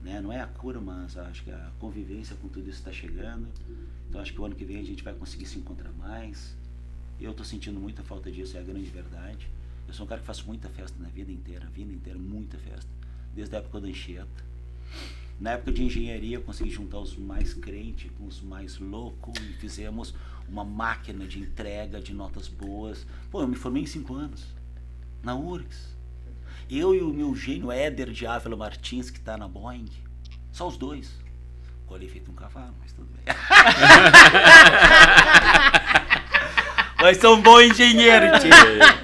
Né, 0.02 0.19
não 0.19 0.34
é 0.34 0.41
a 0.41 0.48
cura, 0.48 0.82
mas 0.82 1.15
acho 1.15 1.44
que 1.44 1.52
a 1.52 1.72
convivência 1.80 2.36
com 2.38 2.48
tudo 2.48 2.69
isso 2.69 2.80
está 2.80 2.91
chegando. 2.91 3.48
Então 4.10 4.19
acho 4.19 4.34
que 4.34 4.41
o 4.41 4.45
ano 4.45 4.56
que 4.56 4.65
vem 4.65 4.80
a 4.80 4.84
gente 4.84 5.03
vai 5.03 5.14
conseguir 5.14 5.45
se 5.45 5.60
encontrar 5.60 5.91
mais. 5.94 6.56
Eu 7.19 7.34
tô 7.34 7.44
sentindo 7.44 7.80
muita 7.80 8.03
falta 8.03 8.32
disso, 8.32 8.57
é 8.57 8.60
a 8.60 8.64
grande 8.64 8.90
verdade. 8.90 9.48
Eu 9.88 9.94
sou 9.94 10.06
um 10.06 10.10
cara 10.10 10.19
que 10.22 10.28
faço 10.28 10.45
muita 10.48 10.69
festa 10.69 10.98
na 11.02 11.10
vida 11.10 11.32
inteira, 11.32 11.68
a 11.68 11.69
vida 11.69 11.94
inteira, 11.94 12.18
muita 12.18 12.57
festa. 12.57 12.90
Desde 13.36 13.56
a 13.56 13.60
época 13.60 13.80
da 13.80 13.88
Anchieta. 13.88 14.52
Na 15.40 15.52
época 15.52 15.72
de 15.72 15.84
engenharia, 15.84 16.38
eu 16.38 16.41
consegui 16.41 16.69
juntar 16.69 16.99
os 16.99 17.15
mais 17.15 17.53
crentes 17.53 18.11
com 18.18 18.26
os 18.26 18.41
mais 18.41 18.80
loucos 18.80 19.34
e 19.40 19.53
fizemos 19.53 20.14
uma 20.48 20.64
máquina 20.64 21.26
de 21.26 21.40
entrega 21.40 21.99
de 21.99 22.14
notas 22.14 22.48
boas. 22.48 23.06
Pô, 23.30 23.41
eu 23.41 23.48
me 23.48 23.56
formei 23.56 23.84
em 23.84 23.88
cinco 23.88 24.14
anos, 24.14 24.45
na 25.23 25.36
URGS. 25.36 25.95
Eu 26.73 26.95
e 26.95 27.02
o 27.02 27.14
meu 27.14 27.35
gênio 27.35 27.69
Éder 27.69 28.11
de 28.11 28.26
Ávila 28.26 28.56
Martins, 28.56 29.10
que 29.10 29.19
tá 29.19 29.35
na 29.35 29.45
Boeing, 29.45 29.89
só 30.53 30.69
os 30.69 30.77
dois. 30.77 31.19
Colhei 31.85 32.07
feito 32.07 32.31
um 32.31 32.34
cavalo, 32.34 32.73
mas 32.80 32.93
tudo 32.93 33.10
bem. 33.14 33.26
Mas 37.02 37.18
sou 37.18 37.35
um 37.35 37.41
bom 37.41 37.60
engenheiro, 37.60 38.27
Tico. 38.39 38.56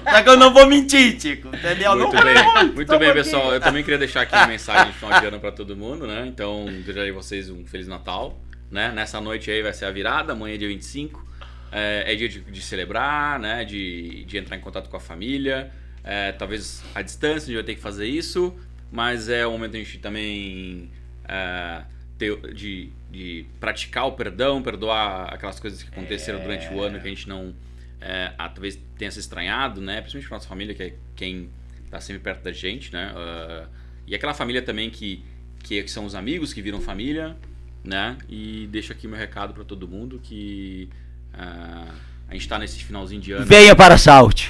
Só 0.08 0.22
que 0.22 0.28
eu 0.28 0.36
não 0.36 0.54
vou 0.54 0.68
mentir, 0.68 1.18
Tico. 1.18 1.48
Entendeu? 1.48 1.96
Muito 1.96 2.14
não 2.14 2.22
bem, 2.22 2.34
vou, 2.44 2.64
muito 2.72 2.96
bem, 2.96 3.12
pessoal. 3.12 3.52
Eu 3.52 3.60
também 3.60 3.82
queria 3.82 3.98
deixar 3.98 4.20
aqui 4.20 4.36
uma 4.36 4.46
mensagem 4.46 4.92
de 4.92 4.96
final 4.96 5.20
de 5.20 5.26
ano 5.26 5.40
pra 5.40 5.50
todo 5.50 5.76
mundo, 5.76 6.06
né? 6.06 6.24
Então, 6.28 6.64
desejarei 6.66 7.10
vocês 7.10 7.50
um 7.50 7.66
Feliz 7.66 7.88
Natal, 7.88 8.40
né? 8.70 8.92
Nessa 8.92 9.20
noite 9.20 9.50
aí 9.50 9.62
vai 9.62 9.72
ser 9.72 9.86
a 9.86 9.90
virada, 9.90 10.32
amanhã 10.32 10.54
é 10.54 10.58
dia 10.58 10.68
25. 10.68 11.26
É, 11.72 12.12
é 12.12 12.14
dia 12.14 12.28
de, 12.28 12.40
de 12.40 12.62
celebrar, 12.62 13.40
né? 13.40 13.64
De, 13.64 14.24
de 14.26 14.38
entrar 14.38 14.56
em 14.56 14.60
contato 14.60 14.88
com 14.88 14.96
a 14.96 15.00
família. 15.00 15.72
É, 16.10 16.32
talvez 16.32 16.82
à 16.94 17.02
distância 17.02 17.44
a 17.44 17.46
gente 17.48 17.54
vai 17.56 17.62
ter 17.64 17.74
que 17.74 17.82
fazer 17.82 18.06
isso, 18.06 18.54
mas 18.90 19.28
é 19.28 19.46
o 19.46 19.50
momento 19.52 19.76
a 19.76 19.78
gente 19.78 19.98
também 19.98 20.90
é, 21.28 21.82
ter- 22.16 22.54
de, 22.54 22.90
de 23.10 23.44
praticar 23.60 24.06
o 24.06 24.12
perdão, 24.12 24.62
perdoar 24.62 25.34
aquelas 25.34 25.60
coisas 25.60 25.82
que 25.82 25.90
aconteceram 25.90 26.40
durante 26.40 26.66
o 26.72 26.80
ano 26.82 26.98
que 26.98 27.06
a 27.06 27.10
gente 27.10 27.28
não 27.28 27.54
é, 28.00 28.32
ah, 28.38 28.48
talvez 28.48 28.78
tenha 28.96 29.10
se 29.10 29.20
estranhado, 29.20 29.80
né? 29.82 30.00
Principalmente 30.00 30.28
pra 30.28 30.36
nossa 30.36 30.48
família, 30.48 30.74
que 30.74 30.82
é 30.82 30.94
quem 31.14 31.50
tá 31.90 32.00
sempre 32.00 32.22
perto 32.22 32.42
da 32.42 32.52
gente, 32.52 32.90
né? 32.92 33.12
Ah, 33.14 33.66
e 34.06 34.14
aquela 34.14 34.32
família 34.32 34.62
também 34.62 34.88
que, 34.88 35.22
que 35.62 35.86
são 35.88 36.06
os 36.06 36.14
amigos 36.14 36.54
que 36.54 36.62
viram 36.62 36.80
família, 36.80 37.36
né? 37.84 38.16
E 38.30 38.66
deixo 38.70 38.92
aqui 38.92 39.06
meu 39.06 39.18
recado 39.18 39.52
pra 39.52 39.62
todo 39.64 39.86
mundo 39.86 40.18
que 40.22 40.88
ah, 41.34 41.92
a 42.28 42.32
gente 42.32 42.48
tá 42.48 42.58
nesse 42.58 42.82
finalzinho 42.82 43.20
de 43.20 43.32
ano. 43.32 43.44
Venha 43.44 43.76
para 43.76 43.98
Salt. 43.98 44.48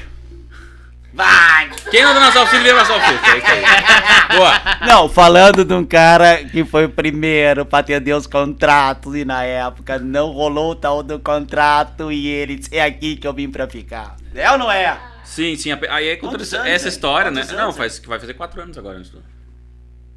Vai! 1.18 1.68
Quem 1.90 2.04
não 2.04 2.14
nosso 2.14 2.38
auxílio, 2.38 2.62
vem 2.62 2.72
nosso 2.74 2.92
auxílio. 2.92 3.18
É 3.24 3.38
isso 3.38 3.46
aí. 3.48 4.36
Boa! 4.36 4.52
Não, 4.86 5.08
falando 5.08 5.64
de 5.64 5.74
um 5.74 5.84
cara 5.84 6.44
que 6.44 6.64
foi 6.64 6.84
o 6.84 6.88
primeiro 6.88 7.66
pra 7.66 7.80
atender 7.80 8.12
os 8.14 8.24
contratos 8.26 9.16
e 9.16 9.24
na 9.24 9.42
época 9.42 9.98
não 9.98 10.30
rolou 10.30 10.70
o 10.70 10.74
tal 10.76 11.02
do 11.02 11.18
contrato 11.18 12.12
e 12.12 12.28
ele 12.28 12.54
disse, 12.54 12.76
é 12.76 12.84
aqui 12.84 13.16
que 13.16 13.26
eu 13.26 13.32
vim 13.34 13.50
pra 13.50 13.66
ficar. 13.68 14.14
É 14.32 14.48
ou 14.52 14.58
não 14.58 14.70
é? 14.70 14.96
Sim, 15.24 15.56
sim. 15.56 15.72
a- 15.72 15.78
Aí 15.90 16.06
é 16.08 16.16
Quantos 16.16 16.52
essa, 16.52 16.62
anos, 16.62 16.84
história, 16.84 17.30
né? 17.32 17.40
Quantos 17.40 17.56
Não, 17.56 17.64
anos, 17.64 17.76
faz, 17.76 17.98
que 17.98 18.08
vai 18.08 18.20
fazer 18.20 18.34
quatro 18.34 18.62
anos 18.62 18.78
agora. 18.78 19.00
Isso. 19.00 19.20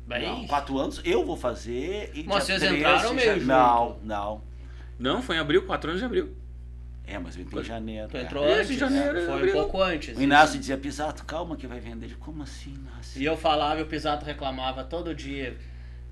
Não, 0.08 0.46
quatro 0.46 0.78
anos 0.78 1.02
eu 1.04 1.26
vou 1.26 1.36
fazer 1.38 2.12
e 2.14 2.24
Mas 2.28 2.44
vocês 2.44 2.60
13 2.60 2.78
entraram 2.78 3.18
junto. 3.18 3.46
Não, 3.46 3.98
não. 4.04 4.42
Não, 5.00 5.22
foi 5.24 5.38
em 5.38 5.40
abril, 5.40 5.64
quatro 5.64 5.90
anos 5.90 6.00
de 6.02 6.06
abril. 6.06 6.30
É, 7.14 7.20
mas 7.20 7.36
eu 7.36 7.42
entrei 7.44 7.62
em 7.62 7.66
janeiro. 7.66 8.08
Tu 8.10 8.18
é. 8.18 8.22
entrou 8.22 8.46
Isso, 8.46 8.60
antes, 8.60 8.72
em 8.72 8.78
janeiro, 8.78 9.14
né? 9.14 9.26
Foi 9.26 9.50
um 9.50 9.54
pouco 9.54 9.82
antes. 9.82 10.18
O 10.18 10.22
Inácio 10.22 10.60
dizia, 10.60 10.78
Pisato, 10.78 11.26
calma 11.26 11.56
que 11.58 11.68
vai 11.68 11.80
vender. 11.80 12.06
Ele, 12.06 12.16
como 12.20 12.44
assim, 12.44 12.74
Inácio? 12.74 13.22
E 13.22 13.26
eu 13.26 13.36
falava 13.36 13.80
e 13.80 13.84
o 13.84 13.86
Pisato 13.86 14.26
reclamava 14.26 14.84
todo 14.84 15.14
dia. 15.14 15.58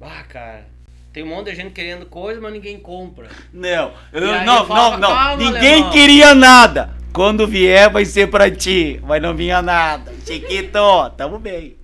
Ah, 0.01 0.23
cara, 0.27 0.65
tem 1.13 1.23
um 1.23 1.27
monte 1.27 1.49
de 1.51 1.55
gente 1.55 1.71
querendo 1.71 2.05
coisa, 2.05 2.41
mas 2.41 2.51
ninguém 2.53 2.79
compra. 2.79 3.29
Não, 3.53 3.93
eu- 4.11 4.27
E 4.27 4.45
não, 4.45 4.57
eu 4.59 4.65
falava, 4.65 4.97
não, 4.97 5.09
não. 5.09 5.15
"Calma, 5.17 5.43
Ninguém 5.43 5.73
alemão." 5.75 5.91
queria 5.91 6.35
nada. 6.35 6.89
Quando 7.13 7.47
vier, 7.47 7.89
vai 7.89 8.05
ser 8.05 8.29
pra 8.29 8.49
ti. 8.51 8.99
Mas 9.03 9.21
não 9.21 9.35
vinha 9.35 9.61
nada. 9.61 10.11
Chiquito, 10.25 10.77
tamo 11.17 11.39
bem. 11.39 11.77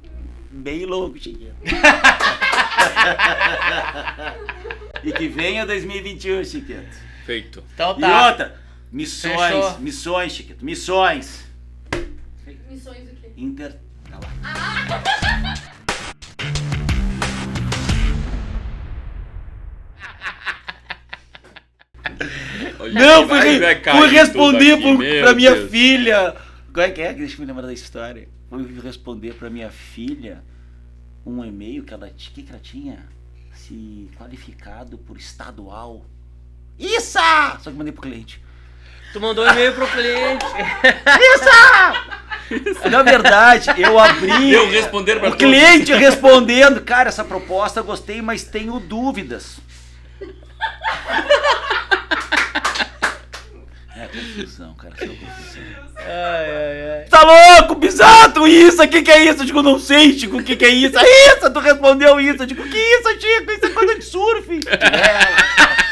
Bem 0.52 0.86
louco, 0.86 1.18
Chiquito. 1.20 1.54
e 5.04 5.12
que 5.12 5.28
venha 5.28 5.66
2021, 5.66 6.44
Chiquito. 6.44 7.06
Feito. 7.26 7.64
Então 7.74 7.96
E 7.98 8.02
tá. 8.02 8.28
outra, 8.28 8.56
missões, 9.00 9.36
Fechou. 9.36 9.80
missões, 9.80 10.32
Chiquito, 10.32 10.64
missões. 10.66 11.46
Missões 12.70 13.10
do 13.10 13.16
quê? 13.18 13.32
Inter. 13.36 13.76
Tá 14.10 14.20
lá. 14.20 15.54
Olha 22.80 22.94
Não, 22.94 23.28
fui, 23.28 23.40
re- 23.40 23.76
cair 23.78 23.98
fui 23.98 24.08
responder 24.10 24.72
aqui, 24.74 24.82
pro- 24.84 24.98
pra 25.22 25.34
minha 25.34 25.56
Deus. 25.56 25.72
filha. 25.72 26.36
Como 26.72 26.86
é 26.86 26.92
que 26.92 27.02
é? 27.02 27.14
Deixa 27.14 27.36
eu 27.36 27.40
me 27.40 27.46
lembrar 27.46 27.66
da 27.66 27.74
história. 27.74 28.28
Fui 28.50 28.80
responder 28.82 29.34
pra 29.34 29.50
minha 29.50 29.70
filha 29.70 30.44
um 31.26 31.44
e-mail 31.44 31.84
que 31.84 31.94
ela, 31.94 32.10
que 32.10 32.46
ela 32.48 32.60
tinha 32.60 33.08
se 33.54 34.10
qualificado 34.18 34.98
por 34.98 35.18
estadual. 35.18 36.06
Isso! 36.78 37.18
Só 37.62 37.72
que 37.72 37.78
mandei 37.78 37.92
pro 37.94 38.02
cliente. 38.04 38.42
Tu 39.16 39.22
mandou 39.22 39.46
um 39.46 39.50
e-mail 39.50 39.72
pro 39.72 39.88
cliente. 39.88 40.46
Na 42.92 43.02
verdade, 43.02 43.70
eu 43.78 43.98
abri. 43.98 44.50
Deu 44.52 44.70
responder 44.70 45.20
pra 45.22 45.30
o 45.30 45.32
todos. 45.32 45.38
cliente 45.38 45.94
respondendo, 45.94 46.82
cara, 46.82 47.08
essa 47.08 47.24
proposta 47.24 47.80
eu 47.80 47.86
gostei, 47.86 48.22
mas 48.22 48.44
tenho 48.44 48.78
dúvidas. 48.78 49.56
É 53.98 54.08
confusão, 54.08 54.76
cara, 54.76 54.94
isso 54.96 55.06
é 55.06 55.08
confusão. 55.08 55.64
ai, 55.96 56.52
ai, 56.52 56.92
ai. 57.00 57.06
Tá 57.06 57.22
louco, 57.24 57.76
Bisato, 57.76 58.46
isso, 58.46 58.84
o 58.84 58.88
que 58.90 59.02
que 59.02 59.12
é 59.12 59.24
isso? 59.24 59.44
Eu 59.44 59.46
digo, 59.46 59.64
não 59.64 59.80
sei, 59.80 60.12
Chico, 60.12 60.40
o 60.40 60.44
que 60.44 60.58
que 60.58 60.66
é 60.66 60.70
isso? 60.70 61.00
É 61.00 61.28
isso, 61.30 61.50
tu 61.54 61.60
respondeu 61.62 62.20
isso. 62.20 62.44
Eu 62.44 62.48
digo, 62.48 62.64
o 62.64 62.70
que 62.70 62.78
é 62.78 63.00
isso, 63.00 63.10
Chico? 63.22 63.50
Isso 63.50 63.66
é 63.66 63.70
coisa 63.70 63.96
de 63.96 64.04
surf. 64.04 64.60
É. 64.68 65.85